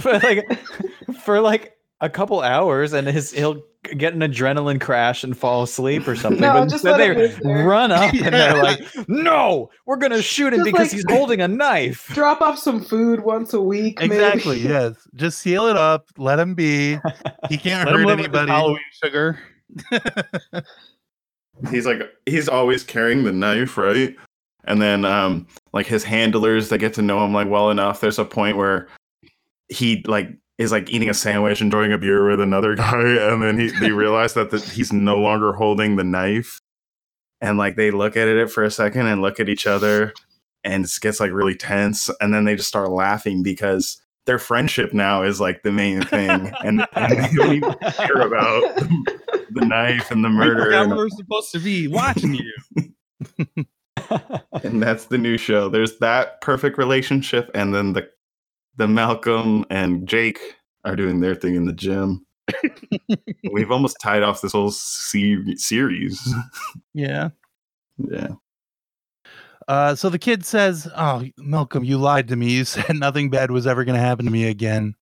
for 0.00 0.12
like 0.20 0.58
for 1.22 1.40
like 1.40 1.74
a 2.00 2.08
couple 2.08 2.40
hours 2.40 2.92
and 2.92 3.06
his 3.08 3.32
he'll 3.32 3.62
get 3.96 4.12
an 4.12 4.20
adrenaline 4.20 4.80
crash 4.80 5.24
and 5.24 5.36
fall 5.36 5.62
asleep 5.62 6.06
or 6.06 6.14
something. 6.14 6.40
No, 6.48 6.52
but 6.52 6.64
just 6.68 6.84
instead 6.84 6.98
let 6.98 7.42
they 7.42 7.48
him 7.50 7.66
run 7.66 7.90
up 7.92 8.12
and 8.14 8.34
they're 8.34 8.62
like, 8.62 8.80
"No, 9.08 9.70
we're 9.86 9.96
gonna 9.96 10.22
shoot 10.22 10.52
him 10.52 10.60
Just 10.60 10.64
because 10.66 10.80
like- 10.88 10.92
he's 10.92 11.04
holding 11.08 11.40
a 11.40 11.48
knife." 11.48 12.08
Drop 12.14 12.40
off 12.40 12.58
some 12.58 12.80
food 12.82 13.20
once 13.24 13.52
a 13.54 13.60
week. 13.60 13.98
maybe. 14.00 14.14
Exactly. 14.16 14.58
Yes. 14.60 14.94
Just 15.14 15.38
seal 15.40 15.66
it 15.66 15.76
up. 15.76 16.08
Let 16.18 16.38
him 16.38 16.54
be. 16.54 16.98
He 17.48 17.56
can't 17.58 17.86
Let 17.86 17.94
him 17.94 18.00
hurt 18.00 18.06
live 18.06 18.18
anybody. 18.20 18.50
Halloween 18.50 18.80
sugar. 19.02 19.38
He's 21.70 21.86
like 21.86 22.02
he's 22.26 22.48
always 22.48 22.84
carrying 22.84 23.24
the 23.24 23.32
knife, 23.32 23.76
right? 23.76 24.14
And 24.64 24.80
then 24.80 25.04
um 25.04 25.46
like 25.72 25.86
his 25.86 26.04
handlers 26.04 26.68
they 26.68 26.78
get 26.78 26.94
to 26.94 27.02
know 27.02 27.24
him 27.24 27.32
like 27.34 27.48
well 27.48 27.70
enough. 27.70 28.00
There's 28.00 28.18
a 28.18 28.24
point 28.24 28.56
where 28.56 28.88
he 29.68 30.04
like 30.06 30.28
is 30.58 30.72
like 30.72 30.90
eating 30.90 31.08
a 31.08 31.14
sandwich, 31.14 31.60
enjoying 31.60 31.92
a 31.92 31.98
beer 31.98 32.28
with 32.28 32.40
another 32.40 32.74
guy, 32.74 33.00
and 33.00 33.42
then 33.42 33.58
he 33.58 33.68
they 33.80 33.90
realize 33.92 34.34
that 34.34 34.50
the, 34.50 34.58
he's 34.58 34.92
no 34.92 35.16
longer 35.16 35.52
holding 35.52 35.96
the 35.96 36.04
knife. 36.04 36.60
And 37.40 37.56
like 37.56 37.76
they 37.76 37.92
look 37.92 38.16
at 38.16 38.26
it 38.26 38.50
for 38.50 38.64
a 38.64 38.70
second 38.70 39.06
and 39.06 39.22
look 39.22 39.38
at 39.38 39.48
each 39.48 39.66
other 39.66 40.12
and 40.64 40.84
it 40.84 40.98
gets 41.00 41.20
like 41.20 41.32
really 41.32 41.54
tense. 41.54 42.10
And 42.20 42.32
then 42.34 42.44
they 42.44 42.56
just 42.56 42.68
start 42.68 42.90
laughing 42.90 43.42
because 43.42 44.00
their 44.26 44.38
friendship 44.38 44.92
now 44.92 45.22
is 45.22 45.40
like 45.40 45.62
the 45.62 45.72
main 45.72 46.02
thing. 46.02 46.52
And, 46.64 46.86
and 46.94 47.20
they 47.20 47.28
don't 47.34 47.52
even 47.54 47.74
care 47.74 48.20
about 48.20 48.76
the, 48.76 49.46
the 49.52 49.64
knife 49.64 50.10
and 50.10 50.24
the 50.24 50.28
murder. 50.28 50.64
forgot 50.66 50.82
and- 50.84 50.92
we 50.92 50.98
were 50.98 51.08
supposed 51.10 51.52
to 51.52 51.60
be 51.60 51.88
watching 51.88 52.34
you. 52.34 52.94
and 54.62 54.82
that's 54.82 55.06
the 55.06 55.18
new 55.18 55.38
show. 55.38 55.68
There's 55.68 55.98
that 55.98 56.40
perfect 56.40 56.78
relationship, 56.78 57.50
and 57.54 57.74
then 57.74 57.92
the 57.94 58.08
the 58.78 58.88
Malcolm 58.88 59.64
and 59.70 60.08
Jake 60.08 60.38
are 60.84 60.96
doing 60.96 61.20
their 61.20 61.34
thing 61.34 61.54
in 61.56 61.66
the 61.66 61.72
gym. 61.72 62.24
We've 63.52 63.70
almost 63.70 63.96
tied 64.02 64.22
off 64.22 64.40
this 64.40 64.52
whole 64.52 64.70
se- 64.70 65.56
series. 65.56 66.32
Yeah. 66.94 67.30
yeah, 67.98 68.28
Uh, 69.66 69.94
so 69.94 70.08
the 70.08 70.18
kid 70.18 70.46
says, 70.46 70.88
"Oh, 70.96 71.24
Malcolm, 71.36 71.84
you 71.84 71.98
lied 71.98 72.28
to 72.28 72.36
me. 72.36 72.50
You 72.52 72.64
said 72.64 72.86
nothing 72.96 73.28
bad 73.28 73.50
was 73.50 73.66
ever 73.66 73.84
going 73.84 73.96
to 73.96 74.00
happen 74.00 74.24
to 74.24 74.30
me 74.30 74.46
again." 74.48 74.94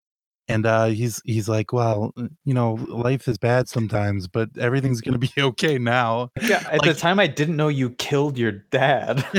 And 0.49 0.65
uh, 0.65 0.85
he's 0.85 1.21
he's 1.25 1.49
like, 1.49 1.73
"Well, 1.73 2.13
you 2.45 2.53
know, 2.53 2.73
life 2.87 3.27
is 3.27 3.37
bad 3.37 3.67
sometimes, 3.67 4.27
but 4.27 4.49
everything's 4.57 5.01
going 5.01 5.19
to 5.19 5.27
be 5.27 5.31
okay 5.41 5.77
now." 5.77 6.31
Yeah, 6.41 6.65
at 6.71 6.81
the 6.83 6.93
time 6.93 7.19
I 7.19 7.27
didn't 7.27 7.57
know 7.57 7.67
you 7.67 7.89
killed 7.91 8.37
your 8.37 8.53
dad. 8.53 9.17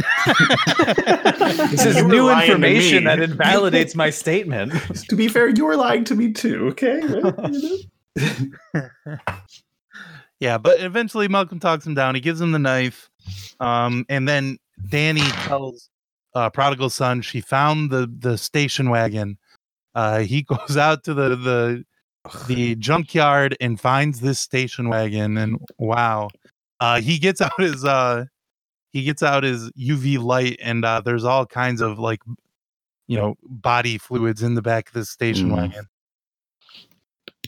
this 1.70 1.86
is 1.86 2.04
new 2.04 2.30
information 2.30 3.04
that 3.04 3.20
invalidates 3.20 3.94
my 3.94 4.10
statement. 4.10 4.72
to 5.08 5.16
be 5.16 5.28
fair, 5.28 5.48
you 5.48 5.64
were 5.64 5.76
lying 5.76 6.04
to 6.04 6.14
me 6.14 6.32
too. 6.32 6.68
Okay. 6.68 7.00
yeah, 10.40 10.58
but 10.58 10.80
eventually 10.80 11.26
Malcolm 11.28 11.58
talks 11.58 11.86
him 11.86 11.94
down. 11.94 12.14
He 12.16 12.20
gives 12.20 12.40
him 12.40 12.52
the 12.52 12.58
knife, 12.58 13.08
um, 13.60 14.04
and 14.10 14.28
then 14.28 14.58
Dani 14.90 15.26
tells 15.46 15.88
uh, 16.34 16.50
prodigal 16.50 16.90
son 16.90 17.22
she 17.22 17.40
found 17.40 17.90
the 17.90 18.12
the 18.18 18.36
station 18.36 18.90
wagon. 18.90 19.38
Uh, 19.98 20.20
he 20.20 20.42
goes 20.52 20.76
out 20.76 21.02
to 21.04 21.12
the 21.14 21.30
the 21.36 21.84
the 22.46 22.74
junkyard 22.76 23.56
and 23.60 23.80
finds 23.80 24.20
this 24.20 24.38
station 24.38 24.88
wagon, 24.88 25.36
and 25.36 25.58
wow, 25.78 26.28
uh, 26.78 27.00
he 27.00 27.18
gets 27.18 27.40
out 27.40 27.58
his 27.58 27.84
uh, 27.84 28.24
he 28.92 29.02
gets 29.02 29.22
out 29.22 29.42
his 29.42 29.70
UV 29.72 30.18
light, 30.22 30.56
and 30.62 30.84
uh, 30.84 31.00
there's 31.04 31.24
all 31.24 31.46
kinds 31.46 31.80
of 31.80 31.98
like 31.98 32.20
you 33.08 33.16
know 33.16 33.34
body 33.42 33.98
fluids 33.98 34.42
in 34.42 34.54
the 34.54 34.62
back 34.62 34.88
of 34.88 34.94
this 34.94 35.10
station 35.10 35.48
Mm. 35.50 35.56
wagon. 35.56 35.84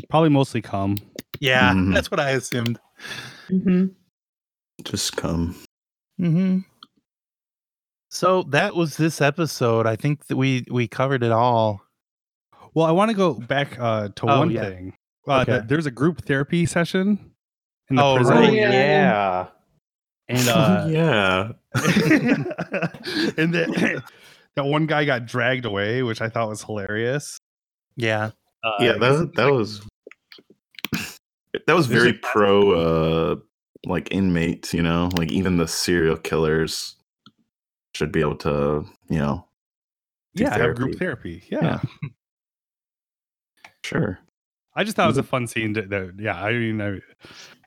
Probably 0.09 0.31
mostly 0.31 0.61
cum. 0.63 0.97
Yeah, 1.39 1.73
Mhm. 1.75 1.95
that's 1.95 2.11
what 2.11 2.19
I 2.21 2.31
assumed. 2.31 2.81
Mhm. 3.51 3.95
Just 4.85 5.17
come. 5.17 5.55
hmm 6.19 6.59
So 8.11 8.43
that 8.45 8.75
was 8.75 8.97
this 8.97 9.21
episode. 9.21 9.87
I 9.87 9.95
think 9.97 10.27
that 10.27 10.37
we 10.37 10.65
we 10.71 10.89
covered 10.89 11.23
it 11.23 11.33
all. 11.33 11.83
Well, 12.75 12.87
I 12.87 12.93
want 12.93 13.11
to 13.11 13.17
go 13.17 13.35
back 13.35 13.79
uh, 13.79 14.09
to 14.17 14.27
Oh, 14.31 14.39
one 14.41 14.51
yeah. 14.51 14.63
thing. 14.63 14.95
Uh, 15.29 15.41
Okay. 15.43 15.53
th- 15.59 15.65
there's 15.69 15.87
a 15.87 15.91
group 15.91 16.25
therapy 16.25 16.67
session 16.67 17.33
in 17.91 17.97
the 17.97 18.03
Oh, 18.03 18.17
prison, 18.17 18.37
right. 18.37 18.53
yeah. 18.53 19.47
and 20.29 20.49
uh, 20.49 20.87
yeah. 20.91 21.53
and 23.37 23.55
that 23.55 24.03
that 24.57 24.65
one 24.65 24.87
guy 24.87 25.05
got 25.05 25.27
dragged 25.27 25.65
away, 25.65 26.03
which 26.03 26.21
I 26.21 26.29
thought 26.29 26.49
was 26.49 26.63
hilarious. 26.63 27.39
Yeah. 27.97 28.31
Uh, 28.65 28.71
yeah, 28.81 28.93
that 28.99 29.33
that 29.37 29.53
was 29.53 29.83
that 31.67 31.75
was 31.75 31.87
very 31.87 32.11
a- 32.11 32.15
pro 32.15 32.73
uh 32.73 33.37
like 33.87 34.09
inmates, 34.13 34.75
you 34.75 34.83
know, 34.83 35.09
like 35.17 35.33
even 35.33 35.57
the 35.57 35.67
serial 35.67 36.17
killers 36.17 36.97
should 37.95 38.13
be 38.13 38.21
able 38.21 38.37
to, 38.37 38.85
you 39.09 39.19
know, 39.19 39.47
do 40.35 40.45
yeah, 40.45 40.57
have 40.59 40.77
group 40.77 40.99
therapy. 40.99 41.41
therapy. 41.41 41.43
Yeah. 41.51 41.81
Yeah. 42.03 42.09
Sure. 43.91 44.19
I 44.77 44.85
just 44.85 44.97
thought 44.97 45.05
it 45.05 45.09
was 45.09 45.19
a 45.19 45.23
fun 45.23 45.47
scene. 45.47 45.75
To, 45.75 45.83
that, 45.83 46.15
yeah, 46.19 46.43
I 46.43 46.53
mean, 46.53 46.81
I, 46.81 46.87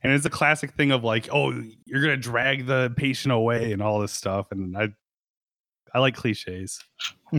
and 0.04 0.14
it's 0.14 0.26
a 0.26 0.30
classic 0.30 0.74
thing 0.74 0.92
of 0.92 1.04
like, 1.04 1.28
oh, 1.32 1.52
you're 1.86 2.02
gonna 2.02 2.18
drag 2.18 2.66
the 2.66 2.94
patient 2.96 3.34
away 3.34 3.74
and 3.74 3.82
all 3.82 4.00
this 4.00 4.14
stuff, 4.14 4.48
and 4.52 4.78
I, 4.78 4.90
I 5.94 6.00
like 6.00 6.16
cliches. 6.16 6.80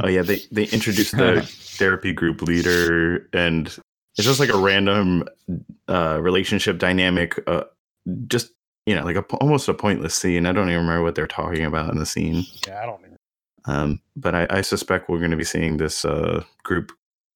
Oh 0.02 0.08
yeah, 0.08 0.22
they 0.22 0.40
they 0.52 0.64
introduced 0.64 1.16
the 1.16 1.42
therapy 1.78 2.12
group 2.12 2.42
leader, 2.42 3.28
and 3.32 3.66
it's 3.66 4.26
just 4.26 4.40
like 4.40 4.52
a 4.52 4.56
random 4.56 5.24
uh, 5.88 6.18
relationship 6.20 6.78
dynamic. 6.78 7.42
Uh, 7.46 7.64
just 8.26 8.50
you 8.86 8.94
know, 8.94 9.04
like 9.04 9.16
a 9.16 9.24
almost 9.36 9.68
a 9.68 9.74
pointless 9.74 10.14
scene. 10.14 10.46
I 10.46 10.52
don't 10.52 10.68
even 10.68 10.82
remember 10.82 11.02
what 11.02 11.14
they're 11.14 11.26
talking 11.26 11.64
about 11.64 11.90
in 11.90 11.98
the 11.98 12.06
scene. 12.06 12.44
Yeah, 12.66 12.82
I 12.82 12.86
don't. 12.86 13.00
Even, 13.00 13.16
Um, 13.64 14.00
but 14.14 14.34
I, 14.34 14.46
I 14.50 14.60
suspect 14.60 15.08
we're 15.08 15.20
going 15.20 15.30
to 15.30 15.38
be 15.38 15.44
seeing 15.44 15.78
this 15.78 16.04
uh, 16.04 16.44
group 16.64 16.92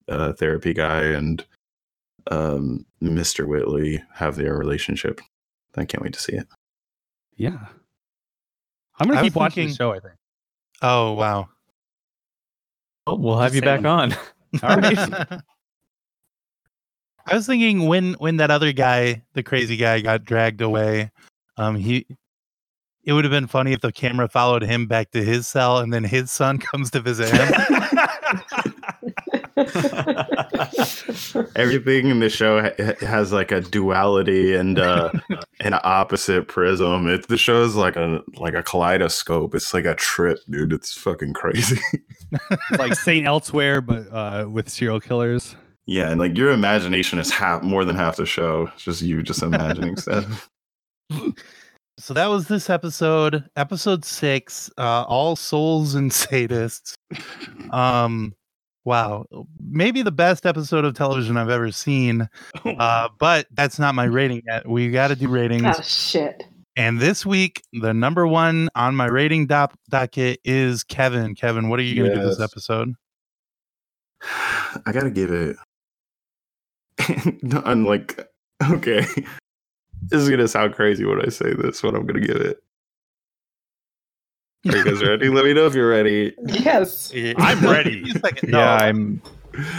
uh, 0.09 0.33
therapy 0.33 0.73
guy 0.75 1.03
and 1.05 1.45
um, 2.31 2.85
Mr. 3.03 3.47
Whitly 3.47 4.03
have 4.15 4.37
their 4.37 4.55
relationship. 4.57 5.21
I 5.77 5.85
can't 5.85 6.03
wait 6.03 6.13
to 6.15 6.21
see 6.21 6.33
it. 6.33 6.47
yeah, 7.37 7.67
I'm 8.99 9.09
gonna 9.09 9.23
keep 9.23 9.35
watching 9.35 9.69
thinking- 9.69 9.69
the 9.73 9.77
show. 9.77 9.93
I 9.93 10.01
think. 10.01 10.15
Oh 10.83 11.13
wow. 11.13 11.49
Oh, 13.07 13.15
we'll 13.17 13.39
have 13.39 13.53
Just 13.53 13.57
you 13.57 13.63
back 13.63 13.77
saying. 13.83 13.87
on. 13.87 14.13
All 14.63 14.77
right. 14.77 15.41
I 17.27 17.35
was 17.35 17.47
thinking 17.47 17.87
when 17.87 18.15
when 18.15 18.37
that 18.39 18.51
other 18.51 18.73
guy, 18.73 19.23
the 19.35 19.43
crazy 19.43 19.77
guy, 19.77 20.01
got 20.01 20.25
dragged 20.25 20.61
away, 20.61 21.11
um, 21.57 21.77
he 21.77 22.07
it 23.05 23.13
would 23.13 23.25
have 23.25 23.31
been 23.31 23.47
funny 23.47 23.73
if 23.73 23.81
the 23.81 23.93
camera 23.93 24.29
followed 24.29 24.63
him 24.63 24.87
back 24.87 25.11
to 25.13 25.23
his 25.25 25.47
cell 25.49 25.79
and 25.79 25.93
then 25.93 26.05
his 26.05 26.31
son 26.31 26.59
comes 26.73 26.91
to 26.91 27.01
visit 27.01 27.31
him. 27.31 27.49
Everything 31.57 32.09
in 32.09 32.21
the 32.21 32.29
show 32.31 32.63
ha- 32.63 32.95
has 33.07 33.33
like 33.33 33.51
a 33.53 33.61
duality 33.61 34.55
and 34.55 34.79
uh, 34.79 35.11
an 35.61 35.75
opposite 35.83 36.49
prism. 36.49 37.09
It 37.09 37.29
the 37.29 37.37
show 37.37 37.63
is 37.63 37.75
like 37.77 37.97
a 37.97 38.21
like 38.37 38.55
a 38.55 38.63
kaleidoscope. 38.63 39.55
It's 39.55 39.75
like 39.75 39.85
a 39.85 39.95
trip, 39.95 40.39
dude. 40.49 40.73
It's 40.73 40.97
fucking 40.97 41.33
crazy. 41.33 41.81
It's 42.33 42.57
like 42.79 42.95
Saint 42.95 43.27
Elsewhere, 43.27 43.81
but 43.81 44.07
uh, 44.13 44.47
with 44.51 44.69
serial 44.69 45.01
killers. 45.01 45.57
yeah, 45.87 46.11
and 46.11 46.21
like 46.21 46.37
your 46.37 46.51
imagination 46.53 47.19
is 47.19 47.31
half 47.31 47.63
more 47.63 47.85
than 47.85 47.97
half 47.97 48.17
the 48.17 48.27
show. 48.27 48.71
It's 48.75 48.85
just 48.85 49.03
you 49.03 49.23
just 49.23 49.43
imagining 49.43 49.97
stuff. 49.97 50.49
So 51.99 52.15
that 52.15 52.29
was 52.29 52.47
this 52.47 52.71
episode, 52.71 53.49
episode 53.57 54.05
six, 54.05 54.71
uh, 54.79 55.03
all 55.09 55.35
souls 55.35 55.97
and 55.97 56.11
sadists. 56.13 56.95
Um, 57.71 58.35
wow, 58.89 59.27
maybe 59.61 60.03
the 60.03 60.11
best 60.11 60.47
episode 60.47 60.85
of 60.85 60.95
television 60.95 61.37
I've 61.37 61.51
ever 61.51 61.71
seen. 61.71 62.29
Uh, 62.65 63.09
but 63.19 63.47
that's 63.53 63.79
not 63.79 63.95
my 63.95 64.05
rating 64.05 64.43
yet. 64.47 64.67
We 64.67 64.91
got 64.91 65.09
to 65.09 65.17
do 65.17 65.29
ratings. 65.29 65.65
oh 65.67 65.83
shit. 65.83 66.43
And 66.75 67.01
this 67.01 67.27
week, 67.27 67.63
the 67.73 67.93
number 67.93 68.27
one 68.27 68.69
on 68.75 68.97
my 68.97 69.07
rating 69.07 69.47
doc- 69.47 69.75
docket 69.91 70.41
is 70.45 70.85
Kevin. 70.85 71.35
Kevin, 71.35 71.69
what 71.69 71.79
are 71.81 71.83
you 71.83 71.97
going 71.97 72.11
to 72.11 72.17
give 72.17 72.25
this 72.25 72.41
episode? 72.41 72.95
I 74.87 74.93
gotta 74.93 75.11
give 75.11 75.31
it. 75.31 75.57
I'm 77.65 77.85
like, 77.85 78.29
okay, 78.71 79.01
this 80.03 80.23
is 80.23 80.29
gonna 80.29 80.49
sound 80.49 80.75
crazy 80.75 81.05
when 81.05 81.25
I 81.25 81.29
say 81.29 81.53
this, 81.55 81.83
but 81.83 81.95
I'm 81.95 82.07
gonna 82.07 82.21
give 82.21 82.37
it. 82.37 82.59
Are 84.67 84.77
you 84.77 84.85
guys 84.85 85.03
ready? 85.03 85.29
Let 85.29 85.45
me 85.45 85.55
know 85.55 85.67
if 85.67 85.75
you're 85.75 85.89
ready. 85.89 86.35
Yes. 86.47 87.13
I'm 87.39 87.61
ready. 87.65 88.05
Wait 88.23 88.43
a. 88.43 88.51
Yeah, 88.51 88.75
I'm. 88.77 89.23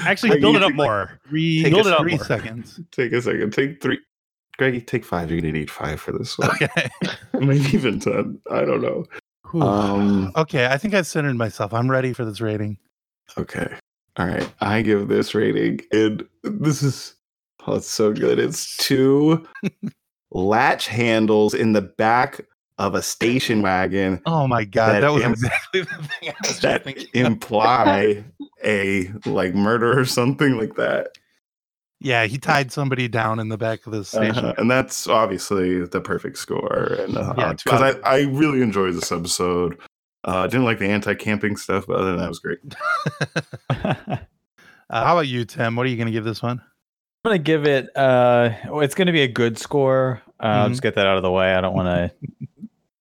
Actually, 0.06 0.32
Like, 0.32 0.42
build 0.42 0.56
it 0.56 0.64
up 0.64 0.70
think, 0.70 0.78
more. 0.78 1.20
three, 1.28 1.64
Take 1.64 1.74
build 1.74 1.86
it 1.88 1.90
it 1.90 1.94
up 1.94 2.02
three 2.02 2.16
more. 2.16 2.26
seconds. 2.26 2.80
Take 2.92 3.12
a 3.14 3.22
second. 3.22 3.52
Take 3.54 3.82
three. 3.82 4.00
Greggy, 4.58 4.82
take 4.82 5.06
five. 5.06 5.30
You're 5.32 5.40
gonna 5.42 5.54
need 5.54 5.72
five 5.72 6.02
for 6.02 6.12
this 6.12 6.38
one. 6.38 6.50
Okay. 6.52 6.90
Maybe 7.34 7.66
even 7.76 8.00
ten. 8.00 8.40
I 8.52 8.62
don't 8.66 8.82
know. 8.82 9.06
Um. 9.62 10.32
okay, 10.36 10.68
I 10.68 10.78
think 10.78 10.94
I've 10.94 11.08
centered 11.08 11.36
myself. 11.36 11.74
I'm 11.74 11.90
ready 11.90 12.14
for 12.14 12.24
this 12.26 12.40
rating. 12.42 12.78
Okay. 13.38 13.72
All 14.18 14.28
right. 14.28 14.52
I 14.62 14.82
give 14.82 15.08
this 15.08 15.34
rating, 15.34 15.80
and 15.92 16.26
this 16.44 16.84
is 16.84 17.16
oh, 17.68 17.76
it's 17.76 17.88
so 17.88 18.12
good. 18.14 18.38
It's 18.40 18.76
two 18.78 19.46
latch 20.32 20.88
handles 20.88 21.54
in 21.54 21.74
the 21.74 21.82
back 21.82 22.42
of 22.80 22.96
a 22.96 23.02
station 23.02 23.62
wagon 23.62 24.20
Oh 24.26 24.48
my 24.48 24.64
god, 24.64 24.94
That 24.94 25.02
that, 25.02 25.14
was 25.14 25.22
im- 25.24 25.34
exactly 25.34 25.82
the 25.82 25.86
thing 25.86 26.30
I 26.30 26.34
was 26.42 26.48
just 26.50 26.62
that 26.64 26.84
thinking. 26.84 27.08
imply 27.14 28.24
a 28.66 29.12
like 29.26 29.54
murder 29.54 29.98
or 30.00 30.06
something 30.06 30.58
like 30.58 30.76
that. 30.76 31.10
Yeah, 32.02 32.26
he 32.26 32.38
tied 32.38 32.72
somebody 32.72 33.08
down 33.10 33.40
in 33.40 33.50
the 33.50 33.58
back 33.58 33.86
of 33.86 33.92
the 33.92 34.06
station. 34.06 34.46
Uh-huh. 34.46 34.54
And 34.58 34.72
that's 34.72 35.08
obviously 35.08 35.86
the 35.86 36.00
perfect 36.02 36.38
score. 36.38 36.96
And 37.00 37.14
because 37.14 37.82
out 37.82 37.96
of- 37.98 38.04
I, 38.06 38.20
I 38.20 38.22
really 38.24 38.62
enjoyed 38.62 38.94
this 38.96 39.12
episode. 39.12 39.78
Uh, 40.26 40.40
I 40.40 40.48
didn't 40.48 40.64
like 40.66 40.80
the 40.80 40.88
anti-camping 40.88 41.58
stuff, 41.58 41.86
but 41.88 41.98
other 41.98 42.12
than 42.12 42.18
that, 42.20 42.26
it 42.26 42.30
was 42.30 42.40
great. 42.40 42.60
Uh, 44.92 45.04
how 45.06 45.14
about 45.14 45.28
you, 45.28 45.46
Tim? 45.46 45.76
What 45.76 45.86
are 45.86 45.90
you 45.90 45.98
going 45.98 46.08
to 46.08 46.12
give 46.12 46.24
this 46.24 46.42
one? 46.42 46.60
I'm 47.24 47.30
gonna 47.32 47.38
give 47.38 47.66
it. 47.68 47.96
Uh, 47.96 48.50
well, 48.70 48.80
it's 48.80 48.96
gonna 48.96 49.12
be 49.12 49.22
a 49.22 49.28
good 49.28 49.58
score. 49.60 50.22
Uh, 50.40 50.46
I'll 50.46 50.70
just 50.70 50.82
get 50.82 50.96
that 50.96 51.06
out 51.06 51.18
of 51.18 51.22
the 51.22 51.30
way. 51.30 51.54
I 51.54 51.60
don't 51.62 51.76
want 51.76 51.88
to 51.88 52.12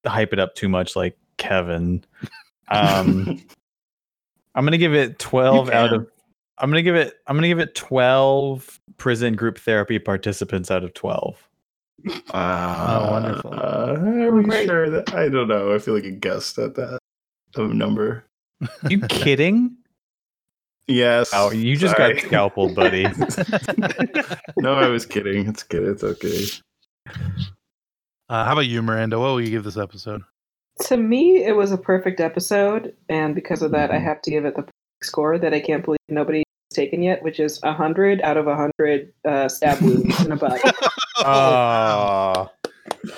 hype 0.09 0.33
it 0.33 0.39
up 0.39 0.55
too 0.55 0.69
much, 0.69 0.97
like 0.97 1.17
Kevin. 1.37 2.05
Um, 2.71 3.41
I'm 4.55 4.67
gonna 4.67 4.77
give 4.77 4.95
it 4.95 5.19
12 5.19 5.71
out 5.71 5.95
of. 5.95 6.07
I'm 6.59 6.69
gonna 6.69 6.83
give 6.83 6.97
it. 6.97 7.15
I'm 7.27 7.35
gonna 7.35 7.49
give 7.49 7.61
it 7.61 7.75
12 7.75 8.79
prison 8.99 9.37
group 9.37 9.57
therapy 9.59 9.99
participants 9.99 10.71
out 10.71 10.85
of 10.85 10.93
12. 10.93 11.49
Uh, 12.31 13.09
wonderful. 13.11 13.55
Uh, 13.55 13.97
are 13.97 14.31
we 14.31 14.45
Great. 14.45 14.67
sure 14.67 14.91
that 14.91 15.15
I 15.15 15.29
don't 15.29 15.49
know? 15.49 15.75
I 15.75 15.79
feel 15.79 15.95
like 15.95 16.05
a 16.05 16.11
guessed 16.11 16.59
at 16.59 16.75
that 16.75 16.99
um, 17.57 17.79
number. 17.79 18.25
You 18.89 19.01
kidding? 19.09 19.77
Yes. 20.87 21.31
Oh, 21.33 21.51
you 21.51 21.77
just 21.77 21.97
Sorry. 21.97 22.15
got 22.15 22.23
scalpeled, 22.23 22.75
buddy. 22.75 23.03
no, 24.57 24.75
I 24.75 24.89
was 24.89 25.05
kidding. 25.07 25.47
It's 25.49 25.63
good. 25.63 25.85
It's 25.85 26.03
okay. 26.03 26.45
Uh, 28.29 28.45
how 28.45 28.53
about 28.53 28.67
you, 28.67 28.83
Miranda? 28.83 29.19
What 29.19 29.27
will 29.29 29.41
you 29.41 29.51
give 29.51 29.65
this 29.65 29.77
episode? 29.77 30.23
To 30.83 30.97
me, 30.97 31.45
it 31.45 31.57
was 31.57 31.73
a 31.73 31.79
perfect 31.79 32.21
episode, 32.21 32.95
and 33.09 33.35
because 33.35 33.63
of 33.63 33.71
that, 33.73 33.91
I 33.91 33.97
Mhm. 33.99 34.03
have 34.05 34.23
to 34.23 34.31
give 34.31 34.45
it 34.45 34.55
the 34.55 34.67
score 35.03 35.39
that 35.39 35.53
I 35.55 35.61
can't 35.61 35.85
believe 35.85 35.99
nobody 36.09 36.39
has 36.71 36.77
taken 36.77 37.03
yet, 37.03 37.23
which 37.23 37.41
is 37.41 37.61
hundred 37.65 38.21
out 38.23 38.37
of 38.37 38.47
hundred 38.47 39.13
uh, 39.27 39.49
stab 39.49 39.81
wounds 39.81 40.25
in 40.25 40.33
a 40.33 40.37
body. 40.37 40.61
Oh, 41.25 42.49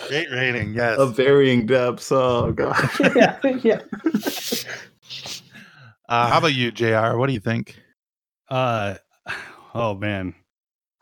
Great 0.08 0.30
rating. 0.30 0.74
Yes. 0.74 0.98
Of 0.98 1.16
varying 1.16 1.66
depths. 1.66 2.10
Oh 2.12 2.52
god. 2.52 2.76
yeah, 3.16 3.38
yeah. 3.62 3.80
Uh, 6.08 6.28
how 6.28 6.38
about 6.38 6.54
you, 6.54 6.70
Jr? 6.70 7.16
What 7.16 7.26
do 7.26 7.32
you 7.32 7.40
think? 7.40 7.76
Uh, 8.48 8.94
oh 9.74 9.94
man, 9.94 10.34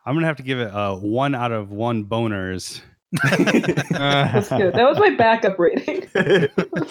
I'm 0.05 0.15
gonna 0.15 0.27
have 0.27 0.37
to 0.39 0.43
give 0.43 0.59
it 0.59 0.73
uh 0.75 0.97
one 0.97 1.35
out 1.35 1.53
of 1.53 1.71
one 1.71 2.05
boners. 2.05 2.83
That's 3.13 4.49
good. 4.51 4.75
That 4.75 4.87
was 4.89 4.99
my 4.99 5.11
backup 5.17 5.59
rating. 5.59 6.09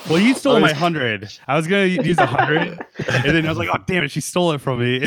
Well, 0.10 0.19
you 0.19 0.34
stole 0.34 0.56
I 0.56 0.60
my 0.60 0.73
hundred. 0.85 1.30
I 1.48 1.56
was 1.57 1.68
gonna 1.68 1.85
use 1.85 2.18
a 2.18 2.26
hundred, 2.26 2.80
and 3.10 3.35
then 3.35 3.45
I 3.45 3.49
was 3.49 3.57
like, 3.57 3.68
"Oh 3.72 3.77
damn 3.88 4.03
it, 4.06 4.11
she 4.11 4.22
stole 4.22 4.52
it 4.53 4.61
from 4.61 4.80
me." 4.80 4.99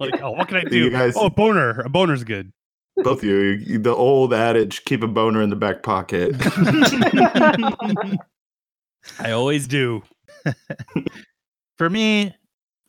Like, 0.00 0.20
"Oh, 0.20 0.32
what 0.32 0.48
can 0.48 0.56
I 0.58 0.64
do?" 0.64 0.76
You 0.78 0.90
guys- 0.90 1.14
oh, 1.16 1.30
boner. 1.30 1.80
A 1.80 1.88
boner's 1.88 2.24
good. 2.24 2.52
Both 2.96 3.18
of 3.18 3.24
you, 3.24 3.36
you- 3.36 3.78
the 3.78 3.94
old 3.94 4.34
adage, 4.34 4.84
keep 4.84 5.02
a 5.04 5.06
boner 5.06 5.42
in 5.42 5.50
the 5.50 5.56
back 5.56 5.82
pocket. 5.84 6.34
I 9.20 9.30
always 9.32 9.66
do. 9.68 10.02
For 11.78 11.88
me, 11.88 12.34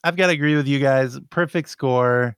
I've 0.03 0.15
got 0.15 0.27
to 0.27 0.33
agree 0.33 0.55
with 0.55 0.67
you 0.67 0.79
guys. 0.79 1.19
Perfect 1.29 1.69
score. 1.69 2.35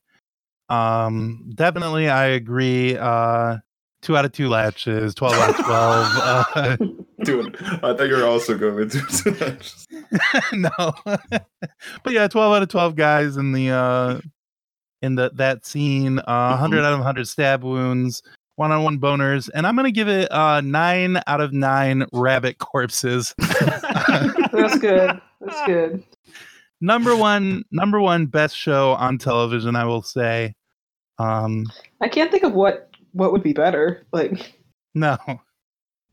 Um, 0.70 1.52
definitely, 1.56 2.10
I 2.10 2.26
agree. 2.28 2.98
Uh, 2.98 3.58
two 4.08 4.16
out 4.16 4.24
of 4.24 4.32
two 4.32 4.48
latches, 4.48 5.14
twelve 5.14 5.34
out 5.34 5.50
of 5.50 5.66
twelve. 5.66 6.08
Uh, 6.16 6.78
Dude, 7.26 7.58
I 7.62 7.94
thought 7.94 8.08
you 8.08 8.16
were 8.16 8.26
also 8.26 8.58
going 8.58 8.90
to. 8.90 9.58
no, 10.54 10.94
but 12.04 12.14
yeah, 12.14 12.30
twelve 12.30 12.56
out 12.56 12.64
of 12.64 12.70
twelve 12.70 12.96
guys 12.96 13.36
in 13.36 13.52
the 13.52 13.70
uh 13.70 14.20
in 15.02 15.16
the 15.16 15.30
that 15.36 15.66
scene. 15.66 16.20
Uh, 16.20 16.52
100 16.52 16.86
out 16.86 16.94
of 16.94 17.02
hundred 17.02 17.28
stab 17.28 17.64
wounds, 17.66 18.24
one 18.56 18.72
on 18.72 18.84
one 18.84 18.98
boners, 18.98 19.50
and 19.54 19.68
I'm 19.68 19.76
gonna 19.76 19.92
give 19.92 20.08
it 20.08 20.32
uh 20.32 20.62
nine 20.62 21.20
out 21.28 21.42
of 21.42 21.52
nine 21.52 22.06
rabbit 22.14 22.60
corpses. 22.60 23.36
That's 23.38 24.78
good. 24.78 25.20
That's 25.42 25.66
good. 25.66 26.04
number 26.80 27.14
one, 27.14 27.66
number 27.72 28.00
one 28.00 28.28
best 28.28 28.56
show 28.56 28.94
on 28.94 29.18
television, 29.18 29.76
I 29.76 29.84
will 29.84 30.02
say. 30.02 30.54
Um, 31.20 31.66
I 32.00 32.08
can't 32.08 32.32
think 32.32 32.44
of 32.44 32.54
what 32.54 32.87
what 33.18 33.32
would 33.32 33.44
be 33.44 33.54
better. 33.54 34.06
Like, 34.12 34.54
no, 34.94 35.18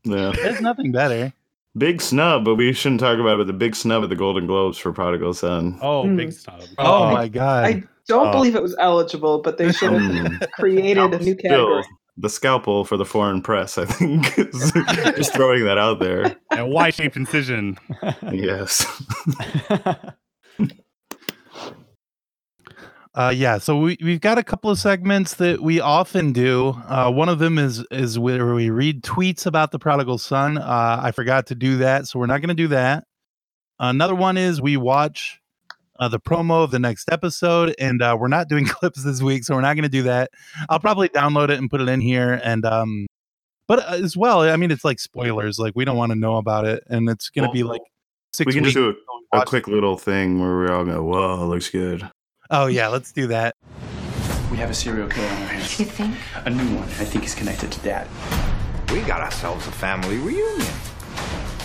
yeah. 0.03 0.31
there's 0.35 0.61
nothing 0.61 0.91
better. 0.91 1.31
Big 1.77 2.01
snub, 2.01 2.45
but 2.45 2.55
we 2.55 2.71
shouldn't 2.73 3.01
talk 3.01 3.19
about 3.19 3.33
it. 3.35 3.37
But 3.39 3.47
The 3.47 3.53
big 3.53 3.75
snub 3.75 4.03
at 4.03 4.09
the 4.09 4.15
Golden 4.15 4.47
Globes 4.47 4.77
for 4.77 4.93
Prodigal 4.93 5.33
Son. 5.33 5.77
Oh, 5.81 6.03
Mm. 6.03 6.17
big 6.17 6.31
snub. 6.31 6.61
Oh, 6.77 7.03
Oh, 7.03 7.11
my 7.11 7.27
god. 7.27 7.65
I 7.65 7.83
don't 8.07 8.27
Oh. 8.27 8.31
believe 8.31 8.55
it 8.55 8.61
was 8.61 8.75
eligible, 8.79 9.41
but 9.41 9.57
they 9.57 9.71
should 9.73 9.91
have 9.91 10.01
Mm. 10.01 10.51
created 10.51 10.97
a 11.13 11.19
new 11.19 11.35
category. 11.35 11.83
Still, 11.83 11.95
the 12.17 12.29
scalpel 12.29 12.85
for 12.85 12.95
the 12.95 13.03
foreign 13.03 13.41
press, 13.41 13.77
I 13.77 13.83
think. 13.85 14.25
is- 14.39 14.71
Just 15.17 15.33
throwing 15.33 15.65
that 15.65 15.77
out 15.77 15.99
there. 15.99 16.37
A 16.51 16.65
Y-shaped 16.65 17.17
incision. 17.17 17.77
Yes. 18.31 18.85
Uh, 23.15 23.33
yeah, 23.33 23.57
so 23.57 23.77
we 23.77 23.97
we've 24.03 24.19
got 24.19 24.37
a 24.37 24.43
couple 24.43 24.69
of 24.69 24.77
segments 24.77 25.35
that 25.35 25.61
we 25.61 25.79
often 25.79 26.33
do. 26.33 26.75
Uh, 26.85 27.09
one 27.09 27.29
of 27.29 27.39
them 27.39 27.57
is 27.57 27.85
is 27.89 28.19
where 28.19 28.53
we 28.53 28.69
read 28.69 29.03
tweets 29.03 29.45
about 29.45 29.71
the 29.71 29.79
prodigal 29.79 30.17
son. 30.17 30.57
Uh, 30.57 30.99
I 31.01 31.11
forgot 31.11 31.47
to 31.47 31.55
do 31.55 31.77
that, 31.77 32.07
so 32.07 32.19
we're 32.19 32.25
not 32.25 32.41
going 32.41 32.49
to 32.49 32.53
do 32.55 32.67
that. 32.67 33.05
Another 33.79 34.15
one 34.15 34.35
is 34.35 34.61
we 34.61 34.75
watch 34.75 35.39
uh, 35.97 36.09
the 36.09 36.19
promo 36.19 36.61
of 36.65 36.71
the 36.71 36.79
next 36.79 37.09
episode, 37.09 37.73
and 37.79 38.01
uh, 38.01 38.17
we're 38.19 38.27
not 38.27 38.49
doing 38.49 38.65
clips 38.65 39.01
this 39.01 39.21
week, 39.21 39.45
so 39.45 39.55
we're 39.55 39.61
not 39.61 39.75
going 39.75 39.83
to 39.83 39.89
do 39.89 40.03
that. 40.03 40.31
I'll 40.67 40.81
probably 40.81 41.07
download 41.07 41.49
it 41.49 41.57
and 41.57 41.69
put 41.69 41.79
it 41.79 41.87
in 41.87 42.01
here, 42.01 42.41
and 42.43 42.65
um, 42.65 43.07
but 43.65 43.79
uh, 43.79 43.93
as 44.03 44.17
well, 44.17 44.41
I 44.41 44.57
mean, 44.57 44.71
it's 44.71 44.83
like 44.83 44.99
spoilers. 44.99 45.57
Like 45.57 45.71
we 45.73 45.85
don't 45.85 45.97
want 45.97 46.11
to 46.11 46.17
know 46.17 46.35
about 46.35 46.65
it, 46.65 46.83
and 46.87 47.09
it's 47.09 47.29
going 47.29 47.47
to 47.47 47.53
be 47.53 47.63
like 47.63 47.81
six 48.33 48.47
we 48.47 48.53
can 48.53 48.65
just 48.65 48.75
do 48.75 48.93
a, 49.33 49.39
a 49.39 49.45
quick 49.45 49.69
little 49.69 49.95
thing 49.95 50.41
where 50.41 50.59
we 50.59 50.67
all 50.67 50.83
go, 50.83 51.01
whoa, 51.01 51.47
looks 51.47 51.69
good. 51.69 52.09
Oh 52.51 52.67
yeah, 52.67 52.87
let's 52.89 53.11
do 53.11 53.27
that. 53.27 53.55
We 54.51 54.57
have 54.57 54.69
a 54.69 54.73
serial 54.73 55.07
killer 55.07 55.27
on 55.27 55.41
our 55.41 55.47
hands. 55.47 55.79
You 55.79 55.85
think? 55.85 56.15
A 56.45 56.49
new 56.49 56.75
one. 56.75 56.83
I 56.83 57.05
think 57.05 57.23
he's 57.23 57.33
connected 57.33 57.71
to 57.71 57.79
Dad. 57.81 58.07
We 58.91 59.01
got 59.01 59.21
ourselves 59.21 59.65
a 59.67 59.71
family 59.71 60.17
reunion. 60.17 60.67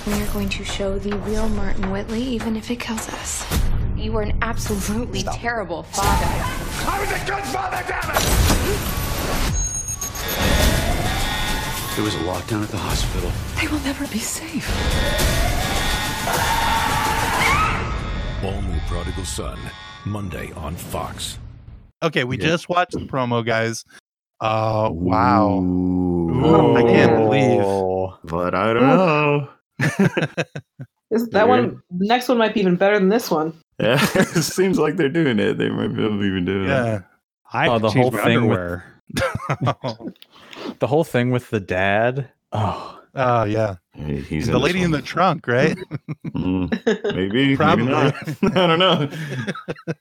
We 0.06 0.14
are 0.14 0.32
going 0.32 0.48
to 0.48 0.64
show 0.64 0.98
the 0.98 1.14
real 1.18 1.48
Martin 1.50 1.90
Whitly, 1.90 2.22
even 2.22 2.56
if 2.56 2.70
it 2.70 2.80
kills 2.80 3.08
us. 3.10 3.44
You 3.96 4.12
were 4.12 4.22
an 4.22 4.38
absolutely 4.40 5.22
terrible 5.24 5.82
father. 5.82 6.26
I 6.88 6.98
was 6.98 7.10
a 7.10 7.26
good 7.26 7.44
father, 7.44 7.84
damn 7.86 8.10
it! 8.16 8.22
There 11.94 12.04
was 12.04 12.14
a 12.14 12.18
lockdown 12.20 12.62
at 12.62 12.70
the 12.70 12.78
hospital. 12.78 13.30
They 13.60 13.68
will 13.68 13.84
never 13.84 14.06
be 14.06 14.20
safe. 14.20 14.66
All 18.42 18.62
new 18.62 18.80
Prodigal 18.88 19.26
Son, 19.26 19.58
Monday 20.06 20.52
on 20.52 20.74
Fox. 20.76 21.38
Okay, 22.02 22.24
we 22.24 22.38
Yeah. 22.38 22.46
just 22.46 22.68
watched 22.68 22.92
the 22.92 23.00
promo, 23.00 23.44
guys. 23.44 23.84
Uh, 24.40 24.88
wow. 24.92 25.58
Ooh. 25.60 26.76
I 26.76 26.82
can't 26.82 27.16
believe. 27.16 27.60
But 28.24 28.54
I 28.54 28.72
don't 28.72 28.86
know. 28.86 29.48
This, 31.12 31.26
that 31.30 31.48
one, 31.48 31.82
the 31.90 32.06
next 32.06 32.28
one 32.28 32.38
might 32.38 32.54
be 32.54 32.60
even 32.60 32.76
better 32.76 32.96
than 32.96 33.08
this 33.08 33.32
one. 33.32 33.52
Yeah, 33.80 33.98
it 34.14 34.42
seems 34.44 34.78
like 34.78 34.94
they're 34.96 35.08
doing 35.08 35.40
it. 35.40 35.58
They 35.58 35.68
might 35.68 35.88
be 35.88 36.02
even 36.04 36.44
doing 36.44 36.66
it. 36.66 36.68
Yeah. 36.68 37.00
I 37.52 37.66
Oh, 37.66 37.80
the 37.80 37.90
whole 37.90 38.12
my 38.12 38.22
thing 38.22 38.46
with- 38.46 38.80
The 40.78 40.86
whole 40.86 41.02
thing 41.02 41.32
with 41.32 41.50
the 41.50 41.58
dad. 41.58 42.30
Oh, 42.52 43.00
Oh, 43.16 43.42
yeah. 43.42 43.74
Hey, 44.06 44.20
He's 44.20 44.46
the 44.46 44.58
lady 44.58 44.82
in 44.82 44.90
the 44.90 45.02
trunk, 45.02 45.46
right? 45.46 45.76
Mm, 46.26 47.14
maybe, 47.14 47.56
Probably. 47.56 47.84
maybe 47.84 47.92
not. 47.92 48.14
I 48.56 48.66
don't 48.66 48.78
know. 48.78 49.08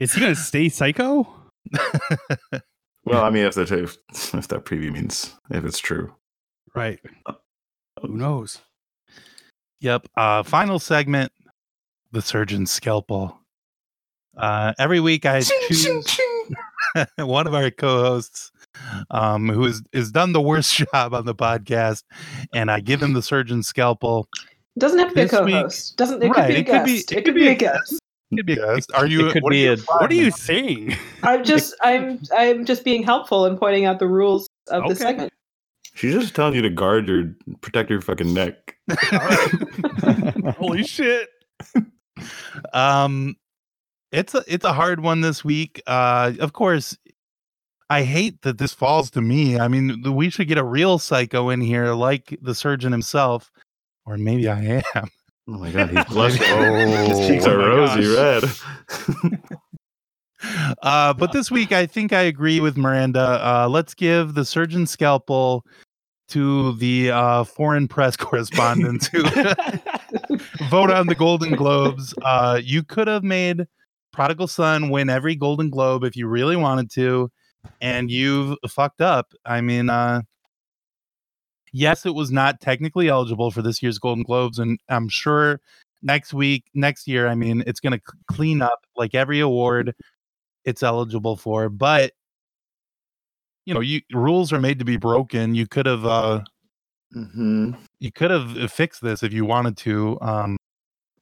Is 0.00 0.12
he 0.12 0.20
gonna 0.20 0.34
stay 0.34 0.68
psycho? 0.68 1.26
Well, 3.04 3.22
I 3.22 3.30
mean, 3.30 3.44
if 3.44 3.54
that 3.54 3.70
if, 3.70 3.96
if 4.34 4.48
that 4.48 4.64
preview 4.64 4.92
means 4.92 5.34
if 5.50 5.64
it's 5.64 5.78
true. 5.78 6.14
Right. 6.74 6.98
Who 8.02 8.08
knows? 8.08 8.58
Yep. 9.80 10.08
Uh, 10.16 10.42
final 10.42 10.78
segment 10.78 11.32
the 12.12 12.20
surgeon's 12.22 12.70
scalpel. 12.70 13.40
Uh, 14.36 14.74
every 14.78 15.00
week 15.00 15.24
I 15.24 15.40
choose 15.40 16.18
one 17.16 17.46
of 17.46 17.54
our 17.54 17.70
co-hosts 17.70 18.50
um, 19.10 19.48
who 19.48 19.64
is 19.64 19.82
is 19.92 20.10
done 20.12 20.32
the 20.32 20.40
worst 20.40 20.74
job 20.92 21.14
on 21.14 21.24
the 21.26 21.34
podcast, 21.34 22.02
and 22.54 22.70
I 22.70 22.80
give 22.80 23.02
him 23.02 23.12
the 23.12 23.22
surgeon's 23.22 23.66
scalpel. 23.68 24.28
It 24.76 24.80
doesn't 24.80 24.98
have 24.98 25.08
to 25.10 25.14
be 25.14 25.20
a 25.22 25.28
co-host. 25.28 25.96
Doesn't 25.96 26.22
it 26.22 26.28
Right, 26.28 26.34
could 26.34 26.48
be 26.48 26.54
a 26.54 26.58
it 26.58 26.66
could 26.66 26.84
be- 26.84 26.94
guest. 26.96 27.12
It 27.12 27.24
could 27.24 27.34
be 27.34 27.48
a 27.48 27.54
guest. 27.54 28.00
Could 28.34 28.46
be 28.46 28.52
a 28.54 28.56
guest. 28.56 28.90
Are 28.94 29.06
you? 29.06 29.28
it 29.28 29.32
could 29.32 29.42
what 29.42 29.50
are 29.50 29.54
be 29.54 29.60
you 29.60 29.72
a. 29.72 29.76
What 29.76 30.10
are 30.10 30.14
you 30.14 30.30
saying? 30.32 30.96
I'm 31.22 31.44
just 31.52 31.74
I'm 31.80 32.20
I'm 32.36 32.64
just 32.64 32.84
being 32.84 33.02
helpful 33.02 33.44
and 33.46 33.58
pointing 33.58 33.84
out 33.84 33.98
the 34.00 34.08
rules 34.08 34.48
of 34.68 34.82
the 34.82 34.88
Okay. 34.90 34.94
segment. 34.94 35.32
She's 35.94 36.12
just 36.12 36.34
telling 36.34 36.54
you 36.54 36.60
to 36.62 36.68
guard 36.68 37.08
your, 37.08 37.34
protect 37.62 37.88
your 37.88 38.02
fucking 38.02 38.34
neck. 38.34 38.76
Holy 40.58 40.82
shit! 40.84 41.28
um 42.72 43.36
it's 44.12 44.34
a 44.34 44.42
it's 44.46 44.64
a 44.64 44.72
hard 44.72 45.00
one 45.00 45.20
this 45.20 45.44
week 45.44 45.82
uh 45.86 46.32
of 46.40 46.52
course 46.52 46.96
i 47.90 48.02
hate 48.02 48.42
that 48.42 48.58
this 48.58 48.72
falls 48.74 49.10
to 49.10 49.20
me 49.20 49.58
i 49.58 49.68
mean 49.68 50.02
we 50.12 50.28
should 50.30 50.48
get 50.48 50.58
a 50.58 50.64
real 50.64 50.98
psycho 50.98 51.48
in 51.50 51.60
here 51.60 51.92
like 51.92 52.36
the 52.42 52.54
surgeon 52.54 52.92
himself 52.92 53.50
or 54.04 54.16
maybe 54.18 54.48
i 54.48 54.60
am 54.94 55.08
Oh 55.48 55.58
my 55.58 55.70
god, 55.70 55.90
he's 55.90 56.04
blushing. 56.08 56.42
oh, 56.44 56.74
His 57.06 57.18
Oh, 57.20 57.28
cheeks 57.28 57.46
oh 57.46 57.52
are 57.52 57.58
my 57.58 57.66
rosy 57.68 58.02
gosh. 58.02 59.22
red. 59.30 59.40
uh 60.82 61.12
but 61.14 61.32
this 61.32 61.50
week 61.50 61.72
i 61.72 61.86
think 61.86 62.12
i 62.12 62.20
agree 62.22 62.60
with 62.60 62.76
miranda 62.76 63.20
uh 63.42 63.68
let's 63.70 63.94
give 63.94 64.34
the 64.34 64.44
surgeon 64.44 64.86
scalpel 64.86 65.64
to 66.28 66.74
the 66.78 67.10
uh 67.10 67.42
foreign 67.44 67.88
press 67.88 68.16
correspondents 68.16 69.06
who 69.06 69.22
vote 70.68 70.90
on 70.90 71.06
the 71.06 71.14
golden 71.16 71.54
globes 71.54 72.12
uh 72.22 72.60
you 72.62 72.82
could 72.82 73.08
have 73.08 73.22
made 73.24 73.66
prodigal 74.12 74.46
son 74.46 74.90
win 74.90 75.08
every 75.08 75.34
golden 75.36 75.70
globe 75.70 76.04
if 76.04 76.16
you 76.16 76.26
really 76.26 76.56
wanted 76.56 76.90
to 76.90 77.30
and 77.80 78.10
you've 78.10 78.56
fucked 78.68 79.00
up. 79.00 79.32
I 79.44 79.60
mean 79.60 79.90
uh 79.90 80.22
yes 81.72 82.06
it 82.06 82.14
was 82.14 82.30
not 82.30 82.60
technically 82.60 83.08
eligible 83.08 83.50
for 83.50 83.60
this 83.60 83.82
year's 83.82 83.98
golden 83.98 84.22
globes 84.22 84.58
and 84.58 84.78
i'm 84.88 85.08
sure 85.08 85.60
next 86.00 86.32
week 86.32 86.64
next 86.74 87.08
year 87.08 87.26
i 87.26 87.34
mean 87.34 87.62
it's 87.66 87.80
going 87.80 87.92
to 87.92 88.00
clean 88.28 88.62
up 88.62 88.78
like 88.96 89.14
every 89.14 89.40
award 89.40 89.92
it's 90.64 90.82
eligible 90.82 91.36
for 91.36 91.68
but 91.68 92.12
you 93.66 93.74
know 93.74 93.80
you 93.80 94.00
rules 94.12 94.52
are 94.52 94.60
made 94.60 94.78
to 94.78 94.84
be 94.84 94.96
broken. 94.96 95.54
You 95.54 95.66
could 95.66 95.86
have 95.86 96.06
uh 96.06 96.42
hmm 97.12 97.72
you 97.98 98.12
could 98.12 98.30
have 98.30 98.72
fixed 98.72 99.02
this 99.02 99.22
if 99.22 99.32
you 99.32 99.44
wanted 99.44 99.76
to 99.78 100.18
um 100.22 100.56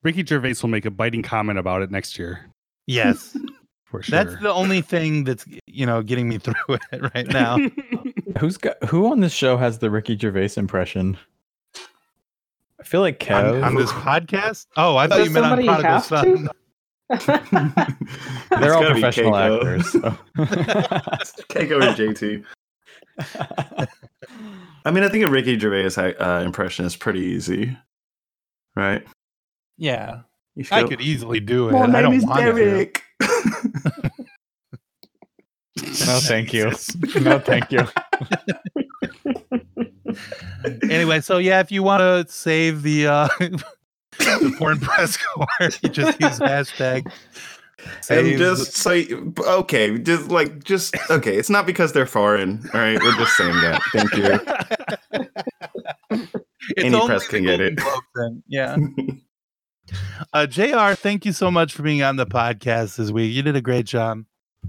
Ricky 0.02 0.24
Gervais 0.24 0.56
will 0.62 0.68
make 0.68 0.84
a 0.84 0.90
biting 0.90 1.22
comment 1.22 1.58
about 1.58 1.80
it 1.82 1.90
next 1.90 2.18
year. 2.18 2.50
Yes 2.86 3.36
for 3.98 4.02
sure. 4.02 4.24
that's 4.24 4.40
the 4.42 4.52
only 4.52 4.80
thing 4.80 5.24
that's 5.24 5.44
you 5.66 5.86
know 5.86 6.02
getting 6.02 6.28
me 6.28 6.38
through 6.44 6.54
it 6.68 7.14
right 7.14 7.28
now 7.28 7.56
Who's 8.40 8.56
got 8.56 8.82
who 8.84 9.12
on 9.12 9.20
this 9.20 9.32
show 9.32 9.56
has 9.56 9.78
the 9.78 9.90
Ricky 9.90 10.18
Gervais 10.18 10.50
impression? 10.56 11.16
I 12.80 12.82
feel 12.82 13.00
like 13.00 13.20
Kev. 13.20 13.58
on, 13.58 13.62
on 13.62 13.74
this 13.76 13.92
podcast 13.92 14.66
oh 14.76 14.96
i 14.96 15.06
thought 15.06 15.18
Does 15.18 15.28
you 15.28 15.32
meant 15.34 15.46
on 15.46 15.58
somebody 15.64 15.68
prodigal 15.68 16.00
son? 16.00 16.48
They're 18.60 18.74
all 18.74 18.84
professional 18.90 19.32
Keiko. 19.32 19.56
actors. 19.58 19.92
so. 19.92 20.00
Keiko 21.50 21.82
and 21.86 21.96
JT. 21.96 22.44
I 24.86 24.90
mean, 24.90 25.04
I 25.04 25.08
think 25.08 25.24
a 25.24 25.30
Ricky 25.30 25.58
Gervais 25.58 25.94
uh, 26.18 26.40
impression 26.42 26.84
is 26.86 26.96
pretty 26.96 27.20
easy, 27.20 27.76
right? 28.74 29.06
yeah 29.76 30.20
You 30.54 30.64
i 30.70 30.84
could 30.84 31.00
easily 31.00 31.40
do 31.40 31.68
it 31.68 31.72
My 31.72 31.80
i 31.82 31.86
name 31.86 32.02
don't 32.02 32.14
is 32.14 32.24
want 32.24 32.38
Derek. 32.40 33.03
No, 33.20 33.28
thank 36.20 36.52
you. 36.52 36.72
No, 37.20 37.38
thank 37.38 37.70
you. 37.72 37.86
anyway 40.90 41.20
so 41.20 41.38
yeah 41.38 41.58
if 41.60 41.72
you 41.72 41.82
want 41.82 42.00
to 42.00 42.24
save 42.32 42.82
the 42.82 43.06
uh 43.06 43.28
the 44.18 44.54
porn 44.58 44.78
press 44.78 45.16
corps 45.16 45.48
you 45.82 45.88
just 45.88 46.20
use 46.20 46.38
hashtag 46.38 47.04
And 48.08 48.26
save 48.26 48.38
just 48.38 48.74
say, 48.76 49.08
okay, 49.40 49.98
just 49.98 50.30
like, 50.30 50.62
just 50.64 50.94
okay. 51.10 51.36
It's 51.36 51.50
not 51.50 51.66
because 51.66 51.92
they're 51.92 52.06
foreign, 52.06 52.62
all 52.72 52.80
right? 52.80 52.98
We're 53.02 53.16
just 53.16 53.36
saying 53.36 53.56
that. 53.60 53.82
Thank 53.92 54.16
you. 54.16 54.38
It's 56.76 56.84
Any 56.84 57.06
press 57.06 57.26
can 57.28 57.42
get 57.44 57.60
it. 57.60 57.76
Globe 57.76 58.02
thing, 58.16 58.42
Yeah. 58.48 58.76
Uh, 60.32 60.46
Jr. 60.46 60.94
Thank 60.94 61.24
you 61.24 61.32
so 61.32 61.50
much 61.50 61.72
for 61.72 61.82
being 61.82 62.02
on 62.02 62.16
the 62.16 62.26
podcast 62.26 62.96
this 62.96 63.10
week. 63.10 63.32
You 63.34 63.42
did 63.42 63.56
a 63.56 63.60
great 63.60 63.86
job. 63.86 64.24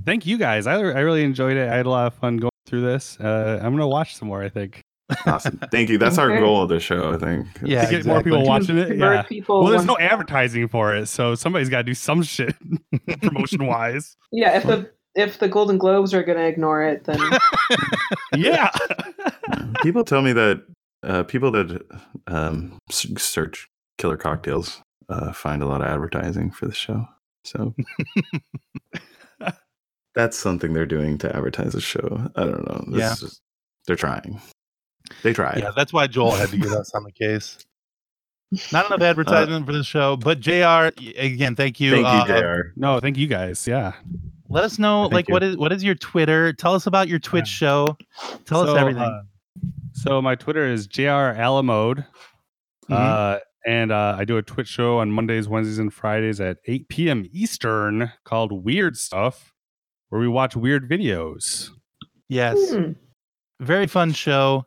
Thank 0.05 0.25
you 0.25 0.37
guys. 0.37 0.67
I, 0.67 0.73
I 0.75 0.99
really 0.99 1.23
enjoyed 1.23 1.55
it. 1.57 1.69
I 1.69 1.75
had 1.77 1.85
a 1.85 1.89
lot 1.89 2.07
of 2.07 2.13
fun 2.15 2.37
going 2.37 2.51
through 2.65 2.81
this. 2.81 3.17
Uh, 3.19 3.59
I'm 3.61 3.71
gonna 3.73 3.87
watch 3.87 4.15
some 4.15 4.27
more. 4.27 4.43
I 4.43 4.49
think. 4.49 4.81
Awesome. 5.25 5.59
Thank 5.71 5.89
you. 5.89 5.97
That's 5.99 6.17
our 6.17 6.35
goal 6.39 6.63
of 6.63 6.69
the 6.69 6.79
show, 6.79 7.13
I 7.13 7.17
think. 7.17 7.47
Yeah, 7.63 7.85
to 7.85 7.91
get 7.91 8.05
more 8.07 8.23
people 8.23 8.43
watching 8.43 8.77
it. 8.77 8.87
Convert 8.87 9.15
Yeah. 9.17 9.21
people 9.21 9.61
Well, 9.61 9.71
there's 9.71 9.85
no 9.85 9.97
advertising 9.99 10.67
for 10.67 10.95
it, 10.95 11.05
so 11.07 11.35
somebody's 11.35 11.69
got 11.69 11.77
to 11.77 11.83
do 11.83 11.93
some 11.93 12.23
shit 12.23 12.55
promotion 13.21 13.67
wise. 13.67 14.17
Yeah, 14.31 14.57
if 14.57 14.63
the 14.63 14.91
if 15.13 15.37
the 15.39 15.47
Golden 15.47 15.77
Globes 15.77 16.13
are 16.13 16.23
going 16.23 16.39
to 16.39 16.45
ignore 16.45 16.83
it, 16.83 17.03
then 17.05 17.19
Yeah. 18.35 18.69
People 19.83 20.03
tell 20.03 20.21
me 20.23 20.33
that 20.33 20.63
uh, 21.03 21.23
people 21.23 21.51
that 21.51 21.85
um, 22.27 22.77
search 22.89 23.67
killer 23.99 24.17
cocktails 24.17 24.81
uh, 25.09 25.31
find 25.31 25.61
a 25.61 25.65
lot 25.65 25.81
of 25.81 25.87
advertising 25.87 26.51
for 26.51 26.65
the 26.67 26.73
show. 26.73 27.07
So 27.43 27.73
that's 30.15 30.37
something 30.37 30.73
they're 30.73 30.85
doing 30.85 31.17
to 31.19 31.35
advertise 31.35 31.73
the 31.73 31.81
show. 31.81 32.29
I 32.35 32.43
don't 32.45 32.65
know. 32.67 32.85
This 32.87 32.99
Yeah. 32.99 33.11
is 33.13 33.19
just- 33.19 33.41
they're 33.87 33.95
trying. 33.95 34.41
They 35.23 35.33
try. 35.33 35.57
Yeah, 35.57 35.71
that's 35.75 35.93
why 35.93 36.07
Joel 36.07 36.31
had 36.31 36.49
to 36.49 36.57
get 36.57 36.71
us 36.71 36.93
on 36.95 37.03
the 37.03 37.11
case. 37.11 37.59
Not 38.71 38.87
enough 38.87 39.01
advertisement 39.09 39.65
for 39.65 39.73
the 39.73 39.83
show, 39.83 40.15
but 40.17 40.39
Jr. 40.39 40.89
Again, 41.17 41.55
thank 41.55 41.79
you. 41.79 41.91
Thank 41.91 42.27
you, 42.29 42.33
Uh, 42.33 42.39
Jr. 42.41 42.61
No, 42.75 42.99
thank 42.99 43.17
you 43.17 43.27
guys. 43.27 43.67
Yeah. 43.67 43.93
Let 44.49 44.63
us 44.63 44.79
know, 44.79 45.03
Thank 45.03 45.13
like, 45.13 45.27
you. 45.27 45.33
what 45.33 45.43
is 45.43 45.57
what 45.57 45.71
is 45.73 45.83
your 45.83 45.95
Twitter? 45.95 46.53
Tell 46.53 46.73
us 46.73 46.87
about 46.87 47.07
your 47.07 47.19
Twitch 47.19 47.47
show. 47.47 47.97
Tell 48.45 48.65
So, 48.65 48.73
us 48.75 48.77
everything. 48.79 49.01
uh, 49.01 49.21
so 49.93 50.21
my 50.21 50.35
Twitter 50.35 50.65
is 50.65 50.87
Jr. 50.87 51.33
Alamode. 51.35 52.05
Mm-hmm. 52.89 52.93
Uh, 52.93 53.37
and 53.65 53.91
uh, 53.91 54.15
I 54.17 54.25
do 54.25 54.37
a 54.37 54.41
Twitch 54.41 54.67
show 54.67 54.99
on 54.99 55.11
Mondays, 55.11 55.47
Wednesdays, 55.47 55.79
and 55.79 55.93
Fridays 55.93 56.39
at 56.39 56.57
8 56.65 56.87
p.m. 56.89 57.25
Eastern 57.31 58.11
called 58.23 58.51
Weird 58.51 58.97
Stuff, 58.97 59.53
where 60.09 60.21
we 60.21 60.27
watch 60.27 60.55
weird 60.55 60.89
videos. 60.89 61.69
yes, 62.29 62.57
Hmm. 62.73 62.91
very 63.59 63.87
fun 63.87 64.11
show. 64.13 64.65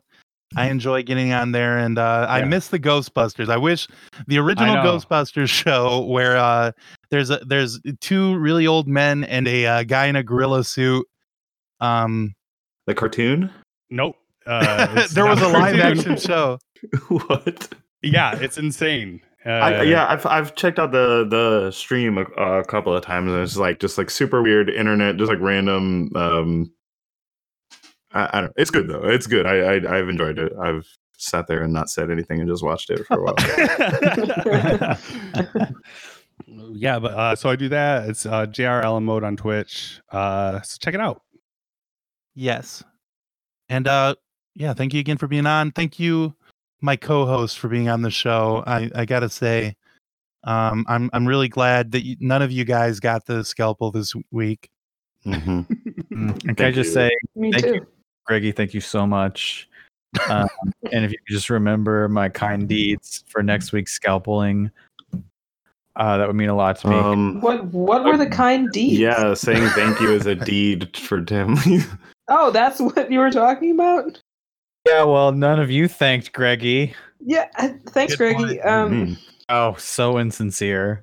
I 0.55 0.69
enjoy 0.69 1.03
getting 1.03 1.31
on 1.31 1.51
there, 1.51 1.77
and 1.77 1.99
uh, 1.99 2.25
I 2.27 2.43
miss 2.43 2.69
the 2.69 2.79
Ghostbusters. 2.79 3.49
I 3.49 3.57
wish 3.57 3.87
the 4.25 4.39
original. 4.39 4.77
Ghostbusters 4.77 5.47
show 5.49 6.01
where 6.05 6.37
uh, 6.37 6.71
there's 7.11 7.29
a, 7.29 7.37
there's 7.45 7.79
two 8.01 8.35
really 8.39 8.65
old 8.65 8.87
men 8.87 9.23
and 9.25 9.47
a 9.47 9.65
uh, 9.67 9.83
guy 9.83 10.07
in 10.07 10.15
a 10.15 10.23
gorilla 10.23 10.63
suit. 10.63 11.05
Um, 11.79 12.33
The 12.87 12.95
cartoon? 12.95 13.51
Nope. 13.91 14.15
Uh, 14.47 15.07
there 15.13 15.27
was 15.27 15.37
a 15.39 15.43
not 15.43 15.53
live 15.53 15.79
action 15.79 16.17
show. 16.17 16.57
what? 17.09 17.71
Yeah, 18.01 18.37
it's 18.39 18.57
insane. 18.57 19.21
Uh, 19.45 19.49
I, 19.49 19.83
yeah, 19.83 20.07
I've 20.07 20.25
I've 20.25 20.55
checked 20.55 20.79
out 20.79 20.91
the 20.91 21.27
the 21.29 21.71
stream 21.71 22.17
a, 22.17 22.23
a 22.59 22.65
couple 22.65 22.95
of 22.95 23.03
times, 23.03 23.31
and 23.31 23.41
it's 23.41 23.57
like 23.57 23.79
just 23.79 23.97
like 23.97 24.09
super 24.09 24.41
weird 24.41 24.69
internet, 24.69 25.17
just 25.17 25.29
like 25.29 25.39
random. 25.39 26.11
Um, 26.15 26.71
I, 28.11 28.29
I 28.33 28.41
don't. 28.41 28.53
It's 28.57 28.71
good 28.71 28.89
though. 28.89 29.07
It's 29.07 29.27
good. 29.27 29.45
I, 29.45 29.75
I 29.75 29.97
I've 29.97 30.09
enjoyed 30.09 30.39
it. 30.39 30.51
I've 30.61 30.85
sat 31.17 31.47
there 31.47 31.63
and 31.63 31.73
not 31.73 31.89
said 31.89 32.11
anything 32.11 32.39
and 32.39 32.49
just 32.49 32.63
watched 32.63 32.89
it 32.89 33.05
for 33.05 33.19
a 33.19 33.23
while. 33.23 33.35
yeah, 36.73 36.99
but 36.99 37.11
uh, 37.11 37.35
so 37.35 37.49
I 37.49 37.55
do 37.55 37.69
that. 37.69 38.09
It's 38.09 38.25
uh, 38.25 38.45
JR 38.45 38.81
Alamode 38.81 39.23
on 39.23 39.37
Twitch. 39.37 40.01
Uh, 40.11 40.61
so 40.61 40.77
check 40.79 40.93
it 40.93 41.01
out. 41.01 41.21
Yes. 42.35 42.83
And 43.67 43.87
uh 43.87 44.15
yeah, 44.55 44.73
thank 44.73 44.93
you 44.93 44.99
again 44.99 45.17
for 45.17 45.27
being 45.27 45.45
on. 45.45 45.71
Thank 45.71 45.99
you, 45.99 46.33
my 46.81 46.95
co-host, 46.95 47.59
for 47.59 47.67
being 47.67 47.89
on 47.89 48.01
the 48.01 48.11
show. 48.11 48.63
I, 48.67 48.89
I 48.95 49.05
gotta 49.05 49.29
say, 49.29 49.75
um, 50.43 50.85
I'm 50.87 51.09
I'm 51.13 51.27
really 51.27 51.49
glad 51.49 51.91
that 51.91 52.05
you, 52.05 52.15
none 52.19 52.41
of 52.41 52.51
you 52.51 52.63
guys 52.65 52.99
got 52.99 53.25
the 53.25 53.43
scalpel 53.43 53.91
this 53.91 54.13
week. 54.31 54.69
Mhm. 55.25 55.65
Mm, 56.09 56.31
and 56.47 56.57
can 56.57 56.65
I 56.65 56.71
just 56.71 56.91
say 56.91 57.11
Me 57.35 57.51
thank 57.51 57.65
too. 57.65 57.73
you, 57.75 57.87
Greggy? 58.25 58.51
Thank 58.51 58.73
you 58.73 58.81
so 58.81 59.05
much. 59.05 59.69
Um, 60.27 60.47
and 60.91 61.05
if 61.05 61.11
you 61.11 61.17
just 61.29 61.51
remember 61.51 62.09
my 62.09 62.29
kind 62.29 62.67
deeds 62.67 63.23
for 63.27 63.43
next 63.43 63.71
week's 63.71 63.97
scalpeling, 63.99 64.71
uh, 65.97 66.17
that 66.17 66.25
would 66.25 66.35
mean 66.35 66.49
a 66.49 66.55
lot 66.55 66.77
to 66.79 66.87
me. 66.87 66.95
Um, 66.95 67.41
What 67.41 67.65
what 67.65 68.03
were 68.05 68.17
the 68.17 68.25
kind 68.25 68.71
deeds? 68.71 68.97
yeah, 68.97 69.35
saying 69.35 69.67
thank 69.75 69.99
you 70.01 70.11
is 70.11 70.25
a 70.25 70.33
deed 70.51 70.97
for 70.97 71.21
Tim. 71.21 71.55
Oh, 72.31 72.49
that's 72.51 72.79
what 72.79 73.11
you 73.11 73.17
were 73.19 73.31
talking 73.31 73.71
about. 73.71 74.21
Yeah, 74.89 75.03
well, 75.03 75.31
none 75.31 75.59
of 75.59 75.69
you 75.71 75.87
thanked 75.87 76.33
Greggy. 76.33 76.93
Yeah. 77.25 77.47
uh, 77.57 77.69
Thanks, 77.89 78.15
Good 78.15 78.17
Greggy. 78.35 78.57
point. 78.59 78.65
Um, 78.65 78.91
Mhm. 78.91 79.17
Oh, 79.49 79.75
so 79.77 80.17
insincere. 80.17 80.97